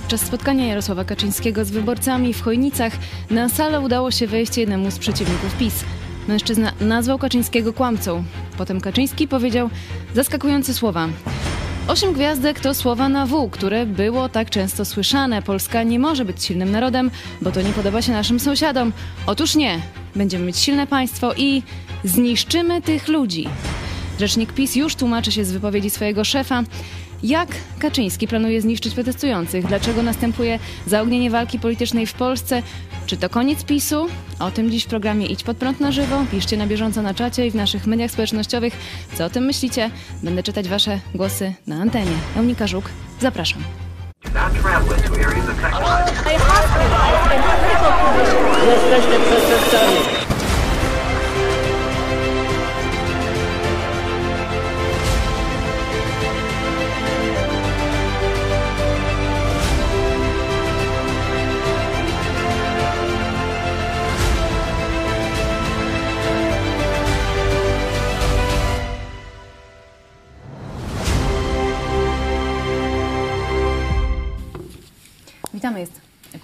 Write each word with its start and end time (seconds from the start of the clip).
podczas 0.00 0.20
spotkania 0.20 0.66
Jarosława 0.66 1.04
Kaczyńskiego 1.04 1.64
z 1.64 1.70
wyborcami 1.70 2.34
w 2.34 2.42
Chojnicach 2.42 2.92
na 3.30 3.48
salę 3.48 3.80
udało 3.80 4.10
się 4.10 4.26
wejść 4.26 4.56
jednemu 4.56 4.90
z 4.90 4.98
przeciwników 4.98 5.58
PiS. 5.58 5.74
Mężczyzna 6.28 6.72
nazwał 6.80 7.18
Kaczyńskiego 7.18 7.72
kłamcą. 7.72 8.24
Potem 8.58 8.80
Kaczyński 8.80 9.28
powiedział 9.28 9.70
zaskakujące 10.14 10.74
słowa. 10.74 11.08
Osiem 11.88 12.12
gwiazdek 12.12 12.60
to 12.60 12.74
słowa 12.74 13.08
na 13.08 13.26
W, 13.26 13.50
które 13.50 13.86
było 13.86 14.28
tak 14.28 14.50
często 14.50 14.84
słyszane. 14.84 15.42
Polska 15.42 15.82
nie 15.82 15.98
może 15.98 16.24
być 16.24 16.44
silnym 16.44 16.70
narodem, 16.70 17.10
bo 17.42 17.52
to 17.52 17.62
nie 17.62 17.72
podoba 17.72 18.02
się 18.02 18.12
naszym 18.12 18.40
sąsiadom. 18.40 18.92
Otóż 19.26 19.54
nie. 19.54 19.80
Będziemy 20.16 20.44
mieć 20.44 20.58
silne 20.58 20.86
państwo 20.86 21.34
i 21.36 21.62
zniszczymy 22.04 22.82
tych 22.82 23.08
ludzi. 23.08 23.48
Rzecznik 24.20 24.52
PiS 24.52 24.76
już 24.76 24.94
tłumaczy 24.94 25.32
się 25.32 25.44
z 25.44 25.52
wypowiedzi 25.52 25.90
swojego 25.90 26.24
szefa. 26.24 26.62
Jak 27.22 27.48
Kaczyński 27.78 28.28
planuje 28.28 28.60
zniszczyć 28.60 28.94
protestujących? 28.94 29.66
Dlaczego 29.66 30.02
następuje 30.02 30.58
zaognienie 30.86 31.30
walki 31.30 31.58
politycznej 31.58 32.06
w 32.06 32.14
Polsce? 32.14 32.62
Czy 33.06 33.16
to 33.16 33.28
koniec 33.28 33.64
PiSu? 33.64 34.06
O 34.38 34.50
tym 34.50 34.70
dziś 34.70 34.84
w 34.84 34.88
programie 34.88 35.26
Idź 35.26 35.42
Pod 35.42 35.56
Prąd 35.56 35.80
na 35.80 35.92
żywo. 35.92 36.24
Piszcie 36.30 36.56
na 36.56 36.66
bieżąco 36.66 37.02
na 37.02 37.14
czacie 37.14 37.46
i 37.46 37.50
w 37.50 37.54
naszych 37.54 37.86
mediach 37.86 38.10
społecznościowych. 38.10 38.76
Co 39.14 39.24
o 39.24 39.30
tym 39.30 39.44
myślicie? 39.44 39.90
Będę 40.22 40.42
czytać 40.42 40.68
wasze 40.68 41.00
głosy 41.14 41.54
na 41.66 41.76
antenie. 41.76 42.16
Eunika 42.36 42.66
Żuk, 42.66 42.90
zapraszam. 43.20 43.62
Przestępcami. 49.28 50.17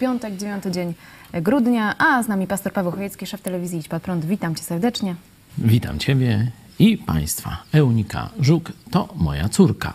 Piątek, 0.04 0.36
dziewiąty 0.36 0.70
dzień 0.70 0.94
grudnia, 1.32 1.94
a 1.98 2.22
z 2.22 2.28
nami 2.28 2.46
pastor 2.46 2.72
Paweł 2.72 2.92
Chojecki, 2.92 3.26
szef 3.26 3.40
telewizji 3.40 3.78
Idź 3.78 3.88
Pod 3.88 4.02
Prąd. 4.02 4.24
Witam 4.24 4.54
cię 4.54 4.62
serdecznie. 4.62 5.14
Witam 5.58 5.98
Ciebie 5.98 6.50
i 6.78 6.98
Państwa. 6.98 7.62
Eunika 7.72 8.28
Żuk 8.40 8.72
to 8.90 9.08
moja 9.16 9.48
córka. 9.48 9.94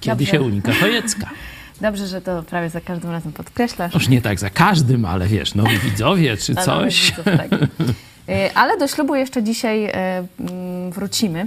Kiedyś 0.00 0.30
Dobrze. 0.30 0.44
Eunika 0.44 0.72
Chojecka. 0.72 1.30
Dobrze, 1.80 2.06
że 2.06 2.20
to 2.20 2.42
prawie 2.42 2.70
za 2.70 2.80
każdym 2.80 3.10
razem 3.10 3.32
podkreślasz. 3.32 3.94
Już 3.94 4.08
nie 4.08 4.22
tak 4.22 4.38
za 4.40 4.50
każdym, 4.50 5.04
ale 5.04 5.26
wiesz, 5.26 5.54
nowi 5.54 5.78
widzowie 5.78 6.36
czy 6.36 6.54
coś. 6.66 7.10
widzów, 7.10 7.24
tak. 7.24 7.52
Y, 7.52 8.54
Ale 8.60 8.78
do 8.78 8.88
ślubu 8.88 9.14
jeszcze 9.14 9.42
dzisiaj 9.42 9.90
mm, 10.38 10.90
wrócimy. 10.90 11.46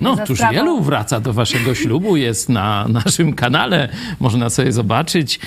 No, 0.00 0.16
tuż 0.26 0.38
sprawą- 0.38 0.52
wielu 0.54 0.80
wraca 0.82 1.20
do 1.20 1.32
waszego 1.32 1.74
ślubu, 1.74 2.16
jest 2.16 2.48
na 2.48 2.86
naszym 2.88 3.32
kanale, 3.32 3.88
można 4.20 4.50
sobie 4.50 4.72
zobaczyć. 4.72 5.40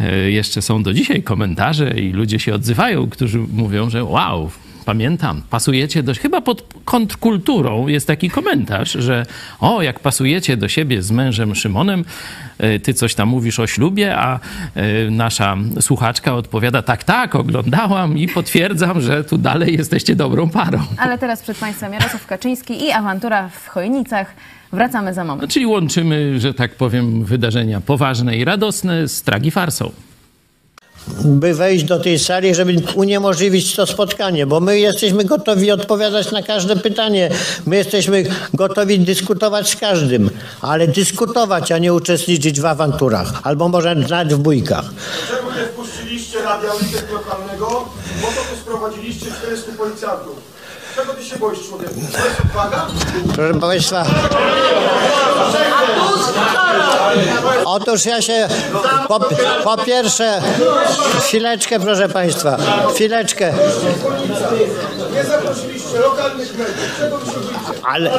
E, 0.00 0.30
Jeszcze 0.30 0.62
są 0.62 0.82
do 0.82 0.92
dzisiaj 0.94 1.22
komentarze 1.22 1.90
i 2.00 2.12
ludzie 2.12 2.38
się 2.38 2.54
odzywają, 2.54 3.10
którzy 3.10 3.38
mówią, 3.52 3.90
że 3.90 4.04
wow, 4.04 4.50
pamiętam, 4.84 5.42
pasujecie 5.50 6.02
do... 6.02 6.14
Chyba 6.14 6.40
pod 6.40 6.74
kontrkulturą 6.84 7.88
jest 7.88 8.06
taki 8.06 8.30
komentarz, 8.30 8.92
że 8.92 9.26
o, 9.60 9.82
jak 9.82 10.00
pasujecie 10.00 10.56
do 10.56 10.68
siebie 10.68 11.02
z 11.02 11.10
mężem 11.10 11.54
Szymonem, 11.54 12.04
e, 12.58 12.78
ty 12.78 12.94
coś 12.94 13.14
tam 13.14 13.28
mówisz 13.28 13.60
o 13.60 13.66
ślubie, 13.66 14.16
a 14.16 14.40
e, 14.74 15.10
nasza 15.10 15.56
słuchaczka 15.80 16.34
odpowiada, 16.34 16.82
tak, 16.82 17.04
tak, 17.04 17.34
oglądałam 17.34 18.18
i 18.18 18.28
potwierdzam, 18.28 19.00
że 19.00 19.24
tu 19.24 19.38
dalej 19.38 19.76
jesteście 19.76 20.16
dobrą 20.16 20.50
parą. 20.50 20.78
Ale 20.98 21.18
teraz 21.18 21.42
przed 21.42 21.58
Państwem 21.58 21.92
Jarosław 21.92 22.26
Kaczyński 22.26 22.84
i 22.84 22.92
awantura 22.92 23.48
w 23.48 23.68
Chojnicach. 23.68 24.34
Wracamy 24.72 25.14
za 25.14 25.24
moment. 25.24 25.52
Czyli 25.52 25.66
łączymy, 25.66 26.40
że 26.40 26.54
tak 26.54 26.74
powiem, 26.74 27.24
wydarzenia 27.24 27.80
poważne 27.80 28.36
i 28.36 28.44
radosne 28.44 29.08
z 29.08 29.22
tragifarsą. 29.22 29.92
By 31.08 31.54
wejść 31.54 31.84
do 31.84 32.00
tej 32.00 32.18
sali, 32.18 32.54
żeby 32.54 32.74
uniemożliwić 32.94 33.76
to 33.76 33.86
spotkanie, 33.86 34.46
bo 34.46 34.60
my 34.60 34.78
jesteśmy 34.78 35.24
gotowi 35.24 35.70
odpowiadać 35.70 36.30
na 36.30 36.42
każde 36.42 36.76
pytanie. 36.76 37.30
My 37.66 37.76
jesteśmy 37.76 38.24
gotowi 38.54 39.00
dyskutować 39.00 39.70
z 39.70 39.76
każdym, 39.76 40.30
ale 40.60 40.88
dyskutować, 40.88 41.72
a 41.72 41.78
nie 41.78 41.94
uczestniczyć 41.94 42.60
w 42.60 42.66
awanturach, 42.66 43.40
albo 43.42 43.68
może 43.68 43.94
nawet 43.94 44.34
w 44.34 44.38
bójkach. 44.38 44.84
Czemu 45.28 45.50
nie 45.50 45.66
wpuściliście 45.66 46.42
radiolitek 46.42 47.12
lokalnego? 47.12 47.66
Po 48.22 48.26
to 48.26 48.40
tu 48.50 48.60
sprowadziliście 48.62 49.26
400 49.40 49.72
policjantów. 49.72 50.53
Czego 50.94 51.14
ty 51.14 51.24
się 51.24 51.36
boisz, 51.36 51.68
człowieku? 51.68 51.94
Proszę 53.34 53.60
Państwa. 53.60 54.04
Otóż 57.64 58.04
ja 58.06 58.22
się 58.22 58.48
po, 59.08 59.20
po 59.64 59.76
pierwsze, 59.76 60.42
chwileczkę 61.20 61.80
proszę 61.80 62.08
Państwa, 62.08 62.56
chwileczkę, 62.94 63.52
Nie 65.12 65.24
zaprosiliście 65.24 65.98
lokalnych 65.98 66.58
mediów. 66.58 66.96
Czego 66.98 67.18
wy 67.18 67.26
się 67.26 67.32
boicie? 67.32 67.80
ale 67.82 68.10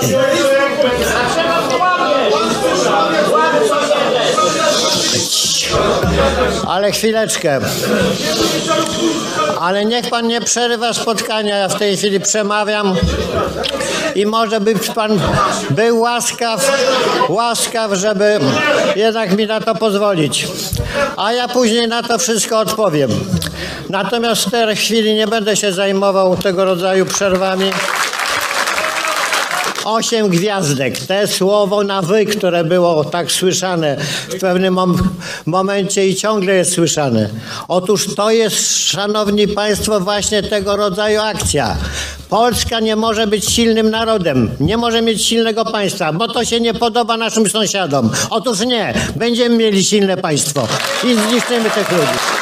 Ale 6.67 6.91
chwileczkę. 6.91 7.59
Ale 9.59 9.85
niech 9.85 10.09
pan 10.09 10.27
nie 10.27 10.41
przerywa 10.41 10.93
spotkania. 10.93 11.57
Ja 11.57 11.67
w 11.67 11.79
tej 11.79 11.97
chwili 11.97 12.19
przemawiam. 12.19 12.95
I 14.15 14.25
może 14.25 14.59
by 14.59 14.75
pan 14.95 15.19
był 15.69 15.99
łaskaw, 15.99 16.71
łaskaw, 17.29 17.91
żeby 17.93 18.39
jednak 18.95 19.37
mi 19.37 19.45
na 19.47 19.61
to 19.61 19.75
pozwolić. 19.75 20.47
A 21.17 21.31
ja 21.31 21.47
później 21.47 21.87
na 21.87 22.03
to 22.03 22.17
wszystko 22.17 22.59
odpowiem. 22.59 23.09
Natomiast 23.89 24.45
w 24.45 24.51
tej 24.51 24.75
chwili 24.75 25.15
nie 25.15 25.27
będę 25.27 25.57
się 25.57 25.73
zajmował 25.73 26.37
tego 26.37 26.65
rodzaju 26.65 27.05
przerwami. 27.05 27.71
Osiem 29.85 30.29
gwiazdek. 30.29 30.99
Te 30.99 31.27
słowo 31.27 31.83
na 31.83 32.01
wy, 32.01 32.25
które 32.25 32.63
było 32.63 33.03
tak 33.03 33.31
słyszane 33.31 33.97
w 34.29 34.39
pewnym 34.39 34.73
mom- 34.75 34.97
momencie 35.45 36.07
i 36.07 36.15
ciągle 36.15 36.53
jest 36.55 36.73
słyszane. 36.73 37.29
Otóż 37.67 38.15
to 38.15 38.31
jest, 38.31 38.77
szanowni 38.77 39.47
państwo, 39.47 39.99
właśnie 39.99 40.43
tego 40.43 40.75
rodzaju 40.75 41.21
akcja. 41.21 41.77
Polska 42.29 42.79
nie 42.79 42.95
może 42.95 43.27
być 43.27 43.45
silnym 43.45 43.89
narodem, 43.91 44.51
nie 44.59 44.77
może 44.77 45.01
mieć 45.01 45.25
silnego 45.25 45.65
państwa, 45.65 46.13
bo 46.13 46.27
to 46.27 46.45
się 46.45 46.59
nie 46.59 46.73
podoba 46.73 47.17
naszym 47.17 47.49
sąsiadom. 47.49 48.09
Otóż 48.29 48.59
nie, 48.59 48.93
będziemy 49.15 49.57
mieli 49.57 49.83
silne 49.85 50.17
państwo 50.17 50.67
i 51.03 51.13
zniszczymy 51.15 51.69
tych 51.69 51.91
ludzi. 51.91 52.34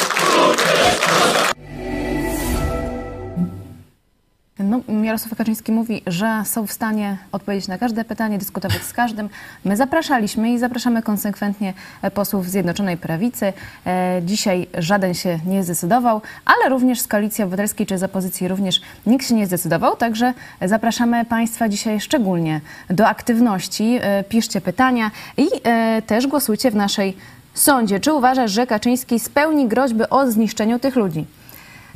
Jarosław 5.13 5.37
Kaczyński 5.37 5.71
mówi, 5.71 6.01
że 6.07 6.43
są 6.45 6.67
w 6.67 6.71
stanie 6.71 7.17
odpowiedzieć 7.31 7.67
na 7.67 7.77
każde 7.77 8.05
pytanie, 8.05 8.37
dyskutować 8.37 8.83
z 8.83 8.93
każdym. 8.93 9.29
My 9.65 9.77
zapraszaliśmy 9.77 10.51
i 10.53 10.59
zapraszamy 10.59 11.01
konsekwentnie 11.03 11.73
posłów 12.13 12.49
Zjednoczonej 12.49 12.97
Prawicy. 12.97 13.53
E, 13.85 14.21
Dzisiaj 14.25 14.67
żaden 14.77 15.13
się 15.13 15.39
nie 15.45 15.63
zdecydował, 15.63 16.21
ale 16.45 16.69
również 16.69 17.01
z 17.01 17.07
Koalicji 17.07 17.43
Obywatelskiej 17.43 17.85
czy 17.85 17.97
z 17.97 18.03
opozycji 18.03 18.47
również 18.47 18.81
nikt 19.05 19.27
się 19.27 19.35
nie 19.35 19.47
zdecydował. 19.47 19.95
Także 19.95 20.33
zapraszamy 20.61 21.25
Państwa 21.25 21.69
dzisiaj 21.69 22.01
szczególnie 22.01 22.61
do 22.89 23.07
aktywności. 23.07 23.99
E, 24.01 24.23
Piszcie 24.23 24.61
pytania 24.61 25.11
i 25.37 25.47
e, 25.63 26.01
też 26.01 26.27
głosujcie 26.27 26.71
w 26.71 26.75
naszej 26.75 27.17
sądzie. 27.53 27.99
Czy 27.99 28.13
uważasz, 28.13 28.51
że 28.51 28.67
Kaczyński 28.67 29.19
spełni 29.19 29.67
groźby 29.67 30.09
o 30.09 30.31
zniszczeniu 30.31 30.79
tych 30.79 30.95
ludzi? 30.95 31.25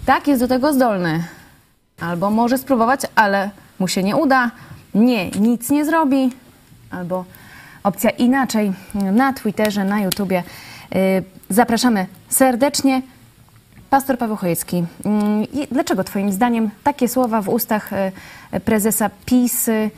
Tak, 0.06 0.28
jest 0.28 0.42
do 0.42 0.48
tego 0.48 0.74
zdolny. 0.74 1.24
Albo 2.02 2.30
może 2.32 2.58
spróbować, 2.58 3.02
ale 3.16 3.50
mu 3.80 3.88
się 3.88 4.04
nie 4.04 4.16
uda. 4.16 4.52
Nie, 4.96 5.30
nic 5.32 5.70
nie 5.70 5.86
zrobi. 5.86 6.32
Albo 6.92 7.26
opcja 7.84 8.10
inaczej 8.10 8.74
na 8.94 9.34
Twitterze, 9.34 9.84
na 9.84 10.00
YouTubie. 10.02 10.44
Yy, 10.92 11.00
Zapraszamy 11.50 12.06
serdecznie. 12.30 13.02
Pastor 13.90 14.18
Paweł 14.18 14.36
Chojecki, 14.36 14.86
i 15.54 15.68
dlaczego 15.72 16.04
Twoim 16.04 16.32
zdaniem 16.32 16.70
takie 16.84 17.08
słowa 17.08 17.42
w 17.42 17.50
ustach 17.50 17.94
y, 17.94 18.60
prezesa 18.60 19.10
PiS 19.26 19.68
y, 19.68 19.92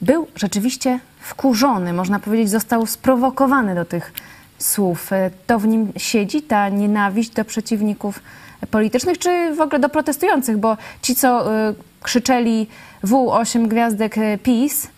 był 0.00 0.26
rzeczywiście 0.36 0.98
wkurzony, 1.20 1.92
można 1.92 2.18
powiedzieć, 2.18 2.50
został 2.50 2.86
sprowokowany 2.86 3.74
do 3.74 3.84
tych 3.84 4.12
słów? 4.58 5.12
Y, 5.12 5.30
To 5.46 5.58
w 5.58 5.66
nim 5.66 5.92
siedzi 5.96 6.42
ta 6.42 6.68
nienawiść 6.68 7.30
do 7.30 7.44
przeciwników 7.44 8.22
politycznych, 8.70 9.18
czy 9.18 9.54
w 9.56 9.60
ogóle 9.60 9.80
do 9.80 9.88
protestujących? 9.88 10.58
Bo 10.58 10.76
ci, 11.02 11.14
co 11.14 11.54
y, 11.70 11.74
krzyczeli 12.02 12.66
W8 13.04 13.68
gwiazdek 13.68 14.18
y, 14.18 14.38
PiS, 14.42 14.88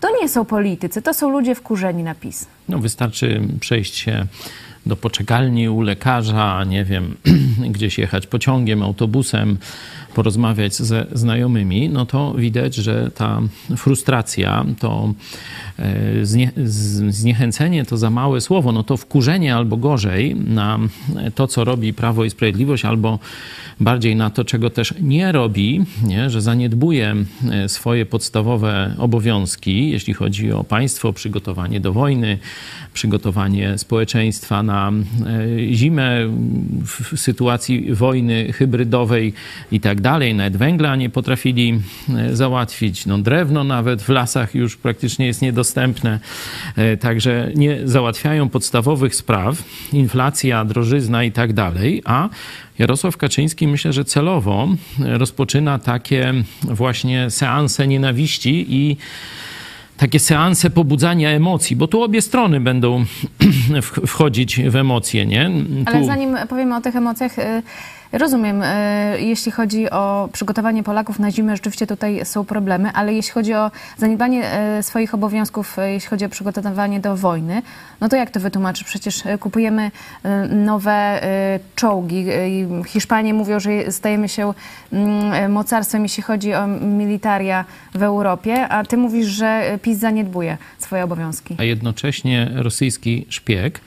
to 0.00 0.08
nie 0.22 0.28
są 0.28 0.44
politycy, 0.44 1.02
to 1.02 1.14
są 1.14 1.30
ludzie 1.30 1.54
wkurzeni 1.54 2.02
na 2.02 2.14
PiS. 2.14 2.46
No, 2.68 2.78
wystarczy 2.78 3.40
przejść 3.60 3.96
się 3.96 4.26
do 4.86 4.96
poczekalni 4.96 5.68
u 5.68 5.80
lekarza, 5.80 6.64
nie 6.64 6.84
wiem, 6.84 7.16
gdzieś 7.74 7.98
jechać 7.98 8.26
pociągiem, 8.26 8.82
autobusem, 8.82 9.58
porozmawiać 10.14 10.74
ze 10.74 11.06
znajomymi, 11.12 11.88
no 11.88 12.06
to 12.06 12.34
widać, 12.34 12.74
że 12.74 13.10
ta 13.14 13.42
frustracja, 13.76 14.64
to 14.80 15.14
e, 15.78 16.26
znie, 16.26 16.50
zniechęcenie 17.08 17.84
to 17.84 17.96
za 17.96 18.10
małe 18.10 18.40
słowo, 18.40 18.72
no 18.72 18.82
to 18.82 18.96
wkurzenie 18.96 19.56
albo 19.56 19.76
gorzej 19.76 20.36
na 20.36 20.78
to, 21.34 21.46
co 21.46 21.64
robi 21.64 21.92
Prawo 21.92 22.24
i 22.24 22.30
Sprawiedliwość, 22.30 22.84
albo 22.84 23.18
bardziej 23.80 24.16
na 24.16 24.30
to, 24.30 24.44
czego 24.44 24.70
też 24.70 24.94
nie 25.00 25.32
robi, 25.32 25.84
nie? 26.02 26.30
że 26.30 26.42
zaniedbuje 26.42 27.16
e, 27.50 27.68
swoje 27.68 28.06
podstawowe 28.06 28.94
obowiązki, 28.98 29.90
jeśli 29.90 30.14
chodzi 30.14 30.52
o 30.52 30.64
państwo, 30.64 31.12
przygotowanie 31.12 31.80
do 31.80 31.92
wojny, 31.92 32.38
przygotowanie 32.98 33.78
społeczeństwa 33.78 34.62
na 34.62 34.90
e, 34.90 35.74
zimę 35.74 36.26
w 36.84 37.20
sytuacji 37.20 37.94
wojny 37.94 38.52
hybrydowej 38.52 39.32
i 39.72 39.80
tak 39.80 40.00
dalej. 40.00 40.34
Nawet 40.34 40.56
węgla 40.56 40.96
nie 40.96 41.10
potrafili 41.10 41.80
e, 42.16 42.36
załatwić. 42.36 43.06
No, 43.06 43.18
drewno 43.18 43.64
nawet 43.64 44.02
w 44.02 44.08
lasach 44.08 44.54
już 44.54 44.76
praktycznie 44.76 45.26
jest 45.26 45.42
niedostępne. 45.42 46.20
Także 47.00 47.50
nie 47.54 47.78
załatwiają 47.84 48.48
podstawowych 48.48 49.14
spraw. 49.14 49.62
Inflacja, 49.92 50.64
drożyzna 50.64 51.24
i 51.24 51.32
tak 51.32 51.52
dalej, 51.52 52.02
a 52.04 52.28
Jarosław 52.78 53.16
Kaczyński 53.16 53.66
myślę, 53.66 53.92
że 53.92 54.04
celowo 54.04 54.68
rozpoczyna 54.98 55.78
takie 55.78 56.34
właśnie 56.62 57.30
seanse 57.30 57.86
nienawiści 57.86 58.66
i 58.68 58.96
takie 59.98 60.18
seanse 60.18 60.70
pobudzania 60.70 61.30
emocji, 61.30 61.76
bo 61.76 61.88
tu 61.88 62.02
obie 62.02 62.22
strony 62.22 62.60
będą 62.60 63.04
wchodzić 64.06 64.60
w 64.60 64.76
emocje, 64.76 65.26
nie? 65.26 65.50
Ale 65.86 66.00
tu... 66.00 66.06
zanim 66.06 66.36
powiemy 66.48 66.76
o 66.76 66.80
tych 66.80 66.96
emocjach, 66.96 67.38
y, 67.38 67.62
Rozumiem, 68.12 68.62
e, 68.64 69.20
jeśli 69.20 69.52
chodzi 69.52 69.90
o 69.90 70.28
przygotowanie 70.32 70.82
Polaków 70.82 71.18
na 71.18 71.30
zimę, 71.30 71.56
rzeczywiście 71.56 71.86
tutaj 71.86 72.20
są 72.24 72.44
problemy, 72.44 72.90
ale 72.94 73.14
jeśli 73.14 73.32
chodzi 73.32 73.54
o 73.54 73.70
zaniedbanie 73.96 74.52
e, 74.52 74.82
swoich 74.82 75.14
obowiązków, 75.14 75.78
e, 75.78 75.92
jeśli 75.92 76.08
chodzi 76.10 76.24
o 76.24 76.28
przygotowanie 76.28 77.00
do 77.00 77.16
wojny, 77.16 77.62
no 78.00 78.08
to 78.08 78.16
jak 78.16 78.30
to 78.30 78.40
wytłumaczyć? 78.40 78.84
Przecież 78.84 79.22
kupujemy 79.40 79.90
nowe 80.50 81.20
czołgi. 81.74 82.26
Hiszpanie 82.86 83.34
mówią, 83.34 83.60
że 83.60 83.92
stajemy 83.92 84.28
się 84.28 84.52
mm, 84.92 85.52
mocarstwem, 85.52 86.02
jeśli 86.02 86.22
chodzi 86.22 86.54
o 86.54 86.66
militaria 86.66 87.64
w 87.94 88.02
Europie, 88.02 88.68
a 88.68 88.84
ty 88.84 88.96
mówisz, 88.96 89.26
że 89.26 89.78
PiS 89.82 89.98
zaniedbuje 89.98 90.58
swoje 90.78 91.04
obowiązki. 91.04 91.56
A 91.58 91.64
jednocześnie 91.64 92.50
rosyjski 92.54 93.26
szpieg 93.28 93.80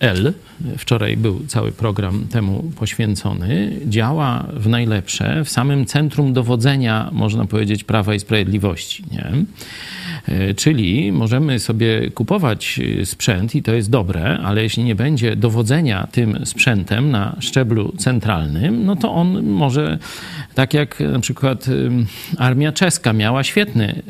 L, 0.00 0.32
wczoraj 0.78 1.16
był 1.16 1.40
cały 1.46 1.72
program 1.72 2.26
temu 2.30 2.72
poświęcony, 2.76 3.80
działa 3.86 4.46
w 4.56 4.68
najlepsze 4.68 5.44
w 5.44 5.48
samym 5.50 5.86
centrum 5.86 6.32
dowodzenia, 6.32 7.08
można 7.12 7.44
powiedzieć, 7.44 7.84
Prawa 7.84 8.14
i 8.14 8.20
Sprawiedliwości. 8.20 9.04
Nie? 9.10 9.32
E, 10.28 10.54
czyli 10.54 11.12
możemy 11.12 11.58
sobie 11.58 12.10
kupować 12.10 12.80
sprzęt 13.04 13.54
i 13.54 13.62
to 13.62 13.74
jest 13.74 13.90
dobre, 13.90 14.38
ale 14.44 14.62
jeśli 14.62 14.84
nie 14.84 14.94
będzie 14.94 15.36
dowodzenia 15.36 16.08
tym 16.12 16.46
sprzętem 16.46 17.10
na 17.10 17.36
szczeblu 17.40 17.92
centralnym, 17.98 18.84
no 18.84 18.96
to 18.96 19.12
on 19.12 19.42
może, 19.42 19.98
tak 20.54 20.74
jak 20.74 21.00
na 21.00 21.20
przykład 21.20 21.66
armia 22.38 22.72
czeska 22.72 23.12
miała 23.12 23.44
świetny 23.44 24.02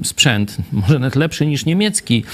e, 0.00 0.04
sprzęt, 0.04 0.56
może 0.72 0.98
nawet 0.98 1.16
lepszy 1.16 1.46
niż 1.46 1.64
niemiecki. 1.64 2.24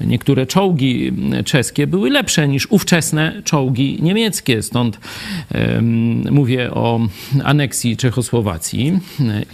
Niektóre 0.00 0.46
czołgi 0.46 1.12
czeskie 1.44 1.86
były 1.86 2.10
lepsze 2.10 2.48
niż 2.48 2.66
ówczesne 2.70 3.42
czołgi 3.44 3.98
niemieckie. 4.02 4.62
Stąd 4.62 5.00
mówię 6.30 6.70
o 6.70 7.00
aneksji 7.44 7.96
Czechosłowacji. 7.96 9.00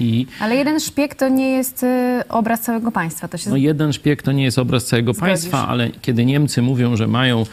I 0.01 0.27
Ale 0.41 0.57
jeden 0.57 0.81
szpieg 0.81 1.15
to 1.15 1.29
nie 1.29 1.51
jest 1.51 1.87
obraz 2.29 2.64
całego 2.65 2.93
państwa. 2.93 3.29
To 3.29 3.39
się... 3.39 3.51
No 3.51 3.57
jeden 3.57 3.93
szpieg 3.93 4.23
to 4.23 4.33
nie 4.33 4.45
jest 4.45 4.59
obraz 4.59 4.85
całego 4.87 5.13
Zgodzisz. 5.13 5.29
państwa, 5.29 5.69
ale 5.69 5.91
kiedy 6.03 6.25
Niemcy 6.25 6.63
mówią, 6.63 6.97
że 6.97 7.07
mają 7.07 7.47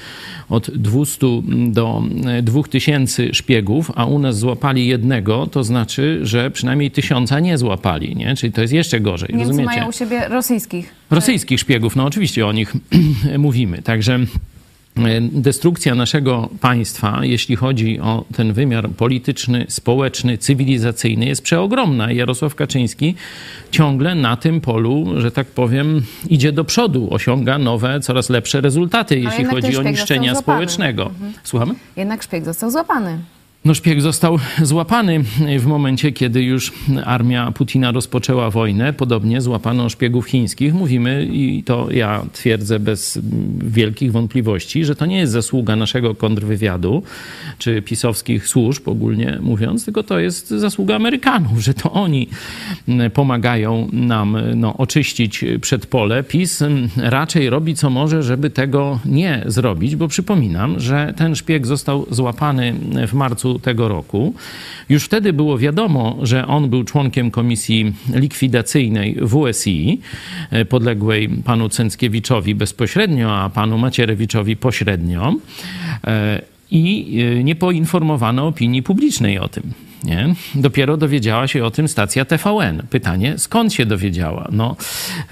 od 0.50 0.70
200 0.72 1.28
do 1.68 2.04
2000 2.44 3.34
szpiegów, 3.34 3.92
a 3.96 4.06
u 4.06 4.20
nas 4.20 4.38
złapali 4.40 4.88
jednego, 4.88 5.48
to 5.48 5.64
znaczy, 5.64 6.20
że 6.24 6.52
przynajmniej 6.52 6.92
tysiąca 6.92 7.40
nie 7.40 7.58
złapali. 7.58 8.16
Nie? 8.16 8.36
Czyli 8.36 8.54
to 8.54 8.62
jest 8.62 8.74
jeszcze 8.74 9.00
gorzej. 9.00 9.30
Niemcy 9.30 9.48
rozumiecie? 9.48 9.76
mają 9.76 9.90
u 9.90 9.92
siebie 9.92 10.28
rosyjskich. 10.30 10.94
Rosyjskich 11.10 11.60
szpiegów, 11.60 11.96
no 11.96 12.06
oczywiście 12.06 12.48
o 12.48 12.52
nich 12.52 12.74
mówimy. 13.38 13.82
Także 13.82 14.20
E, 14.20 14.26
destrukcja 15.32 15.96
naszego 15.96 16.50
państwa, 16.62 17.20
jeśli 17.22 17.56
chodzi 17.56 18.00
o 18.00 18.26
ten 18.36 18.54
wymiar 18.54 18.90
polityczny, 18.90 19.66
społeczny, 19.70 20.38
cywilizacyjny, 20.38 21.26
jest 21.26 21.42
przeogromna. 21.42 22.12
Jarosław 22.12 22.56
Kaczyński 22.56 23.16
ciągle 23.72 24.16
na 24.16 24.38
tym 24.38 24.62
polu, 24.62 25.08
że 25.18 25.32
tak 25.32 25.48
powiem, 25.48 26.02
idzie 26.30 26.52
do 26.52 26.64
przodu, 26.64 27.08
osiąga 27.14 27.58
nowe, 27.58 28.00
coraz 28.00 28.30
lepsze 28.30 28.62
rezultaty, 28.62 29.20
jeśli 29.20 29.46
chodzi 29.46 29.78
o 29.78 29.84
niszczenia 29.84 30.36
społecznego. 30.36 31.04
Mhm. 31.06 31.34
Słuchamy? 31.44 31.74
Jednak 31.96 32.24
szpieg 32.24 32.46
został 32.46 32.72
złapany. 32.72 33.20
No, 33.66 33.74
szpieg 33.76 34.02
został 34.02 34.40
złapany 34.62 35.24
w 35.60 35.66
momencie, 35.66 36.12
kiedy 36.12 36.44
już 36.44 36.74
armia 37.06 37.52
Putina 37.52 37.92
rozpoczęła 37.92 38.50
wojnę. 38.50 38.94
Podobnie 38.94 39.42
złapano 39.42 39.90
szpiegów 39.90 40.26
chińskich. 40.26 40.74
Mówimy, 40.74 41.28
i 41.32 41.64
to 41.64 41.92
ja 41.92 42.26
twierdzę 42.34 42.80
bez 42.80 43.20
wielkich 43.58 44.12
wątpliwości, 44.12 44.86
że 44.86 44.96
to 44.96 45.06
nie 45.06 45.18
jest 45.18 45.34
zasługa 45.34 45.76
naszego 45.76 46.16
kontrwywiadu 46.16 47.04
czy 47.58 47.82
pisowskich 47.82 48.48
służb, 48.48 48.88
ogólnie 48.88 49.38
mówiąc, 49.42 49.86
tylko 49.86 50.04
to 50.04 50.20
jest 50.20 50.50
zasługa 50.50 50.96
Amerykanów, 50.96 51.60
że 51.60 51.74
to 51.74 51.92
oni 51.92 52.28
pomagają 53.14 53.88
nam 53.94 54.38
no, 54.56 54.78
oczyścić 54.78 55.46
przedpole. 55.62 56.24
PiS 56.24 56.64
raczej 56.98 57.50
robi 57.50 57.76
co 57.76 57.90
może, 57.90 58.24
żeby 58.24 58.50
tego 58.50 59.00
nie 59.06 59.44
zrobić, 59.46 59.96
bo 59.96 60.08
przypominam, 60.08 60.80
że 60.80 61.14
ten 61.18 61.36
szpieg 61.36 61.68
został 61.68 62.06
złapany 62.10 62.74
w 63.08 63.14
marcu 63.14 63.51
tego 63.60 63.88
roku. 63.88 64.34
Już 64.90 65.04
wtedy 65.04 65.34
było 65.34 65.58
wiadomo, 65.58 66.18
że 66.22 66.48
on 66.48 66.70
był 66.70 66.84
członkiem 66.84 67.32
komisji 67.32 67.94
likwidacyjnej 68.14 69.18
WSI, 69.22 70.00
e, 70.52 70.66
podległej 70.66 71.30
panu 71.30 71.70
Cęckiewiczowi 71.70 72.56
bezpośrednio, 72.56 73.38
a 73.38 73.50
panu 73.50 73.78
Macierewiczowi 73.78 74.56
pośrednio. 74.56 75.36
E, 76.08 76.42
I 76.72 77.20
e, 77.40 77.44
nie 77.44 77.56
poinformowano 77.56 78.48
opinii 78.48 78.84
publicznej 78.84 79.40
o 79.40 79.48
tym. 79.48 79.64
Nie? 80.04 80.36
Dopiero 80.56 80.98
dowiedziała 80.98 81.48
się 81.48 81.64
o 81.64 81.72
tym 81.72 81.88
stacja 81.88 82.26
TVN. 82.26 82.84
Pytanie, 82.90 83.34
skąd 83.38 83.74
się 83.74 83.86
dowiedziała? 83.86 84.48
No, 84.52 84.76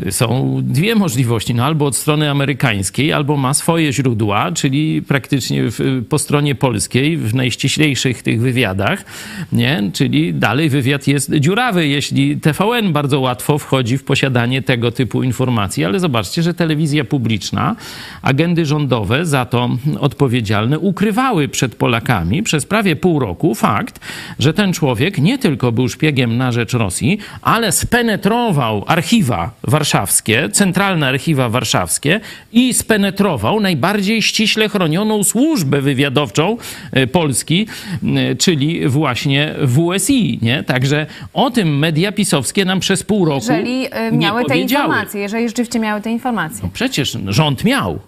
są 0.09 0.55
dwie 0.63 0.95
możliwości. 0.95 1.55
No, 1.55 1.65
albo 1.65 1.85
od 1.85 1.95
strony 1.95 2.29
amerykańskiej, 2.29 3.13
albo 3.13 3.37
ma 3.37 3.53
swoje 3.53 3.93
źródła, 3.93 4.51
czyli 4.51 5.01
praktycznie 5.01 5.63
w, 5.71 6.05
po 6.09 6.19
stronie 6.19 6.55
polskiej, 6.55 7.17
w 7.17 7.35
najściślejszych 7.35 8.23
tych 8.23 8.41
wywiadach, 8.41 9.05
nie? 9.51 9.91
czyli 9.93 10.33
dalej 10.33 10.69
wywiad 10.69 11.07
jest 11.07 11.33
dziurawy, 11.33 11.87
jeśli 11.87 12.37
TVN 12.37 12.93
bardzo 12.93 13.19
łatwo 13.19 13.57
wchodzi 13.57 13.97
w 13.97 14.03
posiadanie 14.03 14.61
tego 14.61 14.91
typu 14.91 15.23
informacji. 15.23 15.85
Ale 15.85 15.99
zobaczcie, 15.99 16.43
że 16.43 16.53
telewizja 16.53 17.03
publiczna, 17.03 17.75
agendy 18.21 18.65
rządowe 18.65 19.25
za 19.25 19.45
to 19.45 19.69
odpowiedzialne 19.99 20.79
ukrywały 20.79 21.47
przed 21.47 21.75
Polakami 21.75 22.43
przez 22.43 22.65
prawie 22.65 22.95
pół 22.95 23.19
roku 23.19 23.55
fakt, 23.55 23.99
że 24.39 24.53
ten 24.59 24.73
człowiek 24.73 25.17
nie 25.17 25.37
tylko 25.37 25.71
był 25.71 25.89
szpiegiem 25.89 26.37
na 26.37 26.51
rzecz 26.51 26.73
Rosji, 26.73 27.17
ale 27.41 27.71
spenetrował 27.71 28.83
archiwa 28.87 29.51
warszawskie, 29.63 30.49
centralne 30.49 31.07
archiwa 31.07 31.49
warszawskie 31.49 32.19
i 32.51 32.73
spenetrował 32.73 33.59
najbardziej 33.59 34.21
ściśle 34.21 34.69
chronioną 34.69 35.23
służbę 35.23 35.81
wywiadowczą 35.81 36.57
e, 36.91 37.07
Polski, 37.07 37.67
e, 38.03 38.35
czyli 38.35 38.87
właśnie 38.87 39.55
WSI. 39.61 40.39
Nie? 40.41 40.63
Także 40.63 41.05
o 41.33 41.51
tym 41.51 41.77
media 41.77 42.11
pisowskie 42.11 42.65
nam 42.65 42.79
przez 42.79 43.03
pół 43.03 43.25
roku 43.25 43.45
Jeżeli 43.49 43.87
e, 43.91 44.11
miały 44.11 44.45
te 44.45 44.57
informacje, 44.57 45.21
jeżeli 45.21 45.47
rzeczywiście 45.47 45.79
miały 45.79 46.01
te 46.01 46.11
informacje. 46.11 46.59
No 46.63 46.69
przecież 46.73 47.17
rząd 47.27 47.63
miał. 47.63 47.99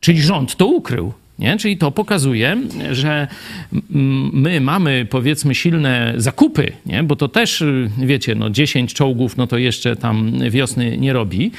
Czyli 0.00 0.22
rząd 0.22 0.56
to 0.56 0.66
ukrył. 0.66 1.12
Nie? 1.38 1.56
Czyli 1.56 1.76
to 1.76 1.90
pokazuje, 1.90 2.56
że 2.90 3.28
my 4.32 4.60
mamy 4.60 5.06
powiedzmy 5.10 5.54
silne 5.54 6.14
zakupy, 6.16 6.72
nie? 6.86 7.02
bo 7.02 7.16
to 7.16 7.28
też, 7.28 7.64
wiecie, 7.98 8.34
no 8.34 8.50
10 8.50 8.94
czołgów, 8.94 9.36
no 9.36 9.46
to 9.46 9.58
jeszcze 9.58 9.96
tam 9.96 10.32
wiosny 10.50 10.98
nie 10.98 11.12
robi. 11.12 11.50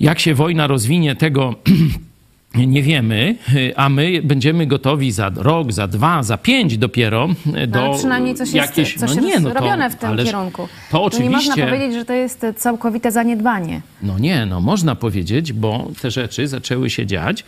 Jak 0.00 0.20
się 0.20 0.34
wojna 0.34 0.66
rozwinie, 0.66 1.16
tego 1.16 1.54
nie 2.54 2.82
wiemy, 2.82 3.36
y, 3.54 3.76
a 3.76 3.88
my 3.88 4.20
będziemy 4.24 4.66
gotowi 4.66 5.12
za 5.12 5.30
rok, 5.36 5.72
za 5.72 5.86
dwa, 5.88 6.22
za 6.22 6.38
pięć 6.38 6.78
dopiero 6.78 7.28
y, 7.62 7.66
do 7.66 7.80
No, 7.80 7.86
ale 7.86 7.98
przynajmniej 7.98 8.34
coś 8.34 8.52
jest, 8.52 8.68
jakieś... 8.68 8.94
coś 8.94 9.14
no 9.16 9.22
nie, 9.22 9.28
jest 9.28 9.42
no 9.42 9.50
to, 9.50 9.60
robione 9.60 9.90
w 9.90 9.96
tym 9.96 10.16
kierunku. 10.16 10.68
To 10.90 11.02
oczywiście... 11.04 11.30
nie 11.30 11.36
można 11.36 11.66
powiedzieć, 11.66 11.94
że 11.94 12.04
to 12.04 12.12
jest 12.12 12.46
całkowite 12.56 13.12
zaniedbanie. 13.12 13.80
No 14.02 14.18
nie, 14.18 14.46
no 14.46 14.60
można 14.60 14.94
powiedzieć, 14.94 15.52
bo 15.52 15.88
te 16.02 16.10
rzeczy 16.10 16.48
zaczęły 16.48 16.90
się 16.90 17.06
dziać 17.06 17.44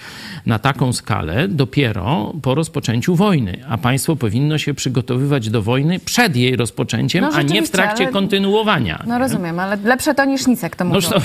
na 0.46 0.58
taką 0.58 0.92
skalę 0.92 1.48
dopiero 1.48 2.32
po 2.42 2.54
rozpoczęciu 2.54 3.14
wojny, 3.14 3.58
a 3.68 3.78
państwo 3.78 4.16
powinno 4.16 4.58
się 4.58 4.74
przygotowywać 4.74 5.50
do 5.50 5.62
wojny 5.62 5.98
przed 5.98 6.36
jej 6.36 6.56
rozpoczęciem, 6.56 7.24
No 7.24 7.30
a 7.34 7.42
nie 7.42 7.62
w 7.62 7.70
trakcie 7.70 8.04
ale- 8.04 8.12
kontynuowania. 8.12 9.02
No 9.06 9.18
rozumiem, 9.18 9.60
ale 9.60 9.76
lepsze 9.84 10.14
to 10.14 10.24
niż 10.24 10.46
nic, 10.46 10.62
jak 10.62 10.76
to 10.76 10.84
mówią. 10.84 10.94
Noż 11.00 11.08
to, 11.08 11.20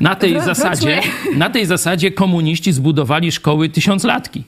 na, 0.00 0.14
tej 0.14 0.40
zasadzie, 0.40 1.00
na 1.36 1.50
tej 1.50 1.66
zasadzie 1.66 2.10
komuniści 2.32 2.72
zbudowali 2.72 3.32
szkoły 3.32 3.68
tysiąclatki. 3.68 4.44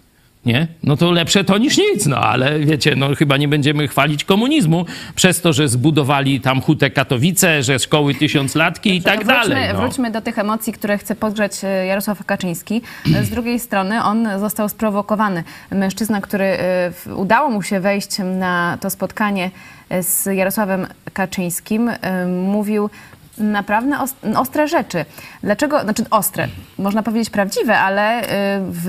Nie? 0.46 0.66
No 0.82 0.96
to 0.96 1.10
lepsze 1.10 1.44
to 1.44 1.58
niż 1.58 1.78
nic, 1.78 2.06
no 2.06 2.16
ale 2.16 2.58
wiecie, 2.58 2.96
no 2.96 3.14
chyba 3.14 3.36
nie 3.36 3.48
będziemy 3.48 3.88
chwalić 3.88 4.24
komunizmu 4.24 4.84
przez 5.14 5.40
to, 5.40 5.52
że 5.52 5.68
zbudowali 5.68 6.40
tam 6.40 6.60
hutę 6.60 6.90
Katowice, 6.90 7.62
że 7.62 7.78
szkoły 7.78 8.14
tysiąclatki 8.14 8.96
i 8.96 9.02
tak 9.02 9.24
wróćmy, 9.24 9.34
dalej. 9.34 9.72
No. 9.74 9.80
wróćmy 9.80 10.10
do 10.10 10.20
tych 10.20 10.38
emocji, 10.38 10.72
które 10.72 10.98
chce 10.98 11.16
podgrzać 11.16 11.64
e, 11.64 11.86
Jarosław 11.86 12.24
Kaczyński. 12.24 12.82
Z 13.22 13.30
drugiej 13.30 13.60
strony 13.60 14.02
on 14.02 14.28
został 14.40 14.68
sprowokowany. 14.68 15.44
Mężczyzna, 15.70 16.20
który 16.20 16.44
e, 16.44 16.92
udało 17.16 17.50
mu 17.50 17.62
się 17.62 17.80
wejść 17.80 18.10
na 18.38 18.78
to 18.80 18.90
spotkanie 18.90 19.50
e, 19.88 20.02
z 20.02 20.26
Jarosławem 20.26 20.86
Kaczyńskim, 21.12 21.90
mówił 22.28 22.90
naprawdę 23.38 23.96
os- 23.98 24.14
ostre 24.36 24.68
rzeczy. 24.68 25.04
Dlaczego? 25.42 25.80
Znaczy 25.80 26.04
ostre, 26.10 26.48
można 26.78 27.02
powiedzieć 27.02 27.30
prawdziwe, 27.30 27.78
ale 27.78 28.20
e, 28.20 28.24
w, 28.70 28.88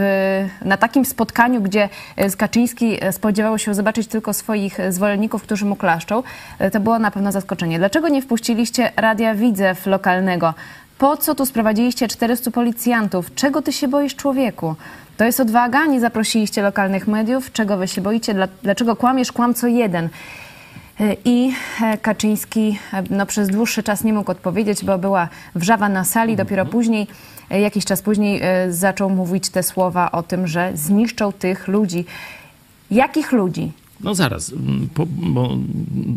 na 0.62 0.78
takim 0.78 1.06
spotkaniu, 1.06 1.62
gdzie 1.62 1.90
z 2.30 2.36
Kaczyński 2.36 2.98
e, 3.06 3.12
spodziewał 3.14 3.58
się 3.60 3.74
zobaczyć 3.74 4.08
tylko 4.08 4.34
swoich 4.34 4.78
zwolenników, 4.90 5.44
którzy 5.44 5.66
mu 5.66 5.76
klaszczą, 5.76 6.24
to 6.74 6.80
było 6.80 7.00
na 7.00 7.12
pewno 7.12 7.32
zaskoczenie. 7.32 7.78
Dlaczego 7.80 8.08
nie 8.10 8.22
wpuściliście 8.22 8.92
Radia 8.98 9.36
Widzew 9.36 9.86
lokalnego? 9.86 10.54
Po 10.98 11.18
co 11.18 11.36
tu 11.36 11.46
sprowadziliście 11.46 12.08
400 12.08 12.52
policjantów? 12.52 13.36
Czego 13.36 13.62
ty 13.62 13.74
się 13.74 13.88
boisz, 13.88 14.16
człowieku? 14.16 14.76
To 15.18 15.24
jest 15.26 15.40
odwaga, 15.40 15.86
nie 15.86 16.00
zaprosiliście 16.00 16.62
lokalnych 16.62 17.08
mediów. 17.08 17.52
Czego 17.52 17.78
wy 17.78 17.88
się 17.88 18.02
boicie? 18.02 18.34
Dla- 18.34 18.48
Dlaczego 18.64 18.96
kłamiesz? 18.96 19.32
Kłamco 19.32 19.68
jeden. 19.68 20.10
I 21.26 21.52
e, 21.82 21.98
Kaczyński 21.98 22.80
e, 22.94 23.04
no, 23.10 23.26
przez 23.26 23.50
dłuższy 23.50 23.84
czas 23.84 24.04
nie 24.04 24.14
mógł 24.14 24.32
odpowiedzieć, 24.32 24.86
bo 24.86 24.98
była 24.98 25.28
wrzawa 25.56 25.90
na 25.90 26.04
sali. 26.04 26.36
Dopiero 26.36 26.66
później, 26.66 27.08
e, 27.52 27.62
jakiś 27.62 27.86
czas 27.86 28.02
później, 28.02 28.40
e, 28.44 28.74
zaczął 28.74 29.10
mówić 29.10 29.50
te 29.50 29.64
słowa 29.64 30.12
o 30.12 30.24
tym, 30.24 30.48
że 30.48 30.72
zniszczą 30.74 31.32
tych 31.34 31.68
ludzi. 31.68 32.06
Jakich 32.92 33.32
ludzi? 33.32 33.72
No 34.00 34.16
zaraz, 34.16 34.54
po, 34.94 35.06
bo 35.08 35.50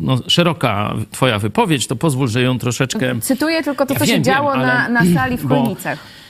no, 0.02 0.18
szeroka 0.26 0.94
twoja 1.10 1.38
wypowiedź, 1.38 1.86
to 1.86 1.96
pozwól, 1.96 2.28
że 2.28 2.42
ją 2.42 2.58
troszeczkę... 2.58 3.20
Cytuję 3.20 3.62
tylko 3.62 3.86
to, 3.86 3.94
Ja 3.94 4.00
co 4.00 4.06
się 4.06 4.12
wiem, 4.12 4.24
działo 4.24 4.52
wiem, 4.52 4.60
na, 4.62 4.84
ale- 4.86 4.92
na 4.92 5.20
sali 5.20 5.36
w 5.36 5.42
bo- 5.46 5.54
Chojnicach. 5.62 5.98
I 5.98 6.27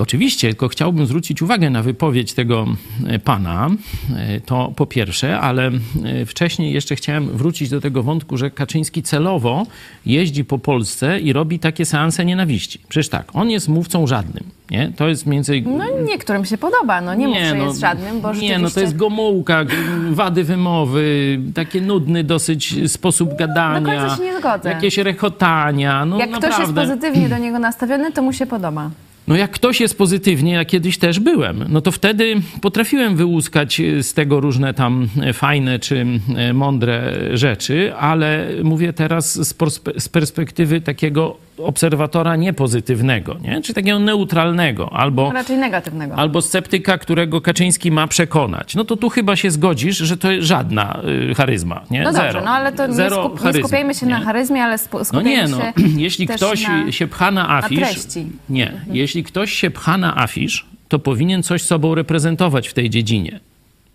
Oczywiście, 0.00 0.48
tylko 0.48 0.68
chciałbym 0.68 1.06
zwrócić 1.06 1.42
uwagę 1.42 1.70
na 1.70 1.82
wypowiedź 1.82 2.32
tego 2.32 2.66
e, 3.06 3.18
pana. 3.18 3.68
E, 4.16 4.40
To 4.40 4.72
po 4.76 4.86
pierwsze, 4.86 5.40
ale 5.40 5.70
e, 6.04 6.26
wcześniej 6.26 6.72
jeszcze 6.72 6.96
chciałem 6.96 7.28
wrócić 7.28 7.68
do 7.68 7.80
tego 7.80 8.02
wątku, 8.02 8.36
że 8.36 8.50
Kaczyński 8.50 9.02
celowo 9.02 9.66
jeździ 10.06 10.44
po 10.44 10.58
Polsce 10.58 11.20
i 11.20 11.32
robi 11.32 11.58
takie 11.58 11.84
seanse 11.84 12.24
nienawiści. 12.24 12.80
Przecież 12.88 13.08
tak, 13.08 13.26
on 13.32 13.50
jest 13.50 13.68
mówcą 13.68 14.06
żadnym. 14.06 14.44
Nie? 14.70 14.92
To 14.96 15.08
jest 15.08 15.26
między 15.26 15.62
No 15.66 15.84
niektórym 16.06 16.44
się 16.44 16.58
podoba, 16.58 17.00
no 17.00 17.14
nie, 17.14 17.28
mów, 17.28 17.36
że 17.38 17.58
jest 17.58 17.80
żadnym, 17.80 18.20
bo 18.20 18.28
Nie, 18.28 18.34
rzeczywiście... 18.34 18.58
no 18.58 18.70
to 18.70 18.80
jest 18.80 18.96
gomułka, 18.96 19.64
wady 20.10 20.44
wymowy, 20.44 21.38
taki 21.54 21.82
nudny 21.82 22.24
dosyć 22.24 22.92
sposób 22.92 23.36
gadania. 23.38 23.80
Do 23.80 23.86
końca 23.86 24.16
się 24.16 24.22
nie 24.22 24.38
zgodzę. 24.38 24.68
Jakieś 24.68 24.98
rechotania, 24.98 26.04
no 26.04 26.18
Jak 26.18 26.30
ktoś 26.30 26.42
jest 26.44 26.58
naprawdę. 26.58 26.82
pozytywnie 26.82 27.28
do 27.28 27.38
niego 27.38 27.58
nastawiony, 27.58 28.12
to 28.12 28.22
mu 28.22 28.32
się 28.32 28.46
podoba. 28.46 28.90
No 29.28 29.36
jak 29.36 29.50
ktoś 29.50 29.80
jest 29.80 29.98
pozytywnie, 29.98 30.52
ja 30.52 30.64
kiedyś 30.64 30.98
też 30.98 31.20
byłem, 31.20 31.64
no 31.68 31.80
to 31.80 31.92
wtedy 31.92 32.34
potrafiłem 32.60 33.16
wyłuskać 33.16 33.80
y, 33.80 34.02
z 34.02 34.14
tego 34.14 34.40
różne 34.40 34.74
tam 34.74 35.08
e, 35.22 35.32
fajne 35.32 35.78
czy 35.78 36.06
e, 36.36 36.52
mądre 36.52 37.14
rzeczy, 37.32 37.94
ale 37.94 38.48
mówię 38.64 38.92
teraz 38.92 39.54
z 39.98 40.08
perspektywy 40.08 40.80
takiego 40.80 41.36
obserwatora 41.62 42.36
niepozytywnego, 42.36 43.36
nie? 43.42 43.62
czy 43.62 43.74
takiego 43.74 43.98
neutralnego, 43.98 44.92
albo 44.92 45.32
Raczej 45.32 45.56
negatywnego. 45.56 46.14
albo 46.14 46.42
sceptyka, 46.42 46.98
którego 46.98 47.40
Kaczyński 47.40 47.90
ma 47.90 48.06
przekonać. 48.06 48.74
No 48.74 48.84
to 48.84 48.96
tu 48.96 49.08
chyba 49.08 49.36
się 49.36 49.50
zgodzisz, 49.50 49.96
że 49.96 50.16
to 50.16 50.30
jest 50.30 50.46
żadna 50.48 51.00
y, 51.30 51.34
charyzma, 51.34 51.82
nie? 51.90 52.02
No 52.02 52.12
Zero. 52.12 52.24
dobrze, 52.24 52.42
no 52.44 52.50
ale 52.50 52.72
to 52.72 52.86
nie, 52.86 52.94
Zero 52.94 53.24
skup, 53.24 53.44
nie 53.44 53.52
skupiajmy 53.52 53.94
się 53.94 54.06
nie? 54.06 54.12
na 54.12 54.20
charyzmie, 54.20 54.64
ale 54.64 54.78
No 54.92 55.04
skupiajmy 55.04 55.30
nie, 55.30 55.48
no, 55.48 55.58
się 55.58 55.72
jeśli 56.06 56.26
ktoś 56.26 56.68
na... 56.68 56.92
się 56.92 57.06
pcha 57.06 57.30
na 57.30 57.50
afisz... 57.50 57.78
treści. 57.78 58.26
Nie, 58.48 58.72
jeśli 58.92 59.24
ktoś 59.24 59.52
się 59.52 59.70
pcha 59.70 59.98
na 59.98 60.16
afisz, 60.16 60.66
to 60.88 60.98
powinien 60.98 61.42
coś 61.42 61.62
sobą 61.62 61.94
reprezentować 61.94 62.68
w 62.68 62.74
tej 62.74 62.90
dziedzinie. 62.90 63.40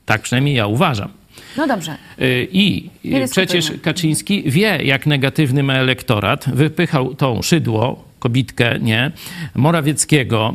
Tak 0.06 0.22
przynajmniej 0.22 0.56
ja 0.56 0.68
uważam. 0.68 1.10
No 1.58 1.68
dobrze. 1.68 1.98
Y, 2.22 2.48
I 2.52 2.90
y, 3.06 3.28
przecież. 3.32 3.72
Kaczyński 3.82 4.44
wie, 4.46 4.80
jak 4.84 5.06
negatywny 5.06 5.64
ma 5.64 5.74
elektorat. 5.74 6.46
Wypychał 6.54 7.16
tą 7.16 7.42
szydło, 7.42 8.04
kobitkę, 8.24 8.80
nie, 8.80 9.12
Morawieckiego, 9.56 10.54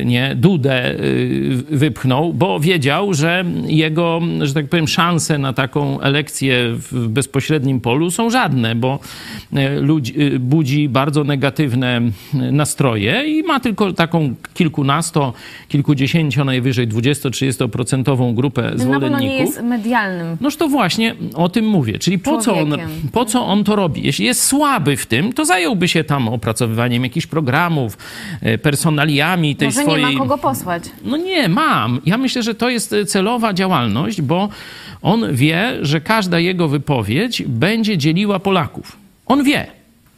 y, 0.00 0.04
nie, 0.04 0.34
Dudę 0.34 0.90
y, 0.90 1.62
wypchnął, 1.70 2.32
bo 2.32 2.60
wiedział, 2.60 3.14
że 3.14 3.44
jego, 3.66 4.20
że 4.42 4.54
tak 4.54 4.68
powiem, 4.68 4.88
szanse 4.88 5.38
na 5.38 5.52
taką 5.52 6.00
elekcję 6.00 6.56
w 6.72 7.08
bezpośrednim 7.08 7.80
polu 7.80 8.10
są 8.10 8.30
żadne, 8.30 8.74
bo 8.74 8.98
y, 9.52 9.80
ludzi, 9.80 10.14
budzi 10.40 10.88
bardzo 10.88 11.24
negatywne 11.24 12.00
nastroje 12.32 13.24
i 13.26 13.42
ma 13.42 13.60
tylko 13.60 13.92
taką 13.92 14.34
kilkunasto, 14.54 15.32
kilkudziesięcio, 15.68 16.44
najwyżej 16.44 16.88
20-30% 16.88 18.34
grupę 18.34 18.62
Na 18.62 18.68
pewno 18.70 18.84
zwolenników. 18.84 19.20
nie 19.20 19.36
jest 19.36 19.62
medialnym. 19.62 20.36
Noż 20.40 20.56
to 20.56 20.68
właśnie 20.68 21.14
o 21.34 21.48
tym 21.48 21.66
mówię. 21.66 21.98
Czyli 21.98 22.18
po 22.18 22.38
co, 22.38 22.58
on, 22.58 22.76
po 23.12 23.24
co 23.24 23.46
on 23.46 23.64
to 23.64 23.76
robi? 23.76 24.02
Jeśli 24.02 24.26
jest 24.26 24.42
słaby 24.42 24.96
w 24.96 25.06
tym, 25.06 25.32
to 25.32 25.44
zająłby 25.44 25.88
się 25.88 26.04
tam 26.04 26.28
opracowywaniem 26.28 27.03
jakichś 27.04 27.26
programów, 27.26 27.98
e, 28.40 28.58
personaliami 28.58 29.56
tej 29.56 29.68
Może 29.68 29.82
swojej... 29.82 30.06
nie 30.06 30.12
ma 30.12 30.18
kogo 30.18 30.38
posłać. 30.38 30.82
No 31.04 31.16
nie, 31.16 31.48
mam. 31.48 32.00
Ja 32.06 32.18
myślę, 32.18 32.42
że 32.42 32.54
to 32.54 32.70
jest 32.70 32.92
e, 32.92 33.04
celowa 33.04 33.52
działalność, 33.52 34.22
bo 34.22 34.48
on 35.02 35.34
wie, 35.34 35.72
że 35.82 36.00
każda 36.00 36.38
jego 36.38 36.68
wypowiedź 36.68 37.42
będzie 37.42 37.98
dzieliła 37.98 38.38
Polaków. 38.38 38.96
On 39.26 39.44
wie. 39.44 39.66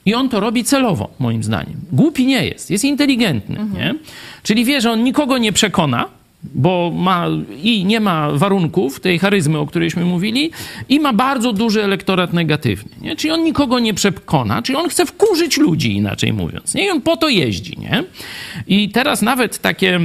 I 0.07 0.15
on 0.15 0.29
to 0.29 0.41
robi 0.41 0.65
celowo, 0.65 1.11
moim 1.19 1.45
zdaniem. 1.45 1.81
Głupi 1.93 2.27
nie 2.27 2.47
jest, 2.47 2.71
jest 2.71 2.85
inteligentny. 2.85 3.67
Nie? 3.75 3.95
Czyli 4.43 4.65
wie, 4.65 4.81
że 4.81 4.93
on 4.93 5.05
nikogo 5.05 5.39
nie 5.39 5.53
przekona, 5.53 6.09
bo 6.43 6.93
ma 6.95 7.27
i 7.63 7.85
nie 7.85 8.01
ma 8.01 8.31
warunków 8.33 9.01
tej 9.01 9.19
charyzmy, 9.19 9.59
o 9.59 9.67
którejśmy 9.67 10.05
mówili, 10.05 10.51
i 10.89 11.01
ma 11.01 11.13
bardzo 11.13 11.53
duży 11.53 11.85
elektorat 11.85 12.33
negatywny. 12.33 12.91
Nie? 13.01 13.17
Czyli 13.17 13.31
on 13.31 13.45
nikogo 13.45 13.79
nie 13.79 13.95
przekona, 13.95 14.63
czyli 14.63 14.79
on 14.79 14.89
chce 14.89 15.07
wkurzyć 15.07 15.57
ludzi, 15.57 15.97
inaczej 15.97 16.33
mówiąc. 16.33 16.75
Nie? 16.75 16.87
I 16.87 16.91
on 16.91 17.01
po 17.01 17.17
to 17.17 17.29
jeździ. 17.29 17.79
Nie? 17.79 18.05
I 18.67 18.89
teraz 18.89 19.23
nawet 19.23 19.59
takie 19.59 20.01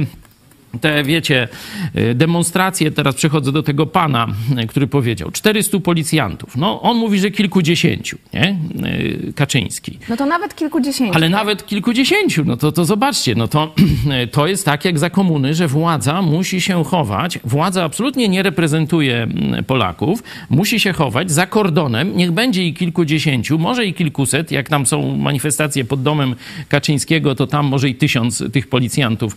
te, 0.80 1.04
wiecie, 1.04 1.48
y, 1.96 2.14
demonstracje, 2.14 2.90
teraz 2.90 3.14
przechodzę 3.14 3.52
do 3.52 3.62
tego 3.62 3.86
pana, 3.86 4.26
y, 4.62 4.66
który 4.66 4.86
powiedział, 4.86 5.30
400 5.30 5.80
policjantów. 5.80 6.56
No, 6.56 6.82
on 6.82 6.96
mówi, 6.96 7.18
że 7.18 7.30
kilkudziesięciu, 7.30 8.18
nie? 8.34 8.56
Y, 8.86 9.32
Kaczyński. 9.32 9.98
No 10.08 10.16
to 10.16 10.26
nawet 10.26 10.54
kilkudziesięciu. 10.54 11.14
Ale 11.14 11.28
nawet 11.28 11.66
kilkudziesięciu, 11.66 12.44
no 12.44 12.56
to, 12.56 12.72
to 12.72 12.84
zobaczcie, 12.84 13.34
no 13.34 13.48
to, 13.48 13.74
to 14.32 14.46
jest 14.46 14.64
tak 14.64 14.84
jak 14.84 14.98
za 14.98 15.10
komuny, 15.10 15.54
że 15.54 15.68
władza 15.68 16.22
musi 16.22 16.60
się 16.60 16.84
chować, 16.84 17.38
władza 17.44 17.84
absolutnie 17.84 18.28
nie 18.28 18.42
reprezentuje 18.42 19.22
mm, 19.22 19.64
Polaków, 19.64 20.22
musi 20.50 20.80
się 20.80 20.92
chować 20.92 21.30
za 21.30 21.46
kordonem, 21.46 22.16
niech 22.16 22.32
będzie 22.32 22.66
i 22.66 22.74
kilkudziesięciu, 22.74 23.58
może 23.58 23.86
i 23.86 23.94
kilkuset, 23.94 24.52
jak 24.52 24.68
tam 24.68 24.86
są 24.86 25.16
manifestacje 25.16 25.84
pod 25.84 26.02
domem 26.02 26.34
Kaczyńskiego, 26.68 27.34
to 27.34 27.46
tam 27.46 27.66
może 27.66 27.88
i 27.88 27.94
tysiąc 27.94 28.44
tych 28.52 28.68
policjantów 28.68 29.36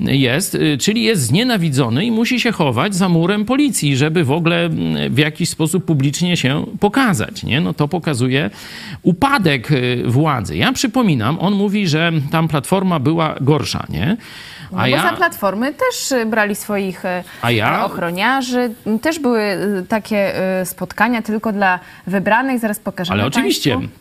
jest, 0.00 0.58
czyli 0.78 1.02
jest 1.02 1.22
znienawidzony 1.22 2.04
i 2.04 2.10
musi 2.10 2.40
się 2.40 2.52
chować 2.52 2.94
za 2.94 3.08
murem 3.08 3.44
policji, 3.44 3.96
żeby 3.96 4.24
w 4.24 4.32
ogóle 4.32 4.64
mm, 4.64 5.14
w 5.14 5.18
jakiś 5.18 5.48
sposób 5.48 5.84
publicznie 5.84 6.36
się 6.36 6.66
pokazać, 6.80 7.42
nie? 7.42 7.60
No 7.60 7.74
to 7.74 7.88
pokazuje 7.88 8.50
upadek 9.02 9.70
y, 9.70 10.02
władzy. 10.06 10.56
Ja 10.56 10.72
przypominam, 10.72 11.38
on 11.38 11.54
mówi, 11.54 11.88
że 11.88 12.12
tam 12.30 12.48
Platforma 12.48 12.98
była 12.98 13.34
gorsza, 13.40 13.86
nie? 13.88 14.16
No 14.72 14.78
bo 14.90 14.96
za 15.02 15.12
Platformy 15.12 15.74
też 15.74 16.12
y, 16.12 16.26
brali 16.26 16.54
swoich 16.54 17.04
y, 17.04 17.08
A 17.42 17.50
ja? 17.50 17.84
ochroniarzy. 17.84 18.74
Też 19.02 19.18
były 19.18 19.42
takie 19.88 20.32
spotkania 20.64 21.22
tylko 21.22 21.52
dla 21.52 21.80
wybranych. 22.06 22.60
Zaraz 22.60 22.78
pokażemy 22.78 23.20
Ale 23.20 23.28
oczywiście. 23.28 23.74
Państwu. 23.74 23.99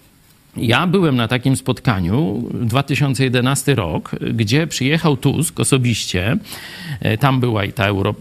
Ja 0.58 0.88
byłem 0.88 1.16
na 1.16 1.28
takim 1.28 1.56
spotkaniu 1.56 2.44
2011 2.54 3.76
rok, 3.76 4.12
gdzie 4.34 4.68
przyjechał 4.68 5.18
Tusk 5.18 5.60
osobiście. 5.60 6.38
E, 7.00 7.18
Tam 7.18 7.40
była 7.40 7.66
i 7.66 7.74
ta 7.74 7.86
Euro, 7.86 8.16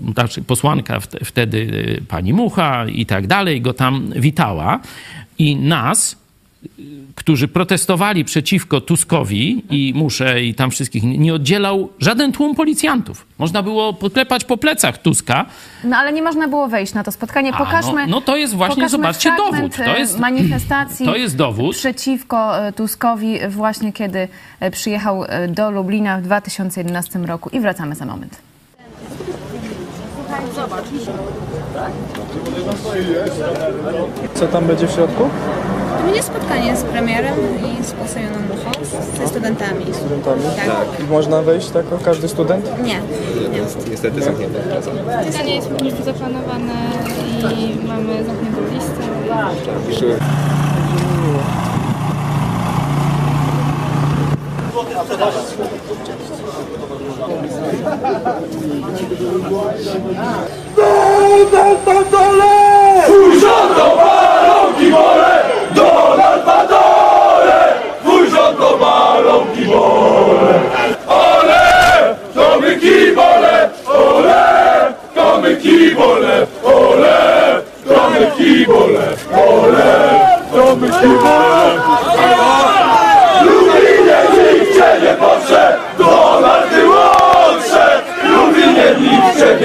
posłanka 0.46 0.98
wte- 0.98 1.24
wtedy 1.24 1.84
e, 1.98 2.00
pani 2.00 2.32
Mucha 2.32 2.86
i 2.88 3.06
tak 3.06 3.26
dalej, 3.26 3.60
go 3.60 3.72
tam 3.72 4.12
witała. 4.16 4.80
I 5.38 5.56
nas, 5.56 6.16
którzy 7.14 7.48
protestowali 7.48 8.24
przeciwko 8.24 8.80
Tuskowi 8.80 9.64
i 9.70 9.92
Muszę 9.96 10.42
i 10.42 10.54
tam 10.54 10.70
wszystkich, 10.70 11.02
nie 11.02 11.34
oddzielał 11.34 11.88
żaden 11.98 12.32
tłum 12.32 12.54
policjantów. 12.54 13.26
Można 13.38 13.62
było 13.62 13.92
poklepać 13.92 14.44
po 14.44 14.56
plecach 14.56 14.98
Tuska, 14.98 15.46
No 15.84 15.96
ale 15.96 16.12
nie 16.12 16.22
można 16.22 16.48
było 16.48 16.68
wejść 16.68 16.94
na 16.94 17.04
to 17.04 17.12
spotkanie. 17.12 17.54
A, 17.54 17.58
Pokażmy. 17.58 18.06
no- 18.06 18.10
no 18.10 18.20
to 18.20 18.36
jest 18.36 18.54
właśnie, 18.54 18.88
zobaczcie, 18.88 19.32
dowód. 19.36 19.76
To 19.76 19.96
jest- 19.96 20.18
manifestacji. 20.18 21.06
to 21.06 21.16
jest 21.16 21.36
dowód. 21.36 21.76
Przeciwko 21.76 22.66
e, 22.66 22.72
Tuskowi, 22.72 23.38
właśnie 23.48 23.92
kiedy 23.92 24.28
e, 24.60 24.70
przyjechał 24.70 25.24
do 25.48 25.70
Lublina 25.70 26.18
w 26.18 26.22
2011 26.22 27.18
roku. 27.18 27.50
I 27.52 27.60
wracamy 27.60 27.94
za 27.94 28.06
moment. 28.06 28.38
Co 34.34 34.46
tam 34.46 34.64
będzie 34.64 34.86
w 34.86 34.90
środku? 34.92 35.28
To 35.98 36.04
będzie 36.04 36.22
spotkanie 36.22 36.76
z 36.76 36.82
premierem 36.82 37.34
i 37.80 37.84
z 37.84 37.92
posejoną 37.92 38.36
Muchą, 38.40 38.84
ze 39.18 39.28
studentami. 39.28 39.84
Studentami? 39.92 40.42
Tak. 40.56 41.00
I 41.00 41.10
Można 41.10 41.42
wejść 41.42 41.70
tak, 41.70 41.84
każdy 42.04 42.28
student? 42.28 42.82
Nie, 42.82 43.00
nie. 43.50 43.60
Niestety 43.90 44.22
zamknięte. 44.22 44.60
Spotkanie 44.82 45.54
jest 45.56 45.70
już 45.84 46.04
zaplanowane 46.04 46.74
i 47.56 47.86
mamy 47.86 48.24
zamkniętą 48.24 48.60
listę. 48.74 50.18
Donald 60.76 61.78
Patole! 61.84 63.02
Twój 63.06 63.40
rząd 63.40 63.76
to 63.76 63.96
balonki 63.96 64.90
mole! 64.90 65.42
Donald 65.74 66.44
Patole! 66.44 67.74
Twój 68.02 68.30
rząd 68.30 68.58
to 68.58 68.78
balonki 68.78 69.66
mole! 69.66 70.60
Ole! 71.08 72.14
To 72.34 72.60
my 72.60 72.76
kibole! 72.76 73.70
Ole! 73.86 74.94
To 75.14 75.40
my 75.42 75.56
kibole! 75.56 76.46
Ole! 76.62 77.62
To 77.88 78.10
my 78.10 78.30
kibole! 78.36 79.16
Ole! 79.32 80.18
To 80.52 80.76
my 80.76 80.88
kibole! 80.88 82.17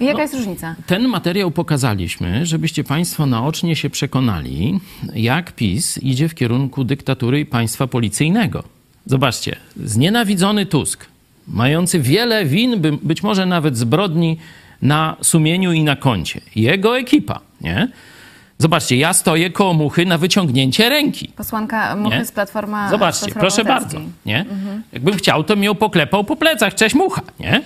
I 0.00 0.04
jaka 0.04 0.22
jest 0.22 0.34
różnica? 0.34 0.74
Ten 0.86 1.08
materiał 1.08 1.50
pokazaliśmy, 1.50 2.46
żebyście 2.46 2.84
Państwo 2.84 3.26
naocznie 3.26 3.76
się 3.76 3.90
przekonali, 3.90 4.80
jak 5.14 5.52
PiS 5.52 5.98
idzie 6.02 6.28
w 6.28 6.34
kierunku 6.34 6.84
dyktatury 6.84 7.40
i 7.40 7.46
państwa 7.46 7.86
policyjnego. 7.86 8.64
Zobaczcie, 9.06 9.56
znienawidzony 9.84 10.66
Tusk, 10.66 11.06
mający 11.48 12.00
wiele 12.00 12.44
win, 12.44 12.80
by- 12.80 12.98
być 13.02 13.22
może 13.22 13.46
nawet 13.46 13.76
zbrodni 13.76 14.38
na 14.82 15.16
sumieniu 15.22 15.72
i 15.72 15.82
na 15.84 15.96
koncie. 15.96 16.40
Jego 16.56 16.98
ekipa, 16.98 17.40
nie? 17.60 17.88
Zobaczcie, 18.58 18.96
ja 18.96 19.12
stoję 19.12 19.50
koło 19.50 19.74
muchy 19.74 20.06
na 20.06 20.18
wyciągnięcie 20.18 20.88
ręki. 20.88 21.28
Posłanka 21.36 21.96
Muchy 21.96 22.18
Nie? 22.18 22.24
z 22.24 22.32
Platforma 22.32 22.90
Zobaczcie, 22.90 23.32
proszę 23.32 23.64
bardzo. 23.64 23.98
Nie? 24.26 24.44
Jakbym 24.92 25.14
chciał, 25.16 25.44
to 25.44 25.56
mnie 25.56 25.74
poklepał 25.74 26.24
po 26.24 26.36
plecach. 26.36 26.74
Cześć 26.74 26.94
mucha, 26.94 27.22
nie? 27.40 27.62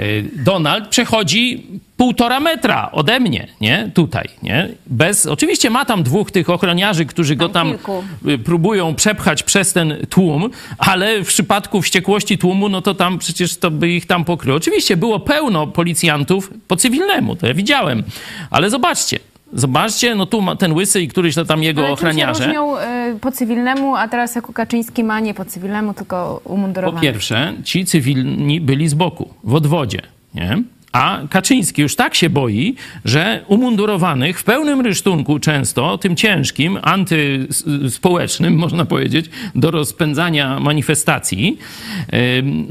Y, 0.00 0.30
Donald 0.36 0.88
przechodzi 0.88 1.66
półtora 1.96 2.40
metra 2.40 2.90
ode 2.92 3.20
mnie, 3.20 3.48
nie? 3.60 3.90
Tutaj, 3.94 4.28
nie? 4.42 4.68
Bez, 4.86 5.26
oczywiście 5.26 5.70
ma 5.70 5.84
tam 5.84 6.02
dwóch 6.02 6.30
tych 6.30 6.50
ochroniarzy, 6.50 7.06
którzy 7.06 7.36
go 7.36 7.48
Tam 7.48 7.68
kilku. 7.70 8.04
y, 8.28 8.38
próbują 8.38 8.94
przepchać 8.94 9.42
przez 9.42 9.72
ten 9.72 9.96
tłum, 10.10 10.50
ale 10.78 11.24
w 11.24 11.28
przypadku 11.28 11.82
wściekłości 11.82 12.38
tłumu, 12.38 12.68
no 12.68 12.82
to 12.82 12.94
tam 12.94 13.18
przecież 13.18 13.56
to 13.56 13.70
by 13.70 13.88
ich 13.90 14.06
tam 14.06 14.24
pokryło. 14.24 14.56
Oczywiście 14.56 14.96
było 14.96 15.20
pełno 15.20 15.66
policjantów 15.66 16.50
po 16.68 16.76
cywilnemu, 16.76 17.36
to 17.36 17.46
ja 17.46 17.54
widziałem, 17.54 18.02
ale 18.50 18.70
zobaczcie, 18.70 19.18
zobaczcie, 19.52 20.14
no 20.14 20.26
tu 20.26 20.42
ma 20.42 20.56
ten 20.56 20.72
łysy 20.72 21.00
i 21.02 21.08
któryś 21.08 21.34
to 21.34 21.44
tam 21.44 21.62
jego 21.62 21.80
Ale 21.80 21.88
czym 21.88 21.96
się 21.96 22.08
ochroniarze. 22.08 22.44
różnią 22.46 22.76
y, 22.78 22.80
po 23.20 23.32
cywilnemu, 23.32 23.96
a 23.96 24.08
teraz 24.08 24.34
jako 24.34 24.52
Kaczyński 24.52 25.04
ma 25.04 25.20
nie 25.20 25.34
po 25.34 25.44
cywilnemu, 25.44 25.94
tylko 25.94 26.40
Po 26.44 26.50
umundurowany? 26.50 27.00
pierwsze, 27.02 27.52
ci 27.64 27.84
cywilni 27.84 28.60
byli 28.60 28.88
z 28.88 28.94
boku, 28.94 29.28
w 29.44 29.54
odwodzie, 29.54 30.00
nie? 30.34 30.62
A 30.92 31.20
Kaczyński 31.30 31.82
już 31.82 31.96
tak 31.96 32.14
się 32.14 32.30
boi, 32.30 32.74
że 33.04 33.44
umundurowanych 33.46 34.40
w 34.40 34.44
pełnym 34.44 34.80
rysztunku 34.80 35.38
często, 35.38 35.98
tym 35.98 36.16
ciężkim, 36.16 36.78
antyspołecznym, 36.82 38.54
można 38.56 38.84
powiedzieć, 38.84 39.26
do 39.54 39.70
rozpędzania 39.70 40.60
manifestacji, 40.60 41.58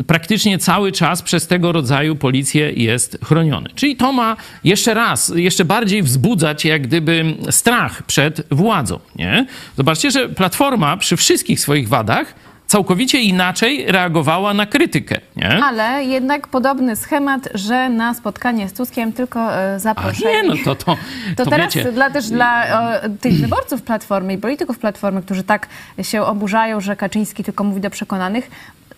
praktycznie 0.08 0.58
cały 0.58 0.92
czas 0.92 1.22
przez 1.22 1.48
tego 1.48 1.72
rodzaju 1.72 2.16
policję 2.16 2.72
jest 2.72 3.18
chroniony. 3.24 3.70
Czyli 3.76 3.96
to 3.96 4.12
ma 4.12 4.36
jeszcze 4.64 4.94
raz, 4.94 5.34
jeszcze 5.36 5.66
bardziej 5.66 6.04
wzbudzać 6.04 6.66
jak 6.66 6.88
gdyby 6.88 7.36
strach 7.50 8.04
przed 8.04 8.42
władzą, 8.52 9.00
nie? 9.16 9.46
Zobaczcie, 9.78 10.12
że 10.12 10.30
Platforma 10.30 10.98
przy 10.98 11.18
wszystkich 11.18 11.60
swoich 11.60 11.88
wadach 11.90 12.47
całkowicie 12.68 13.22
inaczej 13.22 13.86
reagowała 13.92 14.54
na 14.54 14.66
krytykę, 14.66 15.20
nie? 15.36 15.64
Ale 15.64 16.04
jednak 16.04 16.48
podobny 16.48 16.96
schemat, 16.96 17.50
że 17.54 17.90
na 17.90 18.14
spotkanie 18.14 18.70
z 18.70 18.74
Tuskiem 18.74 19.14
tylko 19.14 19.40
A 19.52 19.80
zaproszeni. 19.80 20.26
nie, 20.36 20.44
no 20.44 20.56
to 20.66 20.76
to, 20.76 20.98
To, 21.36 21.44
to 21.46 21.50
teraz 21.52 21.74
wiecie, 21.76 21.92
dla, 21.92 22.10
też 22.10 22.30
dla 22.30 22.64
o, 23.06 23.10
tych 23.22 23.34
wyborców 23.34 23.82
Platformy 23.82 24.34
i 24.34 24.38
polityków 24.38 24.80
Platformy, 24.80 25.22
którzy 25.22 25.44
tak 25.44 25.68
się 26.02 26.22
oburzają, 26.22 26.82
że 26.82 26.96
Kaczyński 26.96 27.44
tylko 27.44 27.64
mówi 27.64 27.82
do 27.82 27.90
przekonanych, 27.90 28.50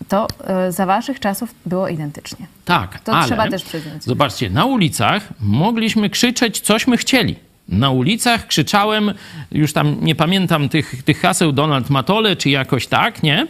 to 0.07 0.27
y, 0.67 0.71
za 0.71 0.85
waszych 0.85 1.19
czasów 1.19 1.55
było 1.65 1.87
identycznie. 1.87 2.45
tak, 2.65 2.99
to 2.99 3.13
ale 3.13 3.25
trzeba 3.27 3.47
też 3.47 3.63
przyznać. 3.63 4.03
Zobaczcie, 4.03 4.49
na 4.49 4.65
ulicach 4.65 5.27
mogliśmy 5.39 6.09
krzyczeć, 6.09 6.59
cośmy 6.59 6.97
chcieli. 6.97 7.35
Na 7.71 7.89
ulicach 7.89 8.47
krzyczałem, 8.47 9.13
już 9.51 9.73
tam 9.73 9.97
nie 10.01 10.15
pamiętam 10.15 10.69
tych, 10.69 11.03
tych 11.03 11.19
haseł 11.21 11.51
Donald 11.51 11.89
Matole, 11.89 12.35
czy 12.35 12.49
jakoś 12.49 12.87
tak, 12.87 13.23
nie? 13.23 13.47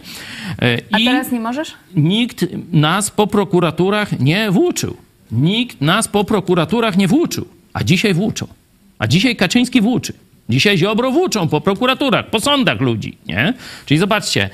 E, 0.62 0.78
A 0.92 0.98
I 0.98 1.04
teraz 1.04 1.32
nie 1.32 1.40
możesz? 1.40 1.74
nikt 1.96 2.46
nas 2.72 3.10
po 3.10 3.26
prokuraturach 3.26 4.20
nie 4.20 4.50
włóczył. 4.50 4.96
Nikt 5.32 5.80
nas 5.80 6.08
po 6.08 6.24
prokuraturach 6.24 6.96
nie 6.96 7.08
włóczył. 7.08 7.46
A 7.72 7.84
dzisiaj 7.84 8.14
włóczą. 8.14 8.46
A 8.98 9.06
dzisiaj 9.06 9.36
Kaczyński 9.36 9.80
włóczy. 9.80 10.12
Dzisiaj 10.48 10.78
Ziobro 10.78 11.10
włóczą 11.10 11.48
po 11.48 11.60
prokuraturach, 11.60 12.30
po 12.30 12.40
sądach 12.40 12.80
ludzi, 12.80 13.16
nie? 13.26 13.54
Czyli 13.86 13.98
zobaczcie, 13.98 14.50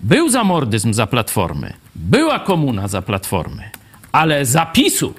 był 0.00 0.28
zamordyzm 0.28 0.92
za 0.92 1.06
Platformy, 1.06 1.72
była 1.94 2.38
komuna 2.40 2.88
za 2.88 3.02
Platformy, 3.02 3.62
ale 4.12 4.46
zapisu 4.46 5.14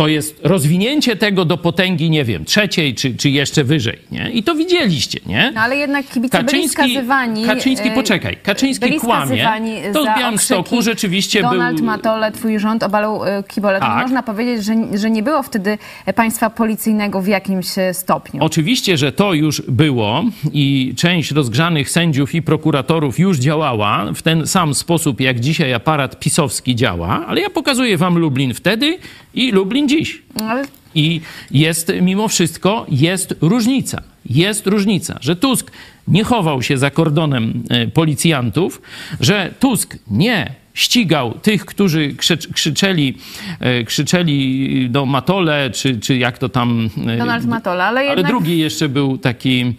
to 0.00 0.08
jest 0.08 0.40
rozwinięcie 0.42 1.16
tego 1.16 1.44
do 1.44 1.58
potęgi, 1.58 2.10
nie 2.10 2.24
wiem, 2.24 2.44
trzeciej 2.44 2.94
czy, 2.94 3.14
czy 3.14 3.30
jeszcze 3.30 3.64
wyżej, 3.64 3.98
nie? 4.12 4.30
I 4.30 4.42
to 4.42 4.54
widzieliście, 4.54 5.20
nie? 5.26 5.52
No 5.54 5.60
ale 5.60 5.76
jednak 5.76 6.06
kibice 6.06 6.42
byli 6.42 6.68
skazywani. 6.68 7.44
Kaczyński, 7.44 7.90
poczekaj, 7.90 8.36
Kaczyński 8.42 8.94
kłamie. 8.94 9.48
To 9.92 10.02
w 10.02 10.18
Białymstoku 10.18 10.82
rzeczywiście 10.82 11.42
Donald 11.42 11.76
był... 11.76 11.86
Matole, 11.86 12.32
twój 12.32 12.58
rząd 12.58 12.82
obalał 12.82 13.24
y, 13.24 13.28
kibole. 13.48 13.80
Tak. 13.80 14.02
można 14.02 14.22
powiedzieć, 14.22 14.64
że, 14.64 14.98
że 14.98 15.10
nie 15.10 15.22
było 15.22 15.42
wtedy 15.42 15.78
państwa 16.14 16.50
policyjnego 16.50 17.20
w 17.20 17.26
jakimś 17.26 17.78
e, 17.78 17.94
stopniu. 17.94 18.44
Oczywiście, 18.44 18.96
że 18.96 19.12
to 19.12 19.34
już 19.34 19.62
było 19.62 20.24
i 20.52 20.94
część 20.96 21.30
rozgrzanych 21.30 21.90
sędziów 21.90 22.34
i 22.34 22.42
prokuratorów 22.42 23.18
już 23.18 23.38
działała 23.38 24.12
w 24.14 24.22
ten 24.22 24.46
sam 24.46 24.74
sposób, 24.74 25.20
jak 25.20 25.40
dzisiaj 25.40 25.74
aparat 25.74 26.20
pisowski 26.20 26.76
działa, 26.76 27.26
ale 27.26 27.40
ja 27.40 27.50
pokazuję 27.50 27.96
wam 27.96 28.18
Lublin 28.18 28.54
wtedy 28.54 28.98
i 29.34 29.52
Lublin 29.52 29.88
dziś. 29.88 30.22
Ale 30.40 30.64
I 30.94 31.20
jest, 31.50 31.92
mimo 32.02 32.28
wszystko, 32.28 32.86
jest 32.88 33.34
różnica. 33.40 34.02
Jest 34.26 34.66
różnica, 34.66 35.18
że 35.20 35.36
Tusk 35.36 35.70
nie 36.08 36.24
chował 36.24 36.62
się 36.62 36.78
za 36.78 36.90
kordonem 36.90 37.62
e, 37.70 37.86
policjantów, 37.86 38.82
że 39.20 39.54
Tusk 39.60 39.98
nie 40.10 40.54
ścigał 40.74 41.32
tych, 41.42 41.64
którzy 41.64 42.14
krzycz, 42.14 42.48
krzyczeli, 42.48 43.18
e, 43.60 43.84
krzyczeli 43.84 44.90
do 44.90 45.06
Matole, 45.06 45.70
czy, 45.70 46.00
czy 46.00 46.16
jak 46.16 46.38
to 46.38 46.48
tam... 46.48 46.90
e, 47.06 47.16
Donald 47.16 47.46
Matola, 47.46 47.84
ale 47.84 48.00
Ale 48.00 48.08
jednak 48.08 48.26
drugi 48.26 48.58
jeszcze 48.58 48.88
był 48.88 49.18
taki 49.18 49.74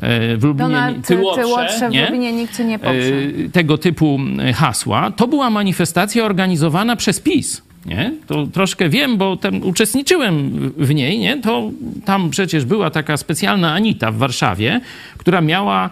e, 0.00 0.36
w 0.36 0.44
Lublinie, 0.44 0.70
Donald 0.70 1.06
Tyłotrze, 1.06 1.42
Tyłotrze 1.42 1.88
w 1.88 1.92
nie? 1.92 2.02
Lublinie 2.04 2.32
nikt 2.32 2.56
cię 2.56 2.64
nie 2.64 2.78
poprze. 2.78 2.98
e, 3.46 3.48
tego 3.52 3.78
typu 3.78 4.20
e, 4.38 4.52
hasła, 4.52 5.10
to 5.10 5.28
była 5.28 5.50
manifestacja 5.50 6.24
organizowana 6.24 6.96
przez 6.96 7.20
PiS. 7.20 7.67
Nie? 7.86 8.12
To 8.26 8.46
troszkę 8.46 8.88
wiem, 8.88 9.16
bo 9.16 9.36
tam 9.36 9.62
uczestniczyłem 9.62 10.50
w 10.76 10.94
niej. 10.94 11.18
Nie? 11.18 11.40
To 11.40 11.70
tam 12.04 12.30
przecież 12.30 12.64
była 12.64 12.90
taka 12.90 13.16
specjalna 13.16 13.74
Anita 13.74 14.12
w 14.12 14.16
Warszawie, 14.16 14.80
która 15.18 15.40
miała 15.40 15.90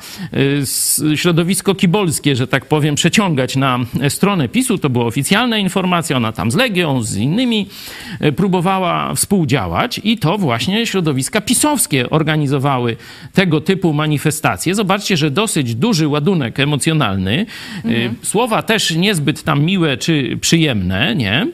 e, 1.12 1.16
środowisko 1.16 1.74
kibolskie, 1.74 2.36
że 2.36 2.46
tak 2.46 2.64
powiem, 2.66 2.94
przeciągać 2.94 3.56
na 3.56 3.78
stronę 4.08 4.48
PiSu. 4.48 4.78
To 4.78 4.90
była 4.90 5.04
oficjalna 5.04 5.58
informacja. 5.58 6.16
Ona 6.16 6.32
tam 6.32 6.50
z 6.50 6.54
Legią, 6.54 7.02
z 7.02 7.16
innymi 7.16 7.66
e, 8.20 8.32
próbowała 8.32 9.14
współdziałać 9.14 10.00
i 10.04 10.18
to 10.18 10.38
właśnie 10.38 10.86
środowiska 10.86 11.40
pisowskie 11.40 12.10
organizowały 12.10 12.96
tego 13.32 13.60
typu 13.60 13.92
manifestacje. 13.92 14.74
Zobaczcie, 14.74 15.16
że 15.16 15.30
dosyć 15.30 15.74
duży 15.74 16.08
ładunek 16.08 16.60
emocjonalny. 16.60 17.46
E, 17.84 17.88
Słowa 18.22 18.62
też 18.62 18.90
niezbyt 18.90 19.42
tam 19.42 19.64
miłe 19.64 19.96
czy 19.96 20.38
przyjemne, 20.40 21.14
nie? 21.14 21.46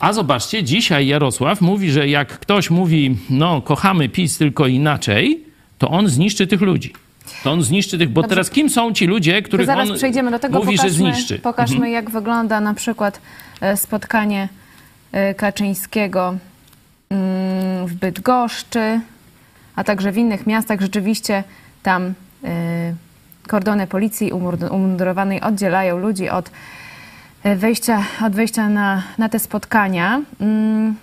A 0.00 0.12
zobaczcie, 0.12 0.64
dzisiaj 0.64 1.06
Jarosław 1.06 1.60
mówi, 1.60 1.90
że 1.90 2.08
jak 2.08 2.28
ktoś 2.38 2.70
mówi, 2.70 3.16
no 3.30 3.62
kochamy 3.62 4.08
PiS 4.08 4.38
tylko 4.38 4.66
inaczej, 4.66 5.44
to 5.78 5.88
on 5.88 6.08
zniszczy 6.08 6.46
tych 6.46 6.60
ludzi. 6.60 6.92
To 7.44 7.52
on 7.52 7.62
zniszczy 7.62 7.98
tych, 7.98 8.08
bo 8.08 8.22
teraz 8.22 8.50
kim 8.50 8.70
są 8.70 8.92
ci 8.92 9.06
ludzie, 9.06 9.42
To 9.42 9.48
których 9.48 9.66
zaraz 9.66 9.90
on 9.90 9.96
przejdziemy 9.96 10.30
do 10.30 10.38
tego. 10.38 10.58
mówi, 10.58 10.76
pokażmy, 10.76 10.90
że 10.90 10.96
zniszczy. 10.96 11.34
Mhm. 11.34 11.40
Pokażmy, 11.40 11.90
jak 11.90 12.10
wygląda 12.10 12.60
na 12.60 12.74
przykład 12.74 13.20
e, 13.60 13.76
spotkanie 13.76 14.48
e, 15.12 15.34
Kaczyńskiego 15.34 16.34
mm, 17.10 17.86
w 17.86 17.94
Bydgoszczy, 17.94 19.00
a 19.76 19.84
także 19.84 20.12
w 20.12 20.18
innych 20.18 20.46
miastach. 20.46 20.80
Rzeczywiście 20.80 21.44
tam 21.82 22.14
e, 22.44 22.94
kordony 23.46 23.86
policji 23.86 24.32
umundurowanej 24.70 25.40
oddzielają 25.40 25.98
ludzi 25.98 26.28
od 26.28 26.50
wejścia, 27.44 28.04
od 28.26 28.32
wejścia 28.32 28.68
na, 28.68 29.02
na 29.18 29.28
te 29.28 29.38
spotkania. 29.38 30.20
Mm, 30.40 30.94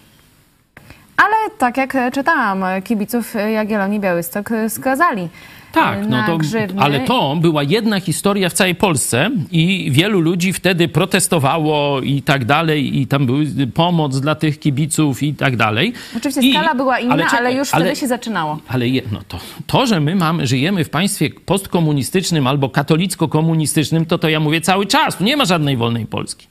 Ale 1.17 1.35
tak 1.57 1.77
jak 1.77 1.95
e, 1.95 2.11
czytałam, 2.11 2.63
e, 2.63 2.81
kibiców 2.81 3.35
e, 3.35 3.51
Jagiellonii 3.51 3.99
Białystok 3.99 4.51
e, 4.51 4.69
skazali 4.69 5.29
Tak, 5.73 5.99
no 6.09 6.23
to, 6.25 6.37
grzywny. 6.37 6.81
ale 6.81 6.99
to 6.99 7.35
była 7.35 7.63
jedna 7.63 7.99
historia 7.99 8.49
w 8.49 8.53
całej 8.53 8.75
Polsce 8.75 9.29
i 9.51 9.87
wielu 9.91 10.19
ludzi 10.21 10.53
wtedy 10.53 10.87
protestowało 10.87 12.01
i 12.01 12.21
tak 12.21 12.45
dalej, 12.45 12.99
i 12.99 13.07
tam 13.07 13.25
była 13.25 13.39
pomoc 13.73 14.19
dla 14.19 14.35
tych 14.35 14.59
kibiców 14.59 15.23
i 15.23 15.33
tak 15.33 15.55
dalej. 15.57 15.93
Oczywiście 16.17 16.41
I- 16.41 16.51
skala 16.53 16.75
była 16.75 16.99
inna, 16.99 17.13
ale, 17.13 17.23
czekaj, 17.23 17.55
już 17.57 17.73
ale- 17.73 17.85
wtedy 17.85 17.99
się 17.99 18.07
zaczynało. 18.07 18.59
Ale 18.67 18.87
je, 18.87 19.01
no 19.11 19.19
to, 19.27 19.39
to, 19.67 19.85
że 19.87 19.99
my 19.99 20.15
mamy, 20.15 20.47
żyjemy 20.47 20.83
w 20.85 20.89
państwie 20.89 21.29
postkomunistycznym 21.45 22.47
albo 22.47 22.69
katolicko-komunistycznym, 22.69 24.05
to 24.05 24.17
to 24.17 24.29
ja 24.29 24.39
mówię 24.39 24.61
cały 24.61 24.85
czas. 24.85 25.17
Tu 25.17 25.23
nie 25.23 25.37
ma 25.37 25.45
żadnej 25.45 25.77
wolnej 25.77 26.05
Polski. 26.05 26.47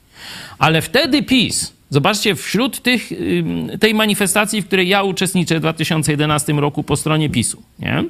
Ale 0.58 0.82
wtedy 0.82 1.22
PiS, 1.22 1.72
zobaczcie, 1.90 2.34
wśród 2.34 2.80
tych, 2.82 3.10
tej 3.80 3.94
manifestacji, 3.94 4.62
w 4.62 4.66
której 4.66 4.88
ja 4.88 5.02
uczestniczę 5.02 5.56
w 5.56 5.60
2011 5.60 6.52
roku 6.52 6.82
po 6.82 6.96
stronie 6.96 7.30
PiSu, 7.30 7.62
nie? 7.78 8.04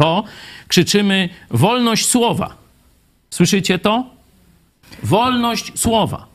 To 0.00 0.24
krzyczymy 0.68 1.28
wolność 1.50 2.06
słowa. 2.06 2.56
Słyszycie 3.30 3.78
to? 3.78 4.04
Wolność 5.02 5.78
słowa. 5.78 6.26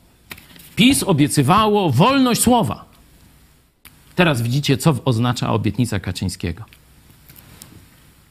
PiS 0.76 1.02
obiecywało 1.02 1.90
wolność 1.90 2.40
słowa. 2.40 2.84
Teraz 4.14 4.42
widzicie, 4.42 4.76
co 4.76 4.94
oznacza 5.04 5.52
obietnica 5.52 6.00
Kaczyńskiego. 6.00 6.64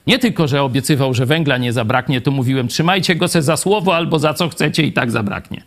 Nie 0.08 0.20
tylko, 0.20 0.48
że 0.48 0.64
obiecywał, 0.64 1.14
że 1.14 1.26
węgla 1.26 1.58
nie 1.58 1.74
zabraknie, 1.74 2.22
to 2.22 2.32
mówiłem, 2.32 2.68
trzymajcie 2.68 3.16
go 3.16 3.28
se 3.28 3.42
za 3.42 3.58
słowo 3.58 3.96
albo 3.96 4.20
za 4.20 4.34
co 4.34 4.50
chcecie 4.50 4.84
i 4.84 4.94
tak 4.94 5.12
zabraknie. 5.12 5.64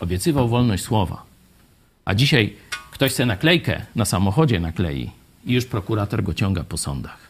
Obiecywał 0.00 0.48
wolność 0.48 0.84
słowa. 0.84 1.22
A 2.04 2.14
dzisiaj 2.14 2.56
ktoś 2.90 3.12
se 3.12 3.26
naklejkę 3.26 3.82
na 3.94 4.04
samochodzie 4.04 4.60
naklei 4.60 5.10
i 5.46 5.52
już 5.52 5.64
prokurator 5.64 6.22
go 6.22 6.34
ciąga 6.34 6.64
po 6.64 6.76
sądach. 6.76 7.25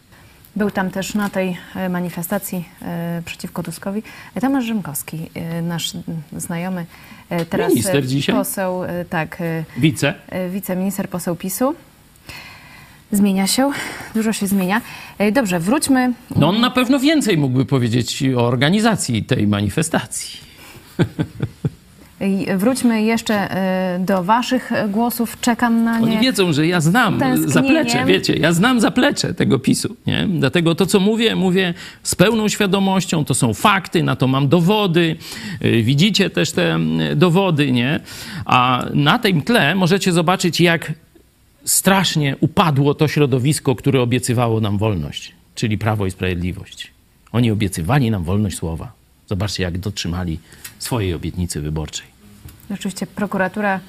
Był 0.57 0.71
tam 0.71 0.91
też 0.91 1.15
na 1.15 1.31
tej 1.31 1.57
e, 1.75 1.89
manifestacji 1.89 2.65
e, 2.83 3.23
przeciwko 3.25 3.63
Tuskowi 3.63 4.03
Tomasz 4.41 4.65
Rzymkowski, 4.65 5.31
e, 5.35 5.63
nasz 5.63 5.93
znajomy, 6.37 6.87
e, 7.31 7.45
teraz 7.45 7.71
Minister 7.71 7.97
e, 7.97 8.03
dzisiaj? 8.07 8.35
poseł, 8.37 8.85
e, 8.85 9.05
tak, 9.05 9.41
e, 9.41 9.65
Wice? 9.77 10.15
e, 10.29 10.49
wiceminister, 10.51 11.09
poseł 11.09 11.37
PiSu. 11.37 11.75
Zmienia 13.13 13.47
się, 13.47 13.71
dużo 14.15 14.33
się 14.33 14.47
zmienia. 14.47 14.81
E, 15.19 15.33
Dobrze, 15.33 15.61
wróćmy. 15.61 16.13
No 16.37 16.49
on 16.49 16.61
na 16.61 16.71
pewno 16.71 16.99
więcej 16.99 17.39
mógłby 17.39 17.65
powiedzieć 17.65 18.25
o 18.37 18.47
organizacji 18.47 19.25
tej 19.25 19.47
manifestacji. 19.47 20.41
Wróćmy 22.57 23.03
jeszcze 23.03 23.35
e, 23.35 23.99
do 23.99 24.25
waszych 24.25 24.71
głosów. 24.89 25.41
Czekam 25.41 25.85
na 25.85 25.97
Oni 25.97 26.11
nie. 26.11 26.21
wiedzą, 26.21 26.53
że 26.53 26.67
ja 26.67 26.81
znam 26.81 27.21
zaplecze, 27.47 28.05
wiecie, 28.05 28.37
ja 28.37 28.53
znam 28.53 28.81
zaplecze 28.81 29.35
tego 29.35 29.59
PiSu, 29.59 29.97
nie? 30.07 30.29
Dlatego 30.29 30.75
to, 30.75 30.87
co 30.87 31.01
mówię, 31.01 31.37
mówię 31.37 31.75
z 32.03 32.15
pełną 32.15 32.49
świadomością, 32.49 33.25
to 33.25 33.35
są 33.35 33.55
fakty, 33.55 34.03
na 34.03 34.17
to 34.17 34.27
mam 34.27 34.49
dowody, 34.49 35.17
y, 35.65 35.83
widzicie 35.83 36.31
też 36.31 36.53
te 36.53 36.79
dowody, 37.17 37.73
nie? 37.73 38.01
A 38.45 38.87
na 38.95 39.19
tym 39.19 39.43
tle 39.43 39.75
możecie 39.75 40.13
zobaczyć, 40.13 40.61
jak 40.61 40.93
strasznie 41.65 42.37
upadło 42.41 42.95
to 42.95 43.09
środowisko, 43.09 43.75
które 43.75 44.01
obiecywało 44.01 44.61
nam 44.61 44.79
wolność, 44.79 45.33
czyli 45.55 45.79
Prawo 45.79 46.07
i 46.07 46.11
Sprawiedliwość. 46.11 46.91
Oni 47.33 47.51
obiecywali 47.51 48.11
nam 48.11 48.25
wolność 48.25 48.57
słowa. 48.57 48.93
Zobaczcie, 49.27 49.63
jak 49.63 49.79
dotrzymali 49.79 50.39
swojej 50.87 51.15
obietnicy 51.15 51.61
wyborczej. 51.61 52.07
Oczywiście 52.75 53.07
prokuratura 53.07 53.81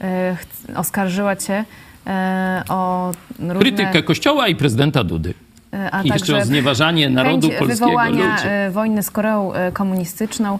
chc- 0.00 0.76
oskarżyła 0.78 1.36
cię 1.36 1.64
e, 2.06 2.62
o 2.68 3.12
różne... 3.38 3.54
Krytykę 3.60 4.02
Kościoła 4.02 4.48
i 4.48 4.54
prezydenta 4.56 5.04
Dudy. 5.04 5.34
E, 5.72 5.90
A 5.94 6.02
I 6.02 6.08
jeszcze 6.08 6.36
o 6.36 6.44
znieważanie 6.44 7.10
narodu 7.10 7.48
polskiego 7.48 7.68
wywołania 7.86 8.32
ludzi. 8.32 8.44
wojny 8.74 9.02
z 9.02 9.10
Koreą 9.10 9.52
komunistyczną. 9.72 10.58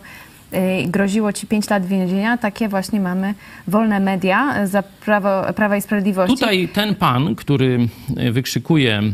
I 0.52 0.88
Groziło 0.88 1.32
ci 1.32 1.46
5 1.46 1.70
lat 1.70 1.86
więzienia. 1.86 2.38
Takie 2.38 2.68
właśnie 2.68 3.00
mamy 3.00 3.34
wolne 3.68 4.00
media 4.00 4.66
za 4.66 4.82
prawo, 4.82 5.52
Prawa 5.56 5.76
i 5.76 5.82
Sprawiedliwości. 5.82 6.36
Tutaj 6.36 6.68
ten 6.68 6.94
pan, 6.94 7.34
który 7.34 7.88
e, 8.16 8.32
wykrzykuje, 8.32 8.98
e, 8.98 9.12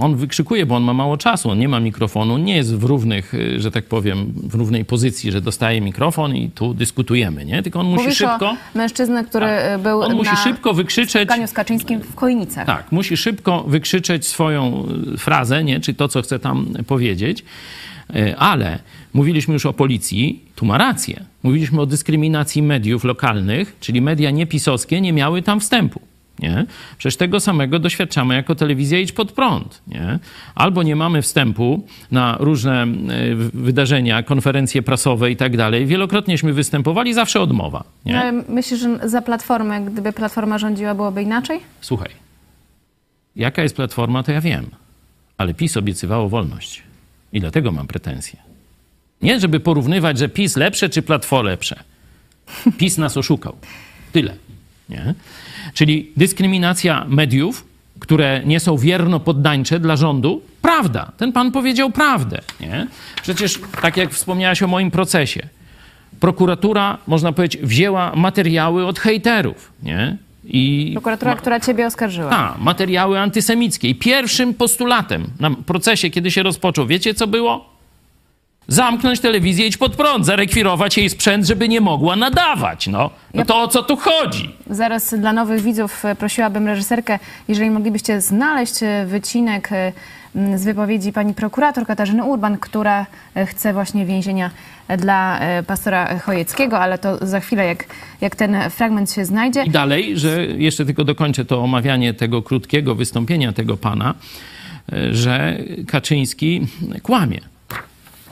on 0.00 0.16
wykrzykuje, 0.16 0.66
bo 0.66 0.76
on 0.76 0.82
ma 0.82 0.94
mało 0.94 1.16
czasu, 1.16 1.50
on 1.50 1.58
nie 1.58 1.68
ma 1.68 1.80
mikrofonu, 1.80 2.38
nie 2.38 2.56
jest 2.56 2.76
w 2.76 2.84
równych, 2.84 3.32
że 3.56 3.70
tak 3.70 3.84
powiem, 3.84 4.32
w 4.36 4.54
równej 4.54 4.84
pozycji, 4.84 5.32
że 5.32 5.40
dostaje 5.40 5.80
mikrofon 5.80 6.36
i 6.36 6.50
tu 6.50 6.74
dyskutujemy, 6.74 7.44
nie? 7.44 7.62
Tylko 7.62 7.80
on 7.80 7.86
musi 7.86 8.02
Mówisz 8.02 8.18
szybko, 8.18 8.56
mężczyznę, 8.74 9.24
który 9.24 9.46
e, 9.46 9.78
był 9.78 10.02
on 10.02 10.08
na 10.08 10.14
musi 10.14 10.36
szybko 10.36 10.74
wykrzyczeć, 10.74 11.22
spotkaniu 11.22 11.46
z 11.46 11.52
Kaczyńskim 11.52 12.00
w 12.00 12.16
Chojnicach. 12.16 12.66
tak, 12.66 12.92
musi 12.92 13.16
szybko 13.16 13.64
wykrzyczeć 13.66 14.26
swoją 14.26 14.86
frazę, 15.18 15.64
nie? 15.64 15.80
Czy 15.80 15.94
to, 15.94 16.08
co 16.08 16.22
chce 16.22 16.38
tam 16.38 16.66
powiedzieć. 16.86 17.44
E, 18.14 18.36
Ale 18.36 18.78
mówiliśmy 19.14 19.54
już 19.54 19.66
o 19.66 19.72
policji, 19.72 20.44
tu 20.54 20.66
ma 20.66 20.78
rację. 20.78 21.24
Mówiliśmy 21.42 21.80
o 21.80 21.86
dyskryminacji 21.86 22.62
mediów 22.62 23.04
lokalnych, 23.04 23.76
czyli 23.80 24.00
media 24.00 24.30
niepisowskie 24.30 25.00
nie 25.00 25.12
miały 25.12 25.42
tam 25.42 25.60
wstępu. 25.60 26.00
Nie? 26.38 26.66
Przecież 26.98 27.16
tego 27.16 27.40
samego 27.40 27.78
doświadczamy 27.78 28.34
jako 28.34 28.54
telewizja 28.54 28.98
Idź 28.98 29.12
Pod 29.12 29.32
Prąd. 29.32 29.82
Nie? 29.86 30.18
Albo 30.54 30.82
nie 30.82 30.96
mamy 30.96 31.22
wstępu 31.22 31.86
na 32.10 32.36
różne 32.40 32.82
e, 32.82 32.86
wydarzenia, 33.54 34.22
konferencje 34.22 34.82
prasowe 34.82 35.30
i 35.30 35.36
tak 35.36 35.56
dalej. 35.56 35.86
Wielokrotnieśmy 35.86 36.52
występowali, 36.52 37.14
zawsze 37.14 37.40
odmowa. 37.40 37.84
Nie? 38.06 38.20
Ale 38.20 38.32
Myślisz, 38.32 38.80
że 38.80 39.08
za 39.08 39.22
Platformę, 39.22 39.80
gdyby 39.80 40.12
Platforma 40.12 40.58
rządziła, 40.58 40.94
byłoby 40.94 41.22
inaczej? 41.22 41.60
Słuchaj, 41.80 42.10
jaka 43.36 43.62
jest 43.62 43.76
platforma, 43.76 44.22
to 44.22 44.32
ja 44.32 44.40
wiem, 44.40 44.66
ale 45.38 45.54
PiS 45.54 45.76
obiecywało 45.76 46.28
wolność 46.28 46.82
i 47.34 47.40
dlatego 47.40 47.72
mam 47.72 47.86
pretensje. 47.86 48.38
Nie, 49.22 49.40
żeby 49.40 49.60
porównywać, 49.60 50.18
że 50.18 50.28
PiS 50.28 50.56
lepsze 50.56 50.88
czy 50.88 51.02
platforma 51.02 51.50
lepsze. 51.50 51.82
PiS 52.78 52.98
nas 52.98 53.16
oszukał. 53.16 53.56
Tyle. 54.12 54.34
Nie? 54.88 55.14
Czyli 55.74 56.12
dyskryminacja 56.16 57.04
mediów, 57.08 57.64
które 58.00 58.42
nie 58.44 58.60
są 58.60 58.76
wierno 58.76 59.20
poddańcze 59.20 59.80
dla 59.80 59.96
rządu. 59.96 60.42
Prawda. 60.62 61.12
Ten 61.16 61.32
pan 61.32 61.52
powiedział 61.52 61.90
prawdę. 61.90 62.40
Nie? 62.60 62.86
Przecież, 63.22 63.60
tak 63.82 63.96
jak 63.96 64.12
wspomniałaś 64.12 64.62
o 64.62 64.66
moim 64.66 64.90
procesie, 64.90 65.48
prokuratura, 66.20 66.98
można 67.06 67.32
powiedzieć, 67.32 67.62
wzięła 67.62 68.12
materiały 68.16 68.86
od 68.86 68.98
hejterów, 68.98 69.72
nie? 69.82 70.16
I 70.46 70.90
Prokuratura, 70.92 71.36
która 71.36 71.60
ciebie 71.60 71.86
oskarżyła. 71.86 72.30
a, 72.30 72.56
materiały 72.58 73.18
antysemickie. 73.18 73.88
I 73.88 73.94
pierwszym 73.94 74.54
postulatem 74.54 75.26
na 75.40 75.50
procesie, 75.50 76.10
kiedy 76.10 76.30
się 76.30 76.42
rozpoczął, 76.42 76.86
wiecie 76.86 77.14
co 77.14 77.26
było? 77.26 77.73
Zamknąć 78.68 79.20
telewizję, 79.20 79.66
idź 79.66 79.76
pod 79.76 79.96
prąd, 79.96 80.26
zarekwirować 80.26 80.98
jej 80.98 81.10
sprzęt, 81.10 81.46
żeby 81.46 81.68
nie 81.68 81.80
mogła 81.80 82.16
nadawać. 82.16 82.86
No, 82.86 83.10
no 83.34 83.44
to 83.44 83.62
o 83.62 83.68
co 83.68 83.82
tu 83.82 83.96
chodzi? 83.96 84.54
Zaraz 84.70 85.14
dla 85.14 85.32
nowych 85.32 85.62
widzów 85.62 86.04
e, 86.04 86.14
prosiłabym 86.14 86.66
reżyserkę, 86.66 87.18
jeżeli 87.48 87.70
moglibyście 87.70 88.20
znaleźć 88.20 88.82
e, 88.82 89.06
wycinek 89.06 89.72
e, 89.72 89.92
z 90.54 90.64
wypowiedzi 90.64 91.12
pani 91.12 91.34
prokurator 91.34 91.86
Katarzyny 91.86 92.24
Urban, 92.24 92.58
która 92.58 93.06
chce 93.46 93.72
właśnie 93.72 94.06
więzienia 94.06 94.50
dla 94.98 95.40
pastora 95.66 96.18
Chojeckiego, 96.18 96.78
ale 96.78 96.98
to 96.98 97.26
za 97.26 97.40
chwilę, 97.40 97.66
jak, 97.66 97.84
jak 98.20 98.36
ten 98.36 98.70
fragment 98.70 99.12
się 99.12 99.24
znajdzie. 99.24 99.62
I 99.62 99.70
dalej, 99.70 100.18
że 100.18 100.46
jeszcze 100.46 100.84
tylko 100.84 101.04
dokończę 101.04 101.44
to 101.44 101.62
omawianie 101.62 102.14
tego 102.14 102.42
krótkiego 102.42 102.94
wystąpienia 102.94 103.52
tego 103.52 103.76
pana, 103.76 104.14
że 105.10 105.58
Kaczyński 105.86 106.66
kłamie. 107.02 107.53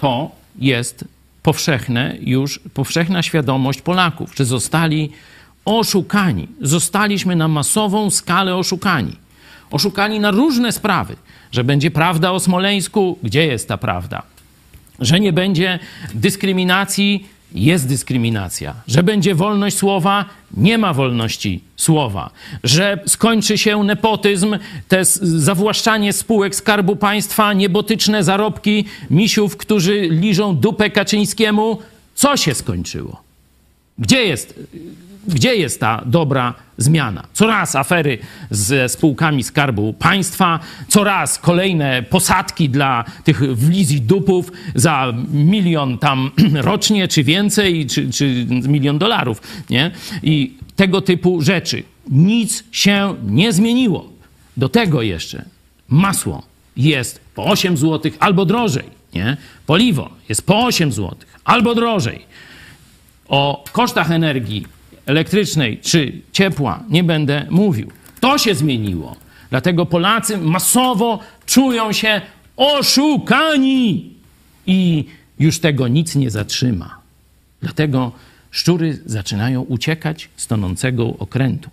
To 0.02 0.30
jest 0.58 1.04
powszechne 1.42 2.16
już, 2.20 2.60
powszechna 2.74 3.22
świadomość 3.22 3.82
Polaków, 3.82 4.34
że 4.36 4.44
zostali 4.44 5.10
oszukani. 5.64 6.48
Zostaliśmy 6.60 7.36
na 7.36 7.48
masową 7.48 8.10
skalę 8.10 8.56
oszukani. 8.56 9.16
Oszukani 9.70 10.20
na 10.20 10.30
różne 10.30 10.72
sprawy, 10.72 11.16
że 11.52 11.64
będzie 11.64 11.90
prawda 11.90 12.30
o 12.30 12.40
Smoleńsku, 12.40 13.18
gdzie 13.22 13.46
jest 13.46 13.68
ta 13.68 13.78
prawda? 13.78 14.22
że 14.98 15.20
nie 15.20 15.32
będzie 15.32 15.78
dyskryminacji, 16.14 17.28
jest 17.54 17.88
dyskryminacja, 17.88 18.74
że 18.86 19.02
będzie 19.02 19.34
wolność 19.34 19.76
słowa, 19.76 20.24
nie 20.56 20.78
ma 20.78 20.94
wolności 20.94 21.60
słowa, 21.76 22.30
że 22.64 22.98
skończy 23.06 23.58
się 23.58 23.84
nepotyzm, 23.84 24.58
te 24.88 25.04
zawłaszczanie 25.22 26.12
spółek 26.12 26.54
Skarbu 26.54 26.96
Państwa, 26.96 27.52
niebotyczne 27.52 28.24
zarobki 28.24 28.84
misiów, 29.10 29.56
którzy 29.56 30.00
liżą 30.00 30.56
dupę 30.56 30.90
Kaczyńskiemu. 30.90 31.78
Co 32.14 32.36
się 32.36 32.54
skończyło? 32.54 33.22
Gdzie 33.98 34.24
jest, 34.24 34.60
gdzie 35.28 35.54
jest 35.56 35.80
ta 35.80 36.02
dobra 36.06 36.54
zmiana? 36.78 37.22
Coraz 37.32 37.76
afery 37.76 38.18
ze 38.50 38.88
spółkami 38.88 39.42
Skarbu 39.42 39.92
Państwa, 39.92 40.60
coraz 40.88 41.38
kolejne 41.38 42.02
posadki 42.02 42.68
dla 42.68 43.04
tych 43.24 43.56
wlizji 43.56 44.00
dupów 44.00 44.52
za 44.74 45.12
milion 45.32 45.98
tam 45.98 46.30
rocznie, 46.54 47.08
czy 47.08 47.24
więcej, 47.24 47.86
czy, 47.86 48.10
czy 48.10 48.46
milion 48.48 48.98
dolarów, 48.98 49.42
nie? 49.70 49.90
I 50.22 50.54
tego 50.76 51.00
typu 51.00 51.42
rzeczy. 51.42 51.82
Nic 52.10 52.64
się 52.72 53.14
nie 53.26 53.52
zmieniło. 53.52 54.12
Do 54.56 54.68
tego 54.68 55.02
jeszcze 55.02 55.44
masło 55.88 56.42
jest 56.76 57.20
po 57.34 57.44
8 57.44 57.76
zł 57.76 58.12
albo 58.20 58.44
drożej, 58.44 58.84
nie? 59.14 59.36
Paliwo 59.66 60.10
jest 60.28 60.46
po 60.46 60.64
8 60.64 60.92
zł 60.92 61.16
albo 61.44 61.74
drożej. 61.74 62.24
O 63.28 63.64
kosztach 63.72 64.10
energii 64.10 64.66
elektrycznej 65.06 65.78
czy 65.78 66.12
ciepła 66.32 66.82
nie 66.88 67.04
będę 67.04 67.46
mówił. 67.50 67.90
To 68.20 68.38
się 68.38 68.54
zmieniło. 68.54 69.16
Dlatego 69.50 69.86
Polacy 69.86 70.38
masowo 70.38 71.18
czują 71.46 71.92
się 71.92 72.20
oszukani 72.56 74.14
i 74.66 75.04
już 75.38 75.60
tego 75.60 75.88
nic 75.88 76.14
nie 76.14 76.30
zatrzyma. 76.30 76.98
Dlatego 77.62 78.12
szczury 78.50 78.98
zaczynają 79.06 79.60
uciekać 79.60 80.28
z 80.36 80.46
tonącego 80.46 81.14
okrętu. 81.18 81.70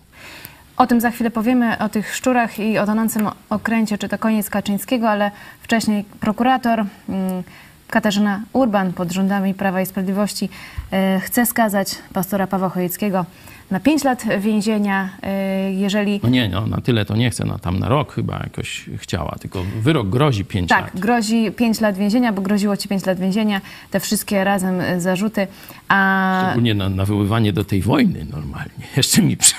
O 0.77 0.87
tym 0.87 1.01
za 1.01 1.11
chwilę 1.11 1.31
powiemy, 1.31 1.77
o 1.77 1.89
tych 1.89 2.15
szczurach 2.15 2.59
i 2.59 2.77
o 2.77 2.85
tonącym 2.85 3.29
okręcie, 3.49 3.97
czy 3.97 4.09
to 4.09 4.17
koniec 4.17 4.49
Kaczyńskiego, 4.49 5.09
ale 5.09 5.31
wcześniej 5.61 6.05
prokurator 6.19 6.85
mm, 7.09 7.43
Katarzyna 7.89 8.41
Urban 8.53 8.93
pod 8.93 9.11
rządami 9.11 9.53
Prawa 9.53 9.81
i 9.81 9.85
Sprawiedliwości 9.85 10.49
e, 10.91 11.19
chce 11.19 11.45
skazać 11.45 11.95
pastora 12.13 12.47
Pawła 12.47 12.69
Chojeckiego 12.69 13.25
na 13.71 13.79
5 13.79 14.03
lat 14.03 14.23
więzienia, 14.39 15.09
e, 15.23 15.73
jeżeli... 15.73 16.19
No 16.23 16.29
nie, 16.29 16.49
no, 16.49 16.67
na 16.67 16.81
tyle 16.81 17.05
to 17.05 17.15
nie 17.15 17.29
chcę, 17.29 17.45
no, 17.45 17.59
tam 17.59 17.79
na 17.79 17.89
rok 17.89 18.13
chyba 18.13 18.39
jakoś 18.43 18.89
chciała, 18.97 19.35
tylko 19.39 19.63
wyrok 19.81 20.09
grozi 20.09 20.45
5 20.45 20.69
Tak, 20.69 20.81
lat. 20.81 20.99
grozi 20.99 21.51
5 21.51 21.81
lat 21.81 21.97
więzienia, 21.97 22.33
bo 22.33 22.41
groziło 22.41 22.77
ci 22.77 22.89
5 22.89 23.05
lat 23.05 23.19
więzienia, 23.19 23.61
te 23.91 23.99
wszystkie 23.99 24.43
razem 24.43 24.81
e, 24.81 25.01
zarzuty, 25.01 25.47
a 25.87 26.41
Szczególnie 26.45 26.73
na 26.73 26.89
nawoływanie 26.89 27.53
do 27.53 27.63
tej 27.63 27.81
wojny 27.81 28.25
normalnie. 28.31 28.85
Jeszcze 28.97 29.21
mi 29.21 29.37
przy... 29.37 29.53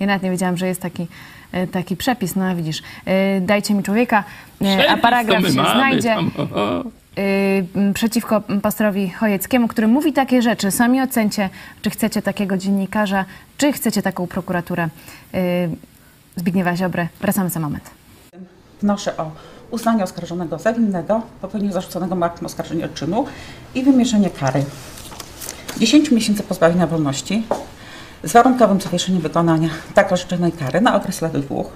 ja 0.00 0.06
nawet 0.06 0.22
nie 0.22 0.30
wiedziałam, 0.30 0.56
że 0.56 0.66
jest 0.66 0.80
taki, 0.80 1.06
taki 1.72 1.96
przepis, 1.96 2.36
no 2.36 2.56
widzisz, 2.56 2.82
dajcie 3.40 3.74
mi 3.74 3.82
człowieka, 3.82 4.24
a 4.88 4.96
paragraf 4.96 5.42
się 5.42 5.50
znajdzie. 5.50 6.14
Tam, 6.14 6.30
przeciwko 7.94 8.42
pastorowi 8.62 9.10
Chojeckiemu, 9.10 9.68
który 9.68 9.88
mówi 9.88 10.12
takie 10.12 10.42
rzeczy. 10.42 10.70
Sami 10.70 11.00
ocencie, 11.00 11.50
czy 11.82 11.90
chcecie 11.90 12.22
takiego 12.22 12.56
dziennikarza, 12.56 13.24
czy 13.58 13.72
chcecie 13.72 14.02
taką 14.02 14.26
prokuraturę. 14.26 14.88
Y, 15.34 15.70
Zbigniewa 16.36 16.76
Ziobrę. 16.76 17.08
Wracamy 17.20 17.50
za 17.50 17.60
moment. 17.60 17.90
Wnoszę 18.82 19.16
o 19.16 19.30
uznanie 19.70 20.04
oskarżonego 20.04 20.58
za 20.58 20.72
winnego, 20.72 21.22
popełnienie 21.40 21.72
zarzuconego 21.72 22.16
mu 22.16 22.24
aktem 22.24 22.46
oskarżenia 22.46 22.88
czynu 22.88 23.26
i 23.74 23.82
wymierzenie 23.82 24.30
kary 24.30 24.64
10 25.78 26.10
miesięcy 26.10 26.42
pozbawienia 26.42 26.86
wolności 26.86 27.46
z 28.24 28.32
warunkowym 28.32 28.80
zawieszeniem 28.80 29.20
wykonania 29.20 29.68
tak 29.94 30.12
orzeczonej 30.12 30.52
kary 30.52 30.80
na 30.80 30.96
okres 30.96 31.20
lat 31.20 31.38
dwóch, 31.38 31.66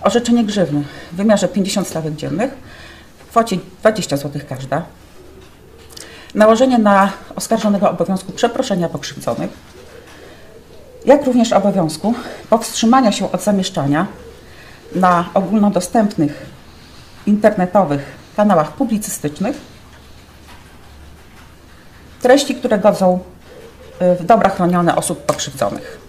orzeczenie 0.00 0.44
grzywny 0.44 0.84
w 1.12 1.16
wymiarze 1.16 1.48
50 1.48 1.88
stawek 1.88 2.14
dziennych 2.14 2.50
kwocie 3.30 3.56
20 3.80 4.16
zł 4.16 4.42
każda, 4.48 4.82
nałożenie 6.34 6.78
na 6.78 7.12
oskarżonego 7.36 7.90
obowiązku 7.90 8.32
przeproszenia 8.32 8.88
pokrzywdzonych, 8.88 9.50
jak 11.04 11.26
również 11.26 11.52
obowiązku 11.52 12.14
powstrzymania 12.50 13.12
się 13.12 13.32
od 13.32 13.42
zamieszczania 13.42 14.06
na 14.94 15.24
ogólnodostępnych 15.34 16.46
internetowych 17.26 18.02
kanałach 18.36 18.72
publicystycznych. 18.72 19.56
Treści, 22.22 22.54
które 22.54 22.78
godzą 22.78 23.18
y, 24.02 24.14
w 24.14 24.24
dobra 24.24 24.50
chronione 24.50 24.96
osób 24.96 25.22
pokrzywdzonych. 25.22 26.07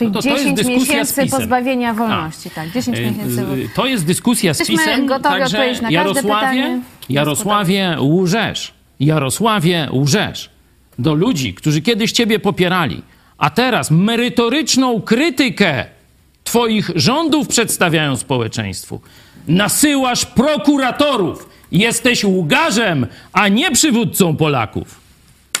Czyli 0.00 0.10
No 0.10 0.14
to 0.14 0.22
to 0.22 0.28
jest 0.28 0.40
10 0.44 0.56
dyskusja 0.56 1.04
z 1.04 1.16
miesięcy 1.18 1.36
pozbawienia 1.36 1.94
wolności. 1.94 2.48
A. 2.52 2.54
Tak, 2.54 2.70
10 2.70 2.98
Y, 2.98 3.00
miesięcy. 3.00 3.40
y, 3.42 3.68
To 3.74 3.86
jest 3.86 4.04
dyskusja 4.06 4.54
z 4.54 4.58
Jesteśmy 4.58 4.84
PiSem. 4.84 5.06
gotowi 5.06 5.38
także 5.38 5.56
odpowiedzieć 5.56 5.82
na 5.82 5.90
Jarosławie, 5.90 6.22
pytanie. 6.34 6.80
Jarosławie, 7.08 7.96
łżesz. 8.00 8.72
Jarosławie, 9.00 9.88
łżesz. 9.92 10.50
Do 10.98 11.14
ludzi, 11.14 11.54
którzy 11.54 11.82
kiedyś 11.82 12.12
ciebie 12.12 12.38
popierali, 12.38 13.02
a 13.38 13.50
teraz 13.50 13.90
merytoryczną 13.90 15.00
krytykę 15.02 15.84
twoich 16.44 16.90
rządów 16.94 17.48
przedstawiają 17.48 18.16
społeczeństwu. 18.16 19.00
Nasyłasz 19.48 20.26
prokuratorów. 20.26 21.48
Jesteś 21.72 22.24
łgarzem, 22.24 23.06
a 23.32 23.48
nie 23.48 23.70
przywódcą 23.70 24.36
Polaków. 24.36 24.99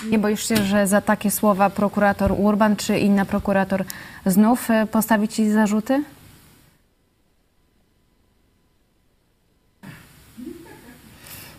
Nie 0.08 0.18
boisz 0.18 0.48
się, 0.48 0.56
że 0.56 0.86
za 0.86 1.00
takie 1.00 1.30
słowa 1.30 1.70
prokurator 1.70 2.32
Urban 2.38 2.76
czy 2.76 2.98
inna 2.98 3.24
prokurator 3.24 3.84
znów 4.26 4.70
y, 4.70 4.86
postawi 4.86 5.28
ci 5.28 5.50
zarzuty? 5.50 6.04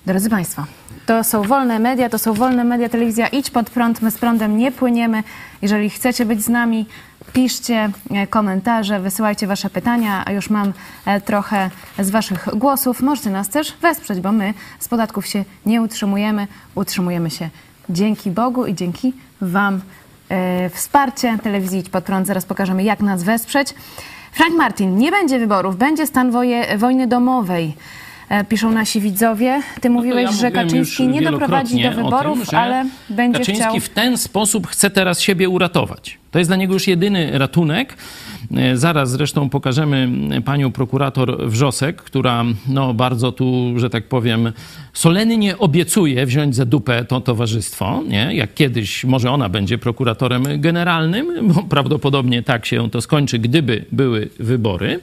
Drodzy 0.05 0.29
Państwo, 0.29 0.65
to 1.05 1.23
są 1.23 1.43
wolne 1.43 1.79
media, 1.79 2.09
to 2.09 2.19
są 2.19 2.33
wolne 2.33 2.63
media, 2.63 2.89
telewizja 2.89 3.27
Idź 3.27 3.49
Pod 3.49 3.69
Prąd, 3.69 4.01
my 4.01 4.11
z 4.11 4.17
prądem 4.17 4.57
nie 4.57 4.71
płyniemy. 4.71 5.23
Jeżeli 5.61 5.89
chcecie 5.89 6.25
być 6.25 6.41
z 6.41 6.49
nami, 6.49 6.85
piszcie 7.33 7.89
e, 8.11 8.27
komentarze, 8.27 8.99
wysyłajcie 8.99 9.47
Wasze 9.47 9.69
pytania, 9.69 10.23
a 10.25 10.31
już 10.31 10.49
mam 10.49 10.73
e, 11.05 11.21
trochę 11.21 11.69
z 11.99 12.09
Waszych 12.09 12.47
głosów. 12.53 13.01
Możecie 13.01 13.29
nas 13.29 13.49
też 13.49 13.73
wesprzeć, 13.81 14.19
bo 14.19 14.31
my 14.31 14.53
z 14.79 14.87
podatków 14.87 15.27
się 15.27 15.45
nie 15.65 15.81
utrzymujemy, 15.81 16.47
utrzymujemy 16.75 17.29
się 17.29 17.49
dzięki 17.89 18.31
Bogu 18.31 18.65
i 18.65 18.75
dzięki 18.75 19.13
Wam. 19.41 19.81
E, 20.29 20.69
Wsparcie 20.69 21.37
telewizji 21.43 21.79
Idź 21.79 21.89
Pod 21.89 22.03
Prąd, 22.03 22.27
zaraz 22.27 22.45
pokażemy 22.45 22.83
jak 22.83 22.99
nas 22.99 23.23
wesprzeć. 23.23 23.67
Frank 24.31 24.53
Martin, 24.57 24.97
nie 24.97 25.11
będzie 25.11 25.39
wyborów, 25.39 25.77
będzie 25.77 26.07
stan 26.07 26.31
woje, 26.31 26.77
wojny 26.77 27.07
domowej. 27.07 27.73
E, 28.29 28.43
Piszą 28.43 28.71
nasi 28.71 29.01
widzowie. 29.01 29.61
Ty 29.81 29.89
mówiłeś, 29.89 30.25
No 30.25 30.29
to 30.31 30.35
ja 30.35 30.41
że 30.41 30.51
Kaczyński 30.51 31.07
nie 31.07 31.21
doprowadzi 31.21 31.83
do 31.83 31.91
wyborów, 31.91 32.49
tym, 32.49 32.59
ale 32.59 32.85
będzie 33.09 33.39
Kaczyński 33.39 33.63
chciał. 33.63 33.79
w 33.79 33.89
ten 33.89 34.17
sposób 34.17 34.67
chce 34.67 34.89
teraz 34.89 35.21
siebie 35.21 35.49
uratować. 35.49 36.20
To 36.31 36.39
jest 36.39 36.49
dla 36.49 36.57
niego 36.57 36.73
już 36.73 36.87
jedyny 36.87 37.37
ratunek. 37.37 37.97
E, 38.55 38.77
Zaraz 38.77 39.11
zresztą 39.11 39.49
pokażemy 39.49 40.09
panią 40.45 40.71
prokurator 40.71 41.49
Wrzosek, 41.49 42.01
która 42.01 42.45
no, 42.67 42.93
bardzo 42.93 43.31
tu, 43.31 43.73
że 43.75 43.89
tak 43.89 44.07
powiem, 44.07 44.51
solennie 44.93 45.57
obiecuje 45.57 46.25
wziąć 46.25 46.55
za 46.55 46.65
dupę 46.65 47.05
to 47.05 47.21
towarzystwo. 47.21 48.03
Nie? 48.07 48.35
Jak 48.35 48.53
kiedyś 48.53 49.03
może 49.03 49.31
ona 49.31 49.49
będzie 49.49 49.77
prokuratorem 49.77 50.43
generalnym, 50.61 51.53
bo 51.53 51.63
prawdopodobnie 51.63 52.43
tak 52.43 52.65
się 52.65 52.89
to 52.89 53.01
skończy, 53.01 53.39
gdyby 53.39 53.85
były 53.91 54.29
wybory. 54.39 54.99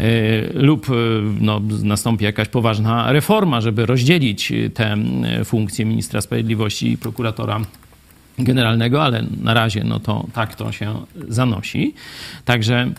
E, 0.00 0.10
Lub 0.54 0.90
e, 0.90 0.92
no, 1.40 1.60
nastąpi 1.82 2.24
jakaś 2.24 2.48
poważna 2.48 3.12
reforma, 3.12 3.60
żeby 3.60 3.86
rozdzielić 3.86 4.52
te 4.74 4.92
e, 4.92 5.44
funkcje 5.44 5.84
ministra 5.84 6.20
sprawiedliwości 6.20 6.92
i 6.92 6.98
prokuratora 6.98 7.60
generalnego, 8.38 9.02
ale 9.02 9.24
na 9.42 9.54
razie 9.54 9.84
no 9.84 10.00
to 10.00 10.26
tak 10.32 10.54
to 10.54 10.72
się 10.72 10.94
zanosi. 11.28 11.94
Także 12.44 12.92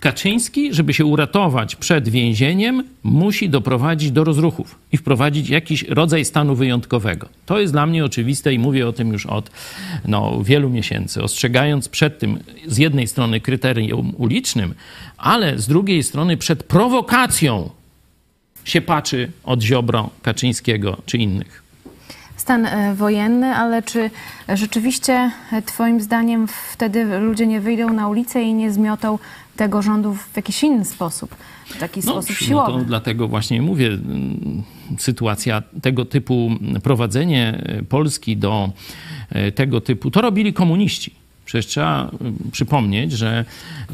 Kaczyński, 0.00 0.74
żeby 0.74 0.94
się 0.94 1.04
uratować 1.04 1.76
przed 1.76 2.08
więzieniem, 2.08 2.84
musi 3.02 3.48
doprowadzić 3.48 4.10
do 4.10 4.24
rozruchów 4.24 4.78
i 4.92 4.96
wprowadzić 4.96 5.50
jakiś 5.50 5.82
rodzaj 5.82 6.24
stanu 6.24 6.54
wyjątkowego. 6.54 7.28
To 7.46 7.60
jest 7.60 7.72
dla 7.72 7.86
mnie 7.86 8.04
oczywiste 8.04 8.54
i 8.54 8.58
mówię 8.58 8.88
o 8.88 8.92
tym 8.92 9.12
już 9.12 9.26
od 9.26 9.50
no, 10.04 10.42
wielu 10.42 10.70
miesięcy, 10.70 11.22
ostrzegając 11.22 11.88
przed 11.88 12.18
tym 12.18 12.38
z 12.66 12.78
jednej 12.78 13.06
strony 13.06 13.40
kryterium 13.40 14.14
ulicznym, 14.18 14.74
ale 15.16 15.58
z 15.58 15.66
drugiej 15.66 16.02
strony 16.02 16.36
przed 16.36 16.62
prowokacją 16.62 17.70
się 18.64 18.80
patrzy 18.80 19.30
od 19.44 19.62
Ziobro, 19.62 20.10
Kaczyńskiego 20.22 20.96
czy 21.06 21.18
innych. 21.18 21.69
Stan 22.40 22.66
e, 22.66 22.94
wojenny, 22.94 23.54
ale 23.54 23.82
czy 23.82 24.10
rzeczywiście 24.48 25.30
e, 25.52 25.62
Twoim 25.62 26.00
zdaniem 26.00 26.46
wtedy 26.72 27.18
ludzie 27.18 27.46
nie 27.46 27.60
wyjdą 27.60 27.92
na 27.92 28.08
ulicę 28.08 28.42
i 28.42 28.54
nie 28.54 28.72
zmiotą 28.72 29.18
tego 29.56 29.82
rządu 29.82 30.14
w 30.14 30.36
jakiś 30.36 30.62
inny 30.62 30.84
sposób, 30.84 31.34
w 31.66 31.78
taki 31.78 32.02
sposób 32.02 32.30
No 32.40 32.46
siłowy? 32.46 32.72
to 32.72 32.78
dlatego 32.78 33.28
właśnie 33.28 33.62
mówię, 33.62 33.98
sytuacja 34.98 35.62
tego 35.82 36.04
typu, 36.04 36.50
prowadzenie 36.82 37.62
e, 37.66 37.82
Polski 37.82 38.36
do 38.36 38.70
tego 39.54 39.80
typu, 39.80 40.10
to 40.10 40.20
robili 40.20 40.52
komuniści. 40.52 41.19
Przecież 41.50 41.66
trzeba 41.66 42.10
mm, 42.20 42.36
przypomnieć, 42.52 43.12
że 43.12 43.44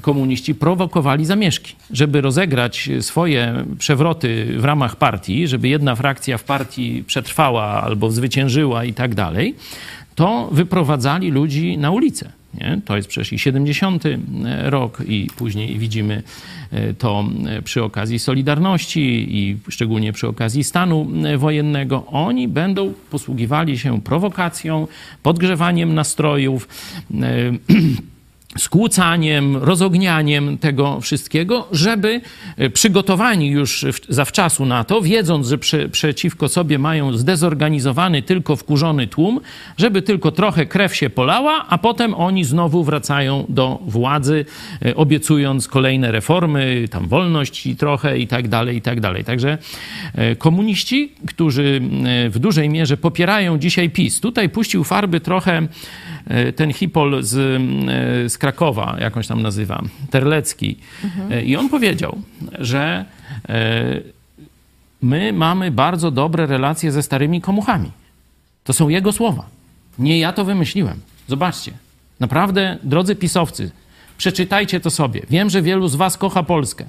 komuniści 0.00 0.54
prowokowali 0.54 1.24
zamieszki, 1.24 1.74
żeby 1.90 2.20
rozegrać 2.20 2.90
swoje 3.00 3.64
przewroty 3.78 4.54
w 4.58 4.64
ramach 4.64 4.96
partii, 4.96 5.48
żeby 5.48 5.68
jedna 5.68 5.94
frakcja 5.94 6.38
w 6.38 6.44
partii 6.44 7.04
przetrwała 7.06 7.82
albo 7.82 8.10
zwyciężyła 8.10 8.84
i 8.84 8.94
tak 8.94 9.14
dalej, 9.14 9.54
to 10.14 10.48
wyprowadzali 10.52 11.30
ludzi 11.30 11.78
na 11.78 11.90
ulicę. 11.90 12.32
Nie? 12.54 12.80
To 12.84 12.96
jest 12.96 13.08
przecież 13.08 13.32
i 13.32 13.38
70 13.38 14.04
rok, 14.62 15.02
i 15.06 15.28
później 15.36 15.78
widzimy 15.78 16.22
e, 16.70 16.94
to 16.94 17.24
e, 17.46 17.62
przy 17.62 17.82
okazji 17.82 18.18
Solidarności 18.18 19.26
i 19.38 19.56
szczególnie 19.68 20.12
przy 20.12 20.28
okazji 20.28 20.64
stanu 20.64 21.08
e, 21.24 21.38
wojennego. 21.38 22.06
Oni 22.06 22.48
będą 22.48 22.92
posługiwali 23.10 23.78
się 23.78 24.00
prowokacją, 24.02 24.86
podgrzewaniem 25.22 25.94
nastrojów. 25.94 26.68
skłócaniem, 28.58 29.56
rozognianiem 29.56 30.58
tego 30.58 31.00
wszystkiego, 31.00 31.68
żeby 31.72 32.20
e, 32.56 32.70
przygotowani 32.70 33.50
już 33.50 33.84
zawczasu 34.08 34.66
na 34.66 34.84
to, 34.84 35.00
wiedząc, 35.00 35.48
że 35.48 35.58
prze, 35.58 35.88
przeciwko 35.88 36.48
sobie 36.48 36.78
mają 36.78 37.16
zdezorganizowany, 37.16 38.22
tylko 38.22 38.56
wkurzony 38.56 39.06
tłum, 39.06 39.40
żeby 39.76 40.02
tylko 40.02 40.32
trochę 40.32 40.66
krew 40.66 40.96
się 40.96 41.10
polała, 41.10 41.66
a 41.68 41.78
potem 41.78 42.14
oni 42.14 42.44
znowu 42.44 42.84
wracają 42.84 43.46
do 43.48 43.78
władzy, 43.86 44.44
e, 44.84 44.96
obiecując 44.96 45.68
kolejne 45.68 46.12
reformy, 46.12 46.88
tam 46.90 47.08
wolność 47.08 47.66
i 47.66 47.76
trochę 47.76 48.18
i 48.18 48.26
tak 48.26 48.48
dalej, 48.48 48.76
i 48.76 48.82
tak 48.82 49.00
dalej. 49.00 49.24
Także 49.24 49.58
e, 50.14 50.36
komuniści, 50.36 51.12
którzy 51.26 51.80
w 52.30 52.38
dużej 52.38 52.68
mierze 52.68 52.96
popierają 52.96 53.58
dzisiaj 53.58 53.90
PiS, 53.90 54.20
tutaj 54.20 54.48
puścił 54.48 54.84
farby 54.84 55.20
trochę 55.20 55.68
ten 56.56 56.72
hipol 56.72 57.22
z, 57.22 57.62
z 58.32 58.38
Krakowa, 58.46 58.96
jakąś 59.00 59.26
tam 59.26 59.42
nazywa, 59.42 59.82
Terlecki. 60.10 60.78
E, 61.30 61.42
I 61.44 61.56
on 61.56 61.68
powiedział, 61.68 62.18
że 62.58 63.04
e, 63.48 64.00
my 65.02 65.32
mamy 65.32 65.70
bardzo 65.70 66.10
dobre 66.10 66.46
relacje 66.46 66.92
ze 66.92 67.02
starymi 67.02 67.40
komuchami. 67.40 67.90
To 68.64 68.72
są 68.72 68.88
jego 68.88 69.12
słowa. 69.12 69.46
Nie 69.98 70.18
ja 70.18 70.32
to 70.32 70.44
wymyśliłem. 70.44 71.00
Zobaczcie. 71.28 71.72
Naprawdę, 72.20 72.78
drodzy 72.82 73.16
pisowcy, 73.16 73.70
przeczytajcie 74.18 74.80
to 74.80 74.90
sobie. 74.90 75.22
Wiem, 75.30 75.50
że 75.50 75.62
wielu 75.62 75.88
z 75.88 75.94
was 75.96 76.16
kocha 76.16 76.42
Polskę 76.42 76.84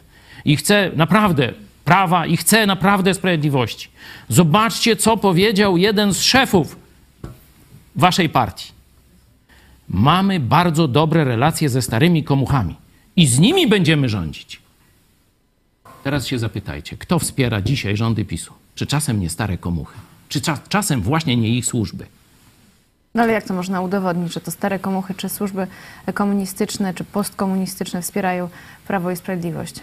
i 0.46 0.58
chce 0.58 0.92
naprawdę 0.96 1.54
prawa 1.86 2.26
i 2.26 2.38
chce 2.38 2.66
naprawdę 2.66 3.14
sprawiedliwości. 3.14 3.90
Zobaczcie, 4.30 4.96
co 4.96 5.18
powiedział 5.18 5.78
jeden 5.78 6.14
z 6.14 6.22
szefów 6.22 6.76
waszej 7.96 8.30
partii. 8.30 8.77
Mamy 9.90 10.40
bardzo 10.40 10.88
dobre 10.88 11.24
relacje 11.24 11.70
ze 11.70 11.82
starymi 11.82 12.24
komuchami 12.24 12.76
i 13.16 13.28
z 13.28 13.40
nimi 13.40 13.68
będziemy 13.68 14.10
rządzić. 14.10 14.62
Teraz 16.04 16.28
się 16.28 16.40
zapytajcie, 16.40 16.98
kto 16.98 17.20
wspiera 17.20 17.62
dzisiaj 17.62 17.98
rządy 17.98 18.26
PiSu? 18.26 18.54
Czy 18.76 18.86
czasem 18.88 19.20
nie 19.20 19.30
stare 19.30 19.58
komuchy? 19.58 19.98
Czy 20.30 20.40
cza- 20.42 20.68
czasem 20.70 21.02
właśnie 21.02 21.38
nie 21.38 21.50
ich 21.50 21.66
służby? 21.66 22.06
No 23.16 23.24
ale 23.24 23.34
jak 23.34 23.44
to 23.44 23.54
można 23.54 23.82
udowodnić, 23.82 24.34
że 24.34 24.40
to 24.42 24.52
stare 24.52 24.80
komuchy, 24.80 25.14
czy 25.16 25.30
służby 25.30 25.68
komunistyczne, 26.14 26.94
czy 26.94 27.04
postkomunistyczne 27.04 28.02
wspierają 28.02 28.50
Prawo 28.88 29.12
i 29.12 29.16
Sprawiedliwość? 29.16 29.76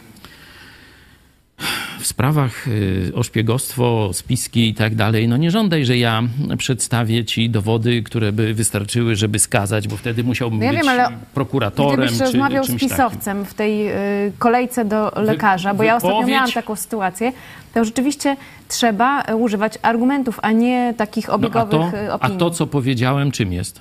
W 2.05 2.07
sprawach 2.07 2.69
y, 2.69 3.12
o 3.14 3.23
szpiegostwo, 3.23 4.11
spiski 4.12 4.69
i 4.69 4.75
tak 4.75 4.95
dalej, 4.95 5.29
no 5.29 5.37
nie 5.37 5.51
żądaj, 5.51 5.85
że 5.85 5.99
ja 5.99 6.23
przedstawię 6.59 7.25
ci 7.25 7.51
dowody, 7.51 8.03
które 8.03 8.33
by 8.33 8.55
wystarczyły, 8.55 9.17
żeby 9.17 9.38
skazać, 9.38 9.88
bo 9.88 9.97
wtedy 9.97 10.25
musiałbym 10.25 10.59
No 10.59 10.64
ja 10.64 10.71
być 10.71 10.81
wiem, 10.81 10.88
ale 10.88 11.09
prokuratorem 11.35 11.93
Gdybyś 11.97 12.19
czy 12.19 12.25
rozmawiał 12.25 12.64
z 12.64 12.67
czymś 12.67 12.81
takim. 12.83 12.97
pisowcem 12.97 13.45
w 13.45 13.55
tej 13.55 13.88
y, 13.88 14.33
kolejce 14.38 14.85
do 14.85 15.12
lekarza, 15.17 15.75
bo 15.75 15.83
ja 15.83 15.97
ostatnio 15.97 16.27
miałam 16.27 16.53
taką 16.53 16.77
sytuację, 16.77 17.33
to 17.75 17.85
rzeczywiście 17.85 18.37
trzeba 18.69 19.23
y, 19.31 19.37
używać 19.37 19.79
argumentów, 19.83 20.38
a 20.43 20.53
nie 20.53 20.95
takich 20.97 21.27
No, 21.29 21.33
a, 21.33 21.37
obiegowych 21.37 21.71
to, 21.93 21.97
y, 21.99 22.11
a 22.12 22.14
opinii. 22.14 22.38
to, 22.38 22.51
co 22.51 22.67
powiedziałem, 22.67 23.31
czym 23.31 23.53
jest? 23.53 23.81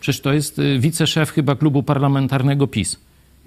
Przecież 0.00 0.20
to 0.20 0.32
jest 0.32 0.60
wiceszef 0.78 1.30
chyba 1.30 1.56
klubu 1.56 1.82
parlamentarnego 1.82 2.66
PiS. 2.66 2.96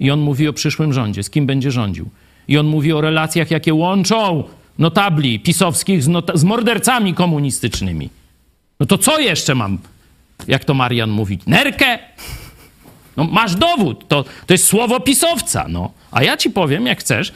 I 0.00 0.10
on 0.10 0.20
mówi 0.20 0.48
o 0.48 0.52
przyszłym 0.52 0.92
rządzie, 0.92 1.22
z 1.22 1.30
kim 1.30 1.46
będzie 1.46 1.70
rządził. 1.70 2.08
I 2.50 2.58
on 2.58 2.66
mówi 2.66 2.92
o 2.92 3.00
relacjach, 3.00 3.50
jakie 3.50 3.74
łączą 3.74 4.44
notabli 4.78 5.40
pisowskich 5.40 6.02
z, 6.02 6.10
z 6.34 6.44
mordercami 6.44 7.14
komunistycznymi. 7.14 8.10
No 8.80 8.86
to 8.86 8.98
co 8.98 9.18
jeszcze 9.18 9.54
mam, 9.54 9.78
jak 10.48 10.64
to 10.64 10.74
Marian 10.74 11.10
mówi? 11.10 11.38
Nerkę? 11.46 11.98
No 13.16 13.24
masz 13.24 13.54
dowód, 13.54 14.08
to, 14.08 14.24
to 14.46 14.54
jest 14.54 14.66
słowo 14.66 15.00
pisowca, 15.00 15.66
no. 15.68 15.92
A 16.10 16.22
ja 16.22 16.36
ci 16.36 16.50
powiem, 16.50 16.86
jak 16.86 17.00
chcesz, 17.00 17.32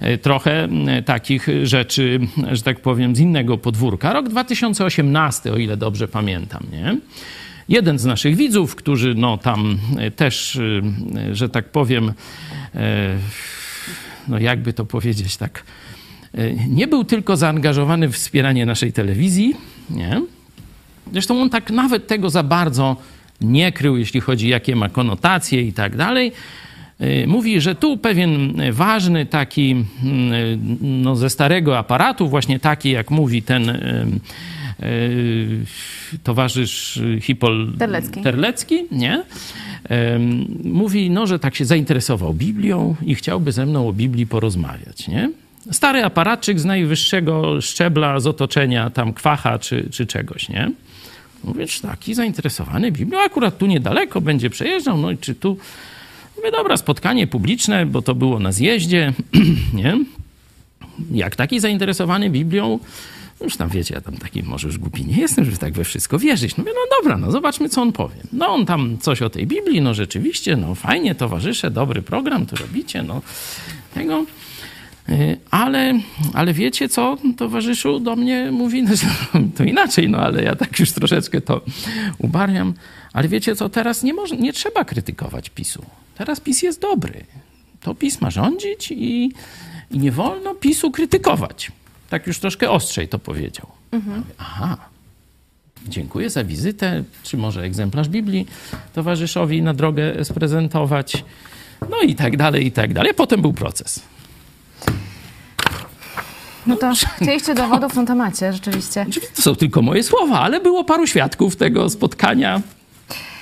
e, 0.00 0.18
trochę 0.18 0.68
takich 1.04 1.48
rzeczy, 1.62 2.20
że 2.52 2.62
tak 2.62 2.80
powiem, 2.80 3.16
z 3.16 3.20
innego 3.20 3.58
podwórka. 3.58 4.12
Rok 4.12 4.28
2018, 4.28 5.52
o 5.52 5.56
ile 5.56 5.76
dobrze 5.76 6.08
pamiętam, 6.08 6.62
nie? 6.72 6.96
Jeden 7.68 7.98
z 7.98 8.04
naszych 8.04 8.36
widzów, 8.36 8.76
którzy 8.76 9.14
no 9.14 9.38
tam 9.38 9.78
e, 9.98 10.10
też, 10.10 10.56
e, 10.56 11.34
że 11.34 11.48
tak 11.48 11.68
powiem, 11.68 12.12
no 14.28 14.38
jakby 14.38 14.72
to 14.72 14.84
powiedzieć 14.84 15.36
tak, 15.36 15.64
e, 16.34 16.52
nie 16.52 16.86
był 16.86 17.04
tylko 17.04 17.36
zaangażowany 17.36 18.08
w 18.08 18.12
wspieranie 18.12 18.66
naszej 18.66 18.92
telewizji, 18.92 19.54
nie? 19.90 20.22
Zresztą 21.12 21.42
on 21.42 21.50
tak 21.50 21.70
nawet 21.70 22.06
tego 22.06 22.30
za 22.30 22.42
bardzo 22.42 22.96
nie 23.40 23.72
krył, 23.72 23.96
jeśli 23.96 24.20
chodzi 24.20 24.48
jakie 24.48 24.76
ma 24.76 24.88
konotacje 24.88 25.62
i 25.62 25.72
tak 25.72 25.96
dalej. 25.96 26.32
Yy, 27.00 27.26
Mówi, 27.26 27.60
że 27.60 27.74
tu 27.74 27.96
pewien 27.96 28.62
ważny 28.72 29.26
taki 29.26 29.70
mm, 29.70 29.86
no, 30.80 31.16
ze 31.16 31.30
starego 31.30 31.78
aparatu, 31.78 32.28
właśnie 32.28 32.60
taki 32.60 32.90
jak 32.90 33.10
mówi 33.10 33.42
ten 33.42 33.64
yy, 33.64 34.86
towarzysz 36.22 37.00
Hipol 37.20 37.72
Terlecki. 37.78 38.22
Terlecki 38.22 38.84
nie? 38.90 39.22
Mówi, 40.64 41.10
no, 41.10 41.26
że 41.26 41.38
tak 41.38 41.54
się 41.54 41.64
zainteresował 41.64 42.34
Biblią 42.34 42.96
i 43.02 43.14
chciałby 43.14 43.52
ze 43.52 43.66
mną 43.66 43.88
o 43.88 43.92
Biblii 43.92 44.26
porozmawiać, 44.26 45.08
nie? 45.08 45.30
Stary 45.70 46.04
aparatczyk 46.04 46.60
z 46.60 46.64
najwyższego 46.64 47.60
szczebla, 47.60 48.20
z 48.20 48.26
otoczenia 48.26 48.90
tam 48.90 49.12
kwacha 49.12 49.58
czy, 49.58 49.88
czy 49.90 50.06
czegoś, 50.06 50.48
nie? 50.48 50.70
Mówisz, 51.44 51.80
taki 51.80 52.14
zainteresowany 52.14 52.92
Biblią, 52.92 53.18
akurat 53.20 53.58
tu 53.58 53.66
niedaleko 53.66 54.20
będzie 54.20 54.50
przejeżdżał, 54.50 54.98
no 54.98 55.10
i 55.10 55.18
czy 55.18 55.34
tu... 55.34 55.56
Mówię, 56.36 56.50
dobra, 56.50 56.76
spotkanie 56.76 57.26
publiczne, 57.26 57.86
bo 57.86 58.02
to 58.02 58.14
było 58.14 58.38
na 58.38 58.52
zjeździe, 58.52 59.12
nie? 59.74 59.98
Jak 61.10 61.36
taki 61.36 61.60
zainteresowany 61.60 62.30
Biblią, 62.30 62.78
Już 63.40 63.56
tam 63.56 63.68
wiecie, 63.68 63.94
ja 63.94 64.00
tam 64.00 64.16
taki 64.16 64.42
może 64.42 64.66
już 64.66 64.78
głupi 64.78 65.04
nie 65.04 65.16
jestem, 65.16 65.44
żeby 65.44 65.56
tak 65.56 65.72
we 65.72 65.84
wszystko 65.84 66.18
wierzyć. 66.18 66.56
No 66.56 66.64
no 66.64 66.96
dobra, 66.98 67.18
no 67.18 67.30
zobaczmy, 67.32 67.68
co 67.68 67.82
on 67.82 67.92
powie. 67.92 68.16
No 68.32 68.48
on 68.48 68.66
tam 68.66 68.98
coś 68.98 69.22
o 69.22 69.30
tej 69.30 69.46
Biblii, 69.46 69.80
no 69.80 69.94
rzeczywiście, 69.94 70.56
no 70.56 70.74
fajnie, 70.74 71.14
towarzysze, 71.14 71.70
dobry 71.70 72.02
program, 72.02 72.46
to 72.46 72.56
robicie, 72.56 73.02
no 73.02 73.22
tego. 73.94 74.26
Y, 75.08 75.38
Ale, 75.50 75.94
ale 76.34 76.52
wiecie 76.52 76.88
co, 76.88 77.16
towarzyszu 77.36 78.00
do 78.00 78.16
mnie 78.16 78.50
mówi, 78.52 78.82
no, 79.34 79.40
to 79.56 79.64
inaczej, 79.64 80.08
no 80.08 80.18
ale 80.18 80.42
ja 80.42 80.56
tak 80.56 80.80
już 80.80 80.92
troszeczkę 80.92 81.40
to 81.40 81.60
ubarwiam. 82.18 82.74
Ale 83.16 83.28
wiecie 83.28 83.56
co, 83.56 83.68
teraz 83.68 84.02
nie, 84.02 84.12
nie 84.38 84.52
trzeba 84.52 84.84
krytykować 84.84 85.50
PiSu. 85.50 85.82
Teraz 86.14 86.40
PiS 86.40 86.62
jest 86.62 86.80
dobry. 86.80 87.24
To 87.80 87.94
PiS 87.94 88.20
ma 88.20 88.30
rządzić 88.30 88.90
i, 88.90 89.32
i 89.90 89.98
nie 89.98 90.12
wolno 90.12 90.54
PiSu 90.54 90.90
krytykować. 90.90 91.72
Tak 92.10 92.26
już 92.26 92.38
troszkę 92.38 92.70
ostrzej 92.70 93.08
to 93.08 93.18
powiedział. 93.18 93.66
Aha, 94.38 94.76
dziękuję 95.88 96.30
za 96.30 96.44
wizytę. 96.44 97.04
Czy 97.22 97.36
może 97.36 97.62
egzemplarz 97.62 98.08
Biblii 98.08 98.46
towarzyszowi 98.92 99.62
na 99.62 99.74
drogę 99.74 100.24
sprezentować? 100.24 101.24
No 101.90 102.00
i 102.00 102.14
tak 102.14 102.36
dalej, 102.36 102.66
i 102.66 102.72
tak 102.72 102.92
dalej. 102.92 103.14
Potem 103.14 103.42
był 103.42 103.52
proces. 103.52 104.02
No 106.66 106.76
to 106.76 106.92
chcieliście 107.16 107.54
dowodów, 107.54 107.94
no 107.94 108.04
to 108.04 108.14
macie, 108.14 108.52
rzeczywiście. 108.52 109.06
Oczywiście 109.08 109.36
to 109.36 109.42
są 109.42 109.56
tylko 109.56 109.82
moje 109.82 110.02
słowa, 110.02 110.40
ale 110.40 110.60
było 110.60 110.84
paru 110.84 111.06
świadków 111.06 111.56
tego 111.56 111.90
spotkania. 111.90 112.62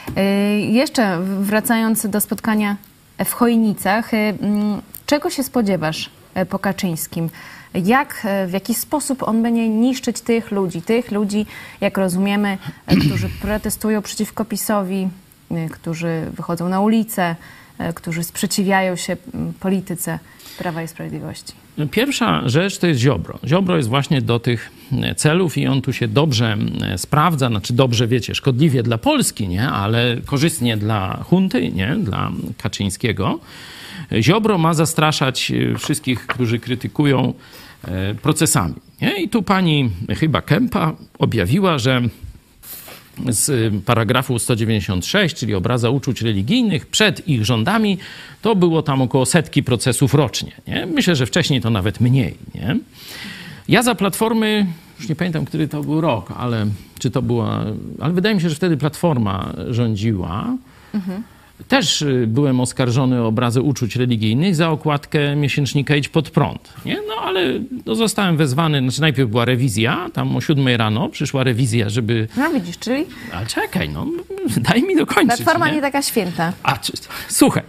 Y, 0.09 0.61
Jeszcze 0.61 1.19
wracając 1.21 2.07
do 2.07 2.21
spotkania 2.21 2.77
w 3.25 3.33
Chojnicach, 3.33 4.15
y, 4.15 4.17
mm, 4.17 4.83
czego 5.07 5.31
się 5.31 5.43
spodziewasz 5.43 6.11
y, 6.43 6.47
po 6.47 6.59
Kaczyńskim? 6.59 7.31
Jak, 7.75 8.27
w 8.47 8.53
jaki 8.53 8.75
sposób 8.75 9.23
on 9.23 9.43
będzie 9.43 9.69
niszczyć 9.69 10.21
tych 10.21 10.51
ludzi? 10.51 10.83
Tych 10.83 11.11
ludzi, 11.11 11.47
jak 11.81 11.99
rozumiemy, 11.99 12.59
którzy 12.87 13.29
protestują 13.43 14.03
przeciwko 14.03 14.45
PiSowi, 14.45 15.09
którzy 15.71 16.27
wychodzą 16.33 16.69
na 16.69 16.81
ulicę, 16.81 17.37
którzy 17.95 18.25
sprzeciwiają 18.25 18.97
się 18.97 19.17
mm, 19.35 19.53
polityce 19.53 20.19
Prawa 20.59 20.83
i 20.83 20.89
Sprawiedliwości. 20.89 21.64
Pierwsza 21.91 22.49
rzecz 22.49 22.79
to 22.79 22.87
jest 22.87 23.01
Ziobro. 23.01 23.39
Ziobro 23.47 23.77
jest 23.77 23.89
właśnie 23.89 24.23
do 24.23 24.39
tych 24.39 24.71
e, 25.03 25.15
celów 25.15 25.59
i 25.59 25.67
on 25.67 25.83
tu 25.83 25.93
się 25.93 26.09
dobrze 26.09 26.57
e, 26.83 26.99
sprawdza, 26.99 27.49
znaczy 27.49 27.73
dobrze, 27.73 28.09
wiecie, 28.09 28.35
szkodliwie 28.35 28.83
dla 28.83 28.99
Polski, 28.99 29.49
nie? 29.49 29.69
ale 29.69 30.17
korzystnie 30.27 30.77
dla 30.77 31.17
hunty, 31.17 31.73
nie? 31.73 31.97
dla 31.97 32.33
Kaczyńskiego. 32.59 33.41
Ziobro 34.21 34.59
ma 34.59 34.75
zastraszać 34.75 35.51
e, 35.51 35.79
wszystkich, 35.79 36.27
którzy 36.27 36.59
krytykują 36.59 37.35
procesami. 38.23 38.75
Nie? 39.03 39.23
I 39.23 39.29
tu 39.29 39.43
pani 39.43 39.91
chyba 40.09 40.43
Kępa 40.43 40.93
objawiła, 41.19 41.79
że 41.79 42.03
z 43.29 43.75
paragrafu 43.85 44.39
196, 44.39 45.37
czyli 45.37 45.55
obraza 45.55 45.91
uczuć 45.91 46.23
religijnych, 46.23 46.87
przed 46.87 47.29
ich 47.29 47.45
rządami, 47.45 47.99
to 48.43 48.57
było 48.57 48.83
tam 48.83 49.03
około 49.03 49.27
setki 49.27 49.63
procesów 49.63 50.15
rocznie. 50.15 50.53
Nie? 50.69 50.87
Myślę, 50.87 51.17
że 51.17 51.27
wcześniej 51.27 51.61
to 51.61 51.71
nawet 51.71 52.01
mniej. 52.01 52.35
Nie? 52.55 52.77
Ja 53.69 53.83
za 53.83 53.95
Platformy, 53.95 54.67
już 54.99 55.09
nie 55.09 55.17
pamiętam, 55.17 55.45
który 55.45 55.69
to 55.69 55.83
był 55.83 56.01
rok, 56.01 56.33
ale 56.37 56.67
czy 56.99 57.11
to 57.11 57.23
była, 57.23 57.65
ale 58.01 58.13
wydaje 58.13 58.35
mi 58.35 58.41
się, 58.41 58.49
że 58.49 58.57
wtedy 58.57 58.77
Platforma 58.77 59.53
rządziła. 59.71 60.57
Też 61.69 62.03
y, 62.03 62.25
byłem 62.29 62.61
oskarżony 62.61 63.23
o 63.23 63.27
obrazę 63.27 63.63
uczuć 63.63 63.97
religijnych 63.97 64.57
za 64.57 64.71
okładkę 64.71 65.37
miesięcznika 65.37 65.97
Idź 65.97 66.09
pod 66.09 66.31
prąd. 66.31 66.73
Nie? 66.85 66.99
No 67.09 67.15
ale 67.23 67.61
no, 67.87 67.95
zostałem 67.95 68.37
wezwany, 68.37 68.81
znaczy 68.81 69.01
najpierw 69.01 69.31
była 69.31 69.45
rewizja, 69.45 70.11
tam 70.13 70.37
o 70.37 70.41
siódmej 70.41 70.77
rano 70.77 71.09
przyszła 71.09 71.45
rewizja, 71.45 71.89
żeby... 71.89 72.29
No 72.37 72.51
widzisz, 72.51 72.79
czyli 72.79 73.07
Ale 73.33 73.47
czekaj, 73.47 73.89
no 73.89 74.07
daj 74.57 74.83
mi 74.83 74.97
dokończyć. 74.97 75.37
Platforma 75.37 75.69
nie? 75.69 75.75
nie 75.75 75.81
taka 75.81 76.03
święta. 76.03 76.53
A, 76.63 76.79
czy, 76.79 76.93
słuchaj, 77.29 77.63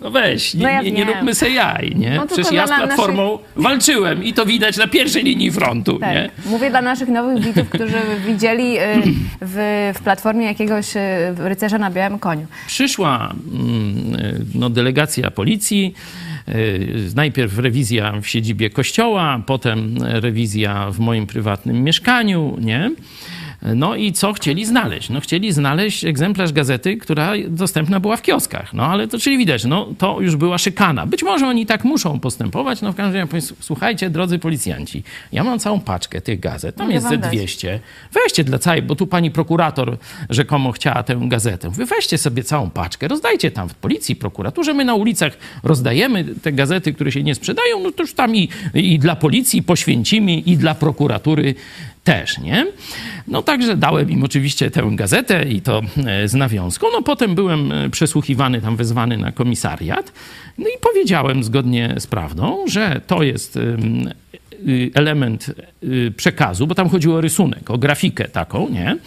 no 0.00 0.10
weź, 0.10 0.54
nie, 0.54 0.62
No 0.62 0.68
ja 0.68 0.82
nie, 0.82 0.90
nie 0.90 1.04
róbmy 1.04 1.34
se 1.34 1.50
jaj, 1.50 1.92
nie? 1.96 2.10
No 2.16 2.26
Przecież 2.26 2.52
ja 2.52 2.66
z 2.66 2.68
dla 2.68 2.78
naszych- 2.78 2.86
Platformą 2.96 3.38
walczyłem 3.56 4.24
i 4.24 4.32
to 4.32 4.46
widać 4.46 4.76
na 4.76 4.86
pierwszej 4.86 5.22
linii 5.24 5.50
frontu, 5.50 5.98
Tak. 5.98 6.14
nie? 6.14 6.30
Mówię 6.46 6.70
dla 6.70 6.82
naszych 6.82 7.08
nowych 7.08 7.44
widzów, 7.44 7.68
którzy 7.68 7.96
widzieli 8.26 8.78
y, 8.78 8.82
w, 9.42 9.92
w 9.98 10.02
platformie 10.02 10.46
jakiegoś 10.46 10.96
y, 10.96 11.00
rycerza 11.38 11.78
na 11.78 11.90
białym 11.90 12.18
koniu. 12.18 12.46
Przyszła 12.66 13.34
mm, 13.52 14.14
y, 14.20 14.44
no, 14.54 14.70
delegacja 14.70 15.30
policji, 15.30 15.94
najpierw 17.16 17.58
rewizja 17.58 18.12
w 18.22 18.26
siedzibie 18.26 18.70
kościoła, 18.70 19.42
potem 19.46 19.94
rewizja 20.02 20.90
w 20.90 20.98
moim 20.98 21.26
prywatnym 21.26 21.82
mieszkaniu, 21.84 22.56
nie? 22.60 22.90
No 23.62 23.96
i 23.96 24.12
co 24.12 24.32
chcieli 24.32 24.66
znaleźć? 24.66 25.10
No 25.10 25.20
chcieli 25.20 25.52
znaleźć 25.52 26.04
egzemplarz 26.04 26.52
gazety, 26.52 26.96
która 26.96 27.32
dostępna 27.48 28.00
była 28.00 28.16
w 28.16 28.22
kioskach. 28.22 28.74
No 28.74 28.86
ale 28.86 29.08
to 29.08 29.18
czyli 29.18 29.38
widać, 29.38 29.64
no 29.64 29.88
to 29.98 30.20
już 30.20 30.36
była 30.36 30.58
szykana. 30.58 31.06
Być 31.06 31.22
może 31.22 31.46
oni 31.46 31.66
tak 31.66 31.84
muszą 31.84 32.20
postępować, 32.20 32.82
no 32.82 32.92
w 32.92 32.96
każdym 32.96 33.28
razie 33.32 33.46
słuchajcie, 33.60 34.10
drodzy 34.10 34.38
policjanci, 34.38 35.02
ja 35.32 35.44
mam 35.44 35.58
całą 35.58 35.80
paczkę 35.80 36.20
tych 36.20 36.40
gazet, 36.40 36.76
tam 36.76 36.86
Mogę 36.86 36.94
jest 36.94 37.06
ze 37.06 37.12
wam 37.12 37.20
dać. 37.20 37.32
200. 37.32 37.80
Weźcie 38.12 38.44
dla 38.44 38.58
całej, 38.58 38.82
bo 38.82 38.96
tu 38.96 39.06
pani 39.06 39.30
prokurator 39.30 39.98
rzekomo 40.30 40.72
chciała 40.72 41.02
tę 41.02 41.20
gazetę. 41.22 41.70
Wy 41.70 41.86
weźcie 41.86 42.18
sobie 42.18 42.44
całą 42.44 42.70
paczkę, 42.70 43.08
rozdajcie 43.08 43.50
tam 43.50 43.68
w 43.68 43.74
policji, 43.74 44.16
prokuraturze. 44.16 44.74
My 44.74 44.84
na 44.84 44.94
ulicach 44.94 45.38
rozdajemy 45.62 46.24
te 46.42 46.52
gazety, 46.52 46.92
które 46.92 47.12
się 47.12 47.22
nie 47.22 47.34
sprzedają, 47.34 47.80
no 47.80 47.92
to 47.92 48.02
już 48.02 48.14
tam 48.14 48.36
i, 48.36 48.48
i 48.74 48.98
dla 48.98 49.16
policji 49.16 49.62
poświęcimy, 49.62 50.32
i 50.32 50.56
dla 50.56 50.74
prokuratury 50.74 51.54
też, 52.10 52.38
nie? 52.38 52.66
No 53.28 53.42
także 53.42 53.76
dałem 53.76 54.10
im 54.10 54.24
oczywiście 54.24 54.70
tę 54.70 54.88
gazetę 54.92 55.44
i 55.44 55.60
to 55.60 55.82
e, 56.06 56.28
z 56.28 56.34
nawiązką. 56.34 56.86
No 56.92 57.02
potem 57.02 57.34
byłem 57.34 57.72
e, 57.72 57.90
przesłuchiwany, 57.90 58.60
tam 58.60 58.76
wezwany 58.76 59.16
na 59.16 59.32
komisariat. 59.32 60.12
No 60.58 60.68
i 60.68 60.78
powiedziałem 60.80 61.44
zgodnie 61.44 61.94
z 61.98 62.06
prawdą, 62.06 62.64
że 62.68 63.00
to 63.06 63.22
jest 63.22 63.56
y, 63.56 64.90
element 64.94 65.54
y, 65.82 66.12
przekazu, 66.16 66.66
bo 66.66 66.74
tam 66.74 66.88
chodziło 66.88 67.16
o 67.16 67.20
rysunek, 67.20 67.70
o 67.70 67.78
grafikę 67.78 68.28
taką, 68.28 68.68
nie? 68.68 68.90
E, 68.90 68.98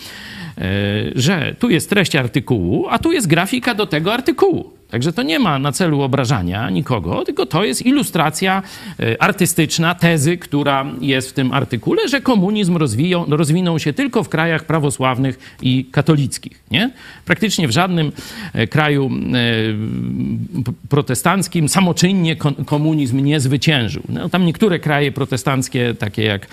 Że 1.15 1.55
tu 1.59 1.69
jest 1.69 1.89
treść 1.89 2.15
artykułu, 2.15 2.87
a 2.89 2.99
tu 2.99 3.11
jest 3.11 3.27
grafika 3.27 3.75
do 3.75 3.85
tego 3.85 4.13
artykułu. 4.13 4.73
Także 4.93 5.13
to 5.13 5.23
nie 5.23 5.39
ma 5.39 5.59
na 5.59 5.71
celu 5.71 6.01
obrażania 6.01 6.69
nikogo, 6.69 7.25
tylko 7.25 7.45
to 7.45 7.63
jest 7.63 7.85
ilustracja 7.85 8.63
e, 8.99 9.21
artystyczna 9.21 9.95
tezy, 9.95 10.37
która 10.37 10.85
jest 11.01 11.29
w 11.29 11.33
tym 11.33 11.51
artykule, 11.51 12.07
że 12.07 12.21
komunizm 12.21 12.77
rozwijał, 12.77 13.25
rozwinął 13.29 13.79
się 13.79 13.93
tylko 13.93 14.23
w 14.23 14.29
krajach 14.29 14.65
prawosławnych 14.65 15.55
i 15.61 15.85
katolickich. 15.91 16.63
Nie? 16.71 16.91
Praktycznie 17.25 17.67
w 17.67 17.71
żadnym 17.71 18.11
e, 18.53 18.67
kraju 18.67 19.11
e, 19.33 20.69
protestanckim 20.89 21.69
samoczynnie 21.69 22.35
komunizm 22.65 23.19
nie 23.19 23.39
zwyciężył. 23.39 24.03
No, 24.09 24.29
tam 24.29 24.45
niektóre 24.45 24.79
kraje 24.79 25.11
protestanckie, 25.11 25.95
takie 25.99 26.23
jak 26.23 26.47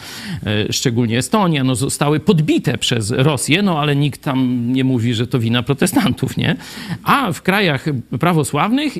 szczególnie 0.70 1.18
Estonia, 1.18 1.64
no, 1.64 1.74
zostały 1.74 2.20
podbite 2.20 2.78
przez 2.78 3.11
Rosję, 3.11 3.62
no 3.62 3.80
ale 3.80 3.97
nikt 3.97 4.22
tam 4.22 4.64
nie 4.72 4.84
mówi, 4.84 5.14
że 5.14 5.26
to 5.26 5.38
wina 5.38 5.62
protestantów, 5.62 6.36
nie? 6.36 6.57
A 7.03 7.32
w 7.32 7.43
krajach 7.43 7.84
prawosławnych 8.11 8.30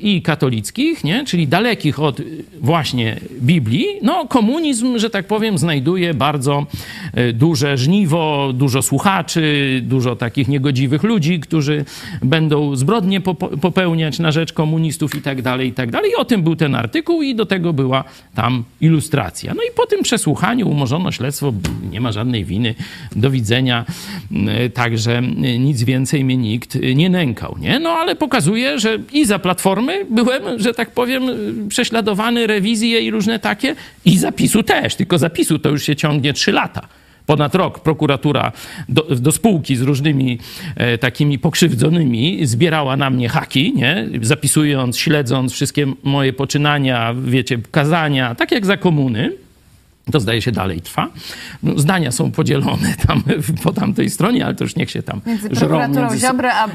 i 0.03 0.23
katolickich, 0.23 1.05
nie? 1.05 1.25
czyli 1.25 1.49
dalekich 1.49 2.01
od 2.01 2.21
y, 2.21 2.45
właśnie 2.61 3.17
Biblii, 3.41 3.87
no 4.03 4.27
komunizm, 4.27 4.99
że 4.99 5.11
tak 5.11 5.27
powiem, 5.27 5.59
znajduje 5.59 6.15
bardzo 6.15 6.67
e, 7.15 7.33
duże 7.33 7.77
żniwo, 7.77 8.53
dużo 8.55 8.83
słuchaczy, 8.83 9.81
dużo 9.85 10.17
takich 10.17 10.49
niegodziwych 10.49 11.03
ludzi, 11.03 11.41
którzy 11.41 11.85
będą 12.23 12.77
zbrodnie 12.77 13.21
popełniać 13.61 14.19
na 14.19 14.33
rzecz 14.33 14.53
komunistów 14.53 15.15
i 15.15 15.23
tak 15.23 15.43
dalej, 15.43 15.69
i 15.69 15.73
tak 15.73 15.91
dalej. 15.91 16.11
I 16.11 16.15
o 16.15 16.25
tym 16.25 16.43
był 16.43 16.57
ten 16.57 16.75
artykuł 16.75 17.23
i 17.23 17.35
do 17.35 17.47
tego 17.47 17.73
była 17.73 18.05
tam 18.35 18.65
ilustracja. 18.81 19.55
No 19.55 19.63
i 19.63 19.75
po 19.77 19.87
tym 19.87 20.03
przesłuchaniu 20.03 20.69
umorzono 20.69 21.13
śledztwo, 21.13 21.53
nie 21.91 22.01
ma 22.01 22.13
żadnej 22.13 22.45
winy, 22.45 22.75
do 23.17 23.31
widzenia, 23.31 23.85
Mm, 24.31 24.71
także 24.71 25.23
nic 25.59 25.83
więcej 25.83 26.25
mnie 26.25 26.37
nikt 26.37 26.77
y, 26.77 26.95
nie 26.95 27.11
nękał, 27.11 27.57
nie? 27.61 27.79
No 27.79 27.91
ale 27.91 28.17
pokazuje, 28.17 28.79
że 28.79 28.99
i 29.21 29.27
za 29.27 29.39
Platformy 29.39 30.07
byłem, 30.11 30.43
że 30.59 30.75
tak 30.75 30.91
powiem, 30.91 31.23
prześladowany, 31.69 32.47
rewizje 32.47 33.01
i 33.01 33.11
różne 33.11 33.39
takie, 33.39 33.77
i 34.05 34.19
zapisu 34.19 34.63
też, 34.63 34.95
tylko 34.95 35.19
zapisu 35.19 35.59
to 35.59 35.69
już 35.69 35.83
się 35.83 35.97
ciągnie 35.97 36.33
trzy 36.33 36.53
lata 36.53 36.89
ponad 37.27 37.55
rok 37.55 37.81
prokuratura 37.81 38.53
do, 38.89 39.03
do 39.03 39.33
spółki 39.33 39.77
z 39.77 39.83
różnymi 39.83 40.39
e, 40.77 40.99
takimi 40.99 41.39
pokrzywdzonymi 41.39 42.47
zbierała 42.47 42.97
na 42.97 43.11
mnie 43.11 43.29
haki, 43.29 43.73
nie? 43.77 44.09
zapisując, 44.23 44.99
śledząc 44.99 45.53
wszystkie 45.53 45.87
moje 46.03 46.33
poczynania, 46.33 47.15
wiecie, 47.25 47.59
kazania, 47.71 48.35
tak 48.35 48.53
jak 48.53 48.67
za 48.67 48.77
komuny. 48.77 49.33
To 50.13 50.21
zdaje 50.21 50.43
się 50.43 50.53
dalej 50.53 50.81
trwa. 50.81 51.09
No, 51.63 51.79
zdania 51.79 52.13
są 52.13 52.31
podzielone 52.33 52.95
tam 53.07 53.23
po 53.63 53.73
tamtej 53.73 54.11
stronie, 54.11 54.45
ale 54.45 54.55
to 54.55 54.65
już 54.65 54.77
niech 54.77 54.91
się 54.91 55.03
tam 55.03 55.21
Między 55.27 55.49
żrą 55.53 55.59
prokuraturą 55.69 56.17
Ziobry, 56.19 56.49
a, 56.49 56.69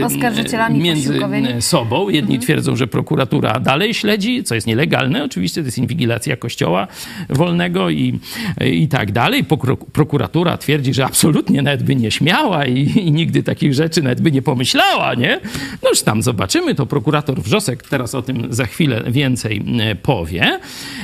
y, 0.00 0.04
oskarżycielami 0.04 0.80
między 0.80 1.06
posiłkowymi. 1.08 1.62
sobą. 1.62 2.08
Jedni 2.08 2.38
twierdzą, 2.38 2.76
że 2.76 2.86
prokuratura 2.86 3.60
dalej 3.60 3.94
śledzi, 3.94 4.44
co 4.44 4.54
jest 4.54 4.66
nielegalne 4.66 5.24
oczywiście, 5.24 5.60
to 5.60 5.66
jest 5.66 5.78
inwigilacja 5.78 6.36
kościoła 6.36 6.86
wolnego 7.28 7.90
i, 7.90 8.20
i 8.60 8.88
tak 8.88 9.12
dalej. 9.12 9.44
Prokuratura 9.92 10.56
twierdzi, 10.58 10.94
że 10.94 11.04
absolutnie 11.04 11.62
nawet 11.62 11.82
by 11.82 11.96
nie 11.96 12.10
śmiała 12.10 12.66
i, 12.66 12.78
i 12.98 13.12
nigdy 13.12 13.42
takich 13.42 13.74
rzeczy 13.74 14.02
nawet 14.02 14.20
by 14.20 14.32
nie 14.32 14.42
pomyślała, 14.42 15.14
nie? 15.14 15.40
No 15.82 15.88
już 15.88 16.02
tam 16.02 16.22
zobaczymy, 16.22 16.74
to 16.74 16.86
prokurator 16.86 17.42
Wrzosek 17.42 17.82
teraz 17.88 18.14
o 18.14 18.22
tym 18.22 18.46
za 18.54 18.66
chwilę 18.66 19.02
więcej 19.06 19.62
e, 19.80 19.94
powie. 19.94 20.60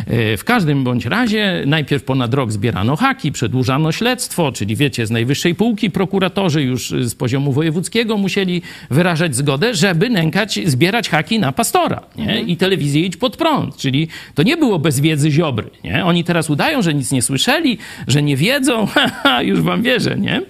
E, 0.06 0.36
W 0.36 0.44
każdym 0.44 0.84
bądź 0.84 1.06
razie 1.06 1.57
najpierw 1.66 2.04
ponad 2.04 2.34
rok 2.34 2.52
zbierano 2.52 2.96
haki, 2.96 3.32
przedłużano 3.32 3.92
śledztwo, 3.92 4.52
czyli 4.52 4.76
wiecie, 4.76 5.06
z 5.06 5.10
najwyższej 5.10 5.54
półki 5.54 5.90
prokuratorzy 5.90 6.62
już 6.62 6.90
z 6.90 7.14
poziomu 7.14 7.52
wojewódzkiego 7.52 8.16
musieli 8.16 8.62
wyrażać 8.90 9.36
zgodę, 9.36 9.74
żeby 9.74 10.10
nękać, 10.10 10.60
zbierać 10.64 11.08
haki 11.08 11.38
na 11.38 11.52
pastora 11.52 12.02
nie? 12.16 12.40
i 12.40 12.56
telewizję 12.56 13.02
idź 13.02 13.16
pod 13.16 13.36
prąd. 13.36 13.76
Czyli 13.76 14.08
to 14.34 14.42
nie 14.42 14.56
było 14.56 14.78
bez 14.78 15.00
wiedzy 15.00 15.30
Ziobry. 15.30 15.70
Nie? 15.84 16.04
Oni 16.04 16.24
teraz 16.24 16.50
udają, 16.50 16.82
że 16.82 16.94
nic 16.94 17.12
nie 17.12 17.22
słyszeli, 17.22 17.78
że 18.06 18.22
nie 18.22 18.36
wiedzą, 18.36 18.88
już 19.42 19.60
wam 19.60 19.82
wierzę, 19.82 20.16
nie? 20.18 20.42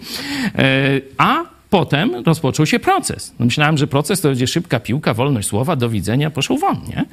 E, 0.58 1.00
A 1.18 1.44
potem 1.70 2.14
rozpoczął 2.26 2.66
się 2.66 2.78
proces. 2.78 3.34
No 3.38 3.44
myślałem, 3.44 3.78
że 3.78 3.86
proces 3.86 4.20
to 4.20 4.28
będzie 4.28 4.46
szybka 4.46 4.80
piłka, 4.80 5.14
wolność 5.14 5.48
słowa, 5.48 5.76
do 5.76 5.88
widzenia, 5.88 6.30
poszł 6.30 6.56
won, 6.58 6.80
nie? 6.88 7.04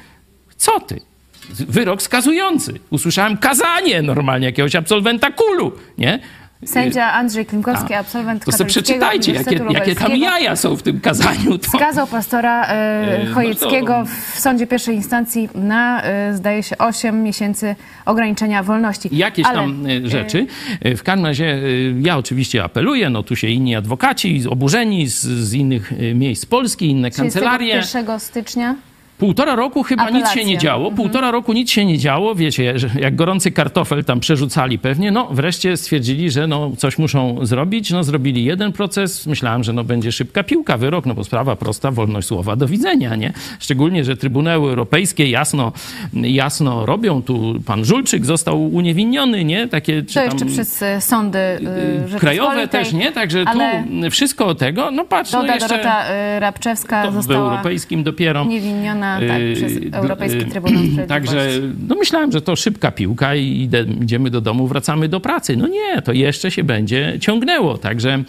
Co 0.57 0.79
ty? 0.79 1.01
Wyrok 1.49 2.01
skazujący. 2.01 2.73
Usłyszałem 2.89 3.37
kazanie 3.37 4.01
normalnie 4.01 4.45
jakiegoś 4.45 4.75
absolwenta 4.75 5.31
kulu, 5.31 5.71
nie? 5.97 6.19
Sędzia 6.65 7.13
Andrzej 7.13 7.45
Klimkowski, 7.45 7.93
A, 7.93 7.99
absolwent 7.99 8.45
To 8.45 8.51
sobie 8.51 8.69
przeczytajcie, 8.69 9.31
jakie, 9.33 9.59
jakie 9.69 9.95
tam 9.95 10.15
jaja 10.15 10.55
są 10.55 10.75
w 10.75 10.83
tym 10.83 10.99
kazaniu. 10.99 11.57
To... 11.57 11.69
Skazał 11.77 12.07
pastora 12.07 12.65
e, 12.65 13.25
no 13.27 13.35
Chojeckiego 13.35 13.87
to- 13.87 14.05
w 14.05 14.39
sądzie 14.39 14.67
pierwszej 14.67 14.95
instancji 14.95 15.49
na, 15.55 16.03
e, 16.03 16.33
zdaje 16.33 16.63
się, 16.63 16.77
8 16.77 17.23
miesięcy 17.23 17.75
ograniczenia 18.05 18.63
wolności. 18.63 19.09
jakieś 19.11 19.45
Ale, 19.45 19.55
tam 19.55 19.83
rzeczy. 20.05 20.47
W 20.81 21.03
każdym 21.03 21.25
razie 21.25 21.61
ja 22.01 22.17
oczywiście 22.17 22.63
apeluję, 22.63 23.09
no 23.09 23.23
tu 23.23 23.35
się 23.35 23.47
inni 23.47 23.75
adwokaci 23.75 24.43
oburzeni 24.49 25.07
z, 25.07 25.21
z 25.21 25.53
innych 25.53 25.93
miejsc 26.15 26.45
Polski, 26.45 26.89
inne 26.89 27.11
kancelarie. 27.11 27.81
31 27.81 28.19
stycznia. 28.19 28.75
Półtora 29.17 29.55
roku 29.55 29.83
chyba 29.83 30.03
nic 30.03 30.11
Apelacja. 30.11 30.41
się 30.41 30.47
nie 30.47 30.57
działo. 30.57 30.87
Mhm. 30.89 30.95
Półtora 30.95 31.31
roku 31.31 31.53
nic 31.53 31.71
się 31.71 31.85
nie 31.85 31.97
działo. 31.97 32.35
Wiecie, 32.35 32.73
jak 32.99 33.15
gorący 33.15 33.51
kartofel 33.51 34.03
tam 34.05 34.19
przerzucali 34.19 34.79
pewnie. 34.79 35.11
No 35.11 35.27
wreszcie 35.31 35.77
stwierdzili, 35.77 36.31
że 36.31 36.47
no 36.47 36.71
coś 36.77 36.97
muszą 36.97 37.45
zrobić. 37.45 37.91
No 37.91 38.03
zrobili 38.03 38.45
jeden 38.45 38.71
proces. 38.71 39.27
Myślałem, 39.27 39.63
że 39.63 39.73
no 39.73 39.83
będzie 39.83 40.11
szybka 40.11 40.43
piłka, 40.43 40.77
wyrok, 40.77 41.05
no 41.05 41.13
bo 41.13 41.23
sprawa 41.23 41.55
prosta, 41.55 41.91
wolność 41.91 42.27
słowa, 42.27 42.55
do 42.55 42.67
widzenia, 42.67 43.15
nie? 43.15 43.33
Szczególnie, 43.59 44.03
że 44.03 44.17
Trybunały 44.17 44.69
Europejskie 44.69 45.29
jasno, 45.29 45.71
jasno 46.13 46.85
robią. 46.85 47.21
Tu 47.21 47.55
pan 47.65 47.85
Żulczyk 47.85 48.25
został 48.25 48.65
uniewinniony, 48.65 49.45
nie? 49.45 49.67
Takie, 49.67 50.03
czy 50.03 50.13
To 50.13 50.19
tam, 50.19 50.23
jeszcze 50.25 50.45
przez 50.45 50.81
e, 50.81 51.01
sądy 51.01 51.39
e, 51.39 52.19
Krajowe 52.19 52.67
też, 52.67 52.93
nie? 52.93 53.11
Także 53.11 53.43
ale 53.47 53.83
tu 54.03 54.11
wszystko 54.11 54.55
tego, 54.55 54.91
no 54.91 55.05
patrz, 55.05 55.31
no 55.31 55.41
Doda 55.41 55.53
jeszcze... 55.53 55.69
Dorota 55.69 56.05
e, 56.05 56.39
Rabczewska 56.39 57.03
To 57.03 57.11
w 57.11 57.13
została 57.13 57.51
europejskim 57.51 58.03
dopiero. 58.03 58.41
uniewinniona 58.41 59.04
tak, 59.27 59.41
Yy, 59.41 59.53
przez 59.55 59.73
d- 59.79 59.97
Europejski 59.97 60.39
yy, 60.39 60.45
Trybunał 60.45 60.75
Sprawiedliwości. 60.93 61.09
Także 61.09 61.47
no 61.87 61.95
myślałem, 61.95 62.31
że 62.31 62.41
to 62.41 62.55
szybka 62.55 62.91
piłka 62.91 63.35
i 63.35 63.69
idziemy 64.01 64.29
do 64.29 64.41
domu, 64.41 64.67
wracamy 64.67 65.07
do 65.09 65.19
pracy. 65.19 65.57
No 65.57 65.67
nie, 65.67 66.01
to 66.01 66.11
jeszcze 66.13 66.51
się 66.51 66.63
będzie 66.63 67.17
ciągnęło. 67.21 67.77
Także 67.77 68.23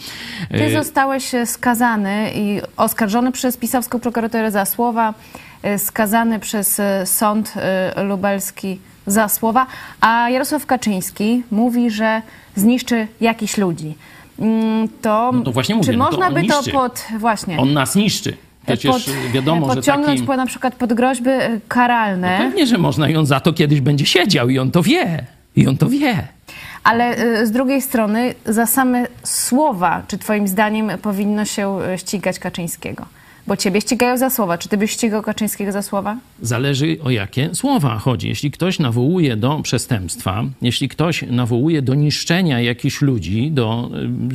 Ty 0.50 0.72
zostałeś 0.72 1.34
e, 1.34 1.46
skazany 1.46 2.30
i 2.34 2.60
oskarżony 2.76 3.32
przez 3.32 3.56
pisowską 3.56 4.00
prokuraturę 4.00 4.50
za 4.50 4.64
słowa, 4.64 5.14
e, 5.62 5.78
skazany 5.78 6.38
przez 6.40 6.80
e, 6.80 7.06
sąd 7.06 7.54
lubelski 8.08 8.78
za 9.06 9.28
słowa, 9.28 9.66
a 10.00 10.30
Jarosław 10.30 10.66
Kaczyński 10.66 11.42
mówi, 11.50 11.90
że 11.90 12.22
zniszczy 12.54 13.06
jakichś 13.20 13.56
ludzi. 13.58 13.94
Mm, 14.38 14.88
To, 15.02 15.30
No 15.34 15.40
to 15.42 15.52
właśnie 15.52 15.74
mówię, 15.74 15.92
czy 15.92 15.96
no 15.98 16.04
to 16.04 16.10
można 16.10 16.30
by 16.30 16.44
to 16.46 16.56
niszczy. 16.58 16.70
pod 16.72 17.04
właśnie 17.18 17.58
on 17.58 17.72
nas 17.72 17.94
niszczy. 17.94 18.36
Przecież 18.66 18.92
pod, 18.92 19.32
wiadomo, 19.32 19.68
że 19.68 19.74
podciągnąć 19.74 20.20
taki... 20.20 20.36
na 20.36 20.46
przykład 20.46 20.74
pod 20.74 20.92
groźby 20.92 21.30
e, 21.30 21.60
karalne? 21.68 22.38
Pewnie, 22.38 22.66
że 22.66 22.78
można 22.78 23.08
i 23.08 23.16
on 23.16 23.26
za 23.26 23.40
to 23.40 23.52
kiedyś 23.52 23.80
będzie 23.80 24.06
siedział 24.06 24.48
i 24.48 24.58
on 24.58 24.70
to 24.70 24.82
wie. 24.82 25.24
I 25.56 25.66
on 25.66 25.76
to 25.76 25.88
wie. 25.88 26.28
Ale 26.84 27.18
y, 27.18 27.46
z 27.46 27.50
drugiej 27.50 27.82
strony 27.82 28.34
za 28.44 28.66
same 28.66 29.06
słowa, 29.22 30.02
czy 30.08 30.18
twoim 30.18 30.48
zdaniem 30.48 30.90
powinno 31.02 31.44
się 31.44 31.78
ścigać 31.96 32.38
Kaczyńskiego? 32.38 33.06
Bo 33.46 33.56
ciebie 33.56 33.80
ścigają 33.80 34.16
za 34.16 34.30
słowa. 34.30 34.58
Czy 34.58 34.68
ty 34.68 34.76
byś 34.76 34.90
ścigał 34.90 35.22
Kaczyńskiego 35.22 35.72
za 35.72 35.82
słowa? 35.82 36.16
Zależy 36.42 36.96
o 37.04 37.10
jakie 37.10 37.54
słowa 37.54 37.98
chodzi. 37.98 38.28
Jeśli 38.28 38.50
ktoś 38.50 38.78
nawołuje 38.78 39.36
do 39.36 39.60
przestępstwa, 39.62 40.44
jeśli 40.62 40.88
ktoś 40.88 41.24
nawołuje 41.30 41.82
do 41.82 41.94
niszczenia 41.94 42.60
jakichś 42.60 43.02
ludzi, 43.02 43.50
do 43.50 43.90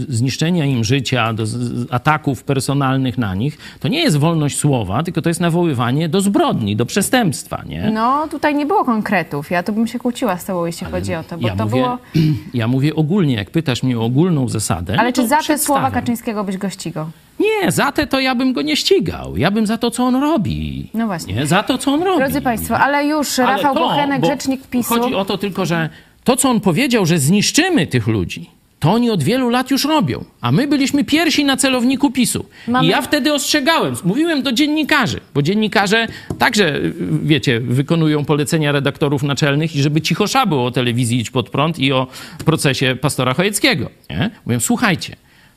y, 0.10 0.14
zniszczenia 0.14 0.66
im 0.66 0.84
życia, 0.84 1.34
do 1.34 1.44
ataków 1.90 2.44
personalnych 2.44 3.18
na 3.18 3.36
nich, 3.36 3.58
to 3.80 3.88
nie 3.88 4.00
jest 4.00 4.18
wolność 4.18 4.58
słowa, 4.58 5.04
tylko 5.04 5.22
to 5.22 5.30
jest 5.30 5.40
nawoływanie 5.40 6.10
do 6.10 6.22
zbrodni, 6.22 6.76
do 6.76 6.86
przestępstwa, 6.86 7.64
nie? 7.66 7.92
No, 7.94 8.28
tutaj 8.28 8.56
nie 8.56 8.66
było 8.66 8.86
konkretów. 8.86 9.52
Ja 9.52 9.64
tu 9.64 9.74
bym 9.74 9.88
się 9.88 10.00
kłóciła 10.00 10.38
z 10.38 10.46
tobą, 10.46 10.66
jeśli 10.66 10.88
chodzi 10.88 11.16
o 11.16 11.24
to, 11.24 11.38
bo 11.38 11.48
ja, 11.48 11.56
to 11.56 11.64
mówię, 11.64 11.82
było... 11.82 11.98
ja 12.54 12.68
mówię 12.68 12.96
ogólnie, 12.96 13.36
jak 13.36 13.50
pytasz 13.50 13.84
mnie 13.84 14.00
o 14.00 14.04
ogólną 14.04 14.50
zasadę. 14.50 15.00
Ale 15.00 15.10
no 15.10 15.14
czy 15.14 15.22
to 15.22 15.28
za 15.28 15.38
te 15.38 15.58
słowa 15.58 15.92
Kaczyńskiego 15.92 16.44
byś 16.44 16.58
go 16.58 16.70
ścigał? 16.70 17.06
Nie, 17.42 17.72
za 17.72 17.92
te 17.92 18.08
to 18.08 18.20
ja 18.20 18.36
bym 18.36 18.54
go 18.54 18.62
nie 18.62 18.76
ścigał. 18.76 19.38
Ja 19.38 19.52
bym 19.52 19.68
za 19.68 19.78
to, 19.78 19.92
co 19.92 20.04
on 20.04 20.16
robi. 20.16 20.90
No 20.94 21.06
właśnie. 21.06 21.34
Nie, 21.34 21.46
za 21.46 21.64
to, 21.64 21.78
co 21.78 21.94
on 21.94 22.04
robi. 22.04 22.20
Drodzy 22.20 22.42
Państwo, 22.42 22.78
ale 22.78 23.06
już 23.06 23.40
Ale 23.40 23.52
Rafał 23.52 23.74
to, 23.74 23.80
Bochenek, 23.80 24.22
bo 24.22 24.28
rzecznik 24.28 24.68
PiSu... 24.68 24.90
Chodzi 24.90 25.16
o 25.16 25.26
to 25.26 25.38
tylko, 25.38 25.66
że 25.66 25.90
to, 26.24 26.36
co 26.36 26.50
on 26.50 26.60
powiedział, 26.60 27.06
że 27.06 27.20
zniszczymy 27.20 27.88
tych 27.88 28.08
ludzi, 28.08 28.50
to 28.80 28.92
oni 28.92 29.10
od 29.10 29.24
wielu 29.24 29.50
lat 29.50 29.72
już 29.72 29.86
robią. 29.86 30.26
A 30.42 30.52
my 30.52 30.68
byliśmy 30.68 31.04
pierwsi 31.04 31.46
na 31.46 31.58
celowniku 31.58 32.12
PiSu. 32.12 32.46
Mamy- 32.68 32.86
I 32.86 32.90
ja 32.90 33.02
wtedy 33.02 33.34
ostrzegałem, 33.34 33.96
mówiłem 34.04 34.44
do 34.44 34.52
dziennikarzy, 34.52 35.20
bo 35.34 35.42
dziennikarze 35.42 36.08
także, 36.40 36.80
wiecie, 37.24 37.60
wykonują 37.60 38.26
polecenia 38.26 38.72
redaktorów 38.72 39.24
naczelnych 39.24 39.76
i 39.76 39.82
żeby 39.82 40.02
cicho 40.02 40.26
było 40.48 40.66
o 40.66 40.72
telewizji 40.72 41.20
Idź 41.20 41.30
Pod 41.30 41.50
Prąd 41.50 41.80
i 41.80 41.92
o 41.92 42.08
procesie 42.46 42.96
pastora 43.02 43.34
Chojeckiego. 43.34 43.90
Nie? 44.10 44.30
Mówię, 44.46 44.60
słuchajcie, 44.60 45.16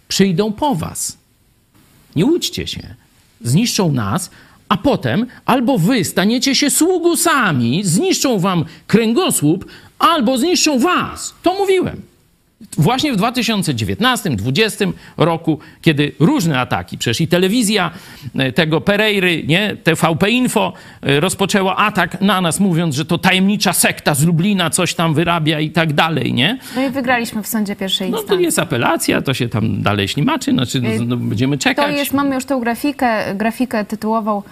przyjdą 0.09 0.53
po 0.53 0.75
was. 0.75 1.24
Nie 2.17 2.27
łudźcie 2.27 2.67
się. 2.67 2.95
Zniszczą 3.41 3.93
nas, 3.93 4.31
a 4.69 4.77
potem 4.77 5.27
albo 5.45 5.79
wy 5.79 6.05
staniecie 6.05 6.55
się 6.55 6.71
sługusami, 6.71 7.85
zniszczą 7.85 8.39
wam 8.39 8.65
kręgosłup, 8.87 9.65
albo 9.99 10.39
zniszczą 10.39 10.79
was. 10.79 11.35
To 11.43 11.55
mówiłem. 11.55 12.14
Właśnie 12.79 13.13
w 13.13 13.17
2019-2020 13.17 14.93
roku, 15.17 15.59
kiedy 15.83 16.13
różne 16.21 16.61
ataki, 16.61 16.99
przecież 16.99 17.21
i 17.21 17.29
telewizja 17.29 17.91
e, 18.39 18.53
tego 18.53 18.81
Pereiry, 18.81 19.43
nie, 19.47 19.77
TVP 19.77 20.31
Info 20.31 20.73
e, 21.03 21.21
rozpoczęła 21.21 21.77
atak 21.77 22.21
na 22.21 22.41
nas, 22.41 22.61
mówiąc, 22.61 22.95
że 22.95 23.05
to 23.05 23.19
tajemnicza 23.19 23.73
sekta 23.73 24.15
z 24.15 24.25
Lublina 24.25 24.71
coś 24.71 24.95
tam 24.95 25.15
wyrabia 25.15 25.61
i 25.61 25.71
tak 25.71 25.93
dalej, 25.93 26.35
nie? 26.35 26.59
No 26.77 26.87
i 26.87 26.91
wygraliśmy 26.91 27.43
w 27.43 27.47
sądzie 27.49 27.77
pierwszej 27.77 28.11
No 28.11 28.17
to 28.17 28.23
instancji. 28.23 28.45
jest 28.45 28.59
apelacja, 28.59 29.23
to 29.23 29.35
się 29.35 29.49
tam 29.49 29.83
dalej 29.83 30.09
ślimaczy, 30.09 30.53
znaczy 30.53 30.81
no, 30.81 30.89
no, 31.07 31.17
będziemy 31.17 31.57
To 31.59 31.63
czekać. 31.63 31.97
jest, 31.97 32.13
mamy 32.13 32.35
już 32.35 32.45
tą 32.45 32.61
grafikę, 32.61 33.35
grafikę 33.35 33.85
tytułową 33.85 34.43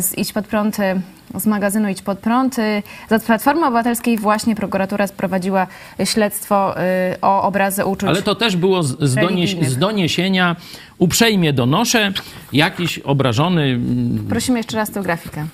z 0.00 0.18
Idź 0.18 0.32
Pod 0.32 0.46
Prąd, 0.46 0.78
y, 0.78 1.00
z 1.34 1.46
magazynu 1.46 1.88
Idź 1.88 2.02
Pod 2.02 2.18
Prąd. 2.18 2.58
Y, 2.58 2.82
Za 3.10 3.18
Platformy 3.18 3.66
Obywatelskiej 3.66 4.18
właśnie 4.18 4.56
prokuratura 4.56 5.06
sprowadziła 5.06 5.66
śledztwo 6.04 6.80
y, 6.80 7.20
o 7.20 7.42
obrazy 7.42 7.84
uczuć. 7.84 8.08
Ale 8.08 8.22
to 8.22 8.34
też 8.34 8.56
było 8.56 8.82
z, 8.82 9.16
religijnych. 9.16 9.70
z 9.70 9.78
doniesienia, 9.78 10.56
uprzejmie 10.98 11.52
donoszę, 11.52 12.12
jakiś 12.52 12.98
obrażony, 12.98 13.62
mm, 13.62 14.26
Prosimy 14.28 14.58
jeszcze 14.58 14.76
raz 14.76 14.90
tę 14.90 15.02
grafikę. 15.02 15.46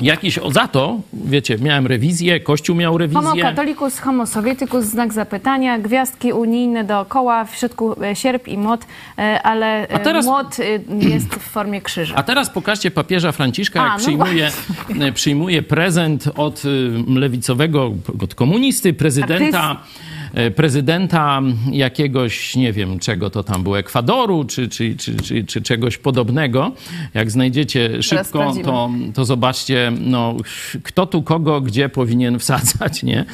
Jakiś, 0.00 0.38
o, 0.38 0.50
za 0.50 0.68
to, 0.68 1.00
wiecie, 1.12 1.58
miałem 1.58 1.86
rewizję, 1.86 2.40
Kościół 2.40 2.76
miał 2.76 2.92
Homo 2.92 2.98
rewizję. 2.98 3.42
catholicus, 3.42 3.98
homo 3.98 4.26
sovieticus, 4.26 4.84
znak 4.84 5.12
zapytania, 5.12 5.78
gwiazdki 5.78 6.32
unijne 6.32 6.84
dookoła, 6.84 7.44
w 7.44 7.56
środku 7.56 8.02
e, 8.04 8.16
sierp 8.16 8.48
i 8.48 8.58
młot, 8.58 8.80
e, 9.18 9.42
ale 9.42 9.86
A 9.94 9.98
teraz- 9.98 10.24
e, 10.26 10.28
młot 10.28 10.56
e, 10.60 10.64
jest 11.08 11.34
w 11.34 11.38
formie 11.38 11.80
krzyża. 11.80 12.14
A 12.14 12.22
teraz 12.22 12.50
pokażcie 12.50 12.90
papieża 12.90 13.32
Franciszka, 13.32 13.78
jak 13.82 13.88
A, 13.88 13.92
no 13.94 13.98
przyjmuje, 13.98 14.50
przyjmuje 15.14 15.62
prezent 15.62 16.24
od 16.36 16.62
lewicowego, 17.08 17.92
od 18.22 18.34
komunisty, 18.34 18.92
prezydenta 18.92 19.76
e, 20.04 20.07
prezydenta 20.56 21.40
jakiegoś, 21.72 22.56
nie 22.56 22.72
wiem 22.72 22.98
czego 22.98 23.30
to 23.30 23.42
tam 23.42 23.62
było, 23.62 23.78
Ekwadoru 23.78 24.44
czy, 24.44 24.68
czy, 24.68 24.96
czy, 24.96 25.16
czy, 25.16 25.44
czy 25.44 25.62
czegoś 25.62 25.98
podobnego. 25.98 26.72
Jak 27.14 27.30
znajdziecie 27.30 28.02
szybko, 28.02 28.52
to, 28.64 28.90
to 29.14 29.24
zobaczcie, 29.24 29.92
no, 30.00 30.36
kto 30.82 31.06
tu 31.06 31.22
kogo 31.22 31.60
gdzie 31.60 31.88
powinien 31.88 32.38
wsadzać, 32.38 33.02
nie? 33.02 33.24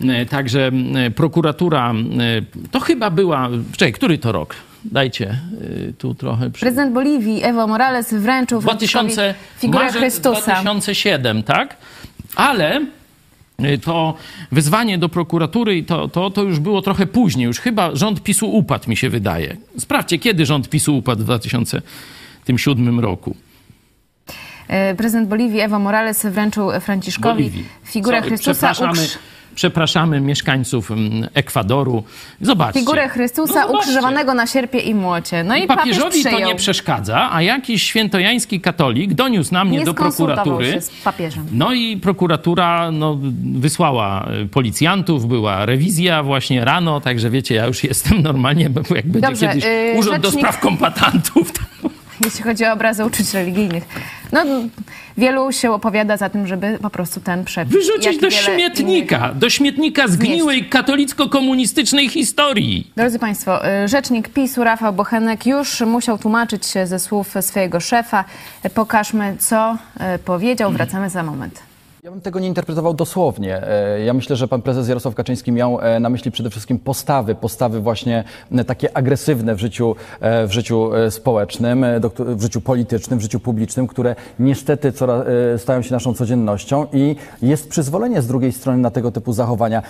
E, 0.00 0.26
Także 0.26 0.70
e, 0.94 1.10
prokuratura, 1.10 1.92
e, 1.92 2.68
to 2.70 2.80
chyba 2.80 3.10
była, 3.10 3.48
czekaj, 3.76 3.92
który 3.92 4.18
to 4.18 4.32
rok? 4.32 4.54
Dajcie 4.84 5.28
e, 5.28 5.92
tu 5.92 6.14
trochę... 6.14 6.50
Przy... 6.50 6.60
Prezydent 6.60 6.94
Boliwii 6.94 7.42
Evo 7.42 7.66
Morales 7.66 8.14
wręczył 8.14 8.60
2000, 8.60 9.14
Franciszkowi 9.14 9.60
figurę 9.60 9.84
marzec 9.84 10.00
Chrystusa. 10.00 10.52
2007, 10.52 11.42
tak? 11.42 11.76
Ale 12.36 12.86
to 13.84 14.14
wyzwanie 14.52 14.98
do 14.98 15.08
prokuratury 15.08 15.76
i 15.76 15.84
to, 15.84 16.08
to, 16.08 16.30
to 16.30 16.42
już 16.42 16.58
było 16.58 16.82
trochę 16.82 17.06
później. 17.06 17.46
Już 17.46 17.58
chyba 17.60 17.96
rząd 17.96 18.22
PiSu 18.22 18.52
upadł, 18.52 18.90
mi 18.90 18.96
się 18.96 19.10
wydaje. 19.10 19.56
Sprawdźcie, 19.78 20.18
kiedy 20.18 20.46
rząd 20.46 20.68
PiSu 20.68 20.96
upadł 20.98 21.20
w 21.22 21.24
2007 21.24 23.00
roku. 23.00 23.36
E, 24.68 24.94
Prezydent 24.94 25.28
Boliwii 25.28 25.60
Evo 25.60 25.78
Morales 25.78 26.26
wręczył 26.26 26.70
Franciszkowi 26.80 27.34
Boliwii. 27.44 27.64
figurę 27.84 28.20
Co- 28.22 28.26
Chrystusa. 28.26 28.72
Ukrz- 28.72 29.18
przepraszamy 29.56 30.20
mieszkańców 30.20 30.90
mm, 30.90 31.28
Ekwadoru. 31.34 32.04
Zobaczcie. 32.40 32.80
Figurę 32.80 33.08
Chrystusa 33.08 33.54
No 33.54 33.60
zobaczcie. 33.66 33.78
ukrzyżowanego 33.78 34.34
na 34.34 34.46
sierpie 34.46 34.78
i 34.78 34.94
młocie. 34.94 35.44
No 35.44 35.56
i 35.56 35.66
papież 35.66 35.78
Papieżowi 35.84 36.22
to 36.22 36.28
przyjął. 36.30 36.48
nie 36.48 36.54
przeszkadza, 36.54 37.28
a 37.32 37.42
jakiś 37.42 37.82
świętojański 37.82 38.60
katolik 38.60 39.14
doniósł 39.14 39.54
na 39.54 39.64
mnie 39.64 39.78
Nie 39.78 39.84
do 39.84 39.94
prokuratury. 39.94 40.72
się 40.72 40.80
z 40.80 40.90
papieżem. 40.90 41.46
No 41.52 41.72
i 41.74 41.96
prokuratura 41.96 42.90
no, 42.90 43.18
wysłała 43.54 44.28
y, 44.44 44.46
policjantów, 44.48 45.26
była 45.28 45.66
rewizja 45.66 46.22
właśnie 46.22 46.64
rano, 46.64 47.00
także 47.00 47.30
wiecie, 47.30 47.54
ja 47.54 47.66
już 47.66 47.84
jestem 47.84 48.22
normalnie, 48.22 48.70
bo 48.70 48.80
jak 48.96 49.06
będzie 49.06 49.28
Dobrze, 49.28 49.48
kiedyś 49.48 49.64
y, 49.64 49.94
urząd 49.98 50.22
do 50.22 50.28
rzecznik- 50.28 50.38
spraw 50.38 50.60
kombatantów, 50.60 51.52
to 51.52 51.60
jeśli 52.24 52.42
chodzi 52.42 52.64
o 52.64 52.72
obrazy 52.72 53.04
uczuć 53.04 53.34
religijnych. 53.34 53.84
No, 54.32 54.44
wielu 55.18 55.52
się 55.52 55.72
opowiada 55.72 56.16
za 56.16 56.28
tym, 56.28 56.46
żeby 56.46 56.78
po 56.82 56.90
prostu 56.90 57.20
ten 57.20 57.44
przepis... 57.44 57.72
wyrzucić 57.72 58.20
do 58.20 58.30
śmietnika, 58.30 59.34
do 59.34 59.50
śmietnika 59.50 60.08
zgniłej 60.08 60.64
katolicko-komunistycznej 60.64 62.08
historii. 62.08 62.90
Drodzy 62.96 63.18
Państwo, 63.18 63.68
y, 63.84 63.88
rzecznik 63.88 64.28
PiSu 64.28 64.64
Rafał 64.64 64.92
Bochenek 64.92 65.46
już 65.46 65.80
musiał 65.80 66.18
tłumaczyć 66.18 66.66
się 66.66 66.86
ze 66.86 66.98
słów 66.98 67.34
swojego 67.40 67.80
szefa. 67.80 68.24
Pokażmy, 68.74 69.36
co 69.38 69.76
y, 70.14 70.18
powiedział. 70.18 70.72
Wracamy 70.72 71.10
za 71.10 71.22
moment. 71.22 71.75
Ja 72.06 72.12
bym 72.12 72.20
tego 72.20 72.40
nie 72.40 72.48
interpretował 72.48 72.94
dosłownie. 72.94 73.62
E, 73.62 74.00
Ja 74.00 74.14
myślę, 74.14 74.36
że 74.36 74.48
pan 74.48 74.62
prezes 74.62 74.88
Jarosław 74.88 75.14
Kaczyński 75.14 75.52
miał 75.52 75.80
e, 75.80 76.00
na 76.00 76.08
myśli 76.10 76.30
przede 76.30 76.50
wszystkim 76.50 76.78
postawy, 76.78 77.34
postawy 77.34 77.80
właśnie 77.80 78.24
e, 78.52 78.64
takie 78.64 78.96
agresywne 78.96 79.54
w 79.54 79.58
życiu, 79.58 79.96
w 80.20 80.52
życiu 80.52 80.90
społecznym, 81.10 81.84
w 82.18 82.42
życiu 82.42 82.60
politycznym, 82.60 83.18
w 83.18 83.22
życiu 83.22 83.40
publicznym, 83.40 83.86
które 83.86 84.16
niestety 84.38 84.92
coraz, 84.92 85.26
stają 85.56 85.82
się 85.82 85.92
naszą 85.92 86.14
codziennością 86.14 86.86
i 86.92 87.16
jest 87.42 87.68
przyzwolenie 87.68 88.22
z 88.22 88.26
drugiej 88.26 88.52
strony 88.52 88.78
na 88.78 88.90
tego 88.90 89.12
typu 89.12 89.32
zachowania. 89.32 89.82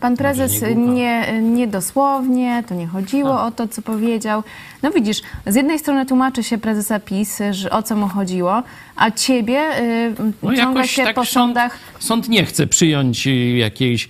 Pan 0.00 0.16
prezes 0.16 0.62
nie 0.62 0.74
nie, 0.76 1.42
nie 1.42 1.66
dosłownie, 1.66 2.64
to 2.68 2.74
nie 2.74 2.86
chodziło 2.86 3.42
o 3.42 3.50
to, 3.50 3.68
co 3.68 3.82
powiedział. 3.82 4.42
No 4.82 4.90
widzisz, 4.90 5.22
z 5.46 5.54
jednej 5.54 5.78
strony 5.78 6.06
tłumaczy 6.06 6.42
się 6.44 6.58
prezesa 6.58 7.00
PiS, 7.00 7.38
że 7.50 7.70
o 7.70 7.82
co 7.82 7.96
mu 7.96 8.08
chodziło, 8.08 8.62
a 8.96 9.10
ciebie 9.10 9.80
y, 9.80 10.14
No 10.42 10.56
ciąga 10.56 10.86
się 10.86 11.04
tak 11.04 11.14
po 11.14 11.24
sąd, 11.24 11.32
sądach. 11.32 11.78
sąd 11.98 12.28
nie 12.28 12.44
chce 12.44 12.66
przyjąć 12.66 13.26
y, 13.26 13.30
jakiejś 13.56 14.08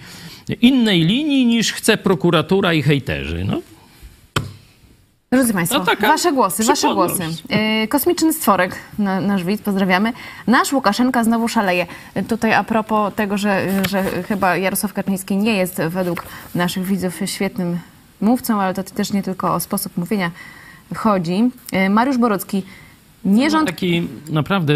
innej 0.61 1.01
linii 1.01 1.47
niż 1.47 1.73
chce 1.73 1.97
prokuratura 1.97 2.75
i 2.75 2.83
hejterzy. 2.83 3.45
No, 3.45 3.61
Drodzy 5.33 5.53
Państwo, 5.53 5.79
No 5.79 5.85
taka 5.85 6.09
Wasze 6.09 6.33
głosy, 6.33 6.65
Wasze 6.65 6.95
głosy. 6.95 7.23
Yy, 7.81 7.89
kosmiczny 7.89 8.33
stworek, 8.33 8.77
na, 8.99 9.21
nasz 9.21 9.45
widz, 9.45 9.63
pozdrawiamy. 9.63 10.13
Nasz 10.47 10.73
Łukaszenka 10.73 11.25
znowu 11.25 11.49
szaleje. 11.49 11.87
Yy, 12.15 12.23
Tutaj 12.23 12.55
a 12.55 12.65
propos 12.65 13.15
tego, 13.15 13.39
że, 13.39 13.67
że 13.89 14.23
chyba 14.23 14.57
Jarosław 14.57 14.93
Kaczyński 14.93 15.37
nie 15.37 15.57
jest 15.57 15.83
według 15.83 16.23
naszych 16.55 16.85
widzów 16.85 17.21
świetnym 17.27 17.79
mówcą, 18.21 18.61
ale 18.61 18.75
to 18.75 18.83
też 18.83 19.13
nie 19.13 19.23
tylko 19.23 19.55
o 19.55 19.61
sposób 19.61 19.97
mówienia 19.97 20.31
chodzi. 20.97 21.51
Yy, 21.73 21.91
Mariusz 21.91 22.19
Borucki, 22.19 22.63
nie 23.29 23.51
rząd... 23.51 23.67
Taki 23.67 24.03
naprawdę 24.31 24.75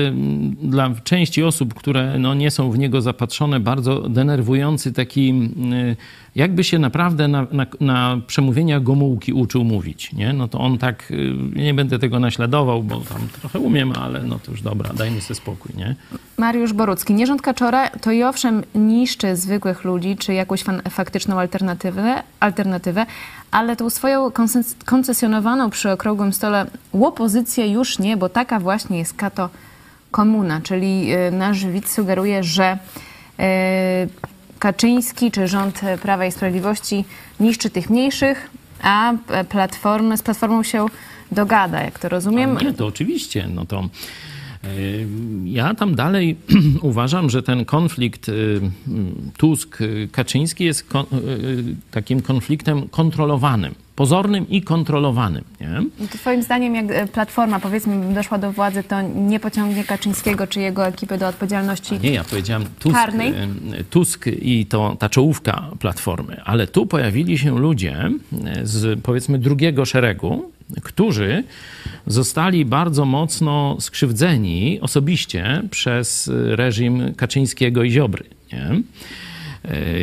dla 0.63 0.91
części 1.05 1.43
osób, 1.43 1.75
które 1.75 2.19
no, 2.19 2.35
nie 2.35 2.51
są 2.51 2.71
w 2.71 2.79
niego 2.79 3.03
zapatrzone, 3.03 3.61
bardzo 3.61 4.09
denerwujący 4.09 4.93
taki, 4.93 5.31
mm, 5.31 5.97
jakby 6.35 6.65
się 6.65 6.79
naprawdę 6.79 7.29
na, 7.29 7.47
na, 7.53 7.67
na 7.81 8.21
przemówieniach 8.27 8.83
Gomułki 8.83 9.33
uczył 9.33 9.65
mówić, 9.65 10.13
nie? 10.13 10.33
No 10.33 10.49
to 10.49 10.59
on 10.59 10.79
tak, 10.79 11.11
y, 11.11 11.35
nie 11.57 11.75
będę 11.75 11.99
tego 11.99 12.21
naśladował, 12.21 12.83
bo 12.83 13.01
tam 13.01 13.29
trochę 13.41 13.59
umiem, 13.59 13.93
ale 13.93 14.23
no 14.23 14.39
to 14.39 14.51
już 14.51 14.63
dobra, 14.63 14.91
dajmy 14.95 15.21
sobie 15.21 15.35
spokój, 15.35 15.73
nie? 15.77 15.95
Mariusz 16.39 16.73
Borucki. 16.73 17.15
Nierząd 17.15 17.43
Kaczora 17.43 17.91
to 17.91 18.13
i 18.13 18.23
owszem 18.23 18.63
niszczy 18.75 19.37
zwykłych 19.37 19.85
ludzi, 19.85 20.17
czy 20.17 20.35
jakąś 20.35 20.65
faktyczną 20.91 21.41
alternatywę, 21.41 22.23
alternatywę, 22.41 23.07
ale 23.53 23.77
tą 23.77 23.91
swoją 23.91 24.31
koncesjonowaną 24.85 25.71
przy 25.71 25.91
okrągłym 25.91 26.33
stole 26.33 26.67
łopozycję 26.93 27.69
już 27.69 27.99
nie, 27.99 28.17
bo 28.17 28.29
taka 28.29 28.61
właśnie 28.61 28.99
jest 28.99 29.15
kato 29.15 29.49
komuna, 30.11 30.61
czyli 30.61 31.15
y, 31.15 31.31
nasz 31.31 31.67
widz 31.67 31.93
sugeruje, 31.93 32.45
że 32.45 32.79
y, 33.41 33.43
Kaczyński 34.59 35.31
czy 35.31 35.49
rząd 35.49 35.81
Prawa 36.03 36.27
i 36.27 36.33
Sprawiedliwości 36.33 37.05
niszczy 37.41 37.71
tych 37.71 37.91
mniejszych, 37.91 38.51
a 38.83 39.13
e, 39.13 39.45
platformy, 39.45 40.17
z 40.17 40.23
Platformą 40.23 40.63
się 40.63 40.87
dogada, 41.33 41.83
jak 41.83 41.99
to 41.99 42.09
rozumiem. 42.09 42.59
Nie, 42.63 42.73
to 42.73 42.87
oczywiście. 42.87 43.49
No 43.55 43.67
to 43.67 43.81
y, 43.81 43.89
ja 45.45 45.75
tam 45.75 45.95
dalej 45.95 46.37
uważam, 46.83 47.31
że 47.31 47.43
ten 47.43 47.65
konflikt 47.65 48.29
y, 48.29 48.61
Tusk-Kaczyński 49.39 50.65
jest 50.65 50.85
kon, 50.85 51.07
y, 51.13 51.65
takim 51.91 52.23
konfliktem 52.23 52.89
kontrolowanym, 52.89 53.75
pozornym 53.97 54.49
i 54.49 54.63
kontrolowanym. 54.63 55.45
Nie? 55.61 56.07
To 56.07 56.19
Twoim 56.19 56.43
zdaniem, 56.43 56.75
jak 56.75 56.91
e, 56.91 57.07
Platforma, 57.07 57.61
powiedzmy, 57.61 58.15
doszła 58.15 58.39
do 58.39 58.53
władzy, 58.53 58.83
to 58.83 59.03
nie 59.03 59.41
pociągnie 59.41 59.85
Kaczyńskiego 59.85 60.47
czy 60.47 60.61
jego 60.61 60.87
ekipy 60.87 61.19
do 61.19 61.29
odpowiedzialności? 61.29 61.99
Nie, 62.03 62.13
ja 62.13 62.25
powiedziałem 62.25 62.65
Tusk, 62.79 62.97
Karnej? 62.97 63.33
y, 63.81 63.85
Tusk 63.91 64.27
i 64.27 64.67
to, 64.67 64.97
ta 64.99 65.09
czołówka 65.09 65.71
Platformy, 65.79 66.43
ale 66.45 66.67
tu 66.67 66.87
pojawili 66.87 67.39
się 67.39 67.59
ludzie 67.59 68.11
y, 68.63 68.67
z 68.67 69.01
powiedzmy 69.01 69.39
drugiego 69.39 69.85
szeregu, 69.85 70.52
którzy 70.83 71.45
zostali 72.07 72.65
bardzo 72.65 73.05
mocno 73.05 73.77
skrzywdzeni 73.81 74.81
osobiście 74.81 75.63
przez 75.71 76.31
reżim 76.35 77.15
Kaczyńskiego 77.15 77.83
i 77.83 77.91
Ziobry. 77.91 78.25
Nie? 78.53 78.83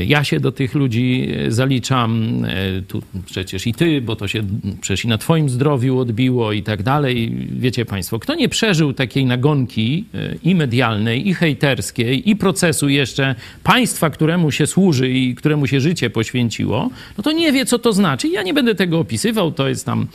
Ja 0.05 0.23
się 0.23 0.39
do 0.39 0.51
tych 0.51 0.75
ludzi 0.75 1.27
zaliczam, 1.47 2.45
y, 2.45 2.83
tu 2.87 3.01
przecież 3.25 3.67
i 3.67 3.73
ty, 3.73 4.01
bo 4.01 4.15
to 4.15 4.27
się 4.27 4.43
przecież 4.81 5.05
i 5.05 5.07
na 5.07 5.17
twoim 5.17 5.49
zdrowiu 5.49 5.99
odbiło 5.99 6.51
i 6.51 6.63
tak 6.63 6.83
dalej. 6.83 7.31
Wiecie 7.51 7.85
państwo, 7.85 8.19
kto 8.19 8.35
nie 8.35 8.49
przeżył 8.49 8.93
takiej 8.93 9.25
nagonki 9.25 10.05
y, 10.15 10.39
i 10.43 10.55
medialnej, 10.55 11.27
i 11.27 11.33
hejterskiej, 11.33 12.29
i 12.29 12.35
procesu 12.35 12.89
jeszcze 12.89 13.35
państwa, 13.63 14.09
któremu 14.09 14.51
się 14.51 14.67
służy 14.67 15.09
i 15.09 15.35
któremu 15.35 15.67
się 15.67 15.81
życie 15.81 16.09
poświęciło, 16.09 16.89
no 17.17 17.23
to 17.23 17.31
nie 17.31 17.51
wie, 17.51 17.65
co 17.65 17.79
to 17.79 17.93
znaczy. 17.93 18.27
Ja 18.27 18.43
nie 18.43 18.53
będę 18.53 18.75
tego 18.75 18.99
opisywał, 18.99 19.51
to 19.51 19.69
jest 19.69 19.85
tam 19.85 20.07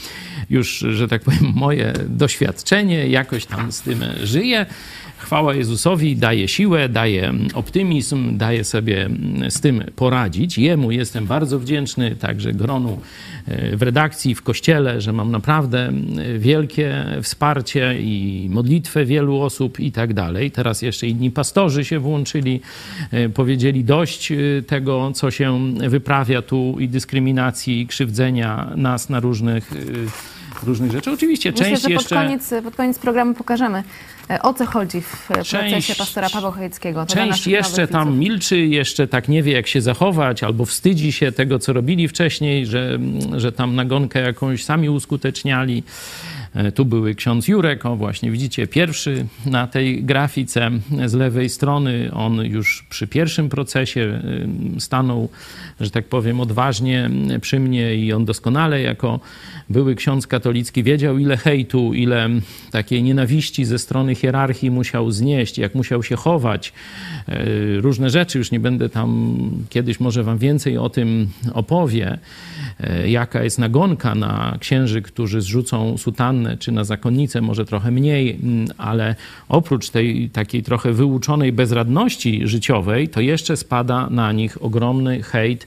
już, 0.51 0.79
że 0.79 1.09
tak 1.09 1.23
powiem, 1.23 1.53
moje 1.55 1.93
doświadczenie, 2.09 3.09
jakoś 3.09 3.47
tam 3.47 3.73
z 3.73 3.83
tym 3.83 4.05
żyję. 4.23 4.67
Chwała 5.25 5.55
Jezusowi 5.55 6.17
daje 6.17 6.49
siłę, 6.49 6.89
daje 6.89 7.33
optymizm, 7.55 8.37
daje 8.37 8.65
sobie 8.65 9.09
z 9.49 9.61
tym 9.61 9.85
poradzić. 9.97 10.59
Jemu 10.59 10.91
jestem 10.91 11.27
bardzo 11.27 11.59
wdzięczny, 11.59 12.17
także 12.17 12.53
gronu 12.53 13.01
e, 13.47 13.77
w 13.77 13.83
redakcji, 13.83 14.35
w 14.35 14.43
kościele, 14.43 15.01
że 15.01 15.13
mam 15.13 15.31
naprawdę 15.31 15.93
wielkie 16.39 17.05
wsparcie 17.23 18.01
i 18.01 18.47
modlitwę 18.51 19.05
wielu 19.05 19.41
osób 19.41 19.81
i 19.81 19.93
tak 19.93 20.15
dalej. 20.15 20.51
Teraz 20.51 20.83
jeszcze 20.83 21.07
inni 21.07 21.31
pastorzy 21.31 21.85
się 21.85 21.99
włączyli, 21.99 22.61
e, 23.11 23.29
powiedzieli 23.29 23.85
dość 23.85 24.33
e, 24.33 24.37
tego, 24.67 25.13
co 25.15 25.31
się 25.31 25.75
wyprawia 25.89 26.43
tu 26.43 26.77
i 26.81 26.89
dyskryminacji, 26.89 27.81
i 27.81 27.87
krzywdzenia 27.87 28.73
nas 28.77 29.11
na 29.11 29.21
różnych, 29.21 29.71
różnych 30.63 30.93
rzeczy. 30.93 31.13
Oczywiście 31.13 31.51
Myślę, 31.51 31.67
część 31.67 31.83
że 31.83 31.89
pod 31.89 31.93
jeszcze... 31.93 32.15
koniec, 32.15 32.55
pod 32.65 32.77
koniec 32.77 32.99
programu 32.99 33.35
pokażemy, 33.35 33.83
e, 34.31 34.43
o 34.43 34.55
co 34.55 34.67
chodzi 34.67 35.01
w 35.01 35.31
e, 35.31 35.35
procesie 35.35 35.71
Część- 35.71 35.99
pastora 35.99 36.31
Pawła 36.31 36.51
Chojeckiego. 36.51 37.07
Część 37.07 37.47
jeszcze 37.47 37.89
tam 37.89 38.05
widzów. 38.09 38.21
milczy, 38.21 38.59
jeszcze 38.59 39.09
tak 39.09 39.29
nie 39.29 39.43
wie, 39.43 39.53
jak 39.53 39.67
się 39.67 39.81
zachować, 39.81 40.43
albo 40.43 40.65
wstydzi 40.65 41.13
się 41.13 41.33
tego, 41.33 41.59
co 41.59 41.73
robili 41.73 42.09
wcześniej, 42.09 42.67
że, 42.67 42.99
że 43.37 43.53
tam 43.53 43.75
nagonkę 43.75 44.21
jakąś 44.21 44.65
sami 44.65 44.89
uskuteczniali. 44.89 45.83
E, 46.55 46.73
Tu 46.73 46.85
były 46.85 47.15
ksiądz 47.15 47.49
Jurek, 47.49 47.87
o 47.87 47.97
właśnie 47.97 48.31
widzicie, 48.31 48.67
pierwszy 48.67 49.27
na 49.47 49.67
tej 49.67 50.05
grafice 50.05 50.71
z 51.07 51.15
lewej 51.15 51.49
strony. 51.49 52.11
On 52.13 52.45
już 52.45 52.87
przy 52.91 53.07
pierwszym 53.07 53.49
procesie 53.49 54.21
y, 54.77 54.81
stanął, 54.81 55.29
że 55.81 55.91
tak 55.91 56.05
powiem, 56.09 56.41
odważnie 56.41 57.11
przy 57.41 57.61
mnie 57.61 57.95
i 57.95 58.13
on 58.13 58.25
doskonale 58.25 58.83
jako 58.83 59.21
były 59.71 59.95
ksiądz 59.95 60.27
katolicki 60.27 60.83
wiedział, 60.83 61.19
ile 61.19 61.37
hejtu, 61.37 61.95
ile 61.95 62.29
takiej 62.71 63.03
nienawiści 63.03 63.65
ze 63.65 63.79
strony 63.79 64.15
hierarchii 64.15 64.71
musiał 64.71 65.11
znieść, 65.11 65.59
jak 65.59 65.75
musiał 65.75 66.03
się 66.03 66.17
chować. 66.17 66.73
Y, 67.29 67.81
Różne 67.81 68.11
rzeczy, 68.11 68.39
już 68.39 68.51
nie 68.51 68.61
będę 68.61 68.89
tam, 68.89 69.37
kiedyś 69.71 70.01
może 70.01 70.23
wam 70.23 70.39
więcej 70.39 70.79
o 70.79 70.89
tym 70.89 71.29
opowie, 71.53 72.19
jaka 73.07 73.45
jest 73.45 73.59
nagonka 73.59 74.15
na 74.15 74.57
księży, 74.61 75.03
którzy 75.03 75.41
zrzucą 75.41 75.99
sutannę, 75.99 76.44
czy 76.59 76.73
na 76.73 76.85
zakonnicę, 76.85 77.41
może 77.41 77.65
trochę 77.65 77.91
mniej, 77.91 78.31
mm, 78.43 78.67
ale 78.79 79.15
oprócz 79.49 79.91
tej 79.91 80.31
takiej 80.31 80.63
trochę 80.63 80.93
wyuczonej 80.93 81.53
bezradności 81.53 82.49
życiowej, 82.49 83.09
to 83.09 83.21
jeszcze 83.21 83.57
spada 83.57 84.11
na 84.11 84.33
nich 84.33 84.65
ogromny 84.65 85.23
hejt 85.23 85.67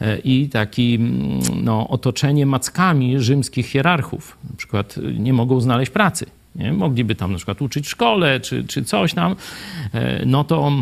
e, 0.00 0.18
i 0.18 0.48
taki 0.48 0.94
mm, 0.94 1.40
no, 1.64 1.88
otoczenie 1.88 2.46
mackami 2.46 3.20
rzymskich 3.20 3.66
hierarchów. 3.66 4.36
Na 4.50 4.56
przykład 4.56 4.98
y, 4.98 5.14
nie 5.18 5.32
mogą 5.32 5.60
znaleźć 5.60 5.90
pracy. 5.90 6.26
Nie? 6.56 6.72
Mogliby 6.72 7.14
tam 7.14 7.30
na 7.30 7.36
przykład 7.36 7.62
uczyć 7.62 7.86
w 7.86 7.90
szkole, 7.90 8.40
czy, 8.40 8.64
czy 8.64 8.84
coś 8.84 9.14
tam, 9.14 9.36
e, 9.94 10.26
no 10.26 10.44
to 10.44 10.72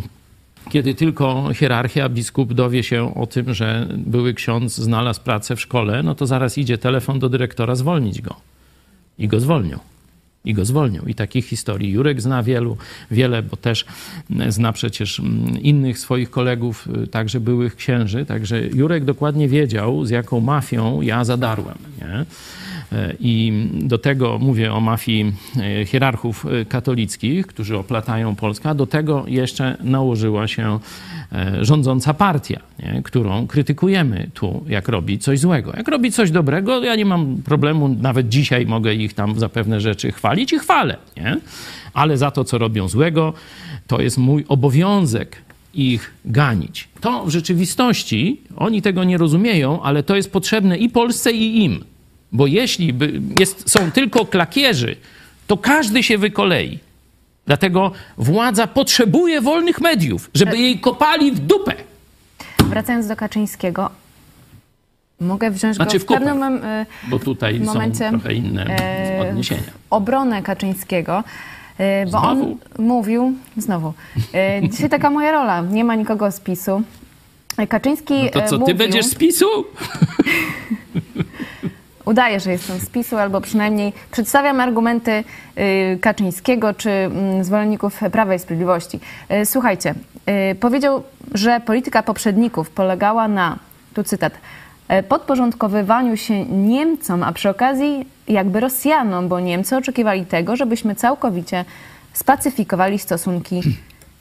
kiedy 0.70 0.94
tylko 0.94 1.55
hierarchia, 1.55 2.09
biskup 2.09 2.53
dowie 2.53 2.82
się 2.82 3.14
o 3.14 3.26
tym, 3.26 3.55
że 3.55 3.88
były 3.97 4.34
ksiądz 4.34 4.74
znalazł 4.74 5.20
pracę 5.20 5.57
w 5.57 5.61
szkole, 5.61 6.03
no 6.03 6.14
to 6.14 6.26
zaraz 6.26 6.59
idzie 6.59 6.78
telefon 6.78 7.18
do 7.18 7.28
dyrektora 7.28 7.74
zwolnić 7.74 8.20
go. 8.20 8.36
I 9.18 9.28
go 9.28 9.40
zwolnią. 9.40 9.78
I 10.44 10.54
go 10.54 10.64
zwolnią. 10.64 11.02
I 11.06 11.14
takich 11.14 11.46
historii 11.46 11.90
Jurek 11.90 12.20
zna 12.20 12.42
wielu, 12.42 12.76
wiele, 13.10 13.42
bo 13.42 13.56
też 13.56 13.84
mm, 14.30 14.52
zna 14.52 14.72
przecież 14.72 15.20
mm, 15.20 15.58
innych 15.58 15.98
swoich 15.98 16.30
kolegów, 16.30 16.88
y, 17.04 17.06
także 17.06 17.40
byłych 17.40 17.76
księży. 17.76 18.26
Także 18.26 18.62
Jurek 18.66 19.04
dokładnie 19.04 19.48
wiedział, 19.48 20.04
z 20.04 20.10
jaką 20.10 20.40
mafią 20.40 21.00
ja 21.00 21.24
zadarłem. 21.24 21.78
Nie? 21.98 22.24
I 23.20 23.53
do 23.72 23.99
tego 23.99 24.39
mówię 24.39 24.74
o 24.74 24.80
mafii 24.80 25.32
e, 25.57 25.84
hierarchów 25.84 26.47
e, 26.47 26.64
katolickich, 26.64 27.47
którzy 27.47 27.78
oplatają 27.78 28.34
Polskę, 28.34 28.68
a 28.68 28.74
do 28.74 28.87
tego 28.87 29.24
jeszcze 29.28 29.76
nałożyła 29.80 30.49
się 30.49 30.78
e, 31.32 31.64
rządząca 31.64 32.14
partia, 32.14 32.61
nie? 32.82 33.03
którą 33.03 33.47
krytykujemy 33.47 34.30
tu, 34.34 34.64
jak 34.68 34.89
robi 34.89 35.18
coś 35.18 35.41
złego. 35.41 35.72
Jak 35.76 35.89
robi 35.89 36.12
coś 36.12 36.30
dobrego, 36.30 36.84
ja 36.84 36.97
nie 36.97 37.05
mam 37.05 37.37
problemu, 37.45 37.89
nawet 37.89 38.28
dzisiaj 38.28 38.66
mogę 38.66 38.95
ich 38.95 39.14
tam 39.14 39.39
za 39.39 39.49
pewne 39.49 39.80
rzeczy 39.80 40.12
chwalić 40.12 40.53
i 40.53 40.59
chwalę, 40.59 40.97
nie? 41.16 41.37
ale 41.95 42.18
za 42.18 42.30
to, 42.30 42.45
co 42.45 42.59
robią 42.59 42.89
złego, 42.89 43.32
to 43.87 44.01
jest 44.01 44.18
mój 44.18 44.45
obowiązek 44.49 45.43
ich 45.74 46.14
ganić. 46.24 46.89
To 47.01 47.24
w 47.24 47.30
rzeczywistości 47.30 48.41
oni 48.57 48.82
tego 48.82 49.05
nie 49.05 49.18
rozumieją, 49.18 49.82
ale 49.82 50.03
to 50.03 50.16
jest 50.16 50.32
potrzebne 50.32 50.76
i 50.78 50.89
Polsce, 50.89 51.32
i 51.32 51.64
im. 51.64 51.84
Bo 52.33 52.47
jeśli 52.47 52.95
jest, 53.41 53.70
są 53.70 53.91
tylko 53.91 54.27
klakierzy, 54.27 54.97
to 55.47 55.57
każdy 55.57 56.03
się 56.03 56.18
wykolei. 56.18 56.79
Dlatego 57.47 57.93
władza 58.18 58.66
potrzebuje 58.66 59.41
wolnych 59.41 59.81
mediów, 59.81 60.31
żeby 60.35 60.59
jej 60.59 60.79
kopali 60.81 61.33
w 61.33 61.39
dupę. 61.39 61.74
Wracając 62.64 63.07
do 63.07 63.16
Kaczyńskiego, 63.16 63.91
mogę 65.20 65.51
wziąć 65.51 65.77
Znaczy 65.77 65.99
go 65.99 66.01
w, 66.01 66.03
w 66.03 66.07
kupę. 66.07 66.20
pewnym 66.20 66.39
mom- 66.39 66.64
y, 66.64 66.87
Bo 67.09 67.18
tutaj 67.18 67.61
momencie 67.61 67.99
są 67.99 68.11
trochę 68.11 68.35
inne 68.35 68.66
e, 68.66 69.20
odniesienia. 69.31 69.62
obronę 69.91 70.43
Kaczyńskiego, 70.43 71.24
y, 71.81 72.11
bo 72.11 72.18
on 72.22 72.37
Znowu? 72.39 72.59
mówił, 72.79 73.33
znowu, 73.57 73.93
dzisiaj 74.70 74.91
taka 74.91 75.11
moja 75.11 75.33
rola, 75.33 75.61
nie 75.61 75.85
ma 75.85 75.95
nikogo 75.95 76.31
z 76.33 76.41
PiSu. 76.41 76.83
Kaczyński 77.68 78.14
No 78.22 78.31
to 78.31 78.41
e, 78.43 78.49
co, 78.49 78.51
ty 78.55 78.59
mówił, 78.61 78.77
będziesz 78.77 79.07
z 79.07 79.14
PiSu? 79.14 79.47
Udaje, 82.07 82.40
że 82.40 82.52
jestem 82.52 82.78
z 82.78 82.86
PiSu, 82.86 83.16
albo 83.18 83.40
przynajmniej 83.40 83.92
przedstawiam 84.12 84.61
argumenty 84.61 85.24
y, 85.59 85.98
Kaczyńskiego 86.00 86.74
czy 86.74 86.90
mm, 86.90 87.44
zwolenników 87.44 88.00
Prawa 88.12 88.34
i 88.34 88.38
Sprawiedliwości. 88.38 89.00
Y, 89.42 89.46
Słuchajcie, 89.46 89.94
y, 90.52 90.54
powiedział, 90.54 91.02
że 91.34 91.61
polityka 91.61 92.02
poprzedników 92.02 92.70
polegała 92.70 93.28
na, 93.28 93.59
tu 93.94 94.04
cytat, 94.04 94.32
"e, 94.88 95.02
podporządkowywaniu 95.02 96.16
się 96.16 96.44
Niemcom, 96.44 97.22
a 97.22 97.32
przy 97.32 97.48
okazji 97.50 98.07
jakby 98.28 98.61
Rosjanom, 98.61 99.28
bo 99.28 99.40
Niemcy 99.40 99.76
oczekiwali 99.76 100.26
tego, 100.26 100.57
żebyśmy 100.57 100.94
całkowicie 100.94 101.64
spacyfikowali 102.12 102.98
stosunki 102.98 103.61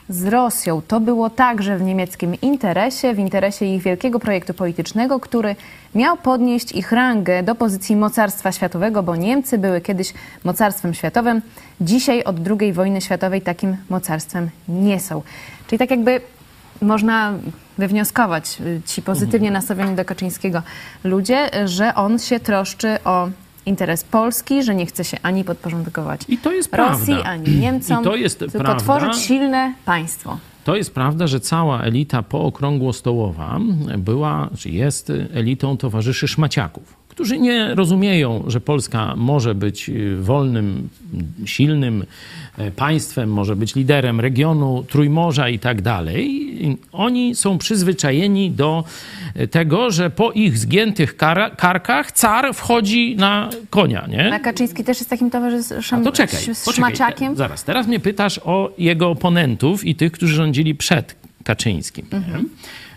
z 0.09 0.25
Rosją. 0.25 0.81
To 0.87 0.99
było 0.99 1.29
także 1.29 1.77
w 1.77 1.81
niemieckim 1.81 2.35
interesie, 2.41 3.13
w 3.13 3.19
interesie 3.19 3.65
ich 3.65 3.83
wielkiego 3.83 4.19
projektu 4.19 4.53
politycznego, 4.53 5.19
który 5.19 5.55
miał 5.95 6.17
podnieść 6.17 6.71
ich 6.71 6.91
rangę 6.91 7.43
do 7.43 7.55
pozycji 7.55 7.95
mocarstwa 7.95 8.51
światowego, 8.51 9.03
bo 9.03 9.15
Niemcy 9.15 9.57
były 9.57 9.81
kiedyś 9.81 10.13
mocarstwem 10.43 10.93
światowym. 10.93 11.41
Dzisiaj 11.81 12.23
od 12.23 12.35
II 12.59 12.73
wojny 12.73 13.01
światowej 13.01 13.41
takim 13.41 13.77
mocarstwem 13.89 14.49
nie 14.67 14.99
są. 14.99 15.21
Czyli 15.67 15.79
tak 15.79 15.91
jakby 15.91 16.21
można 16.81 17.33
wywnioskować, 17.77 18.57
y, 18.61 18.81
ci 18.85 19.01
pozytywnie 19.01 19.51
nastawieni 19.51 19.95
do 19.95 20.05
Kaczyńskiego 20.05 20.61
ludzie, 21.03 21.61
y, 21.63 21.67
że 21.67 21.95
on 21.95 22.19
się 22.19 22.39
troszczy 22.39 22.97
o 23.03 23.29
interes 23.65 24.03
Polski, 24.03 24.63
że 24.63 24.75
nie 24.75 24.85
chce 24.85 25.03
się 25.03 25.17
ani 25.23 25.43
podporządkować 25.43 26.21
I 26.27 26.37
to 26.37 26.51
jest 26.51 26.75
Rosji, 26.75 27.05
prawda. 27.13 27.29
ani 27.29 27.59
Niemcom, 27.59 28.01
I 28.01 28.03
to 28.03 28.15
jest 28.15 28.39
tylko 28.39 28.59
prawda. 28.59 28.79
tworzyć 28.83 29.17
silne 29.17 29.73
państwo. 29.85 30.37
To 30.63 30.75
jest 30.75 30.93
prawda, 30.93 31.27
że 31.27 31.39
cała 31.39 31.81
elita 31.81 32.23
pookrągłostołowa 32.23 33.59
była, 33.97 34.49
czy 34.57 34.69
jest 34.69 35.11
elitą 35.33 35.77
towarzyszy 35.77 36.27
szmaciaków, 36.27 36.93
którzy 37.15 37.39
nie 37.39 37.75
rozumieją, 37.75 38.43
że 38.47 38.61
Polska 38.61 39.13
może 39.15 39.55
być 39.55 39.89
y, 39.89 40.17
wolnym, 40.21 40.89
silnym 41.45 42.05
e, 42.57 42.71
państwem, 42.71 43.29
może 43.29 43.55
być 43.55 43.75
liderem 43.75 44.19
regionu, 44.19 44.85
Trójmorza 44.89 45.49
i 45.49 45.59
tak 45.59 45.81
dalej. 45.81 46.77
Oni 46.91 47.35
są 47.35 47.57
przyzwyczajeni 47.57 48.51
do 48.51 48.83
e, 49.35 49.47
tego, 49.47 49.91
że 49.91 50.09
po 50.09 50.31
ich 50.31 50.57
zgiętych 50.57 51.17
kara- 51.17 51.55
karkach 51.55 52.11
car 52.11 52.53
wchodzi 52.53 53.15
na 53.15 53.49
konia, 53.69 54.07
nie? 54.09 54.33
A 54.33 54.39
Kaczyński 54.39 54.83
też 54.83 54.97
jest 54.97 55.09
takim 55.09 55.31
towarzyszem, 55.31 56.03
to 56.03 56.11
czekaj. 56.11 56.39
Zaraz, 57.35 57.63
teraz 57.63 57.87
mnie 57.87 57.99
pytasz 57.99 58.39
o 58.43 58.71
jego 58.77 59.09
oponentów 59.09 59.85
i 59.85 59.95
tych, 59.95 60.11
którzy 60.11 60.35
rządzili 60.35 60.75
przed 60.75 61.15
Kaczyńskim. 61.43 62.05
Mhm. 62.11 62.49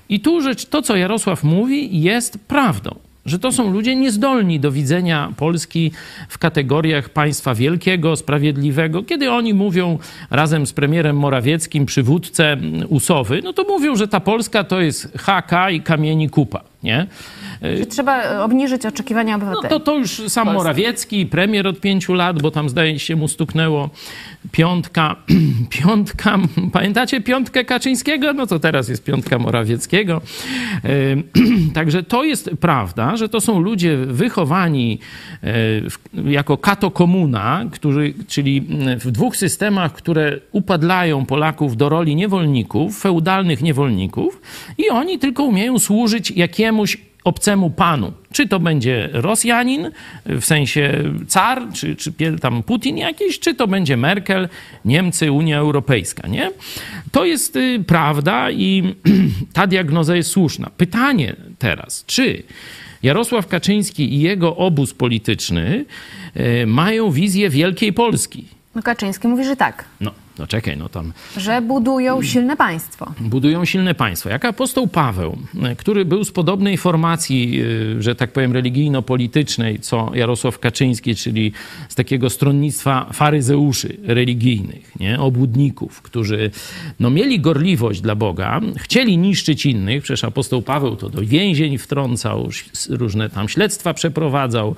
I 0.08 0.20
tu 0.20 0.40
rzecz, 0.40 0.66
to, 0.66 0.82
co 0.82 0.96
Jarosław 0.96 1.44
mówi, 1.44 2.02
jest 2.02 2.38
prawdą. 2.38 3.07
Że 3.28 3.38
to 3.38 3.52
są 3.52 3.72
ludzie 3.72 3.96
niezdolni 3.96 4.60
do 4.60 4.72
widzenia 4.72 5.32
Polski 5.36 5.92
w 6.28 6.38
kategoriach 6.38 7.08
państwa 7.08 7.54
wielkiego, 7.54 8.16
sprawiedliwego. 8.16 9.02
Kiedy 9.02 9.30
oni 9.30 9.54
mówią 9.54 9.98
razem 10.30 10.66
z 10.66 10.72
premierem 10.72 11.16
Morawieckim, 11.16 11.86
przywódcę 11.86 12.56
Usowy, 12.88 13.40
no 13.44 13.52
to 13.52 13.64
mówią, 13.64 13.96
że 13.96 14.08
ta 14.08 14.20
Polska 14.20 14.64
to 14.64 14.80
jest 14.80 15.18
haka 15.18 15.70
i 15.70 15.80
kamieni 15.80 16.30
kupa, 16.30 16.60
nie? 16.82 17.06
Że 17.78 17.86
trzeba 17.86 18.44
obniżyć 18.44 18.86
oczekiwania 18.86 19.38
No 19.38 19.44
obywateli. 19.46 19.68
to, 19.68 19.80
to 19.80 19.96
już 19.98 20.22
sam. 20.28 20.48
Morawiecki, 20.54 21.26
premier 21.26 21.66
od 21.66 21.80
pięciu 21.80 22.14
lat, 22.14 22.42
bo 22.42 22.50
tam 22.50 22.68
zdaje 22.68 22.98
się 22.98 23.16
mu 23.16 23.28
stuknęło 23.28 23.90
piątka, 24.52 25.16
piątka, 25.80 26.38
pamiętacie 26.72 27.20
piątkę 27.20 27.64
Kaczyńskiego? 27.64 28.32
No 28.32 28.46
to 28.46 28.58
teraz 28.58 28.88
jest 28.88 29.04
piątka 29.04 29.38
Morawieckiego. 29.38 30.20
Ym, 31.12 31.22
Także 31.74 32.02
to 32.02 32.24
jest 32.24 32.50
prawda, 32.60 33.16
że 33.16 33.28
to 33.28 33.40
są 33.40 33.60
ludzie 33.60 33.96
wychowani 33.96 34.98
w, 35.42 35.96
jako 36.24 36.56
katokomuna, 36.56 37.64
którzy, 37.72 38.14
czyli 38.28 38.60
w 39.00 39.10
dwóch 39.10 39.36
systemach, 39.36 39.92
które 39.92 40.38
upadlają 40.52 41.26
Polaków 41.26 41.76
do 41.76 41.88
roli 41.88 42.16
niewolników, 42.16 42.98
feudalnych 43.00 43.62
niewolników 43.62 44.40
i 44.78 44.88
oni 44.90 45.18
tylko 45.18 45.44
umieją 45.44 45.78
służyć 45.78 46.30
jakiemuś 46.68 46.96
obcemu 47.24 47.70
panu. 47.70 48.12
Czy 48.32 48.48
to 48.48 48.60
będzie 48.60 49.08
Rosjanin, 49.12 49.90
w 50.26 50.44
sensie 50.44 51.04
car, 51.28 51.62
czy, 51.72 51.96
czy 51.96 52.12
tam 52.40 52.62
Putin 52.62 52.96
jakiś, 52.98 53.38
czy 53.38 53.54
to 53.54 53.66
będzie 53.66 53.96
Merkel, 53.96 54.48
Niemcy, 54.84 55.32
Unia 55.32 55.58
Europejska, 55.58 56.28
nie? 56.28 56.50
To 57.12 57.24
jest 57.24 57.56
y, 57.56 57.84
prawda 57.86 58.50
i 58.50 58.94
ta 59.56 59.66
diagnoza 59.66 60.16
jest 60.16 60.30
słuszna. 60.30 60.70
Pytanie 60.76 61.36
teraz, 61.58 62.04
czy 62.06 62.42
Jarosław 63.02 63.46
Kaczyński 63.46 64.14
i 64.14 64.20
jego 64.20 64.56
obóz 64.56 64.94
polityczny 64.94 65.84
y, 66.36 66.66
mają 66.66 67.10
wizję 67.10 67.50
wielkiej 67.50 67.92
Polski? 67.92 68.44
No 68.74 68.82
Kaczyński 68.82 69.28
mówi, 69.28 69.44
że 69.44 69.56
tak. 69.56 69.84
No, 70.00 70.12
No 70.38 70.46
czekaj, 70.46 70.76
no 70.76 70.88
tam 70.88 71.12
Że 71.36 71.62
budują 71.62 72.22
silne 72.22 72.56
państwo. 72.56 73.12
budują 73.20 73.64
silne 73.64 73.94
państwo. 73.94 74.28
Jak 74.28 74.44
apostoł 74.44 74.88
Paweł, 74.88 75.38
e, 75.62 75.76
który 75.76 76.04
był 76.04 76.24
z 76.24 76.30
podobnej 76.32 76.76
formacji, 76.76 77.60
e, 77.98 78.02
że 78.02 78.14
tak 78.14 78.32
powiem, 78.32 78.52
religijno-politycznej, 78.52 79.78
co 79.80 80.10
Jarosław 80.14 80.58
Kaczyński, 80.58 81.14
czyli 81.14 81.52
z 81.88 81.94
takiego 81.94 82.30
stronnictwa 82.30 83.06
faryzeuszy 83.12 83.96
religijnych, 84.02 84.92
nie? 85.00 85.20
obłudników, 85.20 86.02
którzy 86.02 86.50
no, 87.00 87.10
mieli 87.10 87.40
gorliwość 87.40 88.00
dla 88.00 88.14
Boga, 88.14 88.60
chcieli 88.76 89.18
niszczyć 89.18 89.66
innych, 89.66 90.02
przecież 90.02 90.24
apostoł 90.24 90.62
Paweł 90.62 90.96
to 90.96 91.08
do 91.08 91.22
więzień 91.22 91.78
wtrącał, 91.78 92.48
różne 92.88 93.30
tam 93.30 93.48
śledztwa 93.48 93.94
przeprowadzał, 93.94 94.76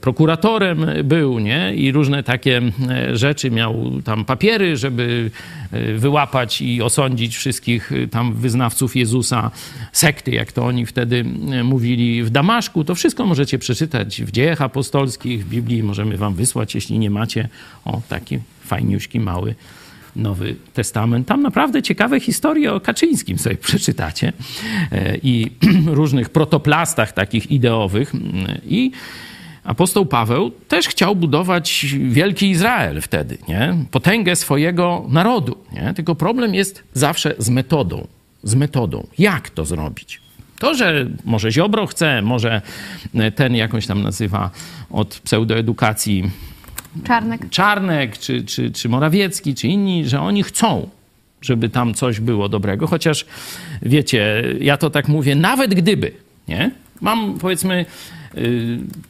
prokuratorem 0.00 0.86
był, 1.04 1.38
nie? 1.38 1.74
I 1.74 1.92
różne 1.92 2.22
takie 2.22 2.62
e, 2.88 3.16
rzeczy, 3.16 3.50
miał 3.50 4.00
tam 4.04 4.24
papiery, 4.24 4.76
żeby 4.76 5.30
e, 5.72 5.92
wyłapać 5.92 6.62
i 6.62 6.82
osądzić 6.82 7.36
wszystkich 7.36 7.92
e, 7.92 8.08
tam 8.08 8.34
wyznawców 8.34 8.96
Jezusa, 8.96 9.50
sekty, 9.92 10.30
jak 10.30 10.52
to 10.52 10.64
oni 10.66 10.86
wtedy 10.86 11.24
e, 11.52 11.64
mówili 11.64 12.22
w 12.22 12.30
Damaszku. 12.30 12.84
To 12.84 12.94
wszystko 12.94 13.26
możecie 13.26 13.58
przeczytać 13.58 14.22
w 14.22 14.30
dziejach 14.30 14.62
apostolskich, 14.62 15.44
w 15.44 15.48
Biblii 15.48 15.82
możemy 15.82 16.16
wam 16.16 16.34
wysłać, 16.34 16.74
jeśli 16.74 16.98
nie 16.98 17.10
macie. 17.10 17.48
O, 17.84 18.00
taki 18.08 18.38
fajniuśki, 18.64 19.20
mały 19.20 19.54
Nowy 20.16 20.56
Testament. 20.74 21.26
Tam 21.26 21.42
naprawdę 21.42 21.82
ciekawe 21.82 22.20
historie 22.20 22.74
o 22.74 22.80
Kaczyńskim 22.80 23.38
sobie 23.38 23.56
przeczytacie 23.56 24.32
e, 24.92 25.16
i 25.22 25.50
różnych 25.86 26.30
protoplastach 26.30 27.12
takich 27.12 27.50
ideowych. 27.50 28.12
I 28.66 28.90
apostoł 29.68 30.06
Paweł 30.06 30.50
też 30.68 30.88
chciał 30.88 31.16
budować 31.16 31.86
wielki 32.08 32.50
Izrael 32.50 33.00
wtedy, 33.00 33.38
nie? 33.48 33.74
potęgę 33.90 34.36
swojego 34.36 35.04
narodu. 35.08 35.56
Nie? 35.72 35.94
Tylko 35.94 36.14
problem 36.14 36.54
jest 36.54 36.82
zawsze 36.94 37.34
z 37.38 37.50
metodą. 37.50 38.06
Z 38.42 38.54
metodą. 38.54 39.06
Jak 39.18 39.50
to 39.50 39.64
zrobić? 39.64 40.20
To, 40.58 40.74
że 40.74 41.06
może 41.24 41.52
Ziobro 41.52 41.86
chce, 41.86 42.22
może 42.22 42.62
ten 43.34 43.54
jakąś 43.54 43.86
tam 43.86 44.02
nazywa 44.02 44.50
od 44.90 45.20
pseudoedukacji 45.24 46.30
Czarnek. 47.04 47.50
Czarnek, 47.50 48.18
czy, 48.18 48.44
czy, 48.44 48.70
czy 48.70 48.88
Morawiecki, 48.88 49.54
czy 49.54 49.68
inni, 49.68 50.08
że 50.08 50.20
oni 50.20 50.42
chcą, 50.42 50.88
żeby 51.42 51.68
tam 51.68 51.94
coś 51.94 52.20
było 52.20 52.48
dobrego. 52.48 52.86
Chociaż 52.86 53.26
wiecie, 53.82 54.44
ja 54.60 54.76
to 54.76 54.90
tak 54.90 55.08
mówię, 55.08 55.34
nawet 55.34 55.74
gdyby, 55.74 56.12
nie? 56.48 56.70
Mam 57.00 57.38
powiedzmy 57.38 57.86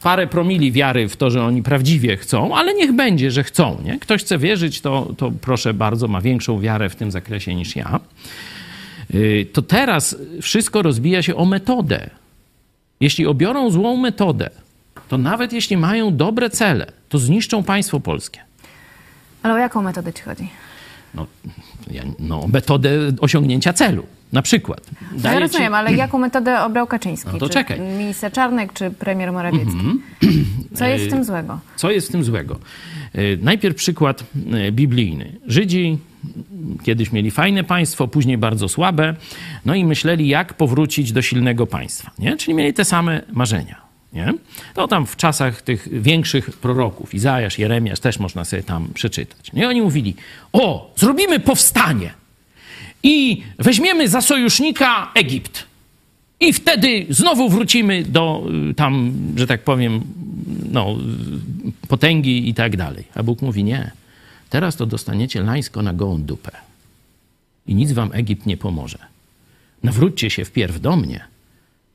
parę 0.01 0.27
promili 0.27 0.71
wiary 0.71 1.09
w 1.09 1.17
to, 1.17 1.29
że 1.29 1.43
oni 1.43 1.63
prawdziwie 1.63 2.17
chcą, 2.17 2.55
ale 2.55 2.73
niech 2.73 2.91
będzie, 2.91 3.31
że 3.31 3.43
chcą. 3.43 3.81
Nie? 3.83 3.99
Ktoś 3.99 4.21
chce 4.21 4.37
wierzyć, 4.37 4.81
to, 4.81 5.13
to 5.17 5.31
proszę 5.41 5.73
bardzo, 5.73 6.07
ma 6.07 6.21
większą 6.21 6.59
wiarę 6.59 6.89
w 6.89 6.95
tym 6.95 7.11
zakresie 7.11 7.55
niż 7.55 7.75
ja. 7.75 7.99
Y, 9.13 9.47
To 9.53 9.61
teraz 9.61 10.15
wszystko 10.41 10.81
rozbija 10.81 11.21
się 11.21 11.35
o 11.35 11.45
metodę. 11.45 12.09
Jeśli 12.99 13.27
obiorą 13.27 13.69
złą 13.71 13.97
metodę, 13.97 14.49
to 15.09 15.17
nawet 15.17 15.53
jeśli 15.53 15.77
mają 15.77 16.17
dobre 16.17 16.49
cele, 16.49 16.91
to 17.09 17.17
zniszczą 17.17 17.63
państwo 17.63 17.99
polskie. 17.99 18.39
Ale 19.43 19.53
o 19.53 19.57
jaką 19.57 19.81
metodę 19.81 20.13
ci 20.13 20.23
chodzi? 20.23 20.49
No, 21.15 21.25
ja, 21.91 22.03
no 22.19 22.47
metodę 22.47 22.91
osiągnięcia 23.21 23.73
celu, 23.73 24.03
na 24.33 24.41
przykład. 24.41 24.81
No 25.01 25.07
ja 25.15 25.21
Daję 25.21 25.35
ci- 25.37 25.41
rozumiem, 25.41 25.73
ale 25.73 25.93
jaką 25.93 26.17
metodę 26.17 26.61
obrał 26.61 26.87
Kaczyński? 26.87 27.29
No 27.33 27.39
to 27.39 27.47
czy 27.47 27.53
czekaj. 27.53 27.77
Mhm. 27.79 27.97
minister 27.97 28.31
Czarnek, 28.31 28.73
czy 28.73 28.91
premier 28.91 29.31
Morawiecki? 29.31 29.77
Co 30.77 30.85
jest 30.85 31.05
w 31.05 31.09
tym 31.09 31.23
złego? 31.23 31.59
Co 31.75 31.91
jest 31.91 32.07
w 32.07 32.11
tym 32.11 32.23
złego? 32.23 32.59
E, 33.13 33.19
Najpierw 33.41 33.75
przykład 33.75 34.23
e, 34.53 34.71
biblijny. 34.71 35.31
Żydzi 35.47 35.97
kiedyś 36.83 37.11
mieli 37.11 37.31
fajne 37.31 37.63
państwo, 37.63 38.07
później 38.07 38.37
bardzo 38.37 38.69
słabe, 38.69 39.15
no 39.65 39.75
i 39.75 39.85
myśleli, 39.85 40.27
jak 40.27 40.53
powrócić 40.53 41.11
do 41.11 41.21
silnego 41.21 41.67
państwa. 41.67 42.11
Nie? 42.19 42.37
Czyli 42.37 42.53
mieli 42.53 42.73
te 42.73 42.85
same 42.85 43.21
marzenia. 43.31 43.88
Nie? 44.13 44.33
To 44.73 44.87
tam 44.87 45.05
w 45.05 45.15
czasach 45.15 45.61
tych 45.61 46.01
większych 46.01 46.57
proroków, 46.57 47.13
Izajasz, 47.13 47.59
Jeremiasz, 47.59 47.99
też 47.99 48.19
można 48.19 48.45
sobie 48.45 48.63
tam 48.63 48.87
przeczytać. 48.93 49.53
Nie? 49.53 49.67
Oni 49.67 49.81
mówili, 49.81 50.15
o, 50.53 50.93
zrobimy 50.95 51.39
powstanie 51.39 52.13
i 53.03 53.43
weźmiemy 53.59 54.07
za 54.07 54.21
sojusznika 54.21 55.11
Egipt. 55.15 55.65
I 56.39 56.53
wtedy 56.53 57.05
znowu 57.09 57.49
wrócimy 57.49 58.03
do 58.03 58.43
y, 58.71 58.73
tam, 58.73 59.13
że 59.35 59.47
tak 59.47 59.63
powiem, 59.63 60.01
no, 60.71 60.95
potęgi 61.87 62.49
i 62.49 62.53
tak 62.53 62.77
dalej. 62.77 63.03
A 63.15 63.23
Bóg 63.23 63.41
mówi 63.41 63.63
nie. 63.63 63.91
Teraz 64.49 64.75
to 64.75 64.85
dostaniecie 64.85 65.41
lańsko 65.41 65.81
na 65.81 65.93
gołą 65.93 66.21
dupę. 66.21 66.51
I 67.67 67.75
nic 67.75 67.91
wam 67.91 68.09
Egipt 68.13 68.45
nie 68.45 68.57
pomoże. 68.57 68.97
Nawróćcie 69.83 70.29
się 70.29 70.45
wpierw 70.45 70.81
do 70.81 70.95
mnie, 70.95 71.25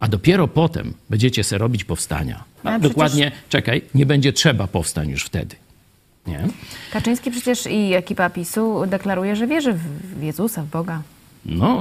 a 0.00 0.08
dopiero 0.08 0.48
potem 0.48 0.94
będziecie 1.10 1.44
se 1.44 1.58
robić 1.58 1.84
powstania. 1.84 2.44
A 2.64 2.68
przecież- 2.70 2.88
dokładnie, 2.88 3.32
czekaj, 3.48 3.82
nie 3.94 4.06
będzie 4.06 4.32
trzeba 4.32 4.66
powstań 4.66 5.08
już 5.10 5.24
wtedy. 5.24 5.56
Nie? 6.26 6.48
Kaczyński 6.92 7.30
przecież 7.30 7.66
i 7.66 7.94
ekipa 7.94 8.30
PiSu 8.30 8.86
deklaruje, 8.86 9.36
że 9.36 9.46
wierzy 9.46 9.72
w 10.18 10.22
Jezusa, 10.22 10.62
w 10.62 10.66
Boga. 10.66 11.02
No, 11.46 11.80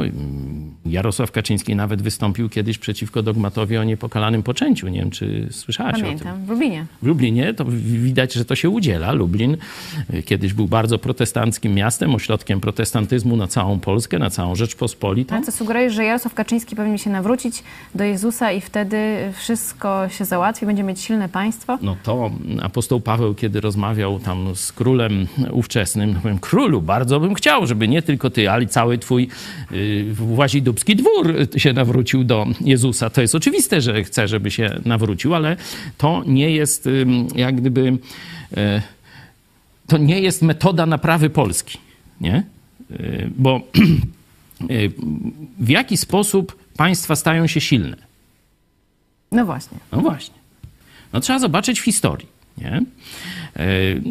Jarosław 0.85 1.31
Kaczyński 1.31 1.75
nawet 1.75 2.01
wystąpił 2.01 2.49
kiedyś 2.49 2.77
przeciwko 2.77 3.23
dogmatowi 3.23 3.77
o 3.77 3.83
niepokalanym 3.83 4.43
poczęciu. 4.43 4.87
Nie 4.87 4.99
wiem, 4.99 5.11
czy 5.11 5.47
słyszałaś 5.51 5.93
o 5.93 5.97
tym. 5.97 6.05
Pamiętam, 6.05 6.45
w 6.45 6.49
Lublinie. 6.49 6.85
W 7.01 7.07
Lublinie 7.07 7.53
to 7.53 7.65
widać, 7.65 8.33
że 8.33 8.45
to 8.45 8.55
się 8.55 8.69
udziela. 8.69 9.11
Lublin 9.11 9.57
y, 10.13 10.23
kiedyś 10.23 10.53
był 10.53 10.67
bardzo 10.67 10.99
protestanckim 10.99 11.73
miastem, 11.73 12.15
ośrodkiem 12.15 12.59
protestantyzmu 12.59 13.35
na 13.35 13.47
całą 13.47 13.79
Polskę, 13.79 14.19
na 14.19 14.29
całą 14.29 14.55
Rzeczpospolitą. 14.55 15.35
Ale 15.35 15.45
co 15.45 15.51
sugerujesz, 15.51 15.93
że 15.93 16.03
Jarosław 16.03 16.33
Kaczyński 16.33 16.75
powinien 16.75 16.97
się 16.97 17.09
nawrócić 17.09 17.63
do 17.95 18.03
Jezusa 18.03 18.51
i 18.51 18.61
wtedy 18.61 18.97
wszystko 19.37 20.09
się 20.09 20.25
załatwi, 20.25 20.65
będzie 20.65 20.83
mieć 20.83 21.01
silne 21.01 21.29
państwo? 21.29 21.77
No 21.81 21.95
to 22.03 22.31
apostoł 22.61 23.01
Paweł, 23.01 23.35
kiedy 23.35 23.61
rozmawiał 23.61 24.19
tam 24.19 24.55
z 24.55 24.71
królem 24.71 25.27
ówczesnym, 25.51 26.15
powiem, 26.23 26.39
królu, 26.39 26.81
bardzo 26.81 27.19
bym 27.19 27.33
chciał, 27.33 27.67
żeby 27.67 27.87
nie 27.87 28.01
tylko 28.01 28.29
ty, 28.29 28.49
ale 28.49 28.65
cały 28.65 28.97
twój 28.97 29.29
y, 29.71 30.05
włazidubski 30.13 30.95
dwór 30.95 31.35
się 31.57 31.73
nawrócił 31.73 32.23
do 32.23 32.47
Jezusa. 32.61 33.09
To 33.09 33.21
jest 33.21 33.35
oczywiste, 33.35 33.81
że 33.81 34.03
chce, 34.03 34.27
żeby 34.27 34.51
się 34.51 34.79
nawrócił, 34.85 35.35
ale 35.35 35.57
to 35.97 36.23
nie 36.27 36.51
jest 36.51 36.89
jak 37.35 37.55
gdyby... 37.55 37.97
e, 38.57 38.81
to 39.87 39.97
nie 39.97 40.19
jest 40.19 40.41
metoda 40.41 40.85
naprawy 40.85 41.29
Polski, 41.29 41.77
nie? 42.21 42.43
Y, 42.91 43.29
Bo 43.37 43.61
y, 44.71 44.91
w 45.59 45.69
jaki 45.69 45.97
sposób 45.97 46.57
państwa 46.77 47.15
stają 47.15 47.47
się 47.47 47.61
silne? 47.61 47.97
No 49.31 49.45
właśnie. 49.45 49.77
No 49.91 50.01
właśnie. 50.01 50.35
No 51.13 51.19
trzeba 51.19 51.39
zobaczyć 51.39 51.79
w 51.79 51.83
historii. 51.83 52.27
Nie? 52.57 52.81
E, 53.55 53.65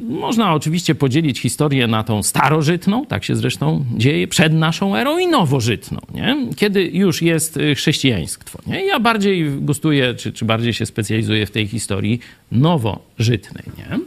Można 0.09 0.55
oczywiście 0.55 0.95
podzielić 0.95 1.40
historię 1.40 1.86
na 1.86 2.05
tą 2.05 2.22
starożytną, 2.22 3.07
tak 3.07 3.24
się 3.24 3.36
zresztą 3.36 3.84
dzieje, 3.97 4.28
przed 4.28 4.53
naszą 4.53 4.97
erą 4.97 5.18
i 5.18 5.26
nowożytną, 5.26 6.01
nie? 6.14 6.36
kiedy 6.57 6.84
już 6.84 7.22
jest 7.22 7.57
y, 7.57 7.74
chrześcijaństwo. 7.74 8.59
Nie? 8.66 8.86
Ja 8.86 9.01
bardziej 9.01 9.51
gustuję, 9.51 10.14
czy, 10.14 10.32
czy 10.32 10.45
bardziej 10.45 10.72
się 10.74 10.86
specjalizuję 10.86 11.47
w 11.47 11.51
tej 11.51 11.66
historii 11.66 12.20
nowożytnej. 12.53 13.64
Nie? 13.78 13.99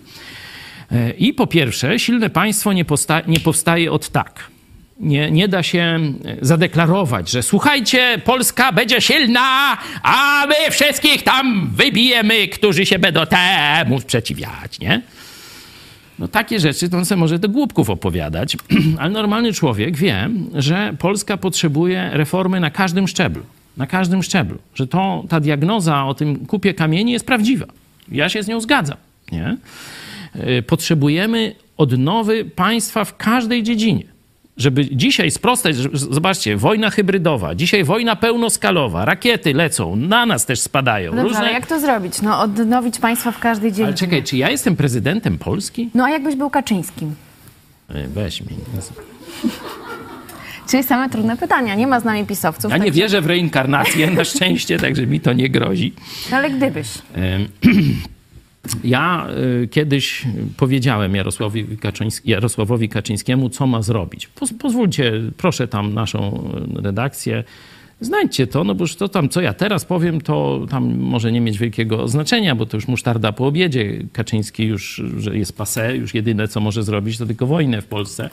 E, 0.98 1.12
I 1.12 1.34
po 1.34 1.48
pierwsze, 1.48 2.00
silne 2.00 2.30
państwo 2.30 2.74
nie, 2.74 2.86
posta- 2.86 3.28
nie 3.28 3.40
powstaje 3.40 3.92
od 3.92 4.10
tak. 4.10 4.44
Nie, 5.00 5.32
nie 5.32 5.48
da 5.48 5.64
się 5.64 5.80
e, 5.80 6.38
zadeklarować, 6.42 7.30
że 7.32 7.44
słuchajcie, 7.44 8.22
Polska 8.26 8.72
będzie 8.72 9.02
silna, 9.02 9.78
a 10.04 10.46
my 10.48 10.72
wszystkich 10.72 11.24
tam 11.24 11.70
wybijemy, 11.76 12.48
którzy 12.48 12.86
się 12.86 13.00
będą 13.00 13.22
temu 13.26 14.00
sprzeciwiać, 14.00 14.80
nie? 14.80 15.02
No 16.20 16.28
takie 16.28 16.60
rzeczy 16.60 16.90
to 16.90 16.98
on 16.98 17.06
sobie 17.06 17.20
może 17.20 17.40
do 17.40 17.50
głupków 17.50 17.90
opowiadać, 17.90 18.58
ale 19.00 19.10
normalny 19.10 19.54
człowiek 19.54 19.98
wie, 19.98 20.30
że 20.54 20.96
Polska 21.00 21.38
potrzebuje 21.38 22.10
reformy 22.14 22.60
na 22.60 22.70
każdym 22.72 23.08
szczeblu. 23.08 23.44
Na 23.78 23.88
każdym 23.88 24.24
szczeblu. 24.24 24.58
Że 24.76 24.88
to, 24.88 25.24
ta 25.30 25.40
diagnoza 25.40 26.06
o 26.06 26.14
tym 26.14 26.46
kupie 26.46 26.74
kamieni 26.74 27.12
jest 27.12 27.26
prawdziwa. 27.26 27.66
Ja 28.12 28.30
się 28.30 28.44
z 28.44 28.48
nią 28.48 28.62
zgadzam, 28.62 28.98
nie? 29.32 29.58
Y, 30.58 30.64
Potrzebujemy 30.64 31.56
odnowy 31.78 32.46
państwa 32.46 33.06
w 33.06 33.18
każdej 33.18 33.64
dziedzinie. 33.64 34.04
Żeby 34.58 34.96
dzisiaj 34.96 35.32
sprostać, 35.32 35.76
że- 35.76 35.90
zobaczcie, 35.94 36.58
wojna 36.58 36.90
hybrydowa, 36.90 37.56
dzisiaj 37.56 37.84
wojna 37.84 38.16
pełnoskalowa, 38.16 39.06
rakiety 39.06 39.54
lecą, 39.54 39.96
na 39.96 40.26
nas 40.26 40.46
też 40.46 40.60
spadają. 40.60 41.12
No 41.12 41.16
dobrze, 41.18 41.28
różne... 41.30 41.40
ale 41.40 41.52
jak 41.54 41.68
to 41.68 41.80
zrobić? 41.80 42.22
No 42.22 42.42
odnowić 42.42 43.00
państwo 43.00 43.32
w 43.32 43.40
każdej 43.40 43.72
dziedzinie. 43.72 43.88
Ale 43.88 43.96
czekaj, 43.96 44.24
czy 44.24 44.38
ja 44.38 44.50
jestem 44.50 44.76
prezydentem 44.76 45.38
Polski? 45.38 45.90
No 45.94 46.04
a 46.06 46.10
jakbyś 46.10 46.36
był 46.36 46.50
Kaczyńskim? 46.50 47.16
Y, 47.96 48.08
Weź 48.08 48.42
mi. 48.42 48.48
Czyli 50.70 50.84
same 50.84 51.10
trudne 51.10 51.38
pytania. 51.38 51.76
Nie 51.76 51.88
ma 51.88 52.00
z 52.00 52.04
nami 52.04 52.26
pisowców. 52.26 52.72
Ja 52.72 52.78
nie 52.78 52.84
także- 52.86 53.02
wierzę 53.02 53.22
w 53.22 53.26
reinkarnację, 53.26 54.12
na 54.12 54.24
szczęście, 54.24 54.80
także 54.80 55.08
mi 55.08 55.20
to 55.20 55.34
nie 55.34 55.50
grozi. 55.50 55.94
No 56.32 56.38
ale 56.38 56.50
gdybyś. 56.50 56.88
Ja 58.84 59.28
y, 59.64 59.68
kiedyś 59.68 60.26
powiedziałem 60.58 61.16
Jarosławowi, 61.16 61.78
Kaczyński, 61.78 62.30
Jarosławowi 62.30 62.90
Kaczyńskiemu, 62.90 63.50
co 63.50 63.68
ma 63.68 63.82
zrobić. 63.82 64.28
Poz, 64.28 64.54
pozwólcie, 64.54 65.12
proszę 65.38 65.68
tam 65.68 65.94
naszą 65.94 66.50
redakcję, 66.76 67.44
znajdźcie 68.02 68.48
to, 68.48 68.64
no 68.64 68.76
bo 68.76 68.84
już 68.84 68.96
to 68.96 69.10
tam, 69.10 69.30
co 69.30 69.42
ja 69.42 69.54
teraz 69.54 69.86
powiem, 69.86 70.22
to 70.22 70.66
tam 70.70 70.96
może 70.98 71.32
nie 71.32 71.42
mieć 71.42 71.58
wielkiego 71.58 72.08
znaczenia, 72.08 72.56
bo 72.56 72.66
to 72.66 72.78
już 72.78 72.88
musztarda 72.88 73.32
po 73.32 73.48
obiedzie. 73.48 74.04
Kaczyński 74.14 74.64
już, 74.64 75.02
że 75.18 75.38
jest 75.38 75.58
passé, 75.58 75.96
już 75.96 76.14
jedyne, 76.14 76.48
co 76.48 76.60
może 76.60 76.84
zrobić, 76.84 77.18
to 77.18 77.26
tylko 77.26 77.48
wojnę 77.48 77.82
w 77.82 77.86
Polsce, 77.86 78.30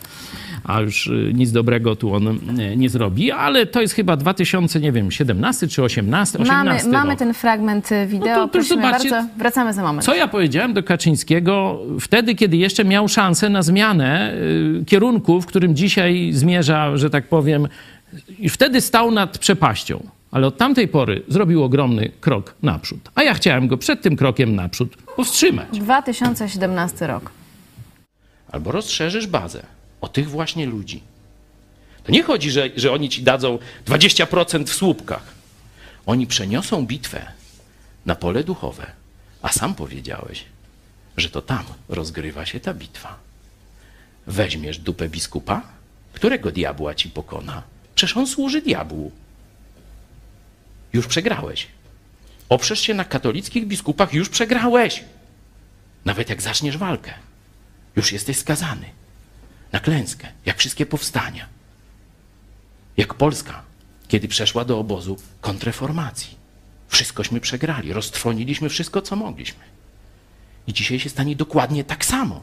a 0.64 0.80
już 0.80 1.06
y, 1.06 1.32
nic 1.34 1.52
dobrego 1.52 1.96
tu 1.96 2.14
on 2.14 2.28
y, 2.60 2.76
nie 2.76 2.88
zrobi, 2.88 3.30
ale 3.30 3.66
to 3.66 3.80
jest 3.80 3.94
chyba 3.94 4.16
2000, 4.16 4.80
nie 4.80 4.92
wiem, 4.92 5.10
17 5.10 5.68
czy 5.68 5.82
18, 5.82 6.38
18 6.38 6.64
Mamy, 6.88 6.98
mamy 6.98 7.10
rok. 7.10 7.18
ten 7.18 7.34
fragment 7.34 7.92
y, 7.92 8.06
wideo. 8.06 8.36
No 8.36 8.48
to- 8.48 8.58
to 8.58 8.62
zobaczcie, 8.62 9.10
bardzo. 9.10 9.28
Wracamy 9.38 9.72
za 9.74 9.82
moment. 9.82 10.04
Co 10.04 10.14
ja 10.14 10.28
powiedziałem 10.28 10.72
do 10.74 10.82
Kaczyńskiego 10.82 11.78
wtedy, 12.00 12.34
kiedy 12.34 12.56
jeszcze 12.56 12.84
miał 12.84 13.08
szansę 13.08 13.48
na 13.50 13.62
zmianę 13.62 14.34
kierunku, 14.86 15.40
w 15.40 15.46
którym 15.46 15.76
dzisiaj 15.76 16.30
zmierza, 16.32 16.96
że 16.96 17.10
tak 17.10 17.28
powiem, 17.28 17.68
i 18.38 18.48
wtedy 18.48 18.80
stał 18.80 19.10
nad 19.10 19.38
przepaścią. 19.38 20.08
Ale 20.30 20.46
od 20.46 20.56
tamtej 20.56 20.88
pory 20.88 21.22
zrobił 21.28 21.64
ogromny 21.64 22.12
krok 22.20 22.54
naprzód. 22.62 23.10
A 23.14 23.22
ja 23.22 23.34
chciałem 23.34 23.68
go 23.68 23.76
przed 23.76 24.02
tym 24.02 24.16
krokiem 24.16 24.54
naprzód 24.54 24.96
powstrzymać. 24.96 25.68
2017 25.78 27.06
rok. 27.06 27.30
albo 28.52 28.72
rozszerzysz 28.72 29.26
bazę 29.26 29.62
o 30.00 30.08
tych 30.08 30.30
właśnie 30.30 30.66
ludzi. 30.66 31.02
To 32.04 32.12
nie 32.12 32.22
chodzi, 32.22 32.50
że, 32.50 32.70
że 32.76 32.92
oni 32.92 33.08
ci 33.08 33.22
dadzą 33.22 33.58
20% 33.86 34.64
w 34.64 34.74
słupkach. 34.74 35.34
Oni 36.06 36.26
przeniosą 36.26 36.86
bitwę 36.86 37.32
na 38.06 38.14
pole 38.14 38.44
duchowe, 38.44 38.86
a 39.42 39.48
sam 39.48 39.74
powiedziałeś, 39.74 40.44
że 41.16 41.30
to 41.30 41.42
tam 41.42 41.64
rozgrywa 41.88 42.46
się 42.46 42.60
ta 42.60 42.74
bitwa. 42.74 43.16
Weźmiesz 44.26 44.78
dupę 44.78 45.08
biskupa, 45.08 45.62
którego 46.12 46.52
diabła 46.52 46.94
ci 46.94 47.10
pokona? 47.10 47.62
Przecież 47.95 48.16
on 48.16 48.26
służy 48.26 48.62
diabłu. 48.62 49.12
Już 50.93 51.07
przegrałeś. 51.07 51.66
Oprzesz 52.49 52.80
się 52.80 52.95
na 52.95 53.05
katolickich 53.05 53.66
biskupach, 53.66 54.14
już 54.14 54.28
przegrałeś. 54.28 55.05
Nawet 56.05 56.30
jak 56.30 56.43
zaczniesz 56.43 56.78
walkę, 56.78 57.14
już 57.97 58.12
jesteś 58.12 58.38
skazany 58.38 58.86
na 59.72 59.80
klęskę, 59.80 60.28
jak 60.47 60.59
wszystkie 60.59 60.86
powstania. 60.86 61.49
Jak 62.97 63.14
Polska, 63.14 63.62
kiedy 64.09 64.28
przeszła 64.28 64.64
do 64.64 64.78
obozu 64.78 65.16
kontreformacji. 65.40 66.36
Wszystkośmy 66.88 67.40
przegrali, 67.40 67.93
roztrwoniliśmy 67.93 68.68
wszystko, 68.68 69.03
co 69.03 69.16
mogliśmy. 69.16 69.64
I 70.66 70.72
dzisiaj 70.72 71.01
się 71.01 71.11
stanie 71.11 71.36
dokładnie 71.36 71.84
tak 71.84 72.05
samo. 72.05 72.43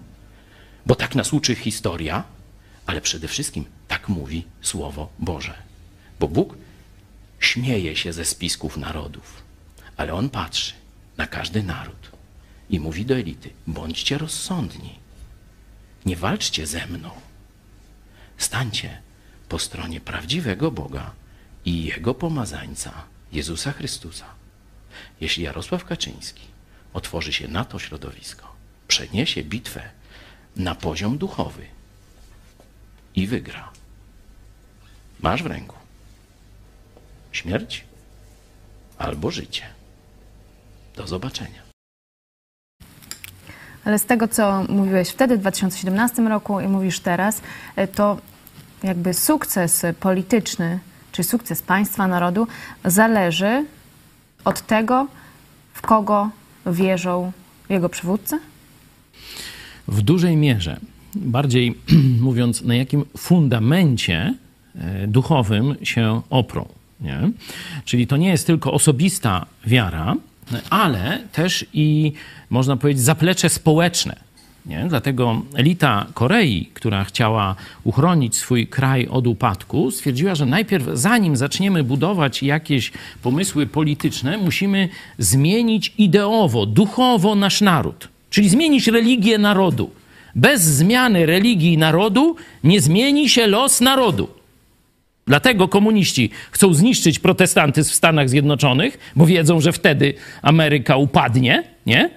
Bo 0.86 0.96
tak 0.96 1.16
nas 1.16 1.34
uczy 1.34 1.56
historia, 1.56 2.24
ale 2.86 3.02
przede 3.02 3.28
wszystkim 3.28 3.66
tak 3.90 4.10
mówi 4.10 4.46
Słowo 4.62 5.10
Boże. 5.20 5.54
Bo 6.20 6.28
Bóg 6.28 6.56
śmieje 7.40 7.96
się 7.96 8.14
ze 8.14 8.26
spisków 8.26 8.78
narodów, 8.78 9.44
ale 9.98 10.14
On 10.14 10.30
patrzy 10.30 10.74
na 11.18 11.28
każdy 11.28 11.64
naród 11.64 12.12
i 12.70 12.80
mówi 12.80 13.06
do 13.06 13.16
elity: 13.16 13.50
bądźcie 13.68 14.18
rozsądni, 14.18 15.00
nie 16.06 16.16
walczcie 16.16 16.68
ze 16.68 16.88
mną. 16.88 17.12
Stańcie 18.38 19.02
po 19.50 19.60
stronie 19.60 20.02
prawdziwego 20.02 20.72
Boga 20.72 21.12
i 21.66 21.84
Jego 21.84 22.14
pomazańca, 22.14 22.92
Jezusa 23.32 23.72
Chrystusa. 23.72 24.26
Jeśli 25.22 25.44
Jarosław 25.44 25.86
Kaczyński 25.86 26.44
otworzy 26.94 27.34
się 27.34 27.48
na 27.48 27.66
to 27.66 27.80
środowisko, 27.80 28.56
przeniesie 28.88 29.44
bitwę 29.44 29.90
na 30.56 30.76
poziom 30.76 31.18
duchowy 31.18 31.66
i 33.16 33.28
wygra, 33.28 33.72
masz 35.22 35.44
w 35.44 35.46
ręku 35.46 35.76
śmierć 37.32 37.86
albo 38.98 39.32
życie. 39.32 39.64
Do 40.96 41.08
zobaczenia. 41.08 41.62
Ale 43.86 44.00
z 44.00 44.06
tego, 44.06 44.28
co 44.28 44.64
mówiłeś 44.70 45.10
wtedy, 45.10 45.38
w 45.38 45.40
2017 45.40 46.22
roku 46.22 46.60
i 46.60 46.68
mówisz 46.68 47.00
teraz, 47.00 47.42
e, 47.76 47.88
to 47.88 48.18
jakby 48.84 49.14
sukces 49.14 49.86
polityczny, 50.00 50.80
czy 51.12 51.24
sukces 51.24 51.62
państwa, 51.62 52.08
narodu 52.08 52.48
zależy 52.86 53.66
od 54.46 54.62
tego, 54.62 55.08
w 55.74 55.82
kogo 55.82 56.30
wierzą 56.66 57.32
jego 57.70 57.90
przywódcy? 57.90 58.40
W 59.88 60.02
dużej 60.02 60.38
mierze, 60.38 60.80
bardziej 61.16 61.78
mówiąc, 62.28 62.62
na 62.62 62.76
jakim 62.76 63.06
fundamencie 63.18 64.34
duchowym 65.08 65.76
się 65.84 66.22
oprą. 66.30 66.68
Nie? 67.02 67.32
Czyli 67.86 68.08
to 68.08 68.18
nie 68.18 68.30
jest 68.30 68.48
tylko 68.48 68.74
osobista 68.74 69.46
wiara, 69.68 70.16
ale 70.70 71.20
też 71.32 71.66
i, 71.74 72.14
można 72.50 72.78
powiedzieć, 72.78 73.04
zaplecze 73.04 73.50
społeczne. 73.50 74.16
Nie? 74.66 74.86
Dlatego 74.90 75.42
elita 75.56 76.06
Korei, 76.14 76.70
która 76.74 77.04
chciała 77.04 77.56
uchronić 77.84 78.36
swój 78.36 78.68
kraj 78.68 79.08
od 79.08 79.28
upadku, 79.28 79.92
stwierdziła, 79.92 80.36
że 80.36 80.46
najpierw, 80.46 80.86
zanim 80.94 81.36
zaczniemy 81.36 81.84
budować 81.84 82.44
jakieś 82.44 82.92
pomysły 83.22 83.68
polityczne, 83.68 84.38
musimy 84.38 84.90
zmienić 85.18 85.94
ideowo, 85.98 86.66
duchowo 86.66 87.36
nasz 87.36 87.62
naród. 87.62 88.08
Czyli 88.30 88.50
zmienić 88.50 88.88
religię 88.88 89.38
narodu. 89.38 89.90
Bez 90.36 90.62
zmiany 90.62 91.26
religii 91.26 91.78
narodu 91.78 92.36
nie 92.64 92.82
zmieni 92.82 93.30
się 93.30 93.48
los 93.48 93.82
narodu. 93.82 94.39
Dlatego 95.30 95.68
komuniści 95.68 96.30
chcą 96.52 96.74
zniszczyć 96.74 97.20
protestantyzm 97.20 97.92
w 97.92 97.96
Stanach 97.96 98.30
Zjednoczonych, 98.30 98.98
bo 99.16 99.26
wiedzą, 99.26 99.62
że 99.62 99.72
wtedy 99.72 100.14
Ameryka 100.42 100.98
upadnie, 100.98 101.64
nie? 101.86 102.10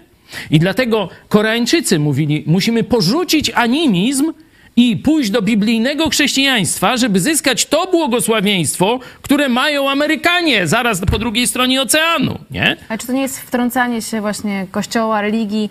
I 0.51 0.59
dlatego 0.59 1.09
Koreańczycy 1.29 1.99
mówili, 1.99 2.45
musimy 2.47 2.85
porzucić 2.85 3.51
animizm 3.51 4.33
i 4.77 4.97
pójść 4.97 5.31
do 5.31 5.43
biblijnego 5.43 6.11
chrześcijaństwa, 6.11 6.97
żeby 6.97 7.21
zyskać 7.21 7.67
to 7.67 7.87
błogosławieństwo, 7.91 9.01
które 9.23 9.49
mają 9.49 9.91
Amerykanie 9.91 10.67
zaraz 10.67 11.01
po 11.01 11.19
drugiej 11.19 11.47
stronie 11.47 11.83
oceanu, 11.83 12.39
nie? 12.51 12.77
Ale 12.89 12.99
czy 12.99 13.07
to 13.07 13.13
nie 13.13 13.23
jest 13.23 13.41
wtrącanie 13.41 14.03
się 14.03 14.21
właśnie 14.21 14.67
kościoła, 14.71 15.21
religii 15.21 15.71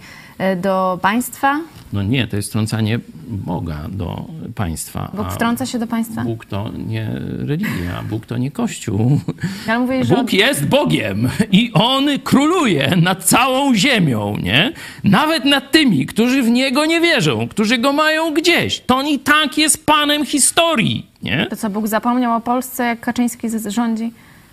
do 0.62 1.00
państwa? 1.02 1.60
No 1.94 2.04
nie, 2.04 2.28
to 2.28 2.36
jest 2.36 2.50
wtrącanie 2.50 3.00
Boga 3.28 3.88
do 3.90 4.26
państwa. 4.56 5.12
Bóg 5.14 5.32
wtrąca 5.32 5.66
się 5.66 5.80
do 5.80 5.88
państwa? 5.88 6.24
Bóg 6.24 6.46
to 6.46 6.70
nie 6.88 7.12
religia, 7.38 8.04
Bóg 8.10 8.26
to 8.26 8.38
nie 8.38 8.52
Kościół. 8.52 9.20
Ale 9.68 9.80
mówię, 9.80 10.06
Bóg 10.06 10.34
jest 10.34 10.68
Bogiem 10.68 11.30
i 11.52 11.72
On 11.74 12.06
króluje 12.24 12.94
nad 13.02 13.24
całą 13.24 13.76
ziemią, 13.76 14.38
nie? 14.44 14.74
Nawet 15.04 15.46
nad 15.46 15.72
tymi, 15.72 16.06
którzy 16.06 16.44
w 16.44 16.50
Niego 16.50 16.86
nie 16.86 17.02
wierzą, 17.02 17.48
którzy 17.48 17.78
Go 17.78 17.94
mają 17.94 18.34
gdzieś. 18.34 18.80
To 18.80 18.98
On 18.98 19.08
i 19.08 19.20
tak 19.20 19.58
jest 19.58 19.86
Panem 19.86 20.26
historii, 20.26 21.06
nie? 21.24 21.48
to 21.50 21.56
co, 21.56 21.70
Bóg 21.70 21.88
zapomniał 21.88 22.38
o 22.38 22.42
Polsce, 22.42 22.84
jak 22.84 23.00
Kaczyński 23.00 23.48
rządzi? 23.68 24.12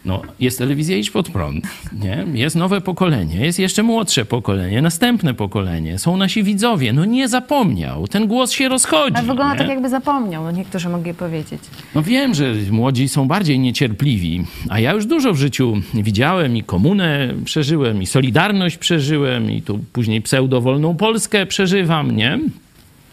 No, 0.08 0.22
jest 0.40 0.58
telewizja 0.58 0.96
Idź 0.96 1.10
Pod 1.10 1.30
Prąd, 1.30 1.64
nie? 1.92 2.26
Jest 2.34 2.56
nowe 2.56 2.80
pokolenie, 2.80 3.36
jest 3.36 3.58
jeszcze 3.58 3.82
młodsze 3.82 4.24
pokolenie, 4.24 4.82
następne 4.82 5.34
pokolenie, 5.34 5.98
są 5.98 6.16
nasi 6.16 6.42
widzowie. 6.42 6.92
No 6.92 7.04
nie 7.04 7.28
zapomniał, 7.28 8.08
ten 8.08 8.26
głos 8.26 8.52
się 8.52 8.68
rozchodzi, 8.68 9.16
Ale 9.16 9.26
wygląda 9.26 9.52
nie? 9.52 9.58
tak, 9.58 9.68
jakby 9.68 9.88
zapomniał, 9.88 10.44
no 10.44 10.50
niektórzy 10.50 10.88
mogli 10.88 11.14
powiedzieć. 11.14 11.60
No 11.94 12.02
wiem, 12.02 12.34
że 12.34 12.54
młodzi 12.70 13.08
są 13.08 13.28
bardziej 13.28 13.58
niecierpliwi, 13.58 14.44
a 14.68 14.80
ja 14.80 14.92
już 14.92 15.06
dużo 15.06 15.32
w 15.32 15.36
życiu 15.36 15.74
widziałem 15.94 16.56
i 16.56 16.62
komunę 16.62 17.34
przeżyłem, 17.44 18.02
i 18.02 18.06
Solidarność 18.06 18.76
przeżyłem, 18.76 19.50
i 19.50 19.62
tu 19.62 19.80
później 19.92 20.22
pseudowolną 20.22 20.96
Polskę 20.96 21.46
przeżywam, 21.46 22.16
nie? 22.16 22.38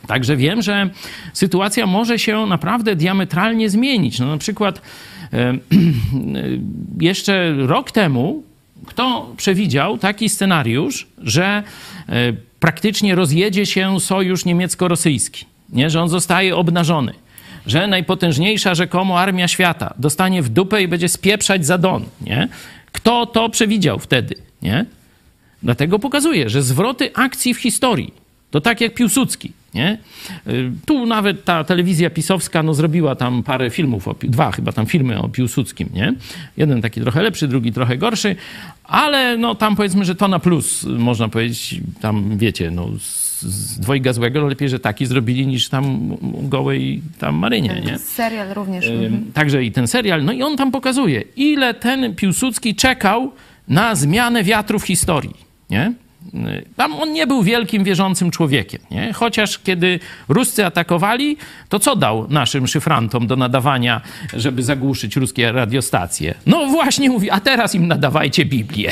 Także 0.08 0.38
wiem, 0.38 0.62
że 0.62 0.89
sytuacja 1.34 1.86
może 1.86 2.20
się 2.20 2.46
naprawdę 2.46 2.96
diametralnie 2.96 3.70
zmienić. 3.70 4.20
No 4.20 4.26
na 4.26 4.38
przykład 4.38 4.82
jeszcze 6.99 7.53
rok 7.57 7.91
temu 7.91 8.43
kto 8.86 9.34
przewidział 9.38 9.97
taki 9.97 10.30
scenariusz, 10.30 11.07
że 11.17 11.63
e, 12.09 12.34
praktycznie 12.59 13.15
rozjedzie 13.15 13.65
się 13.65 13.99
sojusz 13.99 14.45
niemiecko-rosyjski, 14.45 15.45
nie? 15.69 15.89
że 15.89 16.01
on 16.01 16.09
zostaje 16.09 16.55
obnażony, 16.55 17.13
że 17.67 17.88
najpotężniejsza 17.88 18.76
rzekomo 18.76 19.19
armia 19.19 19.47
świata 19.47 19.93
dostanie 19.97 20.41
w 20.41 20.49
dupę 20.49 20.84
i 20.84 20.88
będzie 20.88 21.09
spieprzać 21.09 21.65
za 21.65 21.78
Don. 21.78 22.05
Nie? 22.21 22.47
Kto 22.91 23.26
to 23.26 23.49
przewidział 23.49 23.99
wtedy? 23.99 24.36
Nie? 24.61 24.86
Dlatego 25.63 25.99
pokazuje, 25.99 26.49
że 26.49 26.63
zwroty 26.63 27.11
akcji 27.13 27.53
w 27.53 27.59
historii 27.59 28.13
To 28.52 28.62
tak 28.62 28.82
jak 28.82 28.93
Piłsudski, 28.93 29.52
nie? 29.74 29.98
Y, 30.48 30.72
Tu 30.86 31.06
nawet 31.06 31.43
ta 31.46 31.64
telewizja 31.64 32.10
pisowska 32.10 32.64
no, 32.64 32.74
zrobiła 32.74 33.16
tam 33.16 33.43
parę 33.43 33.70
filmów, 33.70 34.08
o, 34.08 34.16
dwa 34.24 34.52
chyba 34.52 34.72
tam 34.72 34.86
filmy 34.86 35.20
o 35.22 35.30
Piłsudskim, 35.30 35.89
nie? 35.93 36.14
Jeden 36.58 36.82
taki 36.82 37.02
trochę 37.02 37.22
lepszy, 37.24 37.48
drugi 37.48 37.72
trochę 37.72 37.98
gorszy, 37.98 38.36
ale 38.84 39.38
no 39.38 39.56
tam 39.56 39.76
powiedzmy, 39.76 40.06
że 40.06 40.16
to 40.16 40.28
na 40.28 40.39
plus, 40.39 40.84
można 40.84 41.30
powiedzieć, 41.30 41.82
tam 42.02 42.38
wiecie, 42.38 42.72
no 42.72 42.89
z, 43.00 43.41
z 43.41 43.80
dwojga 43.80 44.14
złego, 44.14 44.41
no 44.41 44.48
lepiej, 44.48 44.70
że 44.70 44.80
taki 44.80 45.06
zrobili 45.06 45.48
niż 45.48 45.70
tam 45.70 46.18
gołej 46.50 47.02
tam 47.20 47.36
Marynie, 47.36 47.82
nie? 47.86 48.00
Serial 48.00 48.54
również. 48.54 48.88
Mhm. 48.88 49.32
Także 49.34 49.64
i 49.64 49.72
ten 49.72 49.88
serial. 49.88 50.24
No 50.24 50.32
i 50.32 50.43
on 50.43 50.58
tam 50.58 50.72
pokazuje, 50.72 51.24
ile 51.36 51.74
ten 51.74 52.16
Piłsudski 52.16 52.76
czekał 52.76 53.32
na 53.68 53.96
zmianę 53.96 54.43
wiatru 54.43 54.80
w 54.80 54.84
historii. 54.86 55.34
Nie? 55.70 55.93
Y, 56.34 56.65
Tam 56.76 56.93
on 56.93 57.13
nie 57.13 57.28
był 57.28 57.43
wielkim 57.43 57.84
wierzącym 57.84 58.32
człowiekiem. 58.32 58.82
Nie? 58.91 59.13
Chociaż 59.13 59.59
kiedy 59.59 59.99
Ruscy 60.30 60.65
atakowali, 60.65 61.38
to 61.69 61.80
co 61.80 61.95
dał 61.95 62.28
naszym 62.30 62.67
szyfrantom 62.67 63.28
do 63.28 63.36
nadawania, 63.36 64.01
żeby 64.34 64.63
zagłuszyć 64.63 65.15
ruskie 65.15 65.51
radiostacje? 65.51 66.34
No 66.45 66.65
właśnie 66.65 67.09
mówi, 67.09 67.32
a 67.32 67.39
teraz 67.39 67.76
im 67.76 67.88
nadawajcie 67.88 68.45
Biblię. 68.45 68.91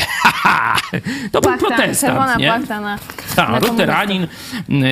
to 1.31 1.41
był 1.41 1.51
Płachta, 1.57 1.67
protestant. 1.67 2.39
nie? 2.39 2.47
płachta 2.47 2.81
na, 2.81 2.91
na 2.91 2.97
Tak, 3.36 3.45
komunistów. 3.45 3.71
luteranin. 3.71 4.27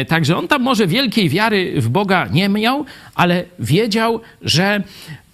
Y, 0.01 0.05
Także 0.05 0.37
on 0.37 0.47
tam 0.47 0.61
może 0.61 0.87
wielkiej 0.87 1.29
wiary 1.29 1.73
w 1.81 1.89
Boga 1.89 2.27
nie 2.31 2.49
miał, 2.49 2.85
ale 3.15 3.43
wiedział, 3.59 4.21
że 4.41 4.83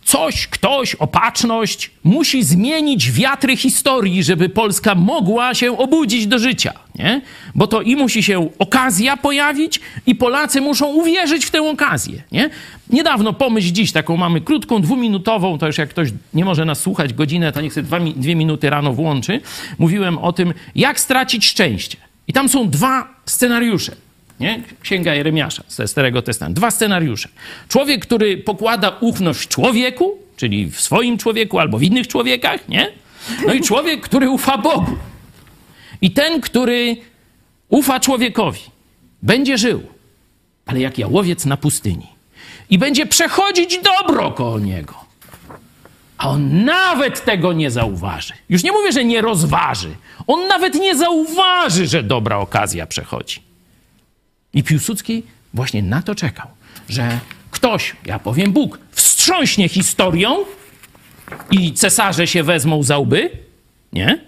coś, 0.07 0.47
ktoś, 0.47 0.95
opatrzność 0.95 1.91
musi 2.03 2.43
zmienić 2.43 3.11
wiatry 3.11 3.57
historii, 3.57 4.23
żeby 4.23 4.49
Polska 4.49 4.95
mogła 4.95 5.53
się 5.53 5.77
obudzić 5.77 6.27
do 6.27 6.39
życia. 6.39 6.73
Nie? 6.95 7.21
Bo 7.55 7.67
to 7.67 7.81
i 7.81 7.95
musi 7.95 8.23
się 8.23 8.49
okazja 8.59 9.17
pojawić, 9.17 9.79
i 10.05 10.15
Polacy 10.15 10.61
muszą 10.61 10.87
uwierzyć 10.87 11.45
w 11.45 11.51
tę 11.51 11.61
okazję. 11.61 12.23
Nie? 12.31 12.49
Niedawno, 12.89 13.33
pomyśl 13.33 13.71
dziś, 13.71 13.91
taką 13.91 14.17
mamy 14.17 14.41
krótką, 14.41 14.81
dwuminutową, 14.81 15.57
to 15.57 15.67
już 15.67 15.77
jak 15.77 15.89
ktoś 15.89 16.09
nie 16.33 16.45
może 16.45 16.65
nas 16.65 16.79
słuchać 16.79 17.13
godzinę, 17.13 17.51
to 17.51 17.61
niech 17.61 17.73
sobie 17.73 17.87
dwa, 17.87 17.99
dwie 17.99 18.35
minuty 18.35 18.69
rano 18.69 18.93
włączy. 18.93 19.41
Mówiłem 19.79 20.17
o 20.17 20.33
tym, 20.33 20.53
jak 20.75 20.99
stracić 20.99 21.45
szczęście. 21.45 21.97
I 22.27 22.33
tam 22.33 22.49
są 22.49 22.69
dwa 22.69 23.07
scenariusze. 23.25 24.06
Nie? 24.39 24.63
Księga 24.81 25.15
Jeremiasza 25.15 25.63
ze 25.67 25.87
Starego 25.87 26.21
Testamentu. 26.21 26.59
Dwa 26.59 26.71
scenariusze. 26.71 27.29
Człowiek, 27.67 28.01
który 28.05 28.37
pokłada 28.37 28.89
ufność 28.89 29.47
człowieku, 29.47 30.17
czyli 30.37 30.71
w 30.71 30.81
swoim 30.81 31.17
człowieku 31.17 31.59
albo 31.59 31.77
w 31.77 31.83
innych 31.83 32.07
człowiekach, 32.07 32.69
nie? 32.69 32.91
No 33.47 33.53
i 33.53 33.61
człowiek, 33.61 34.01
który 34.01 34.29
ufa 34.29 34.57
Bogu. 34.57 34.97
I 36.01 36.11
ten, 36.11 36.41
który 36.41 36.97
ufa 37.69 37.99
człowiekowi, 37.99 38.61
będzie 39.23 39.57
żył, 39.57 39.83
ale 40.65 40.79
jak 40.79 40.97
jałowiec 40.97 41.45
na 41.45 41.57
pustyni. 41.57 42.07
I 42.69 42.77
będzie 42.77 43.05
przechodzić 43.05 43.79
dobro 43.83 44.31
koło 44.31 44.59
niego. 44.59 44.93
A 46.17 46.29
on 46.29 46.65
nawet 46.65 47.25
tego 47.25 47.53
nie 47.53 47.71
zauważy. 47.71 48.33
Już 48.49 48.63
nie 48.63 48.71
mówię, 48.71 48.91
że 48.91 49.05
nie 49.05 49.21
rozważy. 49.21 49.95
On 50.27 50.47
nawet 50.47 50.75
nie 50.75 50.95
zauważy, 50.95 51.87
że 51.87 52.03
dobra 52.03 52.37
okazja 52.37 52.85
przechodzi. 52.87 53.46
I 54.57 54.63
Piłsudski 54.63 55.23
właśnie 55.53 55.83
na 55.83 56.01
to 56.01 56.15
czekał, 56.15 56.47
że 56.89 57.19
ktoś, 57.51 57.95
ja 58.05 58.19
powiem 58.19 58.51
Bóg, 58.51 58.79
wstrząśnie 58.91 59.69
historią 59.69 60.45
i 61.51 61.73
cesarze 61.73 62.27
się 62.27 62.43
wezmą 62.43 62.83
za 62.83 62.97
łby, 62.97 63.29
nie? 63.93 64.19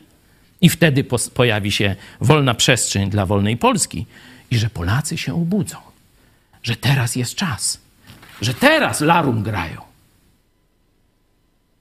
I 0.61 0.69
wtedy 0.69 1.05
pojawi 1.33 1.71
się 1.71 1.95
wolna 2.21 2.53
przestrzeń 2.53 3.09
dla 3.09 3.25
wolnej 3.25 3.57
Polski 3.57 4.05
i 4.51 4.57
że 4.57 4.69
Polacy 4.69 5.17
się 5.17 5.33
obudzą, 5.33 5.77
że 6.63 6.75
teraz 6.75 7.15
jest 7.15 7.35
czas, 7.35 7.79
że 8.41 8.53
teraz 8.53 9.01
larum 9.01 9.43
grają. 9.43 9.81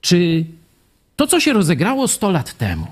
Czy 0.01 0.45
to, 1.15 1.27
co 1.27 1.39
się 1.39 1.53
rozegrało 1.53 2.07
100 2.07 2.31
lat 2.31 2.57
temu, 2.57 2.87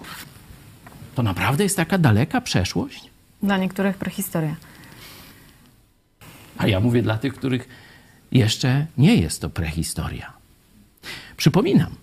to 1.16 1.24
naprawdę 1.24 1.64
jest 1.64 1.78
taka 1.78 1.98
daleka 1.98 2.42
przeszłość? 2.42 3.10
Dla 3.44 3.58
niektórych 3.58 3.98
prehistoria. 3.98 4.56
A 6.58 6.68
ja 6.68 6.80
mówię 6.80 7.02
dla 7.02 7.18
tych, 7.18 7.34
których 7.34 7.68
jeszcze 8.32 8.86
nie 8.98 9.16
jest 9.16 9.42
to 9.42 9.50
prehistoria. 9.50 10.34
Przypominam, 11.38 11.96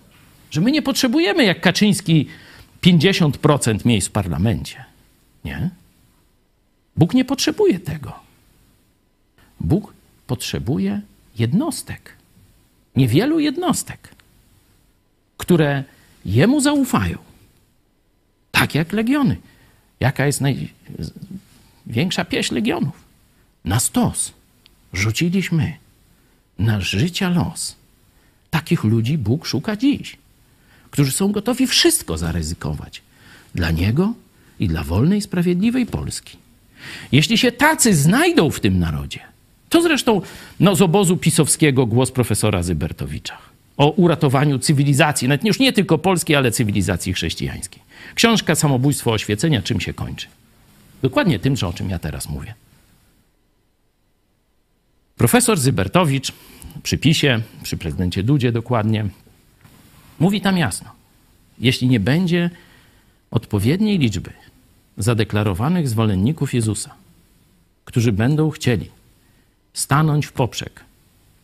że 0.51 0.61
my 0.61 0.73
nie 0.73 0.83
potrzebujemy 0.83 1.45
jak 1.45 1.61
Kaczyński 1.61 2.29
50% 2.83 3.87
miejsc 3.87 4.09
w 4.09 4.13
parlamencie. 4.13 4.85
Nie? 5.45 5.71
Bóg 6.97 7.15
nie 7.15 7.25
potrzebuje 7.25 7.81
tego. 7.81 8.13
Bóg 9.61 9.93
potrzebuje 10.27 11.01
jednostek. 11.39 12.17
Niewielu 12.97 13.41
jednostek, 13.41 14.09
które 15.37 15.85
Jemu 16.25 16.61
zaufają. 16.61 17.19
Tak 18.51 18.75
jak 18.75 18.93
legiony. 18.93 19.37
Jaka 20.01 20.27
jest 20.27 20.41
największa 21.87 22.25
pieśń 22.25 22.55
legionów? 22.55 23.05
Na 23.65 23.81
stos 23.81 24.33
rzuciliśmy 24.97 25.77
nasz 26.59 26.91
życia 26.91 27.29
los. 27.29 27.77
Takich 28.51 28.85
ludzi 28.85 29.19
Bóg 29.19 29.47
szuka 29.47 29.77
dziś, 29.77 30.17
którzy 30.91 31.13
są 31.13 31.33
gotowi 31.33 31.67
wszystko 31.67 32.19
zaryzykować 32.19 33.03
dla 33.55 33.71
Niego 33.71 34.15
i 34.61 34.69
dla 34.69 34.85
wolnej, 34.85 35.21
sprawiedliwej 35.21 35.87
Polski. 35.87 36.39
Jeśli 37.13 37.39
się 37.39 37.53
tacy 37.53 37.95
znajdą 37.95 38.51
w 38.51 38.61
tym 38.61 38.79
narodzie, 38.79 39.21
to 39.69 39.83
zresztą 39.83 40.21
no, 40.61 40.77
z 40.77 40.83
obozu 40.83 41.17
pisowskiego 41.17 41.87
głos 41.87 42.11
profesora 42.11 42.63
Zybertowicza 42.63 43.39
o 43.77 43.91
uratowaniu 43.91 44.59
cywilizacji, 44.59 45.29
nawet 45.29 45.45
już 45.45 45.59
nie 45.59 45.73
tylko 45.73 45.99
polskiej, 45.99 46.37
ale 46.37 46.51
cywilizacji 46.51 47.13
chrześcijańskiej. 47.13 47.83
Książka 48.15 48.55
Samobójstwo 48.55 49.13
oświecenia 49.13 49.63
czym 49.63 49.81
się 49.81 49.95
kończy? 49.95 50.27
Dokładnie 51.03 51.39
tym, 51.39 51.57
że 51.57 51.69
o 51.69 51.73
czym 51.73 51.91
ja 51.91 51.99
teraz 51.99 52.29
mówię. 52.29 52.55
Profesor 55.17 55.59
Zybertowicz 55.59 56.33
przy 56.83 56.99
PiSie, 56.99 57.43
przy 57.63 57.77
prezydencie 57.77 58.23
Dudzie 58.23 58.53
dokładnie, 58.53 59.09
mówi 60.19 60.41
tam 60.41 60.59
jasno, 60.59 60.91
jeśli 61.59 61.89
nie 61.89 62.01
będzie 62.01 62.51
odpowiedniej 63.31 63.99
liczby 63.99 64.33
zadeklarowanych 64.99 65.89
zwolenników 65.89 66.55
Jezusa, 66.55 66.95
którzy 67.85 68.13
będą 68.13 68.51
chcieli 68.51 68.91
stanąć 69.73 70.27
w 70.27 70.33
poprzek 70.33 70.85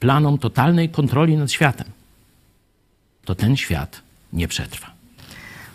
planom 0.01 0.39
totalnej 0.39 0.89
kontroli 0.89 1.37
nad 1.37 1.53
światem, 1.53 1.87
to 3.25 3.35
ten 3.35 3.57
świat 3.57 4.03
nie 4.33 4.49
przetrwa. 4.49 5.00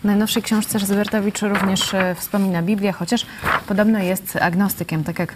Najnowszej 0.05 0.43
książce 0.43 0.79
Zybertowicz 0.79 1.41
również 1.41 1.93
e, 1.93 2.15
wspomina 2.15 2.61
Biblię, 2.61 2.91
chociaż 2.91 3.25
podobno 3.67 3.99
jest 3.99 4.35
agnostykiem, 4.41 5.03
tak 5.03 5.19
jak 5.19 5.35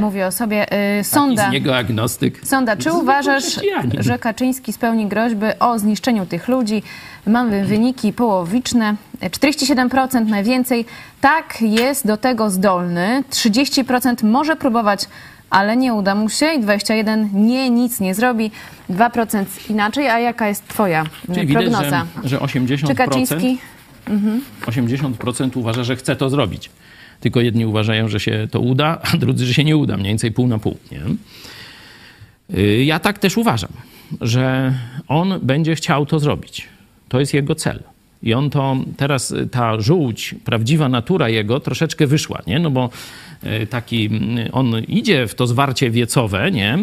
mówi 0.00 0.22
o 0.22 0.32
sobie. 0.32 0.72
E, 0.72 1.04
Sonda, 1.04 1.42
Taki 1.42 1.50
z 1.50 1.52
niego 1.52 1.76
agnostyk. 1.76 2.40
Sonda, 2.46 2.76
czy 2.76 2.82
Zwykły 2.82 3.00
uważasz, 3.00 3.42
chrześcijanin. 3.44 4.02
że 4.02 4.18
Kaczyński 4.18 4.72
spełni 4.72 5.06
groźby 5.06 5.46
o 5.60 5.78
zniszczeniu 5.78 6.26
tych 6.26 6.48
ludzi? 6.48 6.82
Mamy 7.26 7.64
wyniki 7.64 8.12
połowiczne. 8.12 8.94
47% 9.22 10.26
najwięcej. 10.26 10.84
Tak, 11.20 11.58
jest 11.60 12.06
do 12.06 12.16
tego 12.16 12.50
zdolny. 12.50 13.24
30% 13.30 14.24
może 14.24 14.56
próbować, 14.56 15.04
ale 15.50 15.76
nie 15.76 15.94
uda 15.94 16.14
mu 16.14 16.28
się. 16.28 16.46
I 16.52 16.60
21% 16.60 17.28
nie, 17.34 17.70
nic 17.70 18.00
nie 18.00 18.14
zrobi. 18.14 18.50
2% 18.90 19.44
inaczej. 19.70 20.08
A 20.08 20.18
jaka 20.18 20.48
jest 20.48 20.68
twoja 20.68 21.04
Czyli 21.34 21.46
widać, 21.46 21.62
prognoza? 21.64 22.06
że, 22.22 22.28
że 22.28 22.38
80%, 22.38 22.86
Czy 22.86 22.94
Kaczyński... 22.94 23.58
Mhm. 24.08 24.40
80% 24.66 25.56
uważa, 25.56 25.84
że 25.84 25.96
chce 25.96 26.16
to 26.16 26.30
zrobić. 26.30 26.70
Tylko 27.20 27.40
jedni 27.40 27.66
uważają, 27.66 28.08
że 28.08 28.20
się 28.20 28.48
to 28.50 28.60
uda, 28.60 29.00
a 29.12 29.16
drudzy, 29.16 29.46
że 29.46 29.54
się 29.54 29.64
nie 29.64 29.76
uda. 29.76 29.96
Mniej 29.96 30.08
więcej 30.08 30.32
pół 30.32 30.46
na 30.46 30.58
pół. 30.58 30.76
Nie? 30.92 31.00
Y, 32.58 32.84
Ja 32.84 32.98
tak 32.98 33.18
też 33.18 33.36
uważam, 33.36 33.70
że 34.20 34.74
on 35.08 35.40
będzie 35.42 35.74
chciał 35.74 36.06
to 36.06 36.18
zrobić. 36.18 36.66
To 37.08 37.20
jest 37.20 37.34
jego 37.34 37.54
cel. 37.54 37.82
I 38.22 38.34
on 38.34 38.50
to 38.50 38.76
teraz, 38.96 39.34
ta 39.50 39.80
żółć, 39.80 40.34
prawdziwa 40.44 40.88
natura 40.88 41.28
jego 41.28 41.60
troszeczkę 41.60 42.06
wyszła, 42.06 42.42
nie? 42.46 42.58
No 42.58 42.70
bo 42.70 42.90
taki, 43.70 44.10
y, 44.46 44.52
on 44.52 44.78
idzie 44.88 45.26
w 45.26 45.34
to 45.34 45.46
zwarcie 45.46 45.90
wiecowe, 45.90 46.50
nie? 46.50 46.78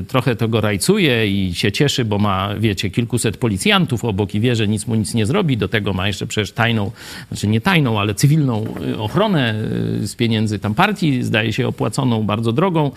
Y, 0.00 0.04
Trochę 0.04 0.36
to 0.36 0.48
go 0.48 0.60
rajcuje 0.60 1.26
i 1.26 1.54
się 1.54 1.72
cieszy, 1.72 2.04
bo 2.04 2.18
ma, 2.18 2.54
wiecie, 2.58 2.90
kilkuset 2.90 3.36
policjantów 3.36 4.04
obok 4.04 4.34
i 4.34 4.40
wie, 4.40 4.56
że 4.56 4.68
nic 4.68 4.86
mu 4.86 4.94
nic 4.94 5.14
nie 5.14 5.26
zrobi. 5.26 5.56
Do 5.56 5.68
tego 5.68 5.92
ma 5.92 6.06
jeszcze 6.06 6.26
przecież 6.26 6.52
tajną, 6.52 6.90
znaczy 7.28 7.48
nie 7.48 7.60
tajną, 7.60 8.00
ale 8.00 8.14
cywilną 8.14 8.64
y, 8.90 8.98
ochronę 8.98 9.54
z 10.00 10.14
pieniędzy 10.14 10.58
tam 10.58 10.74
partii, 10.74 11.22
zdaje 11.22 11.52
się 11.52 11.68
opłaconą 11.68 12.22
bardzo 12.22 12.52
drogą 12.52 12.90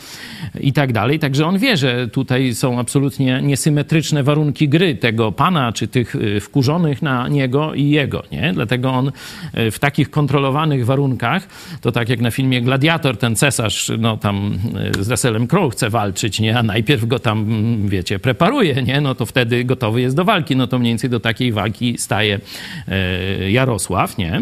i 0.62 0.74
tak 0.74 0.94
dalej. 0.94 1.20
Także 1.20 1.46
on 1.46 1.58
wie, 1.58 1.78
że 1.78 2.08
tutaj 2.08 2.56
są 2.56 2.80
absolutnie 2.80 3.42
niesymetryczne 3.44 4.24
warunki 4.24 4.70
gry 4.70 4.96
tego 4.96 5.32
pana, 5.32 5.74
czy 5.74 5.88
tych 5.88 6.16
wkurzonych 6.42 7.02
na 7.02 7.28
niego 7.28 7.74
i 7.74 7.90
jego, 7.90 8.24
nie? 8.32 8.52
Dlatego 8.54 8.92
on 8.92 9.12
w 9.54 9.80
takich 9.80 10.10
kontrolowanych 10.10 10.86
warunkach, 10.86 11.48
to 11.82 11.92
tak 11.92 12.10
jak 12.10 12.20
na 12.20 12.32
filmie 12.32 12.62
Gladiator, 12.62 12.89
gladiator, 12.90 13.18
ten 13.18 13.36
cesarz, 13.36 13.92
no 14.00 14.18
tam 14.18 14.60
y, 15.00 15.04
z 15.04 15.10
Russellem 15.10 15.48
Crowe 15.48 15.72
chce 15.72 15.90
walczyć, 15.90 16.40
nie? 16.40 16.58
A 16.58 16.64
najpierw 16.64 17.06
go 17.06 17.20
tam, 17.20 17.46
wiecie, 17.88 18.20
preparuje, 18.20 18.84
nie? 18.84 19.02
No 19.02 19.16
to 19.16 19.26
wtedy 19.26 19.64
gotowy 19.64 20.02
jest 20.02 20.16
do 20.16 20.26
walki. 20.26 20.56
No 20.56 20.68
to 20.68 20.80
mniej 20.80 20.92
więcej 20.92 21.10
do 21.10 21.20
takiej 21.20 21.52
walki 21.52 21.98
staje 21.98 22.40
e, 22.88 23.52
Jarosław, 23.52 24.18
nie? 24.18 24.42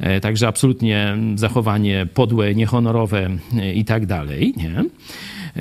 E, 0.00 0.20
Także 0.20 0.48
absolutnie 0.48 1.16
zachowanie 1.34 2.06
podłe, 2.14 2.54
niehonorowe 2.54 3.30
e, 3.58 3.74
i 3.74 3.84
tak 3.84 4.06
dalej, 4.06 4.54
nie? 4.56 4.84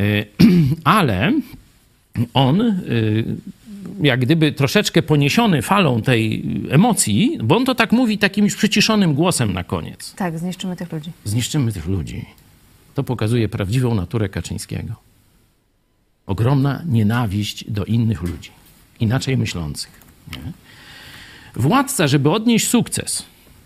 Ale 0.84 1.34
on 2.34 2.62
y, 2.62 3.26
jak 4.02 4.20
gdyby 4.20 4.52
troszeczkę 4.52 5.02
poniesiony 5.02 5.62
falą 5.62 6.02
tej 6.02 6.46
emocji, 6.70 7.38
bo 7.44 7.58
on 7.58 7.66
to 7.66 7.76
tak 7.76 7.92
mówi 7.92 8.18
takim 8.18 8.46
już 8.46 8.56
przyciszonym 8.56 9.14
głosem 9.14 9.54
na 9.54 9.64
koniec. 9.64 10.14
Tak, 10.16 10.40
zniszczymy 10.40 10.76
tych 10.76 10.92
ludzi. 10.92 11.12
Zniszczymy 11.26 11.72
tych 11.72 11.88
ludzi. 11.88 12.26
To 12.94 13.04
pokazuje 13.04 13.50
prawdziwą 13.50 13.96
naturę 13.96 14.30
Kaczyńskiego. 14.30 14.94
Ogromna 16.26 16.84
nienawiść 16.86 17.72
do 17.72 17.86
innych 17.86 18.22
ludzi, 18.22 18.50
inaczej 19.00 19.38
myślących. 19.38 19.92
Nie? 20.32 20.52
Władca, 21.56 22.08
żeby 22.08 22.32
odnieść 22.32 22.68
sukces, 22.68 23.26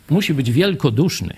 musi 0.10 0.34
być 0.34 0.52
wielkoduszny. 0.52 1.34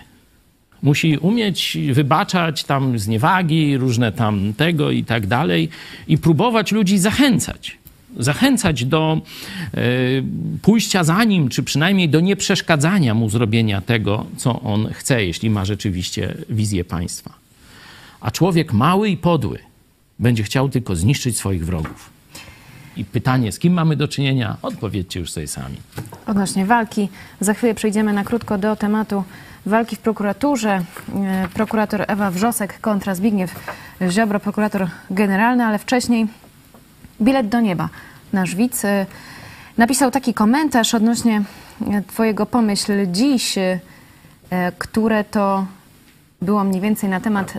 Musi 0.81 1.17
umieć 1.17 1.77
wybaczać 1.91 2.63
tam 2.63 2.99
zniewagi, 2.99 3.77
różne 3.77 4.11
tam 4.11 4.53
tego 4.53 4.91
i 4.91 5.03
tak 5.03 5.27
dalej 5.27 5.69
i 6.07 6.17
próbować 6.17 6.71
ludzi 6.71 6.97
zachęcać. 6.97 7.77
Zachęcać 8.19 8.85
do 8.85 9.21
e, 9.73 9.79
pójścia 10.61 11.03
za 11.03 11.23
nim, 11.23 11.49
czy 11.49 11.63
przynajmniej 11.63 12.09
do 12.09 12.19
nieprzeszkadzania 12.19 13.13
mu 13.13 13.29
zrobienia 13.29 13.81
tego, 13.81 14.25
co 14.37 14.61
on 14.61 14.89
chce, 14.93 15.25
jeśli 15.25 15.49
ma 15.49 15.65
rzeczywiście 15.65 16.37
wizję 16.49 16.85
państwa. 16.85 17.33
A 18.21 18.31
człowiek 18.31 18.73
mały 18.73 19.09
i 19.09 19.17
podły 19.17 19.59
będzie 20.19 20.43
chciał 20.43 20.69
tylko 20.69 20.95
zniszczyć 20.95 21.37
swoich 21.37 21.65
wrogów. 21.65 22.09
I 22.97 23.05
pytanie, 23.05 23.51
z 23.51 23.59
kim 23.59 23.73
mamy 23.73 23.95
do 23.95 24.07
czynienia? 24.07 24.57
Odpowiedzcie 24.61 25.19
już 25.19 25.31
sobie 25.31 25.47
sami. 25.47 25.75
Odnośnie 26.27 26.65
walki, 26.65 27.09
za 27.39 27.53
chwilę 27.53 27.75
przejdziemy 27.75 28.13
na 28.13 28.23
krótko 28.23 28.57
do 28.57 28.75
tematu 28.75 29.23
walki 29.65 29.95
w 29.95 29.99
prokuraturze. 29.99 30.83
E, 31.15 31.47
Prokurator 31.53 32.05
Ewa 32.07 32.31
Wrzosek 32.31 32.79
kontra 32.79 33.15
Zbigniew 33.15 33.55
Ziobro, 34.09 34.39
prokurator 34.39 34.87
generalny, 35.11 35.65
ale 35.65 35.79
wcześniej 35.79 36.27
bilet 37.21 37.49
do 37.49 37.61
nieba. 37.61 37.89
Nasz 38.33 38.55
widz 38.55 38.85
e, 38.85 39.05
napisał 39.77 40.11
taki 40.11 40.33
komentarz 40.33 40.93
odnośnie 40.93 41.43
e, 41.91 42.01
twojego 42.01 42.45
pomyśl 42.45 42.91
dziś, 43.11 43.57
e, 43.57 43.79
które 44.77 45.23
to 45.23 45.65
było 46.41 46.63
mniej 46.63 46.81
więcej 46.81 47.09
na 47.09 47.19
temat, 47.19 47.53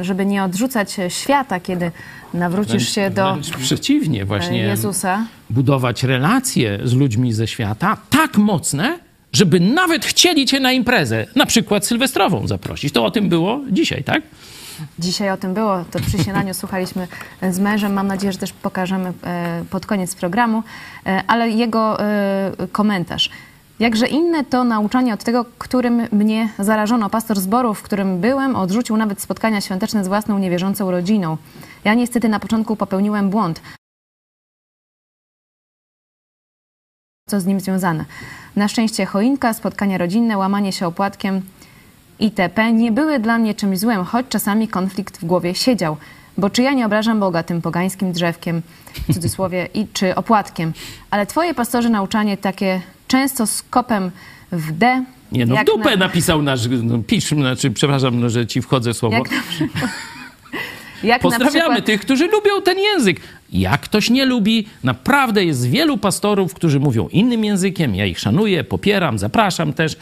żeby 0.00 0.26
nie 0.26 0.44
odrzucać 0.44 0.96
świata, 1.08 1.60
kiedy 1.60 1.90
nawrócisz 2.34 2.88
się 2.94 3.10
do 3.10 3.36
przeciwnie, 3.60 4.24
właśnie 4.24 4.58
Jezusa. 4.58 5.26
budować 5.50 6.02
relacje 6.02 6.78
z 6.84 6.94
ludźmi 6.94 7.32
ze 7.32 7.46
świata 7.46 7.96
tak 8.10 8.38
mocne, 8.38 8.98
żeby 9.32 9.60
nawet 9.60 10.04
chcieli 10.04 10.46
cię 10.46 10.60
na 10.60 10.72
imprezę, 10.72 11.26
na 11.36 11.46
przykład 11.46 11.86
sylwestrową 11.86 12.46
zaprosić. 12.46 12.92
To 12.92 13.04
o 13.04 13.10
tym 13.10 13.28
było 13.28 13.60
dzisiaj, 13.70 14.04
tak? 14.04 14.22
Dzisiaj 14.98 15.30
o 15.30 15.36
tym 15.36 15.54
było, 15.54 15.84
to 15.90 16.00
przy 16.00 16.54
słuchaliśmy 16.54 17.08
z 17.50 17.58
mężem. 17.58 17.92
Mam 17.92 18.06
nadzieję, 18.06 18.32
że 18.32 18.38
też 18.38 18.52
pokażemy 18.52 19.12
e, 19.22 19.64
pod 19.70 19.86
koniec 19.86 20.14
programu, 20.14 20.62
E, 21.06 21.22
ale 21.26 21.48
jego 21.50 22.00
e, 22.00 22.52
komentarz. 22.72 23.30
Jakże 23.80 24.06
inne 24.06 24.44
to 24.44 24.64
nauczanie 24.64 25.14
od 25.14 25.24
tego, 25.24 25.44
którym 25.58 26.08
mnie 26.12 26.48
zarażono. 26.58 27.10
Pastor 27.10 27.40
zboru, 27.40 27.74
w 27.74 27.82
którym 27.82 28.20
byłem, 28.20 28.56
odrzucił 28.56 28.96
nawet 28.96 29.20
spotkania 29.20 29.60
świąteczne 29.60 30.04
z 30.04 30.08
własną 30.08 30.38
niewierzącą 30.38 30.90
rodziną. 30.90 31.36
Ja 31.84 31.94
niestety 31.94 32.28
na 32.28 32.40
początku 32.40 32.76
popełniłem 32.76 33.30
błąd. 33.30 33.62
Co 37.28 37.40
z 37.40 37.46
nim 37.46 37.60
związane? 37.60 38.04
Na 38.56 38.68
szczęście 38.68 39.06
choinka, 39.06 39.52
spotkania 39.52 39.98
rodzinne, 39.98 40.38
łamanie 40.38 40.72
się 40.72 40.86
opłatkiem 40.86 41.42
itp. 42.18 42.72
nie 42.72 42.92
były 42.92 43.18
dla 43.18 43.38
mnie 43.38 43.54
czymś 43.54 43.78
złym, 43.78 44.04
choć 44.04 44.26
czasami 44.28 44.68
konflikt 44.68 45.20
w 45.20 45.24
głowie 45.24 45.54
siedział. 45.54 45.96
Bo 46.38 46.50
czy 46.50 46.62
ja 46.62 46.72
nie 46.72 46.86
obrażam 46.86 47.20
Boga 47.20 47.42
tym 47.42 47.62
pogańskim 47.62 48.12
drzewkiem, 48.12 48.62
w 49.08 49.14
cudzysłowie, 49.14 49.68
i 49.74 49.86
czy 49.92 50.14
opłatkiem, 50.14 50.72
ale 51.10 51.26
twoje 51.26 51.54
pastorze 51.54 51.88
nauczanie 51.88 52.36
takie 52.36 52.80
często 53.08 53.46
z 53.46 53.62
kopem 53.62 54.10
w 54.52 54.72
D. 54.72 55.04
Nie, 55.32 55.46
no 55.46 55.56
dupę 55.64 55.90
na- 55.90 55.96
napisał 55.96 56.42
nasz, 56.42 56.60
no, 56.82 56.98
pisz, 57.06 57.28
znaczy, 57.28 57.70
przepraszam, 57.70 58.20
no, 58.20 58.30
że 58.30 58.46
ci 58.46 58.62
wchodzę 58.62 58.94
słowo. 58.94 59.16
Jak 59.16 59.30
na 59.30 59.42
przykład, 59.50 59.90
jak 61.02 61.22
Pozdrawiamy 61.22 61.50
przykład, 61.60 61.84
tych, 61.84 62.00
którzy 62.00 62.26
lubią 62.26 62.62
ten 62.64 62.78
język. 62.78 63.20
Jak 63.52 63.80
ktoś 63.80 64.10
nie 64.10 64.24
lubi, 64.24 64.66
naprawdę 64.84 65.44
jest 65.44 65.68
wielu 65.68 65.98
pastorów, 65.98 66.54
którzy 66.54 66.80
mówią 66.80 67.08
innym 67.08 67.44
językiem. 67.44 67.94
Ja 67.94 68.06
ich 68.06 68.18
szanuję, 68.20 68.64
popieram, 68.64 69.18
zapraszam 69.18 69.72
też. 69.72 69.96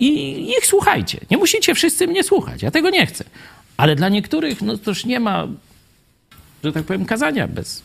I 0.00 0.40
ich 0.58 0.66
słuchajcie. 0.66 1.20
Nie 1.30 1.36
musicie 1.36 1.74
wszyscy 1.74 2.06
mnie 2.06 2.24
słuchać. 2.24 2.62
Ja 2.62 2.70
tego 2.70 2.90
nie 2.90 3.06
chcę. 3.06 3.24
Ale 3.76 3.96
dla 3.96 4.08
niektórych, 4.08 4.62
no 4.62 4.78
to 4.78 4.90
już 4.90 5.04
nie 5.04 5.20
ma, 5.20 5.48
że 6.64 6.72
tak 6.72 6.84
powiem, 6.84 7.04
kazania 7.04 7.48
bez. 7.48 7.82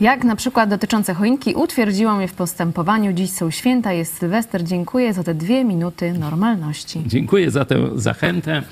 Jak 0.00 0.24
na 0.24 0.36
przykład 0.36 0.70
dotyczące 0.70 1.14
choinki 1.14 1.54
utwierdziło 1.54 2.16
mnie 2.16 2.28
w 2.28 2.32
postępowaniu. 2.32 3.12
Dziś 3.12 3.30
są 3.30 3.50
święta, 3.50 3.92
jest 3.92 4.18
Sylwester. 4.18 4.64
Dziękuję 4.64 5.12
za 5.12 5.24
te 5.24 5.34
dwie 5.34 5.64
minuty 5.64 6.12
normalności. 6.12 7.02
Dziękuję 7.06 7.50
za 7.50 7.64
tę 7.64 7.88
zachętę. 7.94 8.62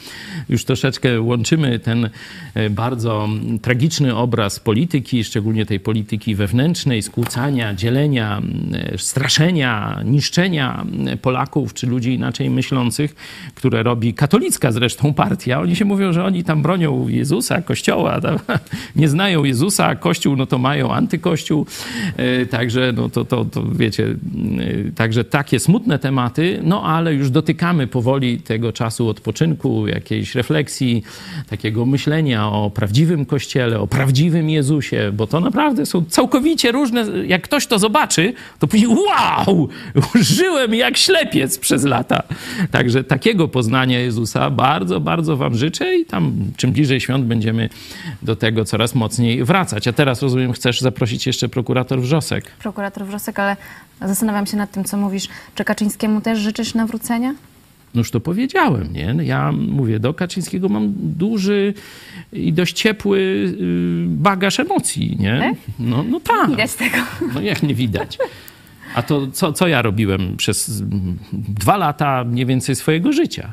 Już 0.48 0.64
troszeczkę 0.64 1.20
łączymy 1.20 1.78
ten 1.78 2.10
e, 2.54 2.70
bardzo 2.70 3.28
tragiczny 3.62 4.16
obraz 4.16 4.60
polityki, 4.60 5.24
szczególnie 5.24 5.66
tej 5.66 5.80
polityki 5.80 6.34
wewnętrznej, 6.34 7.02
skłócania, 7.02 7.74
dzielenia, 7.74 8.42
e, 8.94 8.98
straszenia, 8.98 10.00
niszczenia 10.04 10.84
Polaków 11.22 11.74
czy 11.74 11.86
ludzi 11.86 12.14
inaczej 12.14 12.50
myślących, 12.50 13.14
które 13.54 13.82
robi 13.82 14.14
katolicka 14.14 14.72
zresztą 14.72 15.14
partia. 15.14 15.60
Oni 15.60 15.76
się 15.76 15.84
mówią, 15.84 16.12
że 16.12 16.24
oni 16.24 16.44
tam 16.44 16.62
bronią 16.62 17.08
Jezusa, 17.08 17.62
Kościoła, 17.62 18.20
nie 18.96 19.08
znają 19.08 19.44
Jezusa, 19.44 19.86
a 19.86 19.94
Kościół 19.94 20.36
no 20.36 20.46
to 20.46 20.58
mają 20.58 20.92
antykościół. 21.12 21.66
E, 22.16 22.46
Także, 22.46 22.92
no 22.96 23.08
to, 23.08 23.24
to, 23.24 23.44
to 23.44 23.62
wiecie, 23.72 24.04
e, 24.06 24.92
także 24.92 25.24
takie 25.24 25.60
smutne 25.60 25.98
tematy, 25.98 26.60
no 26.62 26.82
ale 26.82 27.14
już 27.14 27.30
dotykamy 27.30 27.86
powoli 27.86 28.38
tego 28.38 28.72
czasu 28.72 29.08
odpoczynku, 29.08 29.86
jakiejś 29.86 30.34
refleksji, 30.34 31.02
takiego 31.50 31.86
myślenia 31.86 32.48
o 32.48 32.70
prawdziwym 32.70 33.26
Kościele, 33.26 33.80
o 33.80 33.86
prawdziwym 33.86 34.50
Jezusie, 34.50 35.12
bo 35.14 35.26
to 35.26 35.40
naprawdę 35.40 35.86
są 35.86 36.04
całkowicie 36.04 36.72
różne. 36.72 37.04
Jak 37.26 37.42
ktoś 37.42 37.66
to 37.66 37.78
zobaczy, 37.78 38.32
to 38.58 38.66
później 38.66 38.88
wow, 38.88 39.68
żyłem 40.14 40.74
jak 40.74 40.96
ślepiec 40.96 41.58
przez 41.58 41.84
lata. 41.84 42.22
Także 42.70 43.04
takiego 43.04 43.48
poznania 43.48 44.00
Jezusa 44.00 44.50
bardzo, 44.50 45.00
bardzo 45.00 45.36
wam 45.36 45.54
życzę 45.54 45.96
i 45.96 46.04
tam 46.04 46.32
czym 46.56 46.72
bliżej 46.72 47.00
świąt 47.00 47.24
będziemy 47.24 47.68
do 48.22 48.36
tego 48.36 48.64
coraz 48.64 48.94
mocniej 48.94 49.44
wracać. 49.44 49.88
A 49.88 49.92
teraz 49.92 50.22
rozumiem, 50.22 50.52
chcesz 50.52 50.80
zaprosić 50.80 51.01
jeszcze 51.26 51.48
prokurator 51.48 52.00
Wrzosek. 52.00 52.50
Prokurator 52.50 53.06
Wrzosek, 53.06 53.38
ale 53.38 53.56
zastanawiam 54.00 54.46
się 54.46 54.56
nad 54.56 54.70
tym, 54.70 54.84
co 54.84 54.96
mówisz. 54.96 55.28
Czy 55.54 55.64
Kaczyńskiemu 55.64 56.20
też 56.20 56.38
życzysz 56.38 56.74
nawrócenia? 56.74 57.34
No 57.94 57.98
już 58.00 58.10
to 58.10 58.20
powiedziałem, 58.20 58.92
nie? 58.92 59.14
Ja 59.24 59.52
mówię, 59.52 60.00
do 60.00 60.14
Kaczyńskiego 60.14 60.68
mam 60.68 60.92
duży 60.96 61.74
i 62.32 62.52
dość 62.52 62.76
ciepły 62.76 63.18
y, 63.18 64.04
bagaż 64.08 64.60
emocji, 64.60 65.16
nie? 65.20 65.38
Tak? 65.38 65.54
No, 65.78 66.02
no 66.02 66.20
tak. 66.20 66.50
Widać 66.50 66.74
tego. 66.74 66.96
No 67.34 67.40
jak 67.40 67.62
nie 67.62 67.74
widać. 67.74 68.18
A 68.94 69.02
to 69.02 69.26
co, 69.26 69.52
co 69.52 69.68
ja 69.68 69.82
robiłem 69.82 70.36
przez 70.36 70.80
mm, 70.80 71.18
dwa 71.32 71.76
lata 71.76 72.24
mniej 72.24 72.46
więcej 72.46 72.76
swojego 72.76 73.12
życia? 73.12 73.52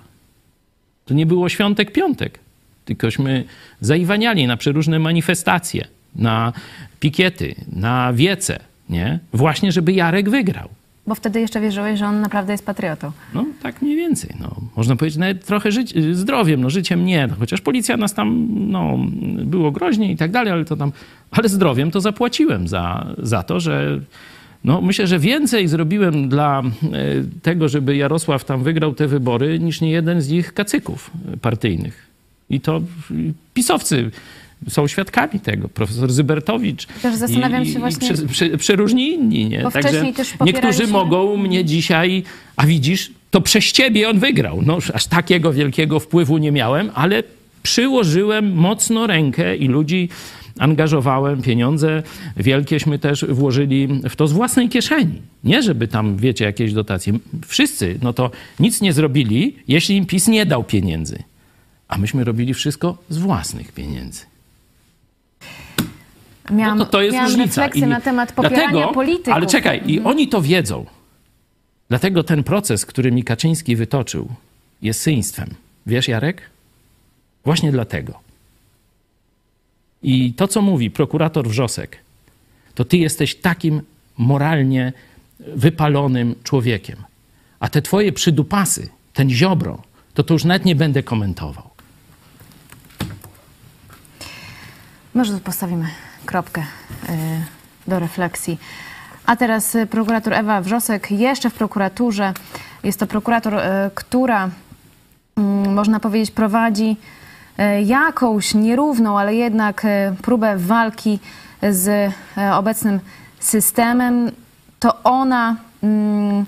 To 1.05 1.13
nie 1.13 1.25
było 1.25 1.49
świątek, 1.49 1.91
piątek. 1.91 2.39
Tylkośmy 2.85 3.43
zaiwaniali 3.81 4.47
na 4.47 4.57
przeróżne 4.57 4.99
manifestacje, 4.99 5.87
na 6.15 6.53
pikiety, 6.99 7.55
na 7.71 8.13
wiece, 8.13 8.59
nie? 8.89 9.19
Właśnie, 9.33 9.71
żeby 9.71 9.93
Jarek 9.93 10.29
wygrał. 10.29 10.69
Bo 11.07 11.15
wtedy 11.15 11.39
jeszcze 11.39 11.61
wierzyłeś, 11.61 11.99
że 11.99 12.05
on 12.05 12.21
naprawdę 12.21 12.53
jest 12.53 12.65
patriotą. 12.65 13.11
No, 13.33 13.45
tak 13.61 13.81
mniej 13.81 13.95
więcej. 13.95 14.35
No. 14.39 14.55
Można 14.75 14.95
powiedzieć 14.95 15.17
nawet 15.17 15.45
trochę 15.45 15.71
żyć, 15.71 15.93
zdrowiem, 16.11 16.61
no 16.61 16.69
życiem 16.69 17.05
nie. 17.05 17.27
No, 17.27 17.35
chociaż 17.39 17.61
policja 17.61 17.97
nas 17.97 18.13
tam, 18.13 18.47
no, 18.51 18.97
było 19.45 19.71
groźnie 19.71 20.11
i 20.11 20.17
tak 20.17 20.31
dalej, 20.31 20.53
ale 20.53 20.65
to 20.65 20.75
tam, 20.75 20.91
ale 21.31 21.49
zdrowiem 21.49 21.91
to 21.91 22.01
zapłaciłem 22.01 22.67
za, 22.67 23.07
za 23.17 23.43
to, 23.43 23.59
że 23.59 23.99
no, 24.63 24.81
myślę, 24.81 25.07
że 25.07 25.19
więcej 25.19 25.67
zrobiłem 25.67 26.29
dla 26.29 26.61
e, 26.61 26.63
tego, 27.41 27.69
żeby 27.69 27.95
Jarosław 27.95 28.45
tam 28.45 28.63
wygrał 28.63 28.93
te 28.93 29.07
wybory, 29.07 29.59
niż 29.59 29.81
nie 29.81 29.91
jeden 29.91 30.21
z 30.21 30.31
ich 30.31 30.53
kacyków 30.53 31.11
partyjnych. 31.41 32.07
I 32.49 32.61
to 32.61 32.81
y, 33.11 33.33
pisowcy 33.53 34.11
są 34.67 34.87
świadkami 34.87 35.39
tego. 35.39 35.69
Profesor 35.69 36.11
Zybertowicz 36.11 36.85
Też 36.85 37.15
zastanawiam 37.15 37.65
się 37.65 37.71
i, 37.71 37.77
właśnie- 37.79 38.07
I 38.07 38.13
prze, 38.13 38.25
prze, 38.27 38.57
przeróżni 38.57 39.13
inni. 39.13 39.49
Nie? 39.49 39.61
Bo 39.63 39.71
Także 39.71 40.13
też 40.13 40.35
niektórzy 40.45 40.87
mogą 40.87 41.37
mnie 41.37 41.65
dzisiaj, 41.65 42.23
a 42.55 42.65
widzisz, 42.65 43.11
to 43.31 43.41
przez 43.41 43.65
ciebie 43.71 44.09
on 44.09 44.19
wygrał. 44.19 44.61
No, 44.65 44.77
aż 44.93 45.07
takiego 45.07 45.53
wielkiego 45.53 45.99
wpływu 45.99 46.37
nie 46.37 46.51
miałem, 46.51 46.91
ale 46.93 47.23
przyłożyłem 47.63 48.53
mocno 48.53 49.07
rękę 49.07 49.55
i 49.57 49.67
ludzi 49.67 50.09
angażowałem, 50.59 51.41
pieniądze 51.41 52.03
wielkieśmy 52.37 52.99
też 52.99 53.25
włożyli 53.25 53.87
w 54.09 54.15
to 54.15 54.27
z 54.27 54.31
własnej 54.31 54.69
kieszeni. 54.69 55.21
Nie, 55.43 55.63
żeby 55.63 55.87
tam, 55.87 56.17
wiecie, 56.17 56.45
jakieś 56.45 56.73
dotacje. 56.73 57.13
Wszyscy, 57.47 57.99
no 58.01 58.13
to 58.13 58.31
nic 58.59 58.81
nie 58.81 58.93
zrobili, 58.93 59.55
jeśli 59.67 59.95
im 59.95 60.05
PiS 60.05 60.27
nie 60.27 60.45
dał 60.45 60.63
pieniędzy. 60.63 61.23
A 61.87 61.97
myśmy 61.97 62.23
robili 62.23 62.53
wszystko 62.53 62.97
z 63.09 63.17
własnych 63.17 63.71
pieniędzy. 63.71 64.21
Miałam, 66.51 66.77
No 66.77 66.85
to, 66.85 66.91
to 66.91 67.01
jest 67.01 67.13
miałam 67.13 67.29
różnica. 67.31 67.61
refleksję 67.61 67.87
na 67.87 68.01
temat 68.01 68.31
popierania 68.31 68.69
dlatego, 68.71 68.93
polityków. 68.93 69.33
Ale 69.33 69.47
czekaj, 69.47 69.81
i 69.85 69.99
oni 69.99 70.27
to 70.27 70.41
wiedzą. 70.41 70.85
Dlatego 71.89 72.23
ten 72.23 72.43
proces, 72.43 72.85
który 72.85 73.11
mi 73.11 73.23
Kaczyński 73.23 73.75
wytoczył, 73.75 74.27
jest 74.81 75.01
syństwem. 75.01 75.49
Wiesz, 75.85 76.07
Jarek? 76.07 76.41
Właśnie 77.45 77.71
dlatego. 77.71 78.19
I 80.03 80.33
to, 80.33 80.47
co 80.47 80.61
mówi 80.61 80.91
prokurator 80.91 81.47
Wrzosek, 81.47 81.97
to 82.75 82.85
ty 82.85 82.97
jesteś 82.97 83.35
takim 83.35 83.81
moralnie 84.17 84.93
wypalonym 85.39 86.35
człowiekiem. 86.43 86.97
A 87.59 87.69
te 87.69 87.81
twoje 87.81 88.11
przydupasy, 88.11 88.89
ten 89.13 89.29
ziobro, 89.29 89.81
to 90.13 90.23
to 90.23 90.33
już 90.33 90.43
nawet 90.43 90.65
nie 90.65 90.75
będę 90.75 91.03
komentował. 91.03 91.69
Może 95.13 95.33
tu 95.33 95.39
postawimy 95.39 95.87
kropkę 96.29 96.61
y, 96.61 97.13
do 97.87 97.99
refleksji. 97.99 98.59
A 99.25 99.35
teraz 99.35 99.75
y, 99.75 99.87
prokurator 99.87 100.33
Ewa 100.33 100.61
Wrzosek, 100.61 101.11
jeszcze 101.11 101.49
w 101.49 101.53
prokuraturze. 101.53 102.33
Jest 102.83 102.99
to 102.99 103.07
prokurator, 103.07 103.53
y, 103.53 103.59
która, 103.95 104.49
mm, 105.37 105.73
można 105.73 105.99
powiedzieć, 105.99 106.31
prowadzi 106.31 106.97
jakąś 107.85 108.53
nierówną, 108.53 109.19
ale 109.19 109.35
jednak 109.35 109.85
próbę 110.21 110.57
walki 110.57 111.19
z 111.69 112.13
obecnym 112.53 112.99
systemem. 113.39 114.31
To 114.79 115.03
ona 115.03 115.55
mm, 115.83 116.45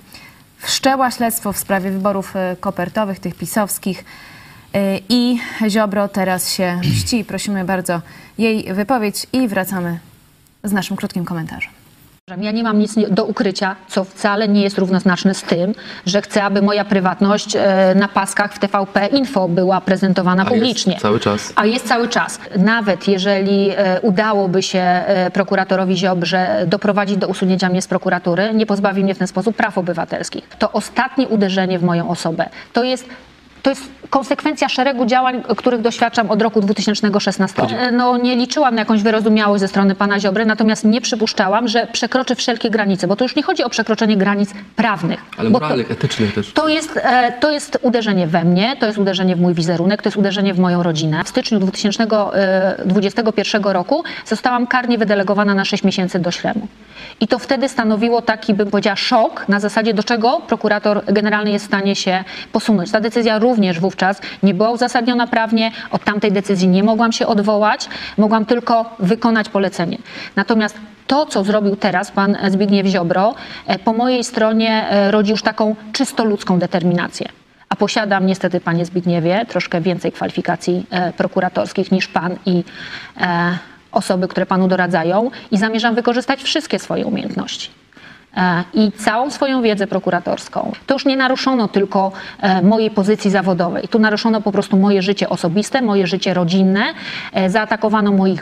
wszczęła 0.58 1.12
śledztwo 1.12 1.54
w 1.54 1.58
sprawie 1.58 1.92
wyborów 1.92 2.34
kopertowych, 2.60 3.20
tych 3.20 3.36
pisowskich. 3.36 4.06
Y, 4.76 5.02
I 5.10 5.38
Ziobro 5.70 6.08
teraz 6.08 6.54
się 6.54 6.76
mści. 6.76 7.26
Prosimy 7.26 7.66
bardzo 7.66 8.02
jej 8.38 8.74
wypowiedź 8.74 9.28
i 9.34 9.48
wracamy 9.48 10.00
z 10.64 10.72
naszym 10.72 10.98
krótkim 10.98 11.26
komentarzem. 11.26 11.72
Ja 12.38 12.52
nie 12.52 12.64
mam 12.64 12.80
nic 12.80 12.96
do 13.10 13.26
ukrycia, 13.26 13.76
co 13.88 14.04
wcale 14.04 14.48
nie 14.48 14.62
jest 14.62 14.78
równoznaczne 14.78 15.34
z 15.34 15.42
tym, 15.42 15.74
że 16.06 16.22
chcę, 16.22 16.44
aby 16.44 16.62
moja 16.62 16.86
prywatność 16.86 17.56
e, 17.56 17.96
na 17.96 18.08
paskach 18.08 18.54
w 18.54 18.60
TVP 18.60 19.08
Info 19.08 19.48
była 19.48 19.82
prezentowana 19.82 20.46
publicznie. 20.46 20.98
cały 21.00 21.20
czas. 21.20 21.54
A 21.56 21.66
jest 21.66 21.88
cały 21.88 22.08
czas. 22.08 22.40
Nawet 22.58 23.08
jeżeli 23.08 23.70
e, 23.70 24.02
udałoby 24.02 24.64
się 24.64 24.80
e, 24.80 25.32
prokuratorowi 25.32 25.98
Ziobrze 25.98 26.66
doprowadzić 26.68 27.18
do 27.18 27.28
usunięcia 27.28 27.70
mnie 27.70 27.82
z 27.82 27.88
prokuratury, 27.88 28.54
nie 28.54 28.66
pozbawi 28.66 29.04
mnie 29.04 29.16
w 29.16 29.18
ten 29.18 29.28
sposób 29.28 29.56
praw 29.56 29.78
obywatelskich. 29.78 30.50
To 30.60 30.72
ostatnie 30.72 31.28
uderzenie 31.28 31.80
w 31.80 31.84
moją 31.84 32.10
osobę. 32.10 32.50
To 32.74 32.84
jest 32.84 33.06
to 33.62 33.70
jest 33.70 33.82
konsekwencja 34.10 34.70
szeregu 34.70 35.06
działań, 35.06 35.44
których 35.58 35.82
doświadczam 35.82 36.32
od 36.32 36.42
roku 36.42 36.62
2016. 36.62 37.62
E, 37.80 37.92
No, 37.92 38.18
nie 38.18 38.36
liczyłam 38.36 38.76
na 38.76 38.82
jakąś 38.82 39.02
wyrozumiałość 39.04 39.60
ze 39.62 39.68
strony 39.68 39.96
pana 39.96 40.20
Ziobry, 40.20 40.46
natomiast 40.46 40.86
nie 40.86 41.02
przypuszczałam, 41.02 41.68
że 41.68 41.88
przekroczy 41.92 42.36
wszelkie 42.36 42.70
granice, 42.70 43.08
bo 43.08 43.16
to 43.16 43.26
już 43.26 43.36
nie 43.36 43.44
chodzi 43.44 43.64
o 43.64 43.70
przekroczenie 43.70 44.18
granic 44.18 44.50
prawnych. 44.76 45.20
Ale 45.38 45.50
bo 45.50 45.60
to- 45.60 45.66
moralnych, 45.66 45.92
etycznych 45.92 46.34
też. 46.34 46.54
to 46.54 46.68
jest, 46.68 46.98
e, 47.04 47.32
to 47.40 47.52
jest 47.52 47.78
uderzenie 47.82 48.28
we 48.28 48.44
mnie, 48.44 48.76
to 48.80 48.86
jest 48.86 48.98
uderzenie 48.98 49.36
w 49.36 49.42
mój 49.42 49.54
wizerunek, 49.54 50.02
to 50.02 50.08
jest 50.10 50.18
uderzenie 50.18 50.54
w 50.54 50.60
moją 50.60 50.84
rodzinę. 50.84 51.24
W 51.24 51.30
styczniu 51.30 51.60
2021 51.60 53.74
roku 53.74 54.04
zostałam 54.26 54.68
karnie 54.68 54.98
wydelegowana 54.98 55.54
na 55.54 55.66
6 55.66 55.84
miesięcy 55.84 56.20
do 56.20 56.32
Śremu. 56.32 56.68
I 57.22 57.28
to 57.28 57.40
wtedy 57.40 57.70
stanowiło 57.70 58.22
taki, 58.22 58.54
bym 58.54 58.72
powiedziała, 58.72 58.96
szok 58.96 59.46
na 59.50 59.60
zasadzie, 59.60 59.94
do 59.94 60.04
czego 60.04 60.42
prokurator 60.48 61.06
generalny 61.06 61.52
jest 61.52 61.66
w 61.66 61.68
stanie 61.68 61.96
się 61.96 62.24
posunąć. 62.52 62.92
Ta 62.92 63.00
decyzja 63.00 63.40
również 63.40 63.51
wówczas 63.80 64.22
nie 64.44 64.54
była 64.54 64.70
uzasadniona 64.70 65.28
prawnie, 65.28 65.72
od 65.92 66.04
tamtej 66.04 66.32
decyzji 66.32 66.68
nie 66.68 66.84
mogłam 66.84 67.12
się 67.12 67.28
odwołać, 67.28 67.90
mogłam 68.18 68.46
tylko 68.46 68.96
wykonać 69.00 69.50
polecenie. 69.50 69.98
Natomiast 70.36 70.78
to, 71.08 71.26
co 71.26 71.44
zrobił 71.44 71.76
teraz 71.76 72.12
pan 72.12 72.38
Zbigniew 72.50 72.88
Ziobro, 72.88 73.36
e, 73.68 73.80
po 73.80 73.94
mojej 73.94 74.24
stronie 74.24 74.90
e, 74.90 75.12
rodzi 75.12 75.32
już 75.32 75.42
taką 75.42 75.76
czysto 75.92 76.26
ludzką 76.26 76.60
determinację. 76.60 77.28
A 77.70 77.76
posiadam 77.76 78.26
niestety, 78.26 78.60
panie 78.60 78.86
Zbigniewie, 78.86 79.46
troszkę 79.50 79.82
więcej 79.82 80.12
kwalifikacji 80.12 80.86
e, 80.90 81.14
prokuratorskich 81.14 81.92
niż 81.92 82.08
pan 82.08 82.36
i 82.46 82.64
osoby, 83.92 84.28
które 84.28 84.46
panu 84.46 84.68
doradzają 84.68 85.32
i 85.52 85.58
zamierzam 85.58 85.96
wykorzystać 85.96 86.44
wszystkie 86.44 86.80
swoje 86.80 87.06
umiejętności. 87.06 87.81
E, 88.38 88.64
I 88.74 88.92
całą 88.92 89.30
swoją 89.30 89.62
wiedzę 89.62 89.88
prokuratorską. 89.88 90.72
To 90.88 90.94
już 90.94 91.06
nie 91.06 91.18
naruszono 91.18 91.68
tylko 91.68 92.12
e, 92.40 92.62
mojej 92.62 92.92
pozycji 92.92 93.32
zawodowej. 93.32 93.88
Tu 93.88 94.00
naruszono 94.00 94.42
po 94.42 94.52
prostu 94.52 94.78
moje 94.78 95.02
życie 95.02 95.30
osobiste, 95.30 95.82
moje 95.82 96.08
życie 96.08 96.34
rodzinne. 96.34 96.94
E, 97.34 97.50
Zaatakowano 97.50 98.12
moich 98.12 98.42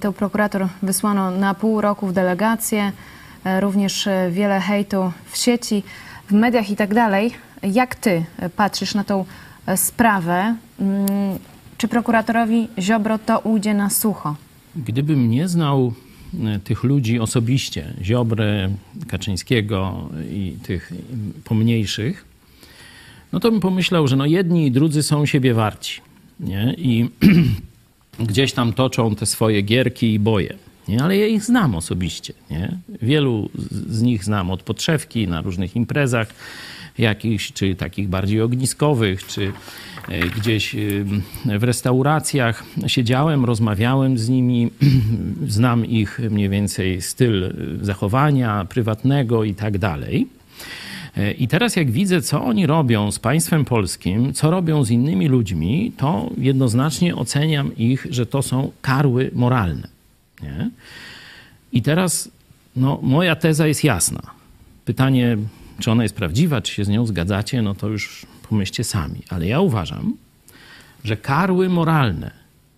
Tę 0.00 0.12
prokurator 0.12 0.66
wysłano 0.82 1.30
na 1.30 1.54
pół 1.54 1.80
roku 1.80 2.06
w 2.06 2.12
delegację, 2.12 2.92
również 3.60 4.08
wiele 4.30 4.60
hejtu 4.60 5.12
w 5.30 5.36
sieci, 5.36 5.82
w 6.30 6.32
mediach 6.32 6.70
i 6.70 6.76
tak 6.76 6.94
dalej. 6.94 7.34
Jak 7.62 7.94
ty 7.94 8.24
patrzysz 8.56 8.94
na 8.94 9.04
tą 9.04 9.24
sprawę? 9.76 10.54
Mm, 10.80 11.38
Czy 11.78 11.88
prokuratorowi 11.88 12.68
Ziobro 12.78 13.18
to 13.18 13.38
ujdzie 13.38 13.74
na 13.74 13.90
sucho? 13.90 14.34
Gdybym 14.76 15.30
nie 15.30 15.48
znał 15.48 15.92
e, 16.44 16.58
tych 16.58 16.84
ludzi 16.84 17.20
osobiście, 17.20 17.94
Ziobrę, 18.02 18.70
Kaczyńskiego 19.08 20.08
i 20.30 20.56
tych 20.62 20.92
pomniejszych, 21.44 22.24
no 23.32 23.40
to 23.40 23.50
bym 23.50 23.60
pomyślał, 23.60 24.08
że 24.08 24.16
no 24.16 24.26
jedni 24.26 24.66
i 24.66 24.70
drudzy 24.70 25.02
są 25.02 25.26
siebie 25.26 25.54
warci. 25.54 26.00
Nie? 26.40 26.74
I 26.78 27.10
gdzieś 28.28 28.52
tam 28.52 28.72
toczą 28.72 29.14
te 29.14 29.26
swoje 29.26 29.62
gierki 29.62 30.14
i 30.14 30.18
boje. 30.18 30.54
Nie? 30.88 31.02
Ale 31.02 31.16
ja 31.16 31.26
ich 31.26 31.44
znam 31.44 31.74
osobiście. 31.74 32.32
Nie? 32.50 32.78
Wielu 33.02 33.50
z 33.70 34.02
nich 34.02 34.24
znam 34.24 34.50
od 34.50 34.62
podszewki 34.62 35.28
na 35.28 35.40
różnych 35.40 35.76
imprezach 35.76 36.34
jakichś, 36.98 37.52
czy 37.52 37.74
takich 37.74 38.08
bardziej 38.08 38.40
ogniskowych, 38.40 39.26
czy 39.26 39.52
e, 40.08 40.28
gdzieś 40.28 40.76
w 41.58 41.62
restauracjach. 41.62 42.64
Siedziałem, 42.86 43.44
rozmawiałem 43.44 44.18
z 44.18 44.28
nimi, 44.28 44.70
znam 45.46 45.86
ich 45.86 46.20
mniej 46.30 46.48
więcej 46.48 47.02
styl 47.02 47.44
y, 47.44 47.84
zachowania 47.84 48.64
prywatnego 48.64 49.44
i 49.44 49.54
tak 49.54 49.78
dalej. 49.78 50.26
E, 51.16 51.32
I 51.32 51.48
teraz 51.48 51.76
jak 51.76 51.90
widzę, 51.90 52.22
co 52.22 52.44
oni 52.44 52.66
robią 52.66 53.12
z 53.12 53.18
państwem 53.18 53.64
polskim, 53.64 54.32
co 54.32 54.50
robią 54.50 54.84
z 54.84 54.90
innymi 54.90 55.28
ludźmi, 55.28 55.92
to 55.96 56.30
jednoznacznie 56.38 57.16
oceniam 57.16 57.76
ich, 57.76 58.06
że 58.10 58.26
to 58.26 58.42
są 58.42 58.70
karły 58.82 59.30
moralne. 59.34 59.88
Nie? 60.42 60.70
I 61.72 61.82
teraz 61.82 62.28
no, 62.76 62.98
moja 63.02 63.36
teza 63.36 63.66
jest 63.66 63.84
jasna. 63.84 64.20
Pytanie, 64.84 65.36
czy 65.80 65.90
ona 65.90 66.02
jest 66.02 66.14
prawdziwa, 66.14 66.60
czy 66.60 66.72
się 66.72 66.84
z 66.84 66.88
nią 66.88 67.06
zgadzacie, 67.06 67.62
no 67.62 67.74
to 67.74 67.88
już 67.88 68.26
pomyślcie 68.48 68.84
sami. 68.84 69.22
Ale 69.28 69.46
ja 69.46 69.60
uważam, 69.60 70.16
że 71.04 71.16
karły 71.16 71.68
moralne 71.68 72.30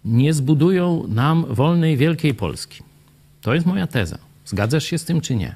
nie 0.05 0.35
zbudują 0.35 1.05
nam 1.09 1.47
wolnej, 1.49 1.97
wielkiej 1.97 2.35
Polski. 2.35 2.83
To 3.41 3.55
jest 3.55 3.67
moja 3.67 3.87
teza. 3.87 4.19
Zgadzasz 4.45 4.85
się 4.85 4.99
z 4.99 5.05
tym, 5.05 5.21
czy 5.21 5.35
nie? 5.35 5.55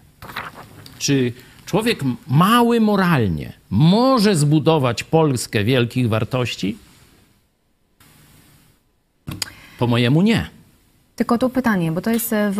Czy 0.98 1.32
człowiek 1.66 2.00
mały 2.28 2.80
moralnie 2.80 3.52
może 3.70 4.36
zbudować 4.36 5.04
Polskę 5.04 5.64
wielkich 5.64 6.08
wartości? 6.08 6.78
Po 9.78 9.86
mojemu 9.86 10.22
nie. 10.22 10.50
Tylko 11.16 11.38
tu 11.38 11.50
pytanie, 11.50 11.92
bo 11.92 12.00
to 12.00 12.10
jest 12.10 12.32
e, 12.32 12.52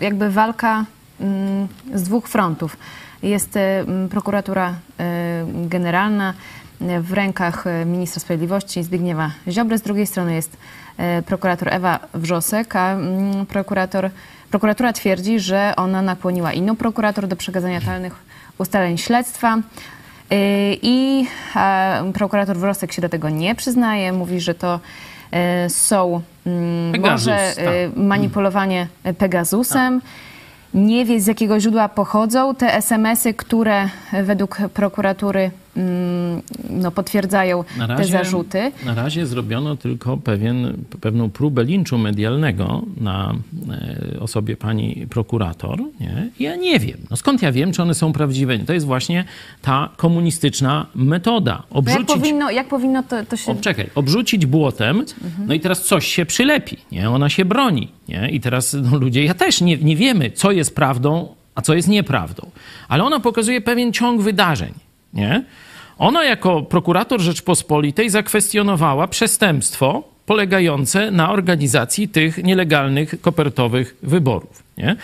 jakby 0.00 0.30
walka 0.30 0.84
mm, 1.20 1.68
z 1.94 2.02
dwóch 2.02 2.28
frontów. 2.28 2.76
Jest 3.22 3.56
mm, 3.56 4.08
prokuratura 4.08 4.74
e, 4.98 5.46
generalna 5.66 6.34
e, 6.80 7.00
w 7.00 7.12
rękach 7.12 7.64
ministra 7.86 8.20
sprawiedliwości 8.20 8.82
Zbigniewa 8.82 9.30
Ziobry, 9.48 9.78
z 9.78 9.82
drugiej 9.82 10.06
strony 10.06 10.34
jest 10.34 10.56
prokurator 11.26 11.74
Ewa 11.74 11.98
Wrzosek, 12.14 12.76
a 12.76 12.96
prokurator, 13.48 14.10
prokuratura 14.50 14.92
twierdzi, 14.92 15.40
że 15.40 15.72
ona 15.76 16.02
nakłoniła 16.02 16.52
inną 16.52 16.76
prokurator 16.76 17.26
do 17.26 17.36
przekazania 17.36 17.80
tajnych 17.80 18.14
ustaleń 18.58 18.98
śledztwa. 18.98 19.58
I 20.82 21.26
prokurator 22.14 22.56
Wrosek 22.56 22.92
się 22.92 23.02
do 23.02 23.08
tego 23.08 23.28
nie 23.28 23.54
przyznaje. 23.54 24.12
Mówi, 24.12 24.40
że 24.40 24.54
to 24.54 24.80
są 25.68 26.22
Pegasus, 26.92 27.26
może 27.26 27.52
tak. 27.56 27.64
manipulowanie 27.96 28.86
Pegasusem. 29.18 30.00
Nie 30.74 31.04
wie 31.04 31.20
z 31.20 31.26
jakiego 31.26 31.60
źródła 31.60 31.88
pochodzą. 31.88 32.54
Te 32.54 32.74
SMS-y, 32.74 33.34
które 33.34 33.88
według 34.24 34.58
prokuratury 34.74 35.50
no, 36.70 36.90
potwierdzają 36.90 37.64
Na 37.78 37.96
te 37.96 38.04
zarzuty. 38.04 38.72
Na 38.84 38.94
razie 38.94 39.26
zrobiono 39.26 39.76
tylko 39.76 40.16
pewien, 40.16 40.76
pewną 41.00 41.30
próbę 41.30 41.64
linczu 41.64 41.98
medialnego 41.98 42.82
na 43.00 43.34
e, 44.14 44.20
osobie 44.20 44.56
pani 44.56 45.06
prokurator. 45.10 45.78
Nie? 46.00 46.28
Ja 46.40 46.56
nie 46.56 46.80
wiem. 46.80 46.98
No 47.10 47.16
skąd 47.16 47.42
ja 47.42 47.52
wiem, 47.52 47.72
czy 47.72 47.82
one 47.82 47.94
są 47.94 48.12
prawdziwe? 48.12 48.58
To 48.58 48.72
jest 48.72 48.86
właśnie 48.86 49.24
ta 49.62 49.88
komunistyczna 49.96 50.86
metoda. 50.94 51.56
To 51.56 51.62
jak 51.62 51.78
Obrzucić 51.78 52.16
powinno, 52.16 52.50
jak 52.50 52.68
powinno 52.68 53.02
to, 53.02 53.24
to 53.24 53.36
się... 53.36 53.60
czekaj, 53.60 53.90
obrzucić 53.94 54.46
błotem, 54.46 55.04
no 55.46 55.54
i 55.54 55.60
teraz 55.60 55.84
coś 55.84 56.06
się 56.06 56.26
przylepi, 56.26 56.76
nie? 56.92 57.10
Ona 57.10 57.28
się 57.28 57.44
broni, 57.44 57.88
nie? 58.08 58.30
I 58.30 58.40
teraz 58.40 58.76
no, 58.82 58.98
ludzie, 58.98 59.24
ja 59.24 59.34
też 59.34 59.60
nie, 59.60 59.76
nie 59.76 59.96
wiemy, 59.96 60.30
co 60.30 60.52
jest 60.52 60.74
prawdą, 60.74 61.28
a 61.54 61.62
co 61.62 61.74
jest 61.74 61.88
nieprawdą. 61.88 62.50
Ale 62.88 63.04
ona 63.04 63.20
pokazuje 63.20 63.60
pewien 63.60 63.92
ciąg 63.92 64.22
wydarzeń, 64.22 64.72
nie? 65.14 65.44
Ona 65.98 66.24
jako 66.24 66.62
prokurator 66.62 67.20
Rzeczpospolitej 67.20 68.10
zakwestionowała 68.10 69.08
przestępstwo 69.08 70.02
polegające 70.26 71.10
na 71.10 71.30
organizacji 71.30 72.08
tych 72.08 72.44
nielegalnych 72.44 73.20
kopertowych 73.20 73.96
wyborów, 74.02 74.62
nie? 74.78 74.96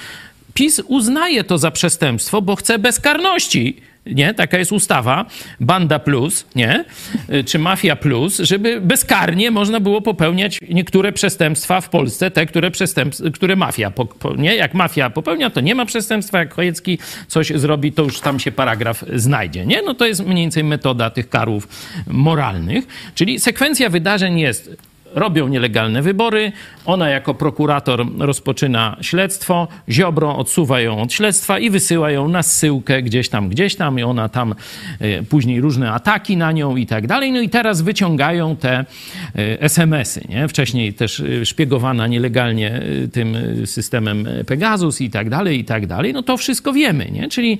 PiS 0.54 0.82
uznaje 0.86 1.44
to 1.44 1.58
za 1.58 1.70
przestępstwo, 1.70 2.42
bo 2.42 2.56
chce 2.56 2.78
bezkarności. 2.78 3.80
Nie? 4.06 4.34
Taka 4.34 4.58
jest 4.58 4.72
ustawa, 4.72 5.26
banda 5.60 5.98
plus, 5.98 6.46
nie? 6.54 6.84
Y, 7.32 7.44
czy 7.44 7.58
mafia 7.58 7.96
plus, 7.96 8.38
żeby 8.38 8.80
bezkarnie 8.80 9.50
można 9.50 9.80
było 9.80 10.02
popełniać 10.02 10.58
niektóre 10.68 11.12
przestępstwa 11.12 11.80
w 11.80 11.88
Polsce, 11.88 12.30
te, 12.30 12.46
które, 12.46 12.70
które 13.34 13.56
mafia, 13.56 13.90
po, 13.90 14.06
po, 14.06 14.34
nie? 14.34 14.56
Jak 14.56 14.74
mafia 14.74 15.10
popełnia, 15.10 15.50
to 15.50 15.60
nie 15.60 15.74
ma 15.74 15.86
przestępstwa, 15.86 16.38
jak 16.38 16.54
Chojecki 16.54 16.98
coś 17.28 17.52
zrobi, 17.54 17.92
to 17.92 18.02
już 18.02 18.20
tam 18.20 18.40
się 18.40 18.52
paragraf 18.52 19.04
znajdzie, 19.14 19.66
nie? 19.66 19.82
No 19.82 19.94
to 19.94 20.06
jest 20.06 20.26
mniej 20.26 20.44
więcej 20.44 20.64
metoda 20.64 21.10
tych 21.10 21.28
karów 21.28 21.68
moralnych, 22.06 22.86
czyli 23.14 23.40
sekwencja 23.40 23.90
wydarzeń 23.90 24.38
jest 24.38 24.76
robią 25.16 25.48
nielegalne 25.48 26.02
wybory. 26.02 26.52
Ona 26.84 27.08
jako 27.08 27.34
prokurator 27.34 28.06
rozpoczyna 28.18 28.96
śledztwo. 29.00 29.68
Ziobro 29.88 30.36
odsuwa 30.36 30.80
ją 30.80 31.02
od 31.02 31.12
śledztwa 31.12 31.58
i 31.58 31.70
wysyła 31.70 32.10
ją 32.10 32.28
na 32.28 32.42
zsyłkę 32.42 33.02
gdzieś 33.02 33.28
tam, 33.28 33.48
gdzieś 33.48 33.76
tam. 33.76 33.98
I 33.98 34.02
ona 34.02 34.28
tam 34.28 34.54
e, 35.00 35.22
później 35.22 35.60
różne 35.60 35.92
ataki 35.92 36.36
na 36.36 36.52
nią 36.52 36.76
i 36.76 36.86
tak 36.86 37.06
dalej. 37.06 37.32
No 37.32 37.40
i 37.40 37.48
teraz 37.48 37.82
wyciągają 37.82 38.56
te 38.56 38.72
e, 38.78 38.84
SMS-y. 39.60 40.28
Nie? 40.28 40.48
Wcześniej 40.48 40.94
też 40.94 41.20
e, 41.20 41.46
szpiegowana 41.46 42.06
nielegalnie 42.06 42.82
tym 43.12 43.36
systemem 43.66 44.28
Pegasus 44.46 45.00
i 45.00 45.10
tak 45.10 45.30
dalej, 45.30 45.58
i 45.58 45.64
tak 45.64 45.86
dalej. 45.86 46.12
No 46.12 46.22
to 46.22 46.36
wszystko 46.36 46.72
wiemy. 46.72 47.10
Nie? 47.10 47.28
Czyli 47.28 47.58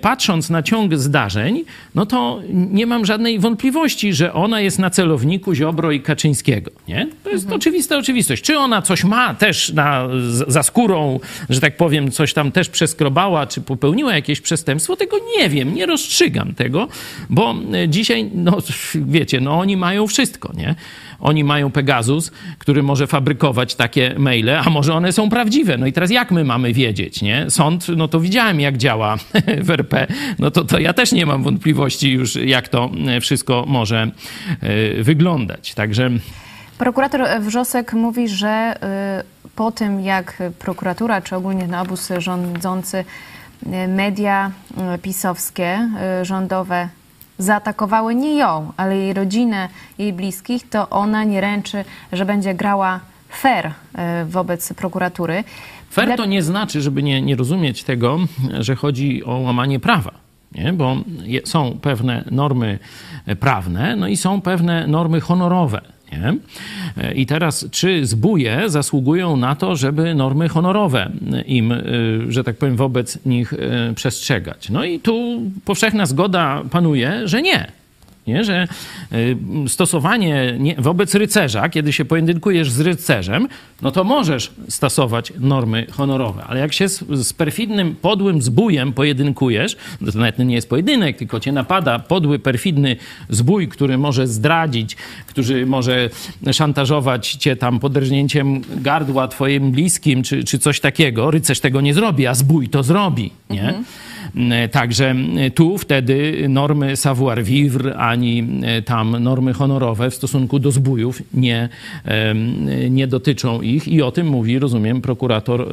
patrząc 0.00 0.50
na 0.50 0.62
ciąg 0.62 0.96
zdarzeń, 0.96 1.64
no 1.94 2.06
to 2.06 2.40
nie 2.50 2.86
mam 2.86 3.06
żadnej 3.06 3.38
wątpliwości, 3.38 4.12
że 4.12 4.32
ona 4.32 4.60
jest 4.60 4.78
na 4.78 4.90
celowniku 4.90 5.54
Ziobro 5.54 5.90
i 5.90 6.00
Kaczyńskiego. 6.00 6.70
Nie? 6.88 7.08
To 7.24 7.30
jest 7.30 7.52
oczywista 7.52 7.98
oczywistość. 7.98 8.42
Czy 8.42 8.58
ona 8.58 8.82
coś 8.82 9.04
ma 9.04 9.34
też 9.34 9.72
na, 9.72 10.08
za 10.48 10.62
skórą, 10.62 11.20
że 11.48 11.60
tak 11.60 11.76
powiem, 11.76 12.10
coś 12.10 12.32
tam 12.32 12.52
też 12.52 12.68
przeskrobała, 12.68 13.46
czy 13.46 13.60
popełniła 13.60 14.14
jakieś 14.14 14.40
przestępstwo, 14.40 14.96
tego 14.96 15.16
nie 15.38 15.48
wiem, 15.48 15.74
nie 15.74 15.86
rozstrzygam 15.86 16.54
tego, 16.54 16.88
bo 17.30 17.54
e, 17.72 17.88
dzisiaj, 17.88 18.30
no 18.34 18.58
wiecie, 18.94 19.40
no 19.40 19.58
oni 19.58 19.76
mają 19.76 20.06
wszystko, 20.06 20.52
nie? 20.56 20.74
Oni 21.20 21.44
mają 21.44 21.70
Pegasus, 21.70 22.30
który 22.58 22.82
może 22.82 23.06
fabrykować 23.06 23.74
takie 23.74 24.14
maile, 24.18 24.50
a 24.64 24.70
może 24.70 24.94
one 24.94 25.12
są 25.12 25.30
prawdziwe. 25.30 25.76
No 25.76 25.86
i 25.86 25.92
teraz 25.92 26.10
jak 26.10 26.30
my 26.30 26.44
mamy 26.44 26.72
wiedzieć, 26.72 27.22
nie? 27.22 27.46
Sąd, 27.48 27.88
no 27.88 28.08
to 28.08 28.20
widziałem, 28.20 28.60
jak 28.60 28.76
działa 28.76 29.16
w 29.66 29.70
RP. 29.70 30.06
No 30.38 30.50
to, 30.50 30.64
to 30.64 30.78
ja 30.78 30.92
też 30.92 31.12
nie 31.12 31.26
mam 31.26 31.42
wątpliwości 31.42 32.12
już, 32.12 32.36
jak 32.36 32.68
to 32.68 32.90
e, 33.08 33.20
wszystko 33.20 33.64
może 33.66 34.10
e, 34.60 35.02
wyglądać. 35.02 35.74
Także... 35.74 36.10
Prokurator 36.78 37.40
Wrzosek 37.40 37.92
mówi, 37.92 38.28
że 38.28 38.74
y, 39.46 39.50
po 39.50 39.72
tym 39.72 40.00
jak 40.00 40.42
prokuratura, 40.58 41.20
czy 41.20 41.36
ogólnie 41.36 41.66
na 41.66 41.82
obóz 41.82 42.08
rządzący, 42.18 43.04
media 43.88 44.50
pisowskie, 45.02 45.88
rządowe 46.22 46.88
zaatakowały 47.40 48.14
nie 48.14 48.34
ją, 48.34 48.72
ale 48.76 48.96
jej 48.96 49.14
rodzinę, 49.14 49.68
jej 49.98 50.12
bliskich, 50.12 50.68
to 50.68 50.90
ona 50.90 51.24
nie 51.24 51.40
ręczy, 51.40 51.84
że 52.12 52.24
będzie 52.24 52.54
grała 52.54 53.00
fair 53.28 53.66
y, 53.66 53.72
wobec 54.26 54.72
prokuratury. 54.72 55.44
Fair 55.90 56.16
to 56.16 56.26
nie 56.26 56.42
znaczy, 56.42 56.80
żeby 56.80 57.02
nie, 57.02 57.22
nie 57.22 57.36
rozumieć 57.36 57.84
tego, 57.84 58.18
że 58.60 58.76
chodzi 58.76 59.24
o 59.24 59.38
łamanie 59.38 59.80
prawa. 59.80 60.12
Nie? 60.54 60.72
Bo 60.72 60.96
są 61.44 61.78
pewne 61.82 62.24
normy 62.30 62.78
prawne, 63.40 63.96
no 63.96 64.08
i 64.08 64.16
są 64.16 64.40
pewne 64.40 64.86
normy 64.86 65.20
honorowe. 65.20 65.80
Nie? 66.12 66.34
I 67.14 67.26
teraz, 67.26 67.66
czy 67.70 68.06
zbóje 68.06 68.70
zasługują 68.70 69.36
na 69.36 69.56
to, 69.56 69.76
żeby 69.76 70.14
normy 70.14 70.48
honorowe 70.48 71.10
im, 71.46 71.72
y, 71.72 72.20
że 72.28 72.44
tak 72.44 72.56
powiem, 72.56 72.76
wobec 72.76 73.18
nich 73.26 73.52
y, 73.52 73.58
przestrzegać? 73.94 74.70
No 74.70 74.84
i 74.84 75.00
tu 75.00 75.42
powszechna 75.64 76.06
zgoda 76.06 76.62
panuje, 76.70 77.28
że 77.28 77.42
nie. 77.42 77.79
Nie, 78.26 78.44
że 78.44 78.68
y, 79.12 79.36
stosowanie 79.68 80.56
nie, 80.58 80.74
wobec 80.74 81.14
rycerza, 81.14 81.68
kiedy 81.68 81.92
się 81.92 82.04
pojedynkujesz 82.04 82.70
z 82.70 82.80
rycerzem, 82.80 83.48
no 83.82 83.90
to 83.90 84.04
możesz 84.04 84.52
stosować 84.68 85.32
normy 85.40 85.86
honorowe. 85.90 86.44
Ale 86.44 86.60
jak 86.60 86.72
się 86.72 86.88
z, 86.88 87.04
z 87.26 87.32
perfidnym, 87.32 87.96
podłym 88.02 88.42
zbójem 88.42 88.92
pojedynkujesz, 88.92 89.76
no 90.00 90.12
to 90.12 90.18
nawet 90.18 90.38
nie 90.38 90.54
jest 90.54 90.68
pojedynek, 90.68 91.16
tylko 91.16 91.40
cię 91.40 91.52
napada 91.52 91.98
podły, 91.98 92.38
perfidny 92.38 92.96
zbój, 93.28 93.68
który 93.68 93.98
może 93.98 94.26
zdradzić, 94.26 94.96
który 95.26 95.66
może 95.66 96.10
szantażować 96.52 97.32
cię 97.32 97.56
tam 97.56 97.80
podrżnięciem 97.80 98.62
gardła 98.76 99.28
twoim 99.28 99.72
bliskim, 99.72 100.22
czy, 100.22 100.44
czy 100.44 100.58
coś 100.58 100.80
takiego. 100.80 101.30
Rycerz 101.30 101.60
tego 101.60 101.80
nie 101.80 101.94
zrobi, 101.94 102.26
a 102.26 102.34
zbój 102.34 102.68
to 102.68 102.82
zrobi, 102.82 103.30
nie? 103.50 103.68
Mhm. 103.68 103.84
E, 104.36 104.68
Także 104.68 105.14
e, 105.38 105.50
tu 105.50 105.78
wtedy 105.78 106.46
normy 106.48 106.96
savoir 106.96 107.44
vivre 107.44 107.96
ani 107.96 108.48
e, 108.62 108.82
tam 108.82 109.16
normy 109.22 109.52
honorowe 109.52 110.10
w 110.10 110.14
stosunku 110.14 110.58
do 110.58 110.70
zbójów 110.72 111.22
nie, 111.34 111.68
nie 112.90 113.06
dotyczą 113.06 113.60
ich 113.60 113.88
i 113.88 114.02
o 114.02 114.10
tym 114.12 114.26
mówi, 114.26 114.58
rozumiem, 114.58 115.00
prokurator 115.00 115.60
e, 115.62 115.64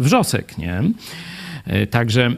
Wrzosek, 0.00 0.58
nie? 0.58 0.82
Także 1.90 2.30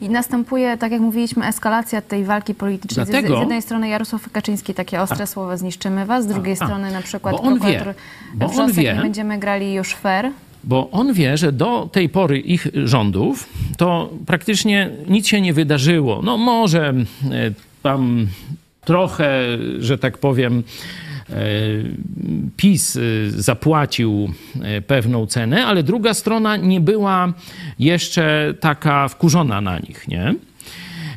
I 0.00 0.08
następuje, 0.08 0.76
tak 0.76 0.92
jak 0.92 1.00
mówiliśmy, 1.00 1.46
eskalacja 1.46 2.02
tej 2.02 2.24
walki 2.24 2.54
politycznej. 2.54 3.06
Z- 3.06 3.10
Dlatego- 3.10 3.36
Z 3.36 3.40
jednej 3.40 3.62
strony 3.62 3.88
Jarosław 3.88 4.30
Kaczyński 4.32 4.74
takie 4.74 5.00
ostre 5.00 5.26
słowa 5.26 5.56
zniszczymy 5.56 6.06
was, 6.06 6.24
z 6.24 6.26
drugiej 6.26 6.52
a. 6.52 6.56
strony 6.56 6.90
na 6.92 7.02
przykład 7.02 7.34
Bo 7.36 7.42
on 7.42 7.58
wie, 7.60 7.94
bo 8.34 8.46
on 8.46 8.52
Wrzosek 8.52 8.74
wie. 8.74 8.94
nie 8.94 9.00
będziemy 9.00 9.38
grali 9.38 9.74
już 9.74 9.94
fair. 9.94 10.30
Bo 10.64 10.90
on 10.90 11.12
wie, 11.12 11.36
że 11.36 11.52
do 11.52 11.88
tej 11.92 12.08
pory 12.08 12.38
ich 12.38 12.66
rządów 12.84 13.48
to 13.76 14.10
praktycznie 14.26 14.90
nic 15.08 15.26
się 15.26 15.40
nie 15.40 15.52
wydarzyło. 15.52 16.22
No 16.22 16.36
może 16.36 16.88
e, 16.88 17.04
tam 17.82 18.26
trochę, 18.84 19.42
że 19.78 19.98
tak 19.98 20.18
powiem, 20.18 20.62
e, 21.30 21.34
PiS 22.56 22.96
e, 22.96 23.00
zapłacił 23.30 24.32
pewną 24.86 25.26
cenę, 25.26 25.66
ale 25.66 25.82
druga 25.82 26.14
strona 26.14 26.56
nie 26.56 26.80
była 26.80 27.32
jeszcze 27.78 28.54
taka 28.60 29.08
wkurzona 29.08 29.60
na 29.60 29.78
nich, 29.78 30.08
nie? 30.08 30.34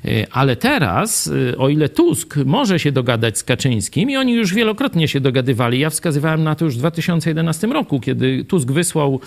Y, 0.05 0.27
Ale 0.31 0.55
teraz, 0.55 1.27
y, 1.27 1.57
o 1.57 1.69
ile 1.69 1.89
Tusk 1.89 2.35
może 2.45 2.79
się 2.79 2.91
dogadać 2.91 3.37
z 3.37 3.43
Kaczyńskim, 3.43 4.09
i 4.09 4.17
oni 4.17 4.33
już 4.33 4.53
wielokrotnie 4.53 5.07
się 5.07 5.19
dogadywali, 5.19 5.79
ja 5.79 5.89
wskazywałem 5.89 6.43
na 6.43 6.55
to 6.55 6.65
już 6.65 6.75
w 6.75 6.79
2011 6.79 7.67
roku, 7.67 7.99
kiedy 7.99 8.45
Tusk 8.45 8.71
wysłał, 8.71 9.19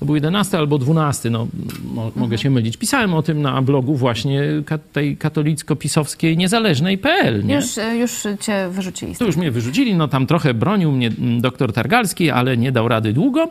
to 0.00 0.06
był 0.06 0.14
11 0.14 0.58
albo 0.58 0.78
12, 0.78 1.30
no 1.30 1.46
mo, 1.94 2.12
mogę 2.16 2.38
się 2.38 2.50
mylić, 2.50 2.76
pisałem 2.76 3.14
o 3.14 3.22
tym 3.22 3.42
na 3.42 3.62
blogu 3.62 3.96
właśnie 3.96 4.42
ka- 4.66 4.78
tej 4.78 5.16
katolicko-pisowskiej 5.16 6.36
niezależnej 6.36 6.98
PL, 6.98 7.44
nie? 7.44 7.54
Już, 7.54 7.66
już 7.98 8.22
cię 8.40 8.68
wyrzucili. 8.70 9.16
To 9.16 9.24
już 9.24 9.36
mnie 9.36 9.50
wyrzucili, 9.50 9.94
no 9.94 10.08
tam 10.08 10.26
trochę 10.26 10.54
bronił 10.54 10.92
mnie 10.92 11.06
mm, 11.18 11.40
doktor 11.40 11.72
Targalski, 11.72 12.30
ale 12.30 12.56
nie 12.56 12.72
dał 12.72 12.88
rady 12.88 13.12
długo. 13.12 13.48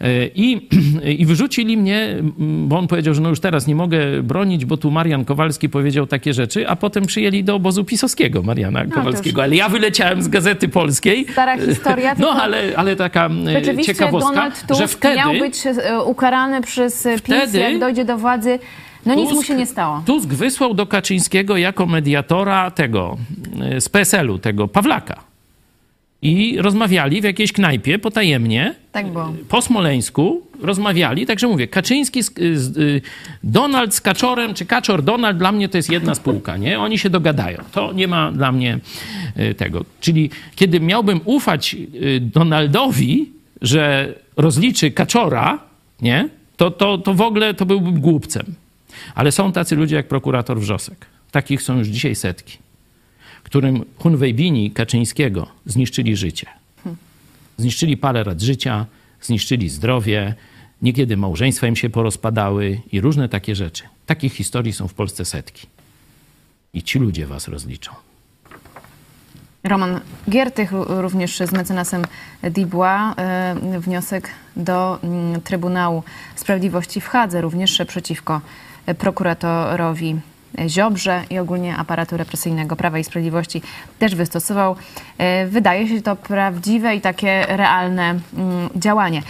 E, 0.00 0.26
I, 0.26 0.68
I 1.20 1.26
wyrzucili 1.26 1.76
mnie, 1.76 2.08
mm, 2.08 2.68
bo 2.68 2.78
on 2.78 2.88
powiedział, 2.88 3.14
że 3.14 3.20
no 3.20 3.28
już 3.28 3.40
teraz 3.40 3.66
nie 3.66 3.74
mogę 3.74 4.22
bronić, 4.22 4.64
bo 4.64 4.76
tu 4.76 4.90
Marian 4.90 5.24
Kowalski 5.24 5.68
powiedział 5.68 6.06
takie 6.06 6.34
rzeczy, 6.34 6.68
a 6.68 6.76
potem 6.76 7.06
przyjęli 7.06 7.44
do 7.44 7.54
obozu 7.54 7.84
pisowskiego 7.84 8.42
Mariana 8.42 8.84
to 8.84 8.90
Kowalskiego. 8.90 9.42
Ale 9.42 9.56
ja 9.56 9.68
wyleciałem 9.68 10.22
z 10.22 10.28
Gazety 10.28 10.68
Polskiej. 10.68 11.26
Stara 11.32 11.58
historia. 11.58 12.14
No 12.22 12.30
ale, 12.30 12.62
ale 12.76 12.96
taka 12.96 13.30
e, 13.46 13.82
ciekawostka, 13.82 14.30
Donald 14.30 14.66
Tusk 14.66 14.80
że 14.80 14.88
wtedy... 14.88 15.16
miał 15.16 15.32
być 15.32 15.66
e, 15.66 15.81
ukarany 16.04 16.60
przez 16.60 17.02
PiS, 17.02 17.20
Wtedy- 17.20 17.58
jak 17.58 17.78
dojdzie 17.78 18.04
do 18.04 18.18
władzy. 18.18 18.58
No 19.06 19.14
nic 19.14 19.30
mu 19.32 19.40
Tusk- 19.40 19.46
się 19.46 19.54
nie 19.54 19.66
stało. 19.66 20.02
Tusk 20.06 20.28
wysłał 20.28 20.74
do 20.74 20.86
Kaczyńskiego 20.86 21.56
jako 21.56 21.86
mediatora 21.86 22.70
tego, 22.70 23.16
e, 23.62 23.80
z 23.80 23.88
PSL-u, 23.88 24.38
tego 24.38 24.68
Pawlaka. 24.68 25.20
i 26.24 26.58
rozmawiali 26.60 27.20
w 27.20 27.24
jakiejś 27.24 27.52
knajpie 27.52 27.98
potajemnie, 27.98 28.74
Tak 28.92 29.06
było. 29.12 29.32
po 29.48 29.62
Smoleńsku, 29.62 30.42
rozmawiali, 30.60 31.26
także 31.26 31.48
mówię, 31.48 31.68
Kaczyński, 31.68 32.22
z, 32.22 32.34
z, 32.54 32.76
y, 32.76 33.00
Donald 33.44 33.94
z 33.94 34.00
Kaczorem, 34.00 34.54
czy 34.54 34.66
Kaczor 34.66 35.02
Donald, 35.02 35.38
dla 35.38 35.52
mnie 35.52 35.68
to 35.68 35.76
jest 35.76 35.90
jedna 35.90 36.14
spółka, 36.14 36.56
nie? 36.56 36.80
Oni 36.80 36.98
się 36.98 37.10
dogadają. 37.10 37.58
To 37.72 37.92
nie 37.92 38.08
ma 38.08 38.32
dla 38.32 38.52
mnie 38.52 38.78
y, 39.50 39.54
tego. 39.54 39.84
Czyli 40.00 40.30
kiedy 40.56 40.80
miałbym 40.80 41.20
ufać 41.24 41.74
y, 41.94 42.20
Donaldowi, 42.20 43.30
że 43.62 44.14
rozliczy 44.36 44.90
Kaczora, 44.90 45.58
nie? 46.02 46.28
To, 46.56 46.70
to, 46.70 46.98
to 46.98 47.14
w 47.14 47.20
ogóle 47.20 47.54
to 47.54 47.66
byłbym 47.66 48.00
głupcem. 48.00 48.54
Ale 49.14 49.32
są 49.32 49.52
tacy 49.52 49.76
ludzie 49.76 49.96
jak 49.96 50.08
prokurator 50.08 50.60
Wrzosek. 50.60 51.06
Takich 51.30 51.62
są 51.62 51.78
już 51.78 51.88
dzisiaj 51.88 52.14
setki, 52.14 52.58
którym 53.42 53.84
Hunwejbini 53.96 54.70
Kaczyńskiego 54.70 55.46
zniszczyli 55.66 56.16
życie. 56.16 56.46
Zniszczyli 57.56 57.96
parę 57.96 58.24
lat 58.24 58.40
życia, 58.40 58.86
zniszczyli 59.20 59.68
zdrowie, 59.68 60.34
niekiedy 60.82 61.16
małżeństwa 61.16 61.66
im 61.66 61.76
się 61.76 61.90
porozpadały 61.90 62.80
i 62.92 63.00
różne 63.00 63.28
takie 63.28 63.54
rzeczy. 63.54 63.84
Takich 64.06 64.32
historii 64.32 64.72
są 64.72 64.88
w 64.88 64.94
Polsce 64.94 65.24
setki. 65.24 65.66
I 66.74 66.82
ci 66.82 66.98
ludzie 66.98 67.26
was 67.26 67.48
rozliczą. 67.48 67.92
Roman 69.64 70.00
Giertych, 70.30 70.72
ró- 70.72 71.00
również 71.00 71.38
z 71.38 71.52
mecenasem 71.52 72.02
Dubois, 72.42 73.14
e, 73.16 73.54
wniosek 73.80 74.28
do 74.56 74.98
mm, 75.04 75.40
Trybunału 75.40 76.02
Sprawiedliwości 76.36 77.00
w 77.00 77.08
Hadze, 77.08 77.40
również 77.40 77.82
przeciwko 77.88 78.40
e, 78.86 78.94
prokuratorowi 78.94 80.16
Ziobrze 80.68 81.22
i 81.30 81.38
ogólnie 81.38 81.76
aparatu 81.76 82.16
represyjnego 82.16 82.76
Prawa 82.76 82.98
i 82.98 83.04
Sprawiedliwości 83.04 83.62
też 83.98 84.14
wystosował. 84.14 84.76
E, 85.18 85.46
Wydaje 85.46 85.88
się 85.88 86.02
to 86.02 86.16
prawdziwe 86.16 86.96
i 86.96 87.00
takie 87.00 87.46
realne 87.48 88.10
mm, 88.10 88.20
działanie. 88.76 89.22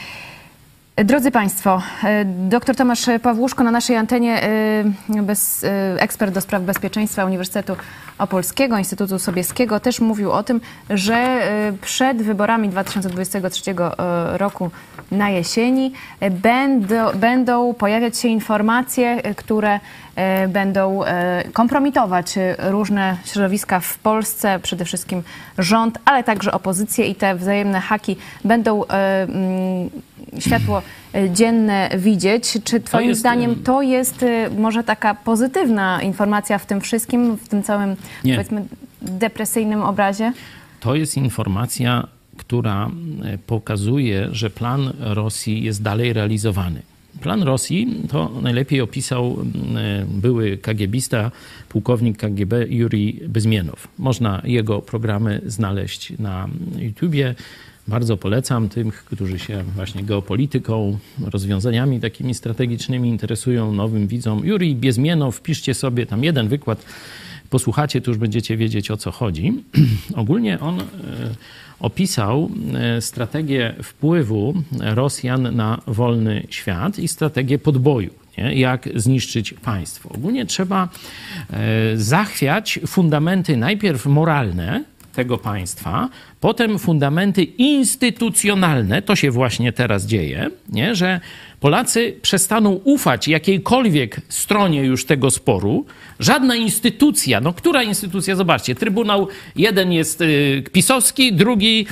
Drodzy 0.96 1.30
Państwo, 1.30 1.82
e, 2.04 2.24
dr 2.24 2.76
Tomasz 2.76 3.06
Pawłuszko 3.22 3.64
na 3.64 3.70
naszej 3.70 3.96
antenie, 3.96 4.42
e, 4.42 5.22
bez, 5.22 5.64
e, 5.64 5.68
ekspert 5.98 6.34
do 6.34 6.40
spraw 6.40 6.62
bezpieczeństwa 6.62 7.24
Uniwersytetu 7.24 7.76
Opolskiego, 8.18 8.78
Instytutu 8.78 9.18
Sobieskiego, 9.18 9.80
też 9.80 10.00
mówił 10.00 10.32
o 10.32 10.42
tym, 10.42 10.60
że 10.90 11.40
przed 11.80 12.22
wyborami 12.22 12.68
2023 12.68 13.70
e, 13.70 14.38
roku 14.38 14.70
na 15.10 15.30
jesieni 15.30 15.92
będą, 16.30 17.12
będą 17.14 17.74
pojawiać 17.74 18.18
się 18.18 18.28
informacje, 18.28 19.22
które 19.36 19.80
będą 20.48 21.00
kompromitować 21.52 22.34
różne 22.58 23.16
środowiska 23.24 23.80
w 23.80 23.98
Polsce, 23.98 24.58
przede 24.62 24.84
wszystkim 24.84 25.22
rząd, 25.58 25.98
ale 26.04 26.24
także 26.24 26.52
opozycję 26.52 27.06
i 27.06 27.14
te 27.14 27.34
wzajemne 27.34 27.80
haki 27.80 28.16
będą 28.44 28.82
światło 30.38 30.82
e, 31.14 31.30
dzienne 31.30 31.90
widzieć. 31.98 32.58
Czy 32.64 32.80
Twoim 32.80 33.08
jest, 33.08 33.20
zdaniem 33.20 33.50
em, 33.50 33.62
to 33.62 33.82
jest 33.82 34.22
e, 34.22 34.50
może 34.58 34.84
taka 34.84 35.14
pozytywna 35.14 36.02
informacja 36.02 36.58
w 36.58 36.66
tym 36.66 36.80
wszystkim, 36.80 37.36
w 37.36 37.48
tym 37.48 37.62
całym 37.62 37.96
Nie. 38.24 38.34
powiedzmy 38.34 38.64
depresyjnym 39.02 39.82
obrazie? 39.82 40.32
To 40.80 40.94
jest 40.94 41.16
informacja, 41.16 42.06
która 42.36 42.90
e, 43.24 43.38
pokazuje, 43.38 44.28
że 44.32 44.50
plan 44.50 44.92
Rosji 45.00 45.62
jest 45.62 45.82
dalej 45.82 46.12
realizowany. 46.12 46.82
Plan 47.20 47.42
Rosji 47.42 48.02
to 48.08 48.30
najlepiej 48.42 48.80
opisał 48.80 49.38
e, 49.76 50.06
były 50.08 50.58
KGBista, 50.58 51.30
pułkownik 51.68 52.18
KGB 52.18 52.66
Jurij 52.68 53.20
Bezmienow. 53.28 53.88
Można 53.98 54.42
jego 54.44 54.82
programy 54.82 55.40
znaleźć 55.46 56.12
na 56.18 56.48
YouTubie. 56.78 57.34
Bardzo 57.88 58.16
polecam 58.16 58.68
tym, 58.68 58.90
którzy 58.90 59.38
się 59.38 59.64
właśnie 59.74 60.02
geopolityką, 60.02 60.98
rozwiązaniami 61.20 62.00
takimi 62.00 62.34
strategicznymi 62.34 63.08
interesują, 63.08 63.72
nowym 63.72 64.06
widzom. 64.06 64.46
Jurij 64.46 64.76
Biezmienow, 64.76 65.36
wpiszcie 65.36 65.74
sobie 65.74 66.06
tam 66.06 66.24
jeden 66.24 66.48
wykład 66.48 66.84
posłuchacie, 67.50 68.00
to 68.00 68.10
już 68.10 68.18
będziecie 68.18 68.56
wiedzieć 68.56 68.90
o 68.90 68.96
co 68.96 69.10
chodzi. 69.10 69.52
Ogólnie 70.14 70.60
on 70.60 70.80
e, 70.80 70.84
opisał 71.80 72.50
e, 72.74 73.00
strategię 73.00 73.74
wpływu 73.82 74.54
Rosjan 74.80 75.56
na 75.56 75.82
wolny 75.86 76.46
świat 76.50 76.98
i 76.98 77.08
strategię 77.08 77.58
podboju. 77.58 78.10
Nie? 78.38 78.54
Jak 78.54 78.88
zniszczyć 78.94 79.54
państwo. 79.54 80.08
Ogólnie 80.08 80.46
trzeba 80.46 80.88
e, 81.50 81.96
zachwiać 81.96 82.80
fundamenty 82.86 83.56
najpierw 83.56 84.06
moralne 84.06 84.84
tego 85.12 85.38
państwa, 85.38 86.08
potem 86.40 86.78
fundamenty 86.78 87.42
instytucjonalne, 87.42 89.02
to 89.02 89.16
się 89.16 89.30
właśnie 89.30 89.72
teraz 89.72 90.06
dzieje, 90.06 90.50
nie? 90.68 90.94
że 90.94 91.20
Polacy 91.62 92.16
przestaną 92.22 92.70
ufać 92.84 93.28
jakiejkolwiek 93.28 94.20
stronie 94.28 94.80
już 94.80 95.04
tego 95.04 95.30
sporu. 95.30 95.86
Żadna 96.20 96.56
instytucja, 96.56 97.40
no 97.40 97.52
która 97.52 97.82
instytucja, 97.82 98.36
zobaczcie, 98.36 98.74
Trybunał 98.74 99.28
jeden 99.56 99.92
jest 99.92 100.20
y, 100.20 100.64
pisowski, 100.72 101.32
drugi 101.32 101.86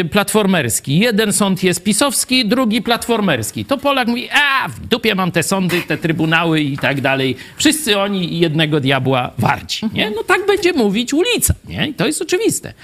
y, 0.00 0.04
platformerski. 0.04 0.98
Jeden 0.98 1.32
sąd 1.32 1.62
jest 1.62 1.84
pisowski, 1.84 2.48
drugi 2.48 2.82
platformerski. 2.82 3.64
To 3.64 3.78
Polak 3.78 4.08
mówi, 4.08 4.28
a 4.32 4.68
w 4.68 4.86
dupie 4.86 5.14
mam 5.14 5.32
te 5.32 5.42
sądy, 5.42 5.82
te 5.82 5.98
trybunały 5.98 6.60
i 6.60 6.78
tak 6.78 7.00
dalej. 7.00 7.36
Wszyscy 7.56 7.98
oni 7.98 8.38
jednego 8.38 8.80
diabła 8.80 9.32
warci. 9.38 9.86
Nie? 9.92 10.10
No 10.10 10.22
tak 10.24 10.46
będzie 10.46 10.72
mówić 10.72 11.14
ulica. 11.14 11.54
Nie? 11.68 11.88
I 11.88 11.94
to 11.94 12.06
jest 12.06 12.22
oczywiste. 12.22 12.74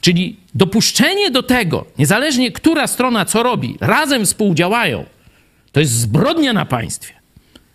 Czyli 0.00 0.36
dopuszczenie 0.54 1.30
do 1.30 1.42
tego, 1.42 1.86
niezależnie 1.98 2.52
która 2.52 2.86
strona 2.86 3.24
co 3.24 3.42
robi, 3.42 3.76
razem 3.80 4.26
współdziałają, 4.26 5.04
to 5.72 5.80
jest 5.80 5.92
zbrodnia 5.92 6.52
na 6.52 6.64
państwie. 6.64 7.14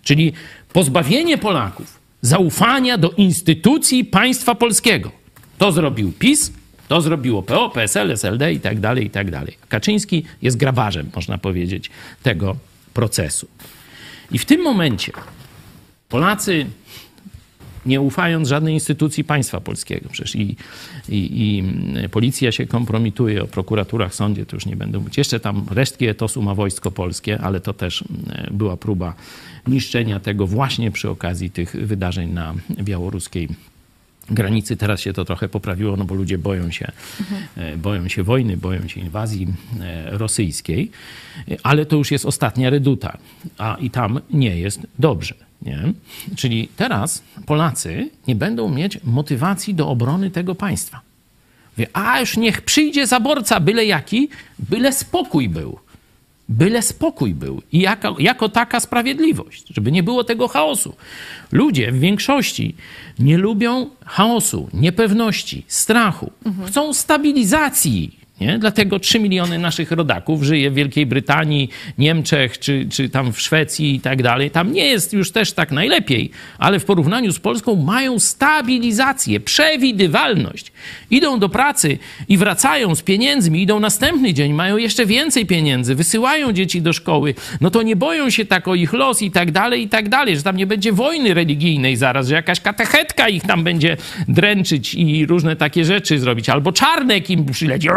Czyli 0.03 0.33
pozbawienie 0.73 1.37
Polaków 1.37 1.99
zaufania 2.21 2.97
do 2.97 3.09
instytucji 3.09 4.05
państwa 4.05 4.55
polskiego. 4.55 5.11
To 5.57 5.71
zrobił 5.71 6.11
PiS, 6.11 6.51
to 6.87 7.01
zrobiło 7.01 7.43
PO, 7.43 7.69
PSL, 7.69 8.11
SLD 8.11 8.53
i 8.53 8.59
tak 8.59 8.79
dalej, 8.79 9.05
i 9.05 9.09
tak 9.09 9.31
dalej. 9.31 9.57
Kaczyński 9.69 10.23
jest 10.41 10.57
grabarzem, 10.57 11.09
można 11.15 11.37
powiedzieć, 11.37 11.89
tego 12.23 12.55
procesu. 12.93 13.47
I 14.31 14.39
w 14.39 14.45
tym 14.45 14.61
momencie 14.61 15.11
Polacy 16.09 16.65
nie 17.85 18.01
ufając 18.01 18.47
żadnej 18.47 18.73
instytucji 18.73 19.23
państwa 19.23 19.61
polskiego. 19.61 20.09
Przecież 20.11 20.35
i, 20.35 20.55
i, 21.09 21.17
i 21.19 21.63
policja 22.09 22.51
się 22.51 22.65
kompromituje, 22.65 23.43
o 23.43 23.47
prokuraturach, 23.47 24.15
sądzie 24.15 24.45
to 24.45 24.55
już 24.55 24.65
nie 24.65 24.75
będę 24.75 24.99
mówić. 24.99 25.17
Jeszcze 25.17 25.39
tam 25.39 25.65
resztki 25.71 26.07
etosu 26.07 26.41
ma 26.41 26.55
wojsko 26.55 26.91
polskie, 26.91 27.41
ale 27.41 27.59
to 27.59 27.73
też 27.73 28.03
mm, 28.09 28.57
była 28.57 28.77
próba 28.77 29.13
niszczenia 29.67 30.19
tego 30.19 30.47
właśnie 30.47 30.91
przy 30.91 31.09
okazji 31.09 31.49
tych 31.49 31.71
wydarzeń 31.71 32.31
na 32.31 32.53
białoruskiej 32.81 33.49
granicy. 34.29 34.77
Teraz 34.77 35.01
się 35.01 35.13
to 35.13 35.25
trochę 35.25 35.49
poprawiło, 35.49 35.97
no 35.97 36.05
bo 36.05 36.15
ludzie 36.15 36.37
boją 36.37 36.71
się, 36.71 36.91
e, 37.57 37.77
boją 37.77 38.07
się 38.07 38.23
wojny, 38.23 38.57
boją 38.57 38.87
się 38.87 39.01
inwazji 39.01 39.47
e, 39.81 40.17
rosyjskiej, 40.17 40.91
E, 41.51 41.57
ale 41.63 41.85
to 41.85 41.95
już 41.95 42.11
jest 42.11 42.25
ostatnia 42.25 42.69
reduta, 42.69 43.17
a 43.57 43.77
i 43.79 43.89
tam 43.89 44.19
nie 44.33 44.59
jest 44.59 44.79
dobrze. 44.99 45.35
Nie? 45.65 45.93
Czyli 46.35 46.69
teraz 46.75 47.23
Polacy 47.45 48.09
nie 48.27 48.35
będą 48.35 48.69
mieć 48.69 48.99
motywacji 49.03 49.75
do 49.75 49.89
obrony 49.89 50.31
tego 50.31 50.55
państwa. 50.55 51.01
Wie, 51.77 51.87
a 51.93 52.19
już 52.19 52.37
niech 52.37 52.61
przyjdzie 52.61 53.07
zaborca, 53.07 53.59
byle 53.59 53.85
jaki, 53.85 54.29
byle 54.59 54.93
spokój 54.93 55.49
był. 55.49 55.79
Byle 56.49 56.81
spokój 56.81 57.33
był 57.33 57.61
i 57.71 57.79
jako, 57.79 58.15
jako 58.19 58.49
taka 58.49 58.79
sprawiedliwość, 58.79 59.63
żeby 59.69 59.91
nie 59.91 60.03
było 60.03 60.23
tego 60.23 60.47
chaosu. 60.47 60.95
Ludzie 61.51 61.91
w 61.91 61.99
większości 61.99 62.75
nie 63.19 63.37
lubią 63.37 63.89
chaosu, 64.05 64.69
niepewności, 64.73 65.63
strachu. 65.67 66.31
Chcą 66.67 66.93
stabilizacji. 66.93 68.24
Nie? 68.41 68.59
Dlatego 68.59 68.99
3 68.99 69.19
miliony 69.19 69.59
naszych 69.59 69.91
rodaków 69.91 70.43
żyje 70.43 70.71
w 70.71 70.73
Wielkiej 70.73 71.05
Brytanii, 71.05 71.69
Niemczech 71.97 72.59
czy, 72.59 72.87
czy 72.91 73.09
tam 73.09 73.33
w 73.33 73.41
Szwecji 73.41 73.95
i 73.95 73.99
tak 73.99 74.23
dalej. 74.23 74.51
Tam 74.51 74.73
nie 74.73 74.85
jest 74.85 75.13
już 75.13 75.31
też 75.31 75.53
tak 75.53 75.71
najlepiej, 75.71 76.31
ale 76.57 76.79
w 76.79 76.85
porównaniu 76.85 77.31
z 77.31 77.39
Polską 77.39 77.75
mają 77.75 78.19
stabilizację, 78.19 79.39
przewidywalność. 79.39 80.71
Idą 81.11 81.39
do 81.39 81.49
pracy 81.49 81.97
i 82.27 82.37
wracają 82.37 82.95
z 82.95 83.01
pieniędzmi, 83.01 83.61
idą 83.61 83.79
następny 83.79 84.33
dzień, 84.33 84.53
mają 84.53 84.77
jeszcze 84.77 85.05
więcej 85.05 85.45
pieniędzy, 85.45 85.95
wysyłają 85.95 86.51
dzieci 86.53 86.81
do 86.81 86.93
szkoły. 86.93 87.35
No 87.61 87.69
to 87.69 87.81
nie 87.81 87.95
boją 87.95 88.29
się 88.29 88.45
tak 88.45 88.67
o 88.67 88.75
ich 88.75 88.93
los 88.93 89.21
i 89.21 89.31
tak 89.31 89.51
dalej, 89.51 89.83
i 89.83 89.89
tak 89.89 90.09
dalej, 90.09 90.37
że 90.37 90.43
tam 90.43 90.57
nie 90.57 90.67
będzie 90.67 90.93
wojny 90.93 91.33
religijnej 91.33 91.95
zaraz, 91.95 92.27
że 92.27 92.35
jakaś 92.35 92.59
katechetka 92.59 93.29
ich 93.29 93.43
tam 93.43 93.63
będzie 93.63 93.97
dręczyć 94.27 94.93
i 94.93 95.25
różne 95.25 95.55
takie 95.55 95.85
rzeczy 95.85 96.19
zrobić. 96.19 96.49
Albo 96.49 96.71
czarnek 96.71 97.29
im 97.29 97.45
przyleci 97.45 97.89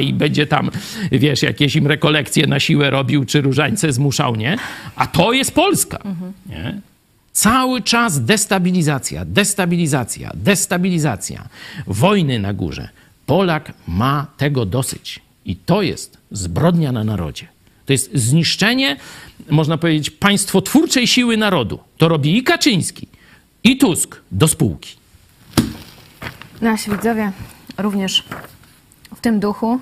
i 0.00 0.12
będzie 0.12 0.46
tam, 0.46 0.70
wiesz, 1.12 1.42
jakieś 1.42 1.76
im 1.76 1.86
rekolekcje 1.86 2.46
na 2.46 2.60
siłę 2.60 2.90
robił, 2.90 3.24
czy 3.24 3.40
różańce 3.40 3.92
zmuszał, 3.92 4.36
nie? 4.36 4.56
A 4.96 5.06
to 5.06 5.32
jest 5.32 5.54
Polska, 5.54 5.98
nie? 6.46 6.80
Cały 7.32 7.82
czas 7.82 8.24
destabilizacja, 8.24 9.24
destabilizacja, 9.24 10.30
destabilizacja. 10.34 11.48
Wojny 11.86 12.38
na 12.38 12.52
górze. 12.52 12.88
Polak 13.26 13.72
ma 13.88 14.26
tego 14.36 14.66
dosyć. 14.66 15.20
I 15.44 15.56
to 15.56 15.82
jest 15.82 16.18
zbrodnia 16.30 16.92
na 16.92 17.04
narodzie. 17.04 17.46
To 17.86 17.92
jest 17.92 18.10
zniszczenie, 18.14 18.96
można 19.50 19.78
powiedzieć, 19.78 20.10
państwotwórczej 20.10 21.06
siły 21.06 21.36
narodu. 21.36 21.78
To 21.96 22.08
robi 22.08 22.38
i 22.38 22.42
Kaczyński, 22.42 23.08
i 23.64 23.76
Tusk 23.76 24.20
do 24.32 24.48
spółki. 24.48 24.96
Nasi 26.60 26.90
widzowie 26.90 27.32
również 27.78 28.24
tym 29.26 29.40
duchu. 29.40 29.78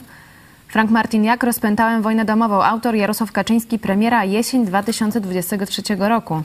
Frank 0.69 0.91
Martin, 0.91 1.25
jak 1.25 1.43
rozpętałem 1.43 2.03
wojnę 2.03 2.25
domową? 2.25 2.62
Autor 2.62 2.95
Jarosław 2.95 3.33
Kaczyński, 3.33 3.79
premiera 3.79 4.25
jesień 4.25 4.66
2023 4.66 5.83
roku. 5.99 6.43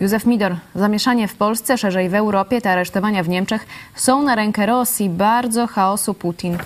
Józef 0.00 0.26
Midor, 0.26 0.56
zamieszanie 0.74 1.28
w 1.28 1.34
Polsce, 1.34 1.78
szerzej 1.78 2.08
w 2.08 2.14
Europie, 2.14 2.60
te 2.60 2.72
aresztowania 2.72 3.22
w 3.22 3.28
Niemczech 3.28 3.66
są 3.94 4.22
na 4.22 4.34
rękę 4.34 4.66
Rosji. 4.66 5.10
Bardzo 5.10 5.66
chaosu 5.66 6.14
Putin 6.14 6.58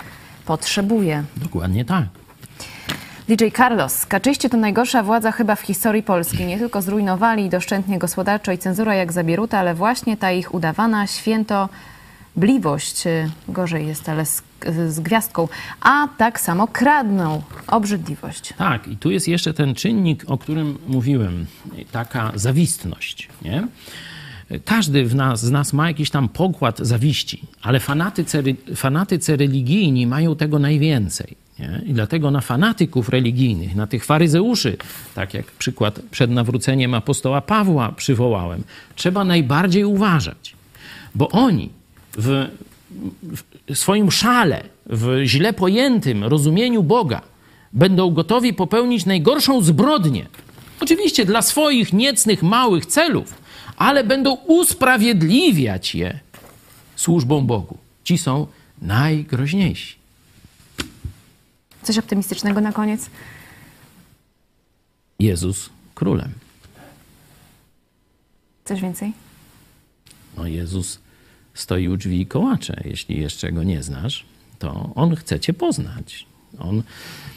potrzebuje. 0.44 1.24
Dokładnie 1.36 1.84
tak. 1.84 2.04
DJ 3.28 3.44
Carlos, 3.56 4.06
Kaczyści 4.06 4.50
to 4.50 4.56
najgorsza 4.56 5.02
władza 5.02 5.32
chyba 5.32 5.56
w 5.56 5.60
historii 5.60 6.02
Polski. 6.02 6.44
Nie 6.44 6.58
tylko 6.58 6.82
zrujnowali 6.82 7.48
doszczętnie 7.48 7.98
gospodarczo 7.98 8.52
i 8.52 8.58
cenzura 8.58 8.94
jak 8.94 9.12
Zabieruta, 9.12 9.58
ale 9.58 9.74
właśnie 9.74 10.16
ta 10.16 10.32
ich 10.32 10.54
udawana 10.54 11.06
świętobliwość, 11.06 13.04
gorzej 13.48 13.86
jest, 13.86 14.08
ale 14.08 14.26
z, 14.26 14.45
z 14.88 15.00
gwiazdką, 15.00 15.48
a 15.80 16.08
tak 16.18 16.40
samo 16.40 16.66
kradną 16.66 17.42
obrzydliwość. 17.66 18.52
Tak, 18.58 18.88
i 18.88 18.96
tu 18.96 19.10
jest 19.10 19.28
jeszcze 19.28 19.54
ten 19.54 19.74
czynnik, 19.74 20.24
o 20.26 20.38
którym 20.38 20.78
mówiłem, 20.88 21.46
taka 21.92 22.32
zawistność. 22.34 23.28
Nie? 23.42 23.68
Każdy 24.64 25.14
nas, 25.14 25.40
z 25.40 25.50
nas 25.50 25.72
ma 25.72 25.88
jakiś 25.88 26.10
tam 26.10 26.28
pokład 26.28 26.78
zawiści, 26.78 27.42
ale 27.62 27.80
fanatycy, 27.80 28.42
fanatycy 28.76 29.36
religijni 29.36 30.06
mają 30.06 30.36
tego 30.36 30.58
najwięcej. 30.58 31.36
Nie? 31.58 31.82
I 31.86 31.92
dlatego 31.92 32.30
na 32.30 32.40
fanatyków 32.40 33.08
religijnych, 33.08 33.76
na 33.76 33.86
tych 33.86 34.04
faryzeuszy, 34.04 34.76
tak 35.14 35.34
jak 35.34 35.46
przykład 35.46 36.00
przed 36.10 36.30
nawróceniem 36.30 36.94
apostoła 36.94 37.40
Pawła 37.40 37.92
przywołałem, 37.92 38.62
trzeba 38.94 39.24
najbardziej 39.24 39.84
uważać, 39.84 40.54
bo 41.14 41.28
oni 41.28 41.70
w, 42.16 42.48
w 43.22 43.42
swoim 43.74 44.10
szale, 44.10 44.62
w 44.86 45.22
źle 45.24 45.52
pojętym 45.52 46.24
rozumieniu 46.24 46.82
Boga, 46.82 47.22
będą 47.72 48.10
gotowi 48.10 48.54
popełnić 48.54 49.06
najgorszą 49.06 49.62
zbrodnię. 49.62 50.26
Oczywiście 50.80 51.24
dla 51.24 51.42
swoich 51.42 51.92
niecnych, 51.92 52.42
małych 52.42 52.86
celów, 52.86 53.34
ale 53.76 54.04
będą 54.04 54.34
usprawiedliwiać 54.34 55.94
je 55.94 56.20
służbą 56.96 57.46
Bogu. 57.46 57.78
Ci 58.04 58.18
są 58.18 58.46
najgroźniejsi. 58.82 59.96
Coś 61.82 61.98
optymistycznego 61.98 62.60
na 62.60 62.72
koniec? 62.72 63.10
Jezus 65.18 65.70
królem. 65.94 66.32
Coś 68.64 68.80
więcej? 68.80 69.12
No 70.36 70.46
Jezus 70.46 70.98
stoi 71.56 71.88
u 71.88 71.96
drzwi 71.96 72.26
kołacze. 72.26 72.82
Jeśli 72.84 73.20
jeszcze 73.20 73.52
go 73.52 73.62
nie 73.62 73.82
znasz, 73.82 74.24
to 74.58 74.92
On 74.94 75.16
chce 75.16 75.40
cię 75.40 75.52
poznać. 75.52 76.26
On, 76.58 76.82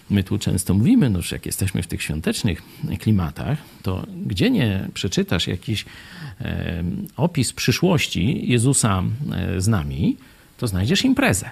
my 0.10 0.24
tu 0.24 0.38
często 0.38 0.74
mówimy, 0.74 1.10
no, 1.10 1.22
że 1.22 1.36
jak 1.36 1.46
jesteśmy 1.46 1.84
w 1.84 1.88
tych 1.88 2.04
świątecznych 2.04 2.62
klimatach, 3.00 3.58
to 3.84 4.06
gdzie 4.26 4.50
nie 4.50 4.88
przeczytasz 4.94 5.48
jakiś 5.48 5.86
e, 6.42 6.84
opis 7.18 7.54
przyszłości 7.54 8.52
Jezusa 8.52 9.04
z 9.58 9.68
nami, 9.68 10.18
to 10.58 10.68
znajdziesz 10.68 11.06
imprezę. 11.06 11.50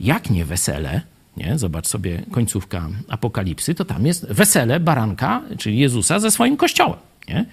Jak 0.00 0.30
nie 0.30 0.44
wesele, 0.44 1.00
nie? 1.36 1.58
Zobacz 1.58 1.86
sobie 1.86 2.22
końcówka 2.30 2.88
Apokalipsy, 3.08 3.74
to 3.74 3.84
tam 3.84 4.06
jest 4.06 4.26
wesele 4.26 4.80
baranka, 4.80 5.42
czyli 5.58 5.78
Jezusa 5.78 6.20
ze 6.20 6.30
swoim 6.30 6.56
kościołem. 6.56 6.98
Nie? 7.28 7.44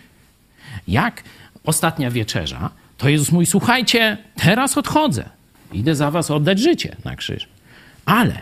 Jak 0.87 1.23
ostatnia 1.63 2.11
wieczerza, 2.11 2.69
to 2.99 3.09
Jezus 3.09 3.31
mówi, 3.31 3.45
słuchajcie, 3.45 4.17
teraz 4.35 4.77
odchodzę. 4.77 5.29
Idę 5.73 5.95
za 5.95 6.11
was 6.11 6.31
oddać 6.31 6.59
życie 6.59 6.95
na 7.05 7.15
krzyż. 7.15 7.47
Ale 8.05 8.41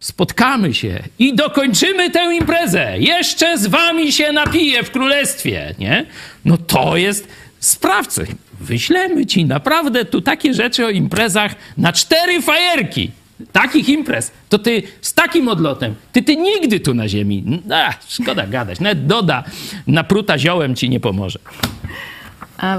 spotkamy 0.00 0.74
się 0.74 1.02
i 1.18 1.34
dokończymy 1.34 2.10
tę 2.10 2.34
imprezę. 2.34 2.98
Jeszcze 2.98 3.58
z 3.58 3.66
wami 3.66 4.12
się 4.12 4.32
napiję 4.32 4.82
w 4.82 4.90
królestwie, 4.90 5.74
nie? 5.78 6.06
No 6.44 6.56
to 6.56 6.96
jest 6.96 7.28
sprawcy. 7.60 8.26
Wyślemy 8.60 9.26
ci 9.26 9.44
naprawdę 9.44 10.04
tu 10.04 10.20
takie 10.20 10.54
rzeczy 10.54 10.86
o 10.86 10.90
imprezach 10.90 11.54
na 11.76 11.92
cztery 11.92 12.42
fajerki. 12.42 13.10
Takich 13.52 13.88
imprez, 13.88 14.32
to 14.48 14.58
ty 14.58 14.82
z 15.00 15.14
takim 15.14 15.48
odlotem, 15.48 15.94
ty, 16.12 16.22
ty 16.22 16.36
nigdy 16.36 16.80
tu 16.80 16.94
na 16.94 17.08
ziemi, 17.08 17.62
a, 17.72 17.94
szkoda 18.08 18.46
gadać, 18.46 18.80
nawet 18.80 19.06
Doda 19.06 19.44
napruta 19.86 20.38
ziołem 20.38 20.74
ci 20.74 20.90
nie 20.90 21.00
pomoże. 21.00 21.38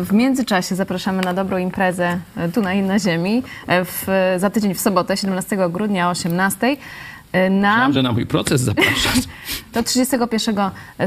W 0.03 0.13
międzyczasie 0.13 0.75
zapraszamy 0.75 1.21
na 1.21 1.33
dobrą 1.33 1.57
imprezę 1.57 2.19
e, 2.37 2.49
tu 2.49 2.61
na, 2.61 2.73
na 2.73 2.99
ziemi 2.99 3.43
e, 3.67 3.85
w, 3.85 4.07
za 4.37 4.49
tydzień 4.49 4.73
w 4.73 4.79
sobotę, 4.79 5.17
17 5.17 5.57
grudnia 5.69 6.07
o 6.07 6.11
18. 6.11 6.77
e, 7.31 7.49
Na... 7.49 7.69
Myślałem, 7.71 7.93
że 7.93 8.01
na 8.03 8.11
mój 8.11 8.25
proces 8.25 8.61
zapraszasz. 8.61 9.19
Do 9.73 9.83
31 9.83 10.55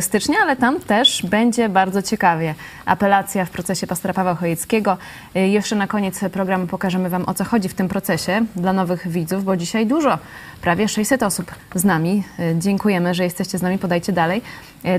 stycznia, 0.00 0.36
ale 0.42 0.56
tam 0.56 0.80
też 0.80 1.22
będzie 1.22 1.68
bardzo 1.68 2.02
ciekawie. 2.02 2.54
Apelacja 2.86 3.44
w 3.44 3.50
procesie 3.50 3.86
pastora 3.86 4.14
Pawła 4.14 4.34
Chojeckiego. 4.34 4.98
Y, 5.36 5.40
Jeszcze 5.40 5.76
na 5.76 5.86
koniec 5.86 6.20
programu 6.32 6.66
pokażemy 6.66 7.10
Wam, 7.10 7.24
o 7.26 7.34
co 7.34 7.44
chodzi 7.44 7.68
w 7.68 7.74
tym 7.74 7.88
procesie 7.88 8.44
dla 8.56 8.72
nowych 8.72 9.08
widzów, 9.08 9.44
bo 9.44 9.56
dzisiaj 9.56 9.86
dużo, 9.86 10.18
prawie 10.60 10.88
600 10.88 11.22
osób 11.22 11.50
z 11.74 11.84
nami. 11.84 12.24
Y, 12.40 12.56
Dziękujemy, 12.58 13.14
że 13.14 13.24
jesteście 13.24 13.58
z 13.58 13.62
nami. 13.62 13.78
Podajcie 13.78 14.12
dalej 14.12 14.42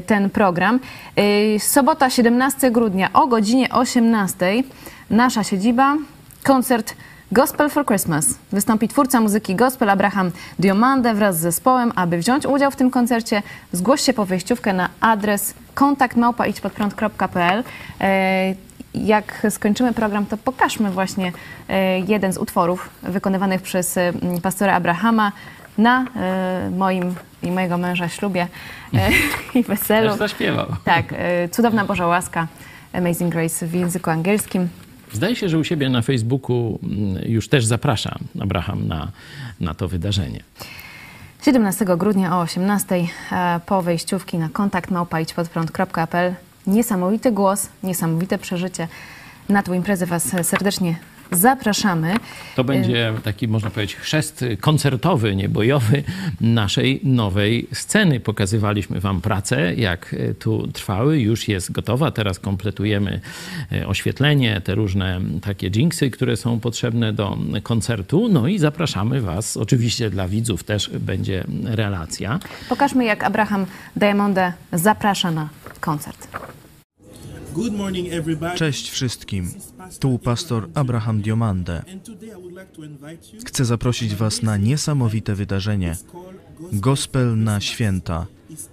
ten 0.06 0.30
program. 0.30 0.80
Sobota, 1.60 2.10
17 2.10 2.72
grudnia 2.72 3.10
o 3.14 3.28
godzinie 3.28 3.70
18. 3.70 4.64
Nasza 5.10 5.44
siedziba, 5.44 5.96
koncert 6.44 6.96
Gospel 7.34 7.70
for 7.70 7.86
Christmas. 7.86 8.26
Wystąpi 8.52 8.88
twórca 8.88 9.22
muzyki 9.22 9.56
gospel 9.56 9.90
Abraham 9.90 10.32
Diomande 10.60 11.14
wraz 11.14 11.38
z 11.38 11.40
zespołem. 11.40 11.92
Aby 11.96 12.18
wziąć 12.18 12.46
udział 12.46 12.72
w 12.72 12.76
tym 12.76 12.92
koncercie, 12.92 13.42
zgłoś 13.72 14.02
się 14.02 14.14
po 14.14 14.26
wejściówkę 14.26 14.74
na 14.74 14.90
adres 15.02 15.54
kontaktmałpa.idźpodprąd.pl. 15.74 17.64
E, 18.02 18.56
Jak 18.94 19.48
skończymy 19.50 19.94
program, 19.94 20.26
to 20.26 20.38
pokażmy 20.38 20.92
właśnie 20.92 21.32
e, 21.70 22.00
jeden 22.00 22.34
z 22.34 22.38
utworów 22.38 22.90
wykonywanych 23.04 23.62
przez 23.62 23.98
e, 23.98 24.14
pastora 24.42 24.74
Abrahama 24.74 25.32
na 25.78 26.06
moim 26.78 27.16
i 27.44 27.52
mojego 27.52 27.78
męża 27.78 28.10
ślubie 28.10 28.48
i 29.56 29.64
weselu. 29.64 30.10
Też 30.10 30.20
zaśpiewał. 30.20 30.68
Tak, 30.84 31.06
Cudowna 31.52 31.86
Boża 31.86 32.08
Łaska, 32.08 32.48
Amazing 32.94 33.34
Grace 33.34 33.68
w 33.68 33.74
języku 33.74 34.10
angielskim. 34.10 34.70
Zdaje 35.14 35.36
się, 35.36 35.50
że 35.50 35.60
u 35.60 35.64
siebie 35.64 35.90
na 35.90 36.02
Facebooku 36.02 36.80
mm, 36.84 37.32
już 37.32 37.48
też 37.48 37.66
zapraszam 37.66 38.20
Abraham 38.42 38.88
na, 38.88 39.12
na 39.60 39.74
to 39.74 39.88
wydarzenie. 39.88 40.44
17 41.46 41.86
grudnia 41.98 42.38
o 42.38 42.42
18 42.42 42.96
e, 43.32 43.60
po 43.66 43.82
wejściówki 43.82 44.38
na 44.38 44.50
kontakt 44.50 44.92
małpaidźpodprąd.pl. 44.92 46.34
Niesamowity 46.68 47.32
głos, 47.32 47.70
niesamowite 47.84 48.38
przeżycie. 48.38 48.88
Na 49.50 49.64
tą 49.64 49.74
imprezę 49.74 50.06
Was 50.06 50.36
serdecznie 50.44 50.96
zapraszamy. 51.34 52.16
To 52.56 52.64
będzie 52.64 53.14
taki, 53.24 53.48
można 53.48 53.70
powiedzieć, 53.70 53.96
chrzest 53.96 54.46
koncertowy, 54.62 55.36
niebojowy 55.36 56.04
naszej 56.42 57.00
nowej 57.04 57.68
sceny. 57.74 58.20
Pokazywaliśmy 58.20 59.00
Wam 59.00 59.22
pracę, 59.22 59.76
jak 59.76 60.14
e, 60.14 60.34
tu 60.34 60.68
trwały. 60.68 61.20
Już 61.20 61.48
jest 61.48 61.72
gotowa. 61.72 62.12
Teraz 62.12 62.40
kompletujemy 62.40 63.22
e, 63.72 63.88
oświetlenie, 63.88 64.62
te 64.62 64.76
różne 64.76 65.22
takie 65.42 65.68
jinxy, 65.68 66.10
które 66.10 66.38
są 66.38 66.60
potrzebne 66.60 67.14
do 67.14 67.38
koncertu. 67.64 68.30
No 68.30 68.48
i 68.48 68.60
zapraszamy 68.60 69.22
Was. 69.22 69.58
Oczywiście 69.58 70.10
dla 70.10 70.28
widzów 70.28 70.64
też 70.64 70.90
będzie 70.90 71.44
relacja. 71.64 72.40
Pokażmy, 72.70 73.06
jak 73.06 73.24
Abraham 73.24 73.66
Diamonde 73.96 74.54
zaprasza 74.74 75.32
na 75.32 75.50
koncert. 75.80 76.28
Cześć 78.56 78.90
wszystkim. 78.90 79.52
Tu 80.00 80.20
pastor 80.20 80.70
Abraham 80.74 81.22
Diomande. 81.22 81.84
Chcę 83.46 83.66
zaprosić 83.66 84.16
Was 84.16 84.42
na 84.42 84.58
niesamowite 84.58 85.36
wydarzenie. 85.36 85.98
Gospel 86.74 87.38
na 87.44 87.62
święta. 87.62 88.26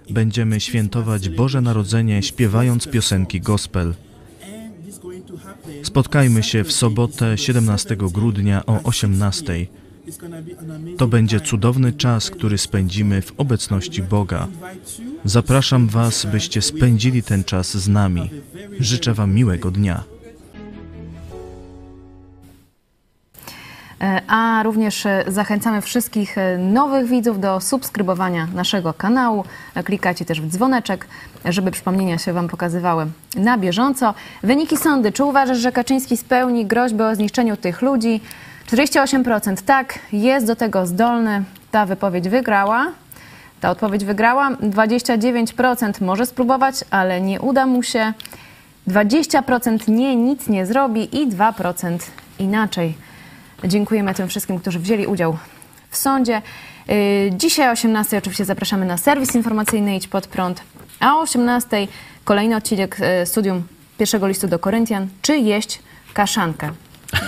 Będziemy 0.09 0.59
świętować 0.59 1.29
Boże 1.29 1.61
Narodzenie 1.61 2.23
śpiewając 2.23 2.87
piosenki 2.87 3.41
gospel. 3.41 3.93
Spotkajmy 5.83 6.43
się 6.43 6.63
w 6.63 6.71
sobotę 6.71 7.37
17 7.37 7.97
grudnia 7.97 8.65
o 8.65 8.83
18. 8.83 9.67
To 10.97 11.07
będzie 11.07 11.39
cudowny 11.39 11.93
czas, 11.93 12.29
który 12.29 12.57
spędzimy 12.57 13.21
w 13.21 13.33
obecności 13.37 14.03
Boga. 14.03 14.47
Zapraszam 15.25 15.87
Was, 15.87 16.25
byście 16.25 16.61
spędzili 16.61 17.23
ten 17.23 17.43
czas 17.43 17.77
z 17.77 17.87
nami. 17.87 18.29
Życzę 18.79 19.13
Wam 19.13 19.33
miłego 19.33 19.71
dnia. 19.71 20.03
E, 24.01 24.21
A 24.27 24.63
również 24.63 25.05
e, 25.05 25.23
zachęcamy 25.27 25.81
wszystkich 25.81 26.37
e, 26.37 26.57
nowych 26.57 27.07
widzów 27.07 27.39
do 27.39 27.59
subskrybowania 27.59 28.47
naszego 28.53 28.93
kanału. 28.93 29.43
Klikacie 29.85 30.25
też 30.25 30.41
w 30.41 30.47
dzwoneczek, 30.47 31.07
żeby 31.45 31.71
przypomnienia 31.71 32.17
się 32.17 32.33
Wam 32.33 32.47
pokazywały 32.47 33.07
na 33.35 33.57
bieżąco. 33.57 34.13
Wyniki 34.43 34.77
sądy. 34.77 35.11
Czy 35.11 35.23
uważasz, 35.23 35.57
że 35.57 35.71
Kaczyński 35.71 36.17
spełni 36.17 36.65
groźbę 36.65 37.07
o 37.07 37.15
zniszczeniu 37.15 37.57
tych 37.57 37.81
ludzi? 37.81 38.21
48% 38.71 39.61
tak, 39.65 39.99
jest 40.13 40.47
do 40.47 40.55
tego 40.55 40.85
zdolny. 40.85 41.43
Ta 41.71 41.85
wypowiedź 41.85 42.29
wygrała. 42.29 42.91
Ta 43.61 43.69
odpowiedź 43.69 44.05
wygrała. 44.05 44.51
29% 44.51 46.01
może 46.01 46.25
spróbować, 46.25 46.75
ale 46.91 47.21
nie 47.21 47.41
uda 47.41 47.65
mu 47.65 47.83
się. 47.83 48.13
20% 48.87 49.87
nie, 49.87 50.15
nic 50.15 50.47
nie 50.47 50.65
zrobi 50.65 51.17
i 51.17 51.27
2% 51.27 51.97
inaczej. 52.39 52.97
Dziękujemy 53.63 54.13
tym 54.13 54.27
wszystkim, 54.27 54.59
którzy 54.59 54.79
wzięli 54.79 55.07
udział 55.07 55.37
w 55.89 55.97
sądzie. 55.97 56.41
Yy, 56.87 56.95
Dzisiaj 57.37 57.69
o 57.69 57.71
18 57.71 58.17
oczywiście 58.17 58.45
zapraszamy 58.45 58.85
na 58.85 58.97
serwis 58.97 59.35
informacyjny 59.35 59.95
Idź 59.95 60.07
Pod 60.07 60.27
Prąd, 60.27 60.61
a 60.99 61.15
o 61.15 61.19
18 61.19 61.87
kolejny 62.23 62.55
odcinek 62.55 62.97
yy, 63.19 63.25
studium 63.25 63.63
pierwszego 63.97 64.27
listu 64.27 64.47
do 64.47 64.59
Koryntian. 64.59 65.07
Czy 65.21 65.37
jeść 65.37 65.79
kaszankę? 66.13 66.69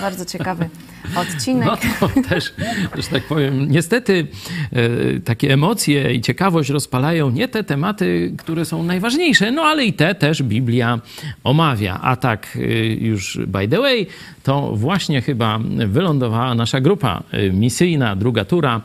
Bardzo 0.00 0.24
ciekawy 0.24 0.68
odcinek. 1.16 1.66
No 1.66 1.76
to 1.76 2.08
też, 2.28 2.54
że 2.96 3.02
tak 3.02 3.22
powiem, 3.22 3.70
niestety 3.70 4.26
e, 4.72 5.20
takie 5.20 5.52
emocje 5.52 6.14
i 6.14 6.20
ciekawość 6.20 6.70
rozpalają 6.70 7.30
nie 7.30 7.48
te 7.48 7.64
tematy, 7.64 8.34
które 8.38 8.64
są 8.64 8.82
najważniejsze, 8.82 9.52
no 9.52 9.62
ale 9.62 9.84
i 9.84 9.92
te 9.92 10.14
też 10.14 10.42
Biblia 10.42 11.00
omawia. 11.44 12.00
A 12.02 12.16
tak 12.16 12.58
e, 12.60 12.86
już 12.86 13.38
by 13.46 13.68
the 13.68 13.78
way, 13.78 14.06
to 14.42 14.76
właśnie 14.76 15.22
chyba 15.22 15.58
wylądowała 15.86 16.54
nasza 16.54 16.80
grupa 16.80 17.22
e, 17.30 17.50
misyjna, 17.50 18.16
druga 18.16 18.44
tura. 18.44 18.80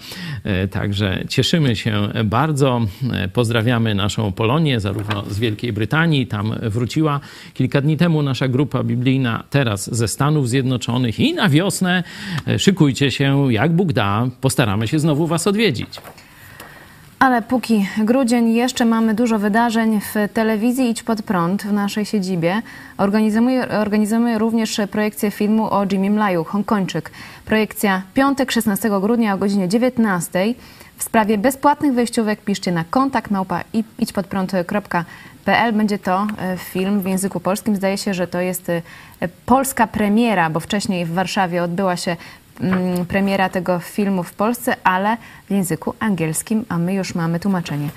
Także 0.72 1.24
cieszymy 1.30 1.76
się 1.76 2.10
bardzo. 2.26 2.82
Pozdrawiamy 3.34 3.96
naszą 3.96 4.32
Polonię, 4.32 4.80
zarówno 4.80 5.24
z 5.30 5.40
Wielkiej 5.40 5.74
Brytanii, 5.74 6.28
tam 6.28 6.56
wróciła 6.62 7.20
kilka 7.54 7.82
dni 7.82 7.98
temu 7.98 8.22
nasza 8.22 8.48
grupa 8.48 8.84
biblijna, 8.84 9.44
teraz 9.50 9.96
ze 9.96 10.08
Stanów 10.08 10.50
Zjednoczonych 10.50 11.20
i 11.20 11.34
na 11.34 11.50
wiosnę 11.50 12.04
szykujcie 12.58 13.12
się, 13.12 13.54
jak 13.54 13.72
Bóg 13.74 13.94
da, 13.94 14.28
postaramy 14.42 14.88
się 14.88 15.00
znowu 15.00 15.28
Was 15.28 15.48
odwiedzić. 15.48 16.02
Ale 17.20 17.42
póki 17.42 17.88
grudzień, 17.98 18.54
jeszcze 18.54 18.86
mamy 18.86 19.14
dużo 19.14 19.40
wydarzeń 19.40 20.00
w 20.02 20.34
telewizji 20.34 20.90
Idź 20.90 21.04
Pod 21.04 21.22
Prąd 21.22 21.64
w 21.64 21.74
naszej 21.74 22.06
siedzibie. 22.06 22.62
Organizujemy, 22.98 23.70
organizujemy 23.80 24.38
również 24.38 24.82
projekcję 24.92 25.32
filmu 25.32 25.74
o 25.74 25.86
Jimmy 25.92 26.10
Mlaju, 26.10 26.44
Hongkończyk. 26.44 27.12
Projekcja 27.46 28.02
piątek 28.14 28.52
16 28.52 28.90
grudnia 29.02 29.34
o 29.34 29.38
godzinie 29.38 29.68
19. 29.68 30.54
W 31.00 31.04
sprawie 31.04 31.38
bezpłatnych 31.38 31.94
wejściówek 31.94 32.42
piszcie 32.42 32.72
na 32.72 32.84
kontakt 32.84 33.32
małpa 33.32 33.64
idźpodprąd.pl. 34.00 35.74
Będzie 35.74 36.00
to 36.00 36.28
e, 36.38 36.58
film 36.58 37.02
w 37.02 37.06
języku 37.06 37.40
polskim. 37.40 37.76
Zdaje 37.76 37.98
się, 37.98 38.14
że 38.14 38.28
to 38.28 38.42
jest 38.42 38.70
e, 38.70 38.82
polska 39.46 39.88
premiera, 39.88 40.50
bo 40.50 40.60
wcześniej 40.60 41.06
w 41.06 41.14
Warszawie 41.14 41.64
odbyła 41.64 41.98
się 41.98 42.18
mm, 42.62 43.06
premiera 43.06 43.50
tego 43.50 43.80
filmu 43.80 44.24
w 44.24 44.34
Polsce, 44.34 44.76
ale 44.84 45.18
w 45.48 45.52
języku 45.52 45.94
angielskim, 46.00 46.66
a 46.70 46.78
my 46.78 46.94
już 46.94 47.16
mamy 47.16 47.40
tłumaczenie 47.40 47.90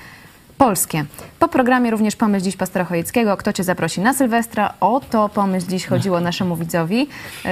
polskie. 0.63 1.05
Po 1.39 1.49
programie 1.49 1.91
również 1.91 2.17
pomyśl 2.17 2.45
dziś 2.45 2.57
pastora 2.57 2.85
Chojeckiego. 2.85 3.37
Kto 3.37 3.53
cię 3.53 3.65
zaprosi 3.65 4.01
na 4.01 4.15
Sylwestra? 4.15 4.75
O 4.81 5.01
to 5.11 5.29
pomyśl 5.29 5.67
dziś 5.69 5.87
chodziło 5.87 6.21
naszemu 6.21 6.57
widzowi. 6.57 6.99
Yy, 6.99 7.51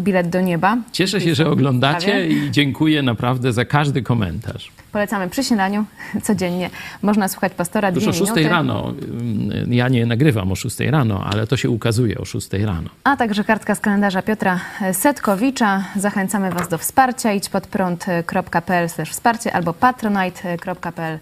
bilet 0.00 0.28
do 0.28 0.40
nieba. 0.40 0.76
Cieszę 0.92 1.20
się, 1.20 1.34
że 1.34 1.50
oglądacie 1.50 2.28
i 2.28 2.50
dziękuję 2.50 3.02
naprawdę 3.02 3.52
za 3.52 3.64
każdy 3.64 4.02
komentarz. 4.02 4.70
Polecamy 4.96 5.28
przy 5.28 5.44
śniadaniu 5.44 5.84
codziennie. 6.22 6.70
Można 7.02 7.28
słuchać 7.28 7.54
pastora 7.54 7.92
dwie 7.92 8.08
o 8.08 8.12
6 8.12 8.20
minuty. 8.20 8.48
rano, 8.48 8.92
ym, 9.02 9.72
ja 9.72 9.88
nie 9.88 10.06
nagrywam 10.06 10.52
o 10.52 10.56
6 10.56 10.80
rano, 10.80 11.24
ale 11.32 11.46
to 11.46 11.56
się 11.56 11.70
ukazuje 11.70 12.18
o 12.18 12.24
6 12.24 12.52
rano. 12.52 12.90
A 13.04 13.16
także 13.16 13.44
kartka 13.44 13.74
z 13.74 13.80
kalendarza 13.80 14.22
Piotra 14.22 14.60
Setkowicza. 14.92 15.84
Zachęcamy 15.96 16.50
Was 16.50 16.68
do 16.68 16.78
wsparcia. 16.78 17.32
idź 17.32 17.48
pod 17.48 17.66
prąd.pl 17.66 18.88
wsparcie 19.06 19.52
albo 19.52 19.72
patronite.pl 19.72 21.18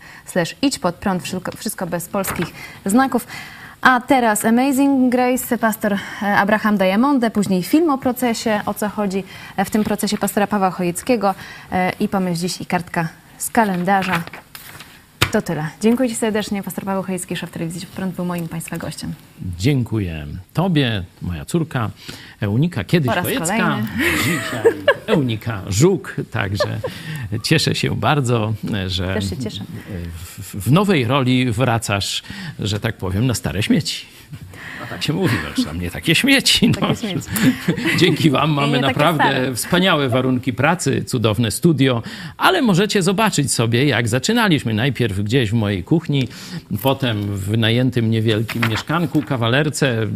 idź 0.63 0.79
pod 0.79 0.95
prąd. 0.95 1.23
Wszystko, 1.57 1.87
bez 1.87 2.09
polskich 2.09 2.47
znaków. 2.87 3.27
A 3.81 4.01
teraz 4.01 4.45
Amazing 4.45 5.13
Grace, 5.13 5.59
pastor 5.59 5.93
e, 5.93 5.99
Abraham 6.37 6.77
Diamonde, 6.77 7.31
później 7.31 7.63
film 7.63 7.91
o 7.91 7.99
procesie, 7.99 8.61
o 8.67 8.75
co 8.75 8.89
chodzi 8.89 9.25
w 9.65 9.71
tym 9.71 9.85
procesie 9.85 10.19
pastora 10.19 10.47
Pawła 10.47 10.71
Chojeckiego 10.71 11.35
e, 11.73 11.93
i 12.01 12.09
pomyśl 12.09 12.41
dziś 12.41 12.61
i 12.61 12.67
kartka 12.67 13.09
z 13.45 13.51
kalendarza. 13.51 14.25
To 15.33 15.43
tyle. 15.43 15.69
Dziękuję 15.81 16.09
Ci 16.09 16.15
serdecznie. 16.15 16.63
Pastor 16.63 16.85
Paweł 16.85 17.03
Chojecki, 17.03 17.37
szef 17.37 17.51
telewizji 17.51 17.87
Prąd, 17.87 18.15
był 18.15 18.25
moim 18.25 18.49
Państwa 18.49 18.77
gościem. 18.77 19.15
Dziękuję 19.59 20.27
Tobie, 20.53 21.05
moja 21.23 21.45
córka 21.45 21.91
Eunika, 22.41 22.85
kiedyś 22.85 23.13
Chojecka, 23.13 23.79
dzisiaj 24.25 24.73
Eunika 25.07 25.63
Żuk, 25.69 26.17
także 26.31 26.81
cieszę 27.43 27.75
się 27.75 27.97
bardzo, 27.97 28.55
że 28.87 29.23
się 29.23 29.65
w 30.55 30.73
nowej 30.73 31.05
roli 31.05 31.53
wracasz, 31.53 32.23
że 32.59 32.81
tak 32.81 32.97
powiem, 32.97 33.27
na 33.27 33.35
stare 33.35 33.63
śmieci. 33.63 34.07
A 34.85 34.87
tak 34.87 35.03
się 35.03 35.13
mówi, 35.13 35.35
że 35.57 35.65
tam 35.65 35.81
nie 35.81 35.91
takie 35.91 36.15
śmieci. 36.15 36.69
No. 36.69 36.75
Takie 36.89 36.97
śmieci. 36.97 37.29
Dzięki 38.01 38.31
Wam 38.31 38.51
mamy 38.51 38.81
naprawdę 38.81 39.25
stare. 39.25 39.55
wspaniałe 39.55 40.09
warunki 40.09 40.53
pracy, 40.53 41.05
cudowne 41.05 41.51
studio, 41.51 42.03
ale 42.37 42.63
możecie 42.63 43.03
zobaczyć 43.03 43.53
sobie, 43.53 43.85
jak 43.87 44.09
zaczynaliśmy. 44.09 44.75
Najpierw 44.75 45.21
gdzieś 45.21 45.51
w 45.51 45.55
mojej 45.55 45.85
kuchni, 45.85 46.29
potem 46.83 47.37
w 47.37 47.59
najętym 47.59 48.11
niewielkim 48.11 48.63
mieszkanku, 48.69 49.23
kawalerce, 49.23 50.07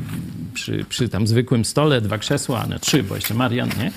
przy, 0.54 0.84
przy 0.88 1.08
tam 1.08 1.26
zwykłym 1.26 1.64
stole, 1.64 2.00
dwa 2.00 2.18
krzesła, 2.18 2.66
no 2.70 2.78
trzy, 2.78 3.02
bo 3.02 3.14
jeszcze 3.14 3.34
Marian, 3.34 3.68
nie? 3.78 3.90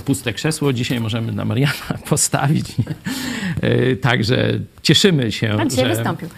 Puste 0.00 0.32
krzesło 0.32 0.72
dzisiaj 0.72 1.00
możemy 1.00 1.32
dla 1.32 1.44
Mariana 1.44 1.72
postawić. 2.10 2.78
Nie? 2.78 2.84
E, 3.60 3.96
Także 3.96 4.48
cieszymy 4.82 5.32
się, 5.32 5.56
A 5.60 5.66
dzisiaj 5.66 5.88
że... 5.88 5.94
wystąpił. 5.94 6.28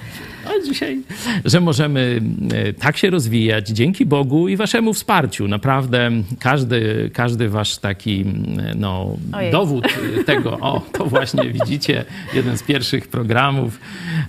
A 0.46 0.66
dzisiaj, 0.66 1.00
że 1.44 1.60
możemy 1.60 2.20
e, 2.54 2.72
tak 2.72 2.96
się 2.96 3.10
rozwijać 3.10 3.68
dzięki 3.68 4.06
Bogu 4.06 4.48
i 4.48 4.56
waszemu 4.56 4.94
wsparciu. 4.94 5.48
Naprawdę 5.48 6.10
każdy, 6.40 7.10
każdy 7.14 7.48
wasz 7.48 7.76
taki 7.78 8.24
no, 8.76 9.16
Ojej. 9.32 9.52
dowód 9.52 9.84
tego, 10.26 10.58
o, 10.60 10.80
to 10.92 11.06
właśnie 11.06 11.50
widzicie, 11.50 12.04
jeden 12.34 12.58
z 12.58 12.62
pierwszych 12.62 13.08
programów. 13.08 13.80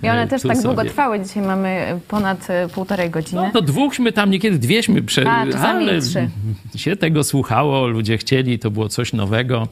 I 0.03 0.09
one 0.09 0.21
e, 0.21 0.27
też 0.27 0.41
tak 0.41 0.61
długo 0.61 0.75
sobie. 0.77 0.89
trwały. 0.89 1.19
Dzisiaj 1.19 1.43
mamy 1.43 1.99
ponad 2.07 2.49
e, 2.49 2.69
półtorej 2.69 3.09
godziny. 3.09 3.41
No 3.41 3.51
to 3.51 3.61
dwóchśmy 3.61 4.11
tam, 4.11 4.31
niekiedy 4.31 4.57
dwieśmy, 4.57 5.01
prze... 5.01 5.29
A, 5.29 5.45
ale 5.67 6.01
trzy. 6.01 6.29
się 6.75 6.95
tego 6.95 7.23
słuchało, 7.23 7.87
ludzie 7.87 8.17
chcieli, 8.17 8.59
to 8.59 8.71
było 8.71 8.89
coś 8.89 9.13
nowego. 9.13 9.67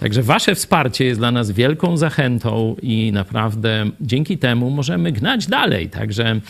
Także 0.00 0.22
wasze 0.22 0.54
wsparcie 0.54 1.04
jest 1.04 1.20
dla 1.20 1.30
nas 1.30 1.50
wielką 1.50 1.96
zachętą 1.96 2.76
i 2.82 3.12
naprawdę 3.12 3.90
dzięki 4.00 4.38
temu 4.38 4.70
możemy 4.70 5.12
gnać 5.12 5.46
dalej. 5.46 5.77
Także 5.86 6.40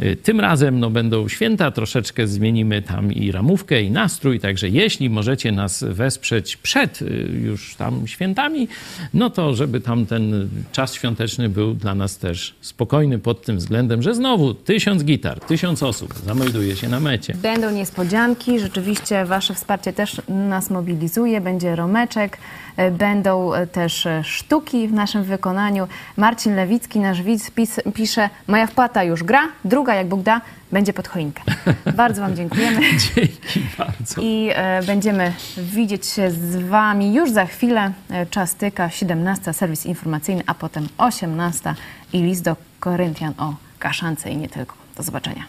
y, 0.00 0.16
tym 0.16 0.40
razem 0.40 0.80
no, 0.80 0.90
będą 0.90 1.28
święta, 1.28 1.70
troszeczkę 1.70 2.26
zmienimy 2.26 2.82
tam 2.82 3.12
i 3.12 3.32
ramówkę, 3.32 3.82
i 3.82 3.90
nastrój. 3.90 4.40
Także 4.40 4.68
jeśli 4.68 5.10
możecie 5.10 5.52
nas 5.52 5.84
wesprzeć 5.88 6.56
przed 6.56 7.02
y, 7.02 7.06
już 7.42 7.74
tam 7.74 8.06
świętami, 8.06 8.68
no 9.14 9.30
to 9.30 9.54
żeby 9.54 9.80
tam 9.80 10.06
ten 10.06 10.48
czas 10.72 10.94
świąteczny 10.94 11.48
był 11.48 11.74
dla 11.74 11.94
nas 11.94 12.18
też 12.18 12.54
spokojny 12.60 13.18
pod 13.18 13.44
tym 13.44 13.56
względem, 13.56 14.02
że 14.02 14.14
znowu 14.14 14.54
tysiąc 14.54 15.04
gitar, 15.04 15.40
tysiąc 15.40 15.82
osób 15.82 16.14
zamelduje 16.26 16.76
się 16.76 16.88
na 16.88 17.00
mecie. 17.00 17.34
Będą 17.34 17.70
niespodzianki, 17.70 18.60
rzeczywiście 18.60 19.24
Wasze 19.24 19.54
wsparcie 19.54 19.92
też 19.92 20.22
nas 20.28 20.70
mobilizuje. 20.70 21.40
Będzie 21.40 21.76
romeczek, 21.76 22.38
będą 22.90 23.54
e, 23.54 23.66
też 23.66 24.06
e, 24.06 24.24
sztuki 24.24 24.88
w 24.88 24.92
naszym 24.92 25.24
wykonaniu. 25.24 25.88
Marcin 26.16 26.56
Lewicki, 26.56 27.00
nasz 27.00 27.22
widz, 27.22 27.50
pis, 27.50 27.80
pisze: 27.94 28.30
Moja 28.48 28.66
wpłata 28.66 29.04
już 29.04 29.22
gra, 29.22 29.42
druga, 29.64 29.94
jak 29.94 30.08
Bóg 30.08 30.22
da, 30.22 30.40
będzie 30.72 30.92
pod 30.92 31.08
choinkę. 31.08 31.42
Bardzo 31.96 32.22
Wam 32.22 32.36
dziękujemy. 32.36 32.80
Dzięki 33.14 33.60
bardzo. 33.78 34.20
I 34.20 34.50
e, 34.54 34.82
będziemy 34.82 35.32
widzieć 35.56 36.06
się 36.06 36.30
z 36.30 36.56
Wami 36.56 37.14
już 37.14 37.30
za 37.30 37.46
chwilę. 37.46 37.92
E, 38.10 38.26
czas 38.26 38.54
tyka, 38.54 38.90
17, 38.90 39.52
serwis 39.52 39.86
informacyjny, 39.86 40.42
a 40.46 40.54
potem 40.54 40.88
18 40.98 41.74
i 42.12 42.22
list 42.22 42.42
do 42.42 42.56
Koryntian 42.80 43.34
o 43.38 43.54
kaszance 43.78 44.30
i 44.30 44.36
nie 44.36 44.48
tylko. 44.48 44.74
Do 44.96 45.02
zobaczenia. 45.02 45.44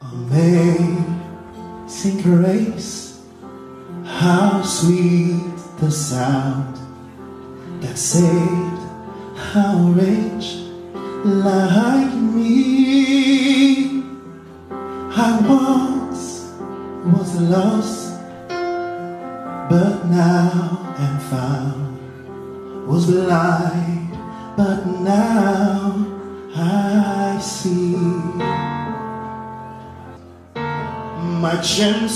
Amazing 0.00 1.42
grace, 2.22 3.14
how 4.20 4.64
sweet 4.64 5.65
the 5.78 5.90
sound 5.90 6.74
that 7.82 7.98
saved 7.98 8.80
a 9.54 9.76
wretch 9.94 10.56
like 11.24 12.14
me. 12.14 14.02
I 14.70 15.38
once 15.46 16.50
was 17.04 17.40
lost, 17.40 18.18
but 18.48 20.06
now 20.06 20.94
am 20.98 21.18
found. 21.30 22.86
Was 22.88 23.06
blind, 23.06 24.16
but 24.56 24.86
now 24.86 26.06
I 26.56 27.38
see. 27.38 27.96
My 31.42 31.60
chains 31.60 32.12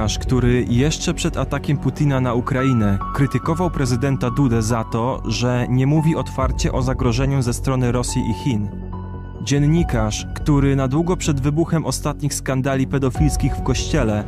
Dziennikarz, 0.00 0.18
który 0.18 0.66
jeszcze 0.68 1.14
przed 1.14 1.36
atakiem 1.36 1.78
Putina 1.78 2.20
na 2.20 2.34
Ukrainę 2.34 2.98
krytykował 3.14 3.70
prezydenta 3.70 4.30
Dudę 4.30 4.62
za 4.62 4.84
to, 4.84 5.22
że 5.24 5.66
nie 5.68 5.86
mówi 5.86 6.16
otwarcie 6.16 6.72
o 6.72 6.82
zagrożeniu 6.82 7.42
ze 7.42 7.52
strony 7.52 7.92
Rosji 7.92 8.22
i 8.30 8.34
Chin. 8.34 8.68
Dziennikarz, 9.42 10.26
który 10.34 10.76
na 10.76 10.88
długo 10.88 11.16
przed 11.16 11.40
wybuchem 11.40 11.86
ostatnich 11.86 12.34
skandali 12.34 12.86
pedofilskich 12.86 13.56
w 13.56 13.62
kościele 13.62 14.24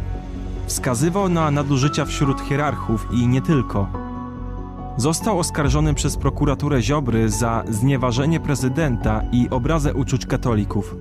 wskazywał 0.67 1.29
na 1.29 1.51
nadużycia 1.51 2.05
wśród 2.05 2.41
hierarchów 2.41 3.09
i 3.13 3.29
nie 3.29 3.43
tylko. 3.43 3.87
Został 4.97 5.39
oskarżony 5.39 5.95
przez 5.95 6.17
prokuraturę 6.17 6.83
Ziobry 6.83 7.31
za 7.31 7.65
znieważenie 7.69 8.41
prezydenta 8.41 9.23
i 9.33 9.49
obrazę 9.51 9.95
uczuć 9.95 10.27
katolików. 10.27 10.97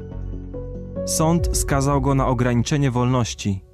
Sąd 1.05 1.57
skazał 1.57 2.01
go 2.01 2.15
na 2.15 2.27
ograniczenie 2.27 2.91
wolności. 2.91 3.70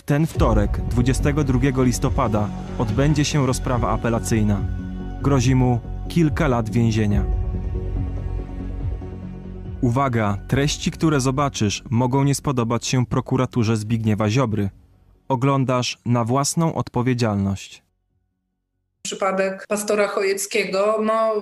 W 0.00 0.02
ten 0.02 0.26
wtorek, 0.26 0.80
22 0.88 1.82
listopada, 1.82 2.48
odbędzie 2.78 3.24
się 3.24 3.46
rozprawa 3.46 3.90
apelacyjna. 3.90 4.60
Grozi 5.22 5.54
mu 5.54 5.80
kilka 6.08 6.48
lat 6.48 6.70
więzienia. 6.70 7.24
Uwaga, 9.80 10.38
treści, 10.48 10.90
które 10.90 11.20
zobaczysz, 11.20 11.82
mogą 11.90 12.24
nie 12.24 12.34
spodobać 12.34 12.86
się 12.86 13.06
prokuraturze 13.06 13.76
Zbigniewa 13.76 14.30
Ziobry. 14.30 14.70
Oglądasz 15.28 15.98
na 16.06 16.24
własną 16.24 16.74
odpowiedzialność. 16.74 17.82
Przypadek 19.02 19.66
pastora 19.68 20.08
Chojeckiego, 20.08 20.98
no 21.02 21.32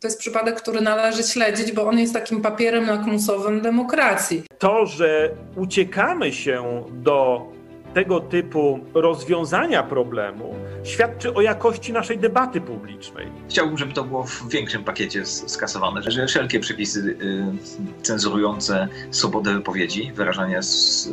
to 0.00 0.08
jest 0.08 0.18
przypadek, 0.18 0.62
który 0.62 0.80
należy 0.80 1.22
śledzić, 1.22 1.72
bo 1.72 1.86
on 1.86 1.98
jest 1.98 2.12
takim 2.12 2.40
papierem 2.40 2.86
lakmusowym 2.86 3.60
demokracji. 3.60 4.42
To, 4.58 4.86
że 4.86 5.30
uciekamy 5.56 6.32
się 6.32 6.84
do 6.92 7.46
tego 7.94 8.20
typu 8.20 8.80
rozwiązania 8.94 9.82
problemu, 9.82 10.54
świadczy 10.84 11.34
o 11.34 11.40
jakości 11.40 11.92
naszej 11.92 12.18
debaty 12.18 12.60
publicznej. 12.60 13.26
Chciałbym, 13.48 13.78
żeby 13.78 13.92
to 13.92 14.04
było 14.04 14.24
w 14.24 14.48
większym 14.48 14.84
pakiecie 14.84 15.26
skasowane, 15.26 16.02
że 16.02 16.26
wszelkie 16.26 16.60
przepisy 16.60 17.00
y, 17.00 18.02
cenzurujące 18.02 18.88
swobodę 19.10 19.54
wypowiedzi, 19.54 20.12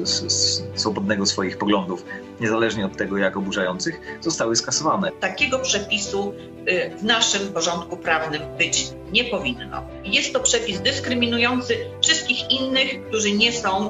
s- 0.05 0.63
swobodnego 0.75 1.25
swoich 1.25 1.57
poglądów, 1.57 2.05
niezależnie 2.39 2.85
od 2.85 2.97
tego, 2.97 3.17
jak 3.17 3.37
oburzających, 3.37 4.01
zostały 4.21 4.55
skasowane. 4.55 5.11
Takiego 5.19 5.59
przepisu 5.59 6.33
y, 6.69 6.97
w 6.97 7.03
naszym 7.03 7.47
porządku 7.53 7.97
prawnym 7.97 8.41
być 8.57 8.87
nie 9.11 9.23
powinno. 9.23 9.83
Jest 10.03 10.33
to 10.33 10.39
przepis 10.39 10.79
dyskryminujący 10.81 11.77
wszystkich 12.03 12.51
innych, 12.51 13.07
którzy 13.07 13.31
nie 13.31 13.51
są 13.51 13.89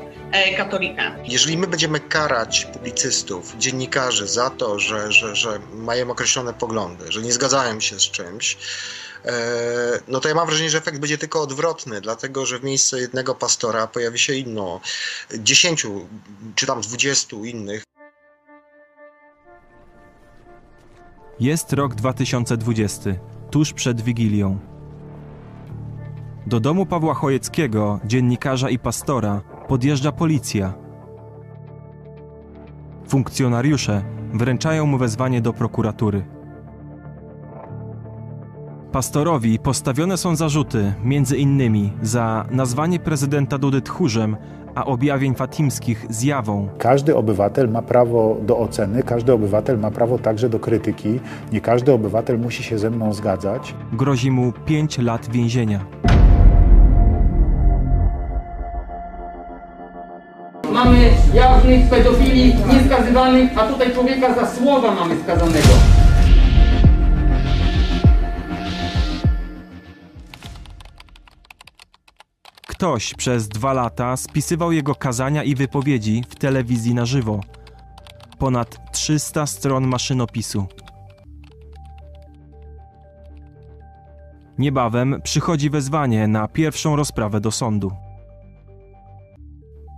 katolikami. 0.58 1.32
Jeżeli 1.32 1.58
my 1.58 1.68
będziemy 1.68 2.00
karać 2.00 2.66
publicystów, 2.74 3.56
dziennikarzy 3.58 4.28
za 4.28 4.50
to, 4.50 4.80
że, 4.80 5.12
że, 5.12 5.36
że 5.36 5.60
mają 5.74 6.12
określone 6.12 6.54
poglądy, 6.54 7.12
że 7.12 7.22
nie 7.22 7.34
zgadzają 7.34 7.80
się 7.80 8.00
z 8.00 8.04
czymś, 8.04 8.58
e, 9.26 9.32
no 10.08 10.20
to 10.20 10.30
ja 10.30 10.36
mam 10.36 10.48
wrażenie, 10.48 10.70
że 10.70 10.78
efekt 10.78 11.00
będzie 11.00 11.18
tylko 11.18 11.42
odwrotny, 11.42 12.02
dlatego 12.02 12.46
że 12.46 12.60
w 12.60 12.64
miejsce 12.64 13.00
jednego 13.00 13.36
pastora 13.36 13.88
pojawi 13.88 14.20
się 14.20 14.34
inno, 14.34 14.82
dziesięciu 15.40 16.08
czy 16.56 16.66
tam 16.66 16.82
dwudziestu 16.82 17.46
innych. 17.46 17.84
Jest 21.40 21.74
rok 21.74 21.96
2020, 21.96 23.10
tuż 23.52 23.74
przed 23.74 24.02
Wigilią. 24.02 24.60
Do 26.48 26.60
domu 26.60 26.86
Pawła 26.86 27.14
Chojeckiego, 27.14 28.00
dziennikarza 28.06 28.70
i 28.70 28.80
pastora, 28.80 29.42
podjeżdża 29.68 30.12
policja. 30.12 30.74
Funkcjonariusze 33.08 34.04
wręczają 34.34 34.86
mu 34.86 34.98
wezwanie 34.98 35.42
do 35.42 35.54
prokuratury. 35.54 36.26
Pastorowi 38.92 39.60
postawione 39.60 40.18
są 40.18 40.36
zarzuty, 40.36 40.94
między 41.04 41.38
innymi 41.38 41.94
za 42.02 42.46
nazwanie 42.52 43.00
prezydenta 43.00 43.58
Dudy 43.58 43.82
tchórzem, 43.82 44.38
a 44.76 44.86
objawień 44.86 45.36
fatimskich 45.36 46.06
zjawą. 46.10 46.70
Każdy 46.78 47.16
obywatel 47.16 47.70
ma 47.70 47.82
prawo 47.82 48.38
do 48.42 48.58
oceny, 48.58 49.04
każdy 49.04 49.34
obywatel 49.34 49.80
ma 49.80 49.92
prawo 49.92 50.18
także 50.18 50.50
do 50.50 50.60
krytyki. 50.60 51.20
Nie 51.52 51.62
każdy 51.62 51.94
obywatel 51.94 52.40
musi 52.40 52.64
się 52.64 52.78
ze 52.78 52.90
mną 52.90 53.14
zgadzać. 53.14 53.76
Grozi 53.94 54.32
mu 54.32 54.54
5 54.66 54.98
lat 54.98 55.30
więzienia. 55.30 55.86
Mamy 60.76 61.12
jawnych 61.34 61.90
pedofili 61.90 62.56
nieskazywanych, 62.56 63.58
a 63.58 63.68
tutaj 63.68 63.94
człowieka 63.94 64.36
za 64.36 64.56
słowa 64.56 64.96
mamy 64.96 65.24
skazanego. 65.24 65.68
Ktoś 72.68 73.14
przez 73.14 73.48
dwa 73.48 73.74
lata 73.74 74.18
spisywał 74.18 74.72
jego 74.72 74.96
kazania 74.96 75.44
i 75.44 75.56
wypowiedzi 75.56 76.24
w 76.30 76.36
telewizji 76.36 76.94
na 76.94 77.06
żywo. 77.06 77.42
Ponad 78.40 78.92
300 78.92 79.46
stron 79.46 79.88
maszynopisu. 79.88 80.66
Niebawem 84.58 85.22
przychodzi 85.24 85.70
wezwanie 85.70 86.28
na 86.28 86.48
pierwszą 86.48 86.96
rozprawę 86.96 87.42
do 87.42 87.52
sądu. 87.52 88.05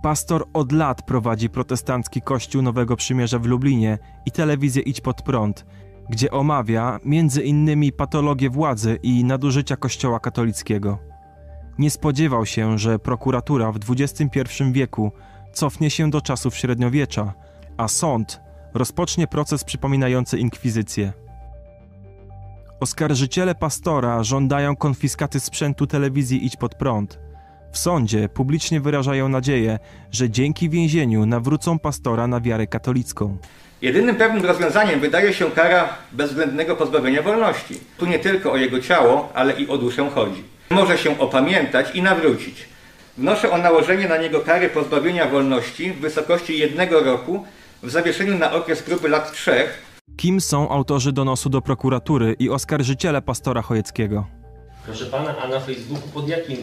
Pastor 0.02 0.44
od 0.52 0.72
lat 0.72 1.02
prowadzi 1.02 1.50
protestancki 1.50 2.22
kościół 2.22 2.62
Nowego 2.62 2.96
Przymierza 2.96 3.38
w 3.38 3.46
Lublinie 3.46 3.98
i 4.26 4.30
telewizję 4.30 4.82
Idź 4.82 5.00
Pod 5.00 5.22
Prąd, 5.22 5.66
gdzie 6.10 6.30
omawia 6.30 7.00
między 7.04 7.42
innymi 7.42 7.92
patologię 7.92 8.50
władzy 8.50 8.98
i 9.02 9.24
nadużycia 9.24 9.76
kościoła 9.76 10.20
katolickiego. 10.20 10.98
Nie 11.78 11.90
spodziewał 11.90 12.46
się, 12.46 12.78
że 12.78 12.98
prokuratura 12.98 13.72
w 13.72 13.78
XXI 13.90 14.42
wieku 14.72 15.12
cofnie 15.52 15.90
się 15.90 16.10
do 16.10 16.20
czasów 16.20 16.56
średniowiecza, 16.56 17.34
a 17.76 17.88
sąd 17.88 18.40
rozpocznie 18.74 19.26
proces 19.26 19.64
przypominający 19.64 20.38
inkwizycję. 20.38 21.12
Oskarżyciele 22.80 23.54
pastora 23.54 24.22
żądają 24.22 24.76
konfiskaty 24.76 25.40
sprzętu 25.40 25.86
telewizji 25.86 26.46
Idź 26.46 26.56
Pod 26.56 26.74
Prąd. 26.74 27.27
W 27.72 27.78
sądzie 27.78 28.28
publicznie 28.28 28.80
wyrażają 28.80 29.28
nadzieję, 29.28 29.78
że 30.10 30.30
dzięki 30.30 30.70
więzieniu 30.70 31.26
nawrócą 31.26 31.78
pastora 31.78 32.26
na 32.26 32.40
wiarę 32.40 32.66
katolicką. 32.66 33.36
Jedynym 33.82 34.16
pewnym 34.16 34.44
rozwiązaniem 34.44 35.00
wydaje 35.00 35.34
się 35.34 35.50
kara 35.50 35.88
bezwzględnego 36.12 36.76
pozbawienia 36.76 37.22
wolności. 37.22 37.80
Tu 37.98 38.06
nie 38.06 38.18
tylko 38.18 38.52
o 38.52 38.56
jego 38.56 38.80
ciało, 38.80 39.32
ale 39.34 39.60
i 39.60 39.68
o 39.68 39.78
duszę 39.78 40.10
chodzi. 40.10 40.44
Może 40.70 40.98
się 40.98 41.18
opamiętać 41.18 41.94
i 41.94 42.02
nawrócić. 42.02 42.68
Wnoszę 43.18 43.50
o 43.50 43.58
nałożenie 43.58 44.08
na 44.08 44.16
niego 44.16 44.40
kary 44.40 44.68
pozbawienia 44.68 45.26
wolności 45.26 45.92
w 45.92 46.00
wysokości 46.00 46.58
jednego 46.58 47.00
roku 47.00 47.44
w 47.82 47.90
zawieszeniu 47.90 48.38
na 48.38 48.52
okres 48.52 48.82
próby 48.82 49.08
lat 49.08 49.32
trzech 49.32 49.88
Kim 50.16 50.40
są 50.40 50.68
autorzy 50.68 51.12
donosu 51.12 51.50
do 51.50 51.62
prokuratury 51.62 52.36
i 52.38 52.50
oskarżyciele 52.50 53.22
pastora 53.22 53.62
Chojeckiego? 53.62 54.37
Proszę 54.88 55.06
pana, 55.06 55.36
a 55.38 55.48
na 55.48 55.60
Facebooku 55.60 56.08
pod 56.08 56.28
jakim, 56.28 56.56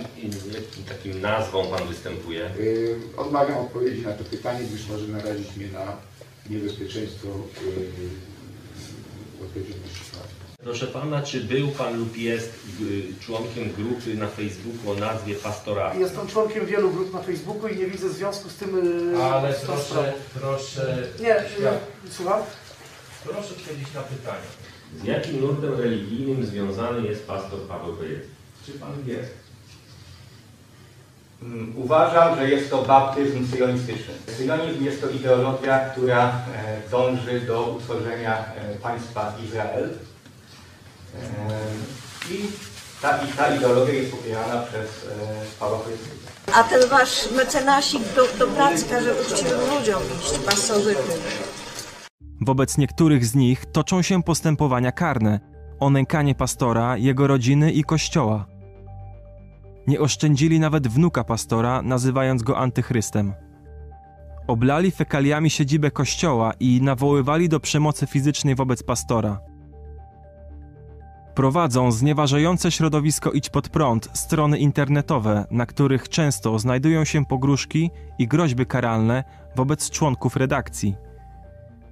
jakim 0.53 0.83
takim 0.89 1.21
nazwą 1.21 1.67
pan 1.67 1.87
występuje? 1.87 2.49
Yy, 2.59 2.99
odmawiam 3.17 3.57
odpowiedzi 3.57 4.01
na 4.01 4.13
to 4.13 4.23
pytanie, 4.23 4.59
gdyż 4.67 4.87
może 4.87 5.07
narazić 5.07 5.55
mnie 5.55 5.67
na 5.67 5.97
niebezpieczeństwo 6.49 7.27
yy, 7.27 7.85
odpowiedzialności 9.45 9.99
karnej. 10.11 10.29
Proszę 10.63 10.87
pana, 10.87 11.21
czy 11.21 11.41
był 11.41 11.67
pan 11.67 11.99
lub 11.99 12.17
jest 12.17 12.53
y, 12.81 13.25
członkiem 13.25 13.73
grupy 13.77 14.13
na 14.15 14.27
Facebooku 14.27 14.91
o 14.91 14.95
nazwie 14.95 15.35
Pastora? 15.35 15.93
Jestem 15.95 16.27
członkiem 16.27 16.65
wielu 16.65 16.91
grup 16.91 17.13
na 17.13 17.21
Facebooku 17.21 17.67
i 17.67 17.77
nie 17.77 17.87
widzę 17.87 18.09
związku 18.09 18.49
z 18.49 18.55
tym. 18.55 18.85
yy, 19.13 19.23
Ale 19.23 19.53
z 19.53 19.61
tą 19.61 19.67
proszę, 19.67 19.83
sprawą. 19.83 20.11
proszę... 20.33 21.07
Nie, 21.19 21.27
yy, 21.27 22.11
słucham? 22.11 22.41
Proszę 23.23 23.49
odpowiedzieć 23.49 23.93
na 23.93 24.01
pytanie. 24.01 24.45
Z 25.01 25.03
jakim 25.03 25.41
nurtem 25.41 25.73
religijnym 25.79 26.45
związany 26.45 27.07
jest 27.07 27.27
pastor 27.27 27.59
Paweł? 27.59 27.95
Czy 28.65 28.71
pan 28.71 29.03
wie? 29.03 29.19
Mm, 31.41 31.73
Uważam, 31.77 32.35
że 32.35 32.49
jest 32.49 32.69
to 32.69 32.81
baptyzm 32.81 33.47
syjonistyczny. 33.51 34.13
Syjonizm 34.37 34.85
jest 34.85 35.01
to 35.01 35.09
ideologia, 35.09 35.89
która 35.89 36.27
e, 36.27 36.89
dąży 36.91 37.41
do 37.41 37.63
utworzenia 37.63 38.37
e, 38.37 38.75
państwa 38.75 39.33
Izrael. 39.45 39.89
E, 41.15 42.33
I 42.33 42.51
ta, 43.01 43.17
i 43.17 43.27
ta 43.27 43.55
ideologia 43.55 43.93
jest 43.93 44.11
popierana 44.11 44.61
przez 44.61 44.89
Pawła. 45.59 45.79
A 46.53 46.63
ten 46.63 46.89
wasz 46.89 47.31
mecenasik 47.31 48.01
do, 48.15 48.27
do 48.39 48.47
pracy 48.47 48.85
każe 48.89 49.15
uczciwym 49.21 49.59
ludziom 49.75 50.01
iść, 50.21 50.39
pasożytnym. 50.45 51.19
Wobec 52.45 52.77
niektórych 52.77 53.25
z 53.25 53.35
nich 53.35 53.65
toczą 53.65 54.01
się 54.01 54.23
postępowania 54.23 54.91
karne 54.91 55.39
o 55.79 55.89
nękanie 55.89 56.35
pastora, 56.35 56.97
jego 56.97 57.27
rodziny 57.27 57.71
i 57.71 57.83
kościoła. 57.83 58.45
Nie 59.87 59.99
oszczędzili 59.99 60.59
nawet 60.59 60.87
wnuka 60.87 61.23
pastora, 61.23 61.81
nazywając 61.81 62.43
go 62.43 62.57
antychrystem. 62.57 63.33
Oblali 64.47 64.91
fekaliami 64.91 65.49
siedzibę 65.49 65.91
kościoła 65.91 66.53
i 66.59 66.81
nawoływali 66.81 67.49
do 67.49 67.59
przemocy 67.59 68.07
fizycznej 68.07 68.55
wobec 68.55 68.83
pastora. 68.83 69.39
Prowadzą 71.35 71.91
znieważające 71.91 72.71
środowisko 72.71 73.31
Idź 73.31 73.49
Pod 73.49 73.69
Prąd 73.69 74.09
strony 74.13 74.57
internetowe, 74.57 75.45
na 75.51 75.65
których 75.65 76.09
często 76.09 76.59
znajdują 76.59 77.05
się 77.05 77.25
pogróżki 77.25 77.91
i 78.19 78.27
groźby 78.27 78.65
karalne 78.65 79.23
wobec 79.55 79.89
członków 79.89 80.35
redakcji. 80.35 81.05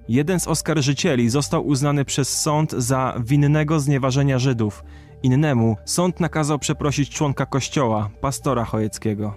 Jeden 0.08 0.40
z 0.40 0.48
oskarżycieli 0.48 1.30
został 1.30 1.66
uznany 1.66 2.04
przez 2.04 2.40
sąd 2.40 2.72
za 2.72 3.14
winnego 3.24 3.80
znieważenia 3.80 4.38
Żydów. 4.38 4.84
Innemu 5.22 5.76
sąd 5.84 6.20
nakazał 6.20 6.58
przeprosić 6.58 7.10
członka 7.10 7.46
kościoła, 7.46 8.10
pastora 8.20 8.64
Chojeckiego. 8.64 9.34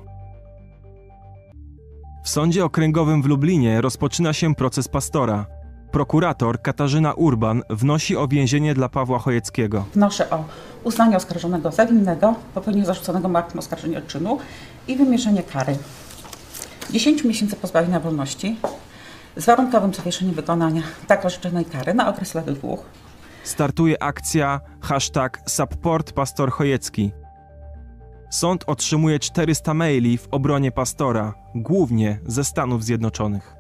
W 2.23 2.29
sądzie 2.29 2.65
okręgowym 2.65 3.21
w 3.21 3.25
Lublinie 3.25 3.81
rozpoczyna 3.81 4.33
się 4.33 4.55
proces 4.55 4.87
pastora. 4.87 5.45
Prokurator 5.91 6.61
Katarzyna 6.61 7.13
Urban 7.13 7.63
wnosi 7.69 8.15
o 8.15 8.27
więzienie 8.27 8.73
dla 8.73 8.89
Pawła 8.89 9.19
Chojeckiego. 9.19 9.85
Wnoszę 9.93 10.29
o 10.29 10.45
uznanie 10.83 11.17
oskarżonego 11.17 11.71
za 11.71 11.85
winnego, 11.85 12.35
popełnienie 12.53 12.85
zarzuconego 12.85 13.29
martwym 13.29 13.59
oskarżenia 13.59 14.01
czynu 14.01 14.37
i 14.87 14.95
wymierzenie 14.95 15.43
kary 15.43 15.77
10 16.89 17.23
miesięcy 17.23 17.55
pozbawienia 17.55 17.99
wolności 17.99 18.57
z 19.37 19.45
warunkowym 19.45 19.93
zawieszeniem 19.93 20.35
wykonania 20.35 20.81
tak 21.07 21.25
orzeczonej 21.25 21.65
kary 21.65 21.93
na 21.93 22.09
okres 22.09 22.33
lat 22.33 22.51
dwóch. 22.51 22.79
Startuje 23.43 24.03
akcja 24.03 24.61
hashtag 24.81 25.41
Support 25.45 26.11
Pastor 26.11 26.51
Chojecki. 26.51 27.11
Sąd 28.29 28.63
otrzymuje 28.67 29.19
400 29.19 29.73
maili 29.73 30.17
w 30.17 30.27
obronie 30.31 30.71
pastora, 30.71 31.33
głównie 31.55 32.19
ze 32.25 32.43
Stanów 32.43 32.83
Zjednoczonych. 32.83 33.55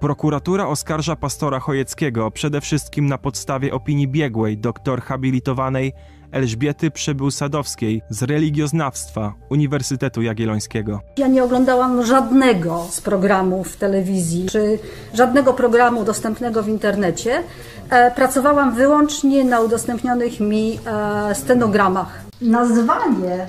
Prokuratura 0.00 0.66
oskarża 0.66 1.16
pastora 1.16 1.60
Chojeckiego 1.60 2.30
przede 2.30 2.60
wszystkim 2.60 3.06
na 3.06 3.18
podstawie 3.18 3.74
opinii 3.74 4.08
biegłej 4.08 4.58
doktor 4.58 5.02
habilitowanej 5.02 5.92
Elżbiety 6.34 6.90
Przybył-Sadowskiej 6.90 8.02
z 8.10 8.22
religioznawstwa 8.22 9.32
Uniwersytetu 9.50 10.22
Jagiellońskiego. 10.22 11.00
Ja 11.16 11.26
nie 11.26 11.44
oglądałam 11.44 12.06
żadnego 12.06 12.86
z 12.90 13.00
programów 13.00 13.76
telewizji, 13.76 14.46
czy 14.48 14.78
żadnego 15.12 15.52
programu 15.52 16.04
dostępnego 16.04 16.62
w 16.62 16.68
internecie. 16.68 17.42
E, 17.90 18.10
pracowałam 18.10 18.74
wyłącznie 18.74 19.44
na 19.44 19.60
udostępnionych 19.60 20.40
mi 20.40 20.78
e, 20.86 21.34
stenogramach. 21.34 22.20
Nazwanie 22.40 23.34
e, 23.34 23.48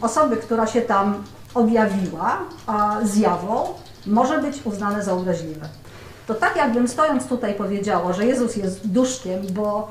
osoby, 0.00 0.36
która 0.36 0.66
się 0.66 0.80
tam 0.80 1.14
objawiła 1.54 2.38
zjawą, 3.02 3.64
może 4.06 4.38
być 4.38 4.56
uznane 4.64 5.04
za 5.04 5.12
obraźliwe. 5.12 5.68
To 6.26 6.34
tak 6.34 6.56
jakbym 6.56 6.88
stojąc 6.88 7.26
tutaj 7.26 7.54
powiedziała, 7.54 8.12
że 8.12 8.26
Jezus 8.26 8.56
jest 8.56 8.88
duszkiem, 8.88 9.40
bo 9.50 9.88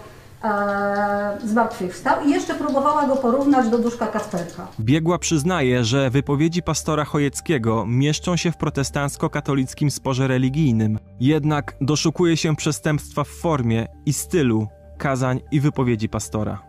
zmartwychwstał 1.46 2.26
i 2.26 2.30
jeszcze 2.30 2.56
próbowała 2.56 3.08
go 3.08 3.16
porównać 3.16 3.70
do 3.70 3.78
duszka 3.78 4.08
Kasperka. 4.08 4.68
Biegła 4.80 5.20
przyznaje, 5.20 5.84
że 5.84 6.10
wypowiedzi 6.10 6.64
pastora 6.64 7.06
Chojeckiego 7.06 7.86
mieszczą 7.88 8.36
się 8.36 8.52
w 8.52 8.58
protestancko-katolickim 8.58 9.92
sporze 9.92 10.28
religijnym, 10.28 11.00
jednak 11.20 11.76
doszukuje 11.82 12.38
się 12.38 12.56
przestępstwa 12.56 13.24
w 13.24 13.28
formie 13.28 13.88
i 14.06 14.14
stylu 14.14 14.68
kazań 14.98 15.42
i 15.52 15.60
wypowiedzi 15.60 16.10
pastora. 16.10 16.62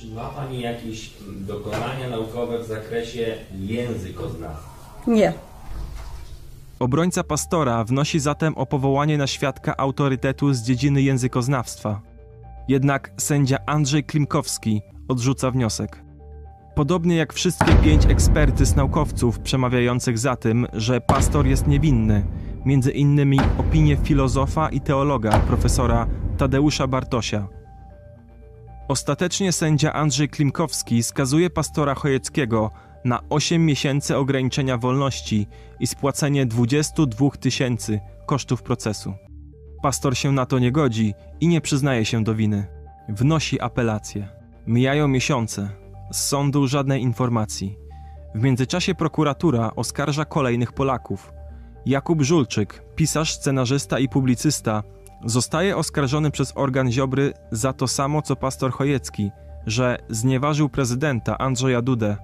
Czy 0.00 0.06
ma 0.14 0.28
pani 0.28 0.60
jakieś 0.60 1.10
dokonania 1.40 2.08
naukowe 2.10 2.58
w 2.58 2.66
zakresie 2.66 3.34
językoznawstwa? 3.58 4.70
Nie. 5.06 5.32
Obrońca 6.78 7.24
pastora 7.24 7.84
wnosi 7.84 8.20
zatem 8.20 8.54
o 8.54 8.66
powołanie 8.66 9.18
na 9.18 9.26
świadka 9.26 9.76
autorytetu 9.76 10.54
z 10.54 10.62
dziedziny 10.62 11.02
językoznawstwa. 11.02 12.00
Jednak 12.68 13.10
sędzia 13.16 13.58
Andrzej 13.66 14.04
Klimkowski 14.04 14.82
odrzuca 15.08 15.50
wniosek. 15.50 16.02
Podobnie 16.74 17.16
jak 17.16 17.32
wszystkie 17.32 17.72
pięć 17.74 18.06
ekspertyz 18.06 18.76
naukowców 18.76 19.40
przemawiających 19.40 20.18
za 20.18 20.36
tym, 20.36 20.66
że 20.72 21.00
pastor 21.00 21.46
jest 21.46 21.66
niewinny, 21.66 22.26
między 22.64 22.90
innymi 22.90 23.38
opinie 23.58 23.96
filozofa 23.96 24.68
i 24.68 24.80
teologa 24.80 25.38
profesora 25.38 26.06
Tadeusza 26.38 26.86
Bartosia. 26.86 27.48
Ostatecznie 28.88 29.52
sędzia 29.52 29.92
Andrzej 29.92 30.28
Klimkowski 30.28 31.02
skazuje 31.02 31.50
pastora 31.50 31.94
Chojeckiego 31.94 32.70
na 33.04 33.20
8 33.30 33.66
miesięcy 33.66 34.16
ograniczenia 34.16 34.78
wolności 34.78 35.46
i 35.80 35.86
spłacenie 35.86 36.46
22 36.46 37.30
tysięcy 37.30 38.00
kosztów 38.26 38.62
procesu. 38.62 39.25
Pastor 39.82 40.16
się 40.16 40.32
na 40.32 40.46
to 40.46 40.58
nie 40.58 40.72
godzi 40.72 41.14
i 41.40 41.48
nie 41.48 41.60
przyznaje 41.60 42.04
się 42.04 42.24
do 42.24 42.34
winy. 42.34 42.66
Wnosi 43.08 43.60
apelację. 43.60 44.28
Mijają 44.66 45.08
miesiące. 45.08 45.70
Z 46.12 46.20
sądu 46.20 46.66
żadnej 46.66 47.02
informacji. 47.02 47.76
W 48.34 48.42
międzyczasie 48.42 48.94
prokuratura 48.94 49.70
oskarża 49.76 50.24
kolejnych 50.24 50.72
Polaków. 50.72 51.32
Jakub 51.86 52.22
Żulczyk, 52.22 52.82
pisarz, 52.94 53.34
scenarzysta 53.34 53.98
i 53.98 54.08
publicysta, 54.08 54.82
zostaje 55.24 55.76
oskarżony 55.76 56.30
przez 56.30 56.52
organ 56.56 56.92
Ziobry 56.92 57.32
za 57.50 57.72
to 57.72 57.88
samo 57.88 58.22
co 58.22 58.36
pastor 58.36 58.72
Chojecki 58.72 59.30
że 59.66 59.98
znieważył 60.08 60.68
prezydenta 60.68 61.38
Andrzeja 61.38 61.82
Dudę, 61.82 62.16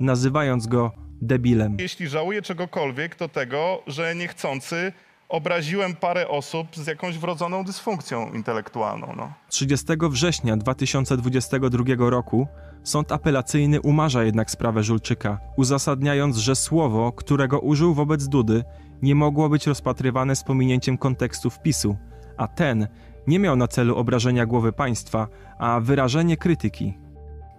nazywając 0.00 0.66
go 0.66 0.92
debilem. 1.22 1.76
Jeśli 1.80 2.08
żałuję 2.08 2.42
czegokolwiek, 2.42 3.14
to 3.14 3.28
tego, 3.28 3.82
że 3.86 4.14
niechcący 4.14 4.92
obraziłem 5.28 5.96
parę 5.96 6.28
osób 6.28 6.76
z 6.76 6.86
jakąś 6.86 7.18
wrodzoną 7.18 7.64
dysfunkcją 7.64 8.32
intelektualną. 8.32 9.14
No. 9.16 9.32
30 9.48 9.86
września 10.10 10.56
2022 10.56 11.84
roku 11.98 12.46
sąd 12.82 13.12
apelacyjny 13.12 13.80
umarza 13.80 14.24
jednak 14.24 14.50
sprawę 14.50 14.82
Żulczyka, 14.82 15.40
uzasadniając, 15.56 16.36
że 16.36 16.56
słowo, 16.56 17.12
którego 17.12 17.60
użył 17.60 17.94
wobec 17.94 18.28
Dudy, 18.28 18.64
nie 19.02 19.14
mogło 19.14 19.48
być 19.48 19.66
rozpatrywane 19.66 20.36
z 20.36 20.44
pominięciem 20.44 20.98
kontekstu 20.98 21.50
wpisu, 21.50 21.96
a 22.36 22.48
ten 22.48 22.88
nie 23.26 23.38
miał 23.38 23.56
na 23.56 23.68
celu 23.68 23.96
obrażenia 23.96 24.46
głowy 24.46 24.72
państwa, 24.72 25.28
a 25.58 25.80
wyrażenie 25.80 26.36
krytyki. 26.36 26.98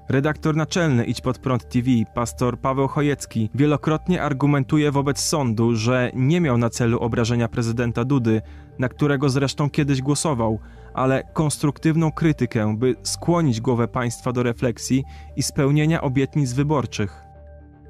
Redaktor 0.10 0.56
naczelny 0.56 1.06
Idź 1.06 1.22
Pod 1.22 1.40
Prąd 1.40 1.70
TV, 1.70 1.88
pastor 2.14 2.60
Paweł 2.60 2.88
Chojecki, 2.88 3.50
wielokrotnie 3.56 4.22
argumentuje 4.22 4.92
wobec 4.92 5.20
sądu, 5.20 5.76
że 5.76 6.12
nie 6.16 6.42
miał 6.42 6.58
na 6.58 6.70
celu 6.70 7.00
obrażenia 7.00 7.48
prezydenta 7.48 8.06
Dudy, 8.06 8.42
na 8.80 8.90
którego 8.90 9.30
zresztą 9.30 9.70
kiedyś 9.70 10.02
głosował, 10.02 10.60
ale 10.94 11.24
konstruktywną 11.34 12.12
krytykę, 12.12 12.76
by 12.78 12.96
skłonić 13.04 13.62
głowę 13.62 13.88
państwa 13.88 14.32
do 14.32 14.44
refleksji 14.44 15.04
i 15.36 15.44
spełnienia 15.44 16.02
obietnic 16.02 16.54
wyborczych. 16.54 17.24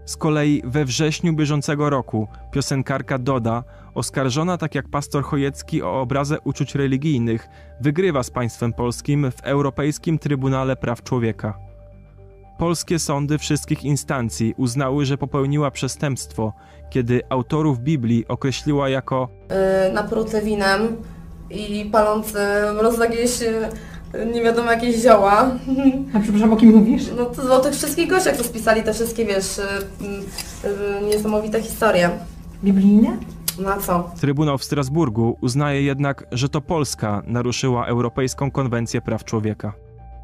Z 0.05 0.17
kolei 0.17 0.61
we 0.65 0.85
wrześniu 0.85 1.33
bieżącego 1.33 1.89
roku 1.89 2.27
piosenkarka 2.51 3.17
Doda, 3.17 3.63
oskarżona 3.93 4.57
tak 4.57 4.75
jak 4.75 4.89
pastor 4.89 5.23
Chojecki 5.23 5.81
o 5.81 6.01
obrazę 6.01 6.37
uczuć 6.43 6.75
religijnych, 6.75 7.47
wygrywa 7.81 8.23
z 8.23 8.29
państwem 8.29 8.73
polskim 8.73 9.31
w 9.31 9.41
Europejskim 9.43 10.19
Trybunale 10.19 10.75
Praw 10.75 11.03
Człowieka. 11.03 11.68
Polskie 12.59 12.99
sądy 12.99 13.37
wszystkich 13.37 13.83
instancji 13.83 14.53
uznały, 14.57 15.05
że 15.05 15.17
popełniła 15.17 15.71
przestępstwo, 15.71 16.53
kiedy 16.89 17.21
autorów 17.29 17.79
Biblii 17.79 18.27
określiła 18.27 18.89
jako 18.89 19.29
yy, 19.49 19.93
napruty 19.93 20.41
winem 20.41 20.81
i 21.49 21.89
paląc 21.91 22.33
roz 22.77 22.99
jakieś 22.99 23.41
yy, 23.41 24.25
nie 24.33 24.43
wiadomo 24.43 24.71
jakieś 24.71 24.95
zioła. 24.95 25.51
A 26.13 26.19
przepraszam, 26.19 26.53
o 26.53 26.55
kim 26.55 26.75
mówisz? 26.75 27.03
No 27.17 27.25
to 27.25 27.55
o 27.55 27.59
tych 27.59 27.73
wszystkich 27.73 28.09
gościach, 28.09 28.37
co 28.37 28.43
spisali 28.43 28.83
te 28.83 28.93
wszystkie, 28.93 29.25
wiesz, 29.25 29.57
yy, 30.01 30.07
yy, 31.01 31.07
niesamowite 31.07 31.61
historie. 31.61 32.09
Biblijne? 32.63 33.17
Na 33.59 33.77
co? 33.77 34.11
Trybunał 34.21 34.57
w 34.57 34.63
Strasburgu 34.63 35.37
uznaje 35.41 35.81
jednak, 35.81 36.25
że 36.31 36.49
to 36.49 36.61
Polska 36.61 37.21
naruszyła 37.25 37.85
Europejską 37.85 38.51
Konwencję 38.51 39.01
Praw 39.01 39.23
Człowieka. 39.23 39.73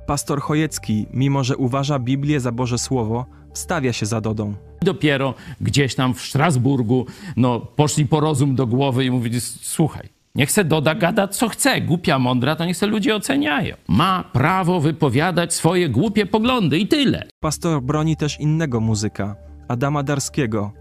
Pastor 0.07 0.41
Chojecki, 0.41 1.05
mimo 1.13 1.43
że 1.43 1.57
uważa 1.57 1.99
Biblię 1.99 2.39
za 2.39 2.51
Boże 2.51 2.77
Słowo, 2.77 3.25
wstawia 3.53 3.93
się 3.93 4.05
za 4.05 4.21
Dodą. 4.21 4.53
Dopiero 4.81 5.33
gdzieś 5.61 5.95
tam 5.95 6.13
w 6.13 6.21
Strasburgu 6.21 7.05
no, 7.37 7.59
poszli 7.59 8.05
po 8.05 8.19
rozum 8.19 8.55
do 8.55 8.67
głowy 8.67 9.05
i 9.05 9.11
mówili, 9.11 9.41
słuchaj, 9.41 10.09
niech 10.35 10.51
se 10.51 10.63
Doda 10.63 10.95
gada 10.95 11.27
co 11.27 11.49
chce, 11.49 11.81
głupia, 11.81 12.19
mądra, 12.19 12.55
to 12.55 12.65
niech 12.65 12.77
se 12.77 12.85
ludzie 12.85 13.15
oceniają. 13.15 13.75
Ma 13.87 14.23
prawo 14.33 14.79
wypowiadać 14.79 15.53
swoje 15.53 15.89
głupie 15.89 16.25
poglądy 16.25 16.79
i 16.79 16.87
tyle. 16.87 17.23
Pastor 17.39 17.81
broni 17.81 18.17
też 18.17 18.39
innego 18.39 18.79
muzyka, 18.79 19.35
Adama 19.67 20.03
Darskiego, 20.03 20.71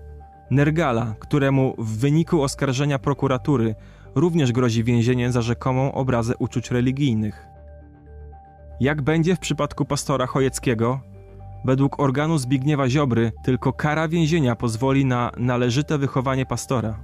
Nergala, 0.51 1.15
któremu 1.21 1.75
w 1.79 1.99
wyniku 1.99 2.43
oskarżenia 2.43 2.99
prokuratury 2.99 3.75
również 4.15 4.53
grozi 4.53 4.85
więzienie 4.85 5.33
za 5.33 5.43
rzekomą 5.43 5.93
obrazę 5.93 6.35
uczuć 6.39 6.71
religijnych. 6.71 7.54
Jak 8.85 9.03
będzie 9.03 9.37
w 9.37 9.39
przypadku 9.39 9.85
pastora 9.85 10.27
Chojeckiego? 10.27 11.01
Według 11.65 12.01
organu 12.01 12.39
Zbigniewa 12.39 12.89
Ziobry 12.89 13.33
tylko 13.45 13.73
kara 13.73 14.09
więzienia 14.09 14.57
pozwoli 14.57 15.05
na 15.05 15.31
należyte 15.37 15.99
wychowanie 15.99 16.47
pastora. 16.47 17.01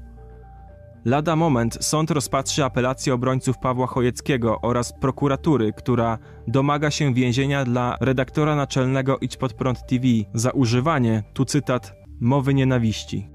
Lada 1.05 1.36
moment 1.36 1.78
sąd 1.81 2.11
rozpatrzy 2.11 2.65
apelację 2.65 3.15
obrońców 3.15 3.59
Pawła 3.59 3.86
Chojeckiego 3.86 4.61
oraz 4.61 4.93
prokuratury, 4.93 5.73
która 5.73 6.19
domaga 6.47 6.90
się 6.90 7.15
więzienia 7.15 7.65
dla 7.65 7.97
redaktora 8.01 8.57
naczelnego 8.57 9.19
Idź 9.19 9.36
Pod 9.36 9.52
Prąd 9.52 9.86
TV 9.86 10.05
za 10.35 10.51
używanie, 10.51 11.23
tu 11.35 11.44
cytat, 11.44 11.94
mowy 12.20 12.55
nienawiści. 12.55 13.31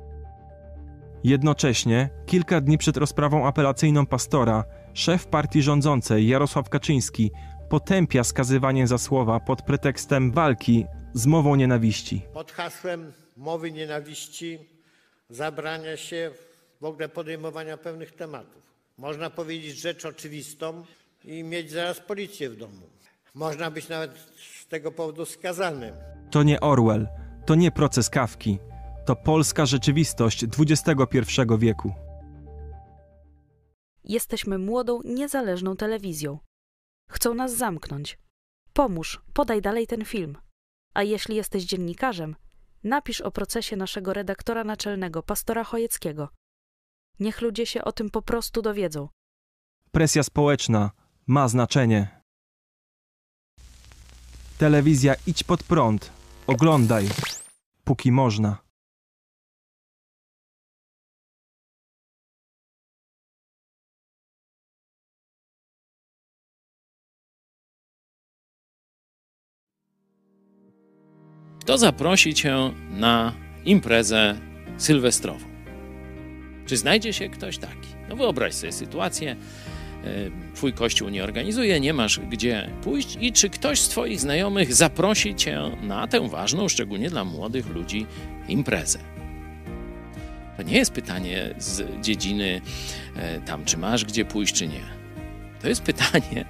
Jednocześnie, 1.24 2.10
kilka 2.26 2.62
dni 2.62 2.78
przed 2.78 2.98
rozprawą 2.98 3.48
apelacyjną 3.48 4.06
pastora, 4.06 4.64
szef 4.94 5.28
partii 5.28 5.62
rządzącej 5.62 6.28
Jarosław 6.28 6.70
Kaczyński 6.70 7.32
potępia 7.70 8.24
skazywanie 8.24 8.88
za 8.88 8.98
słowa 8.98 9.40
pod 9.40 9.62
pretekstem 9.62 10.32
walki 10.32 10.86
z 11.14 11.26
mową 11.26 11.56
nienawiści. 11.56 12.22
Pod 12.34 12.52
hasłem 12.52 13.14
mowy 13.38 13.72
nienawiści 13.72 14.60
zabrania 15.30 15.98
się 15.98 16.32
w 16.82 16.86
ogóle 16.86 17.10
podejmowania 17.10 17.78
pewnych 17.78 18.12
tematów. 18.12 18.64
Można 18.98 19.30
powiedzieć 19.30 19.78
rzecz 19.78 20.06
oczywistą 20.06 20.86
i 21.26 21.44
mieć 21.44 21.72
zaraz 21.72 22.00
policję 22.00 22.50
w 22.50 22.58
domu. 22.58 22.82
Można 23.34 23.72
być 23.72 23.90
nawet 23.90 24.18
z 24.62 24.68
tego 24.68 24.92
powodu 24.92 25.26
skazanym. 25.26 25.96
To 26.32 26.44
nie 26.44 26.60
Orwell, 26.60 27.08
to 27.46 27.56
nie 27.56 27.72
proces 27.72 28.10
Kawki, 28.10 28.60
to 29.06 29.16
polska 29.16 29.66
rzeczywistość 29.66 30.46
XXI 30.60 31.42
wieku. 31.60 31.94
Jesteśmy 34.04 34.58
młodą, 34.58 35.00
niezależną 35.06 35.76
telewizją. 35.76 36.40
Chcą 37.10 37.34
nas 37.34 37.58
zamknąć. 37.58 38.18
Pomóż, 38.74 39.22
podaj 39.34 39.62
dalej 39.62 39.88
ten 39.88 40.06
film. 40.06 40.38
A 40.94 41.04
jeśli 41.04 41.36
jesteś 41.36 41.64
dziennikarzem, 41.64 42.36
napisz 42.84 43.22
o 43.22 43.32
procesie 43.32 43.76
naszego 43.76 44.14
redaktora 44.14 44.64
naczelnego, 44.64 45.24
pastora 45.24 45.64
Chojeckiego. 45.64 46.30
Niech 47.20 47.42
ludzie 47.42 47.66
się 47.66 47.84
o 47.84 47.92
tym 47.92 48.10
po 48.10 48.22
prostu 48.22 48.62
dowiedzą. 48.62 49.10
Presja 49.92 50.24
społeczna 50.24 50.92
ma 51.28 51.48
znaczenie. 51.48 52.22
Telewizja 54.58 55.16
idź 55.28 55.44
pod 55.44 55.64
prąd. 55.64 56.12
Oglądaj, 56.48 57.10
póki 57.84 58.12
można. 58.12 58.65
Kto 71.66 71.78
zaprosi 71.78 72.34
cię 72.34 72.72
na 72.92 73.34
imprezę 73.66 74.36
sylwestrową? 74.78 75.46
Czy 76.66 76.78
znajdzie 76.78 77.14
się 77.14 77.30
ktoś 77.30 77.58
taki? 77.58 77.90
No 78.10 78.16
wyobraź 78.16 78.54
sobie 78.54 78.72
sytuację, 78.72 79.36
twój 80.56 80.74
kościół 80.74 81.10
nie 81.10 81.24
organizuje, 81.24 81.80
nie 81.80 81.94
masz 81.94 82.20
gdzie 82.20 82.70
pójść 82.84 83.18
i 83.22 83.32
czy 83.32 83.50
ktoś 83.50 83.80
z 83.80 83.90
twoich 83.90 84.20
znajomych 84.20 84.74
zaprosi 84.74 85.36
cię 85.36 85.62
na 85.82 86.08
tę 86.08 86.30
ważną, 86.30 86.70
szczególnie 86.70 87.10
dla 87.10 87.24
młodych 87.24 87.68
ludzi, 87.68 88.06
imprezę? 88.48 89.00
To 90.58 90.64
nie 90.64 90.78
jest 90.78 90.92
pytanie 90.92 91.56
z 91.58 92.02
dziedziny 92.02 92.62
tam, 93.46 93.66
czy 93.66 93.78
masz 93.78 94.06
gdzie 94.06 94.26
pójść, 94.26 94.56
czy 94.56 94.68
nie. 94.68 94.84
To 95.62 95.70
jest 95.70 95.82
pytanie, 95.82 96.46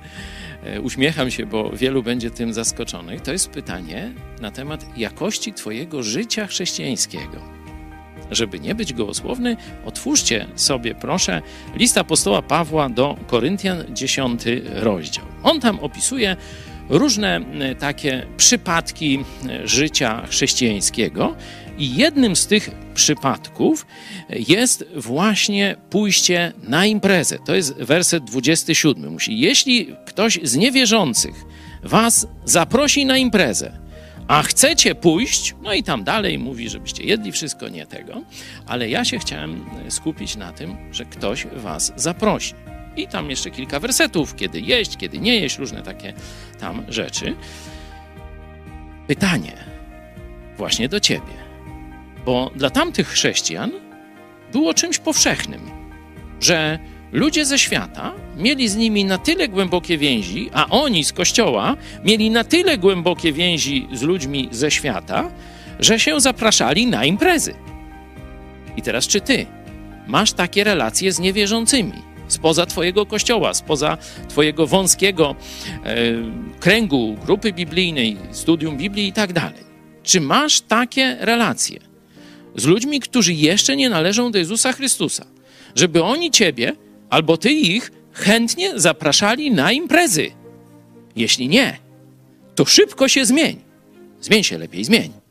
uśmiecham 0.82 1.32
się, 1.32 1.46
bo 1.46 1.70
wielu 1.70 2.04
będzie 2.04 2.32
tym 2.32 2.54
zaskoczonych, 2.54 3.22
to 3.22 3.32
jest 3.32 3.50
pytanie 3.50 4.12
na 4.42 4.52
temat 4.52 4.98
jakości 4.98 5.54
twojego 5.54 6.04
życia 6.04 6.48
chrześcijańskiego. 6.48 7.56
Żeby 8.32 8.60
nie 8.60 8.76
być 8.76 8.94
gołosłowny, 8.94 9.58
otwórzcie 9.86 10.48
sobie, 10.56 10.96
proszę, 10.96 11.42
list 11.76 11.98
apostoła 11.98 12.42
Pawła 12.42 12.90
do 12.90 13.18
Koryntian, 13.28 13.86
10 13.90 14.42
rozdział. 14.74 15.26
On 15.44 15.60
tam 15.60 15.80
opisuje 15.80 16.36
różne 16.90 17.42
takie 17.80 18.26
przypadki 18.38 19.24
życia 19.64 20.26
chrześcijańskiego 20.28 21.36
i 21.78 21.96
jednym 21.96 22.36
z 22.36 22.48
tych 22.48 22.85
przypadków 22.96 23.86
jest 24.30 24.86
właśnie 24.96 25.76
pójście 25.90 26.54
na 26.64 26.86
imprezę. 26.86 27.40
To 27.46 27.56
jest 27.56 27.78
werset 27.78 28.24
27. 28.24 29.12
Musi, 29.12 29.40
jeśli 29.40 29.96
ktoś 30.06 30.40
z 30.44 30.56
niewierzących 30.56 31.36
was 31.84 32.28
zaprosi 32.46 33.06
na 33.06 33.18
imprezę, 33.18 33.80
a 34.28 34.42
chcecie 34.42 34.96
pójść, 34.96 35.56
no 35.62 35.74
i 35.74 35.84
tam 35.84 36.04
dalej 36.04 36.40
mówi, 36.40 36.70
żebyście 36.70 37.04
jedli 37.04 37.32
wszystko, 37.32 37.70
nie 37.70 37.86
tego, 37.86 38.22
ale 38.66 38.90
ja 38.90 39.06
się 39.06 39.20
chciałem 39.20 39.66
skupić 39.90 40.36
na 40.36 40.52
tym, 40.52 40.78
że 40.92 41.06
ktoś 41.06 41.48
was 41.56 41.94
zaprosi. 41.96 42.54
I 42.98 43.08
tam 43.08 43.30
jeszcze 43.30 43.52
kilka 43.52 43.80
wersetów, 43.80 44.36
kiedy 44.36 44.62
jeść, 44.62 44.98
kiedy 44.98 45.20
nie 45.20 45.40
jeść, 45.40 45.58
różne 45.58 45.82
takie 45.82 46.14
tam 46.60 46.86
rzeczy. 46.90 47.36
Pytanie 49.08 49.54
właśnie 50.58 50.90
do 50.90 51.00
ciebie, 51.00 51.45
bo 52.26 52.52
dla 52.56 52.70
tamtych 52.70 53.08
chrześcijan 53.08 53.72
było 54.52 54.74
czymś 54.74 55.00
powszechnym, 55.00 55.62
że 56.42 56.80
ludzie 57.12 57.46
ze 57.46 57.60
świata 57.60 58.14
mieli 58.38 58.70
z 58.70 58.76
nimi 58.76 59.06
na 59.06 59.18
tyle 59.18 59.48
głębokie 59.48 59.98
więzi, 59.98 60.50
a 60.54 60.68
oni 60.70 61.04
z 61.04 61.14
kościoła 61.14 61.76
mieli 62.04 62.30
na 62.30 62.44
tyle 62.44 62.78
głębokie 62.78 63.34
więzi 63.34 63.88
z 63.94 64.02
ludźmi 64.02 64.50
ze 64.52 64.72
świata, 64.72 65.32
że 65.80 66.00
się 66.00 66.20
zapraszali 66.20 66.88
na 66.88 67.06
imprezy. 67.06 67.54
I 68.78 68.82
teraz, 68.82 69.08
czy 69.08 69.22
ty 69.22 69.46
masz 70.08 70.34
takie 70.34 70.64
relacje 70.64 71.12
z 71.12 71.20
niewierzącymi? 71.20 71.94
Spoza 72.28 72.66
Twojego 72.66 73.06
kościoła, 73.06 73.54
spoza 73.54 73.98
Twojego 74.28 74.68
wąskiego 74.68 75.36
e, 75.84 75.96
kręgu, 76.60 77.18
grupy 77.26 77.54
biblijnej, 77.54 78.18
studium 78.32 78.78
Biblii 78.78 79.08
i 79.08 79.14
tak 79.14 79.34
dalej. 79.34 79.66
Czy 80.04 80.22
masz 80.22 80.62
takie 80.62 81.18
relacje 81.20 81.95
z 82.56 82.66
ludźmi, 82.66 83.00
którzy 83.00 83.34
jeszcze 83.34 83.76
nie 83.76 83.90
należą 83.90 84.32
do 84.32 84.38
Jezusa 84.38 84.74
Chrystusa? 84.74 85.26
Żeby 85.76 86.04
oni 86.04 86.32
Ciebie 86.32 86.76
albo 87.10 87.38
Ty 87.38 87.52
ich 87.52 87.92
chętnie 88.12 88.80
zapraszali 88.80 89.52
na 89.52 89.72
imprezy. 89.72 90.32
Jeśli 91.16 91.48
nie, 91.48 91.78
to 92.56 92.66
szybko 92.66 93.08
się 93.08 93.26
zmień. 93.26 93.60
Zmień 94.22 94.44
się 94.44 94.58
lepiej, 94.58 94.84
zmień. 94.84 95.25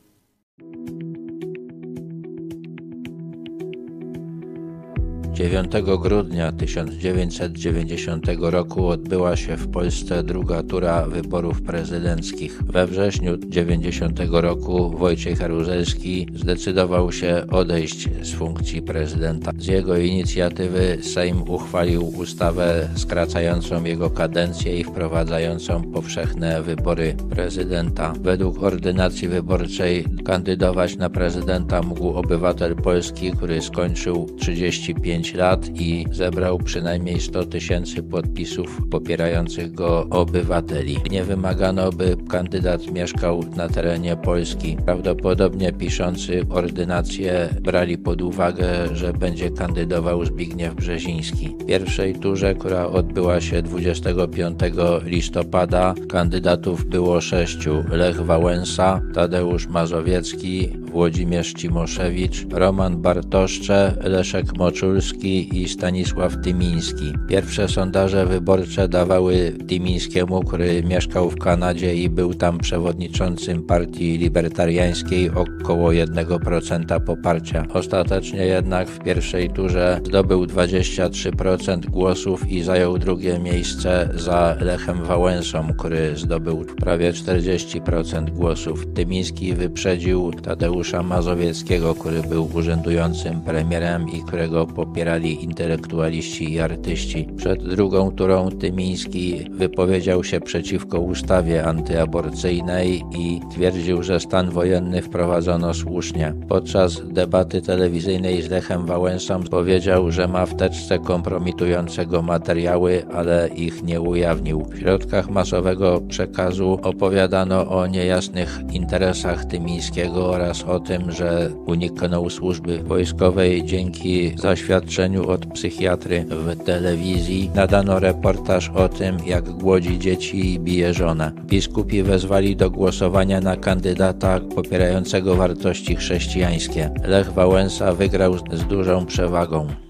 9 5.44 5.72
grudnia 5.98 6.52
1990 6.52 8.26
roku 8.40 8.86
odbyła 8.86 9.36
się 9.36 9.56
w 9.56 9.70
Polsce 9.70 10.22
druga 10.22 10.62
tura 10.62 11.06
wyborów 11.06 11.62
prezydenckich. 11.62 12.62
We 12.62 12.86
wrześniu 12.86 13.36
90 13.38 14.20
roku 14.30 14.90
Wojciech 14.90 15.40
Jaruzelski 15.40 16.26
zdecydował 16.34 17.12
się 17.12 17.44
odejść 17.50 18.08
z 18.22 18.32
funkcji 18.32 18.82
prezydenta. 18.82 19.52
Z 19.58 19.66
jego 19.66 19.96
inicjatywy 19.96 20.98
Sejm 21.02 21.42
uchwalił 21.50 22.08
ustawę 22.08 22.88
skracającą 22.96 23.84
jego 23.84 24.10
kadencję 24.10 24.80
i 24.80 24.84
wprowadzającą 24.84 25.82
powszechne 25.82 26.62
wybory 26.62 27.16
prezydenta. 27.30 28.12
Według 28.20 28.62
ordynacji 28.62 29.28
wyborczej 29.28 30.04
kandydować 30.24 30.96
na 30.96 31.10
prezydenta 31.10 31.82
mógł 31.82 32.08
obywatel 32.08 32.76
polski, 32.76 33.30
który 33.30 33.62
skończył 33.62 34.26
35 34.38 35.33
lat 35.34 35.68
i 35.80 36.04
zebrał 36.12 36.58
przynajmniej 36.58 37.20
100 37.20 37.44
tysięcy 37.44 38.02
podpisów 38.02 38.80
popierających 38.90 39.72
go 39.72 40.06
obywateli. 40.10 40.96
Nie 41.10 41.24
wymagano, 41.24 41.90
by 41.92 42.16
kandydat 42.28 42.90
mieszkał 42.90 43.44
na 43.56 43.68
terenie 43.68 44.16
Polski. 44.16 44.76
Prawdopodobnie 44.84 45.72
piszący 45.72 46.46
ordynację 46.50 47.48
brali 47.62 47.98
pod 47.98 48.22
uwagę, 48.22 48.66
że 48.92 49.12
będzie 49.12 49.50
kandydował 49.50 50.24
Zbigniew 50.24 50.74
Brzeziński. 50.74 51.56
W 51.60 51.66
pierwszej 51.66 52.14
turze, 52.14 52.54
która 52.54 52.86
odbyła 52.86 53.40
się 53.40 53.62
25 53.62 54.60
listopada, 55.04 55.94
kandydatów 56.08 56.86
było 56.86 57.20
sześciu. 57.20 57.84
Lech 57.90 58.20
Wałęsa, 58.20 59.00
Tadeusz 59.14 59.68
Mazowiecki, 59.68 60.68
Włodzimierz 60.92 61.52
Cimoszewicz, 61.52 62.46
Roman 62.50 63.02
Bartoszcze, 63.02 63.96
Leszek 64.04 64.58
Moczulski 64.58 65.23
i 65.28 65.68
Stanisław 65.68 66.36
Tymiński. 66.42 67.12
Pierwsze 67.28 67.68
sondaże 67.68 68.26
wyborcze 68.26 68.88
dawały 68.88 69.52
Tymińskiemu, 69.68 70.40
który 70.40 70.82
mieszkał 70.82 71.30
w 71.30 71.38
Kanadzie 71.38 71.94
i 71.94 72.10
był 72.10 72.34
tam 72.34 72.58
przewodniczącym 72.58 73.62
partii 73.62 74.18
libertariańskiej 74.18 75.30
około 75.30 75.90
1% 75.90 77.00
poparcia. 77.00 77.66
Ostatecznie 77.74 78.46
jednak 78.46 78.88
w 78.88 78.98
pierwszej 78.98 79.50
turze 79.50 80.00
zdobył 80.04 80.44
23% 80.44 81.86
głosów 81.86 82.48
i 82.48 82.62
zajął 82.62 82.98
drugie 82.98 83.38
miejsce 83.38 84.08
za 84.14 84.56
Lechem 84.60 85.04
Wałęsą, 85.04 85.68
który 85.78 86.16
zdobył 86.16 86.64
prawie 86.64 87.12
40% 87.12 88.30
głosów. 88.30 88.86
Tymiński 88.94 89.54
wyprzedził 89.54 90.32
Tadeusz 90.32 90.84
Tadeusza 90.84 91.02
Mazowieckiego, 91.02 91.94
który 91.94 92.22
był 92.22 92.48
urzędującym 92.54 93.40
premierem 93.40 94.08
i 94.08 94.22
którego 94.22 94.66
popierali 95.04 95.44
intelektualiści 95.44 96.52
i 96.52 96.60
artyści. 96.60 97.28
Przed 97.36 97.64
drugą 97.68 98.10
turą 98.10 98.50
Tymiński 98.50 99.44
wypowiedział 99.50 100.24
się 100.24 100.40
przeciwko 100.40 101.00
ustawie 101.00 101.64
antyaborcyjnej 101.64 103.02
i 103.18 103.40
twierdził, 103.50 104.02
że 104.02 104.20
stan 104.20 104.50
wojenny 104.50 105.02
wprowadzono 105.02 105.74
słusznie. 105.74 106.34
Podczas 106.48 107.02
debaty 107.08 107.62
telewizyjnej 107.62 108.42
z 108.42 108.50
Lechem 108.50 108.86
Wałęsą 108.86 109.42
powiedział, 109.42 110.10
że 110.10 110.28
ma 110.28 110.46
w 110.46 110.56
teczce 110.56 110.98
kompromitującego 110.98 112.22
materiały, 112.22 113.06
ale 113.12 113.48
ich 113.56 113.82
nie 113.82 114.00
ujawnił. 114.00 114.64
W 114.64 114.78
środkach 114.78 115.30
masowego 115.30 116.00
przekazu 116.08 116.78
opowiadano 116.82 117.68
o 117.68 117.86
niejasnych 117.86 118.60
interesach 118.72 119.44
Tymińskiego 119.44 120.30
oraz 120.30 120.62
o 120.62 120.80
tym, 120.80 121.12
że 121.12 121.50
uniknął 121.66 122.30
służby 122.30 122.78
wojskowej 122.78 123.64
dzięki 123.64 124.32
zaświadczeniu 124.38 124.93
od 125.26 125.46
psychiatry 125.46 126.24
w 126.28 126.64
telewizji. 126.64 127.50
Nadano 127.54 127.98
reportaż 127.98 128.70
o 128.74 128.88
tym, 128.88 129.16
jak 129.26 129.50
głodzi 129.50 129.98
dzieci 129.98 130.54
i 130.54 130.60
bije 130.60 130.94
żonę. 130.94 131.32
Biskupi 131.46 132.02
wezwali 132.02 132.56
do 132.56 132.70
głosowania 132.70 133.40
na 133.40 133.56
kandydata 133.56 134.40
popierającego 134.40 135.34
wartości 135.34 135.96
chrześcijańskie. 135.96 136.90
Lech 137.04 137.32
Wałęsa 137.32 137.92
wygrał 137.92 138.38
z 138.52 138.64
dużą 138.64 139.06
przewagą. 139.06 139.83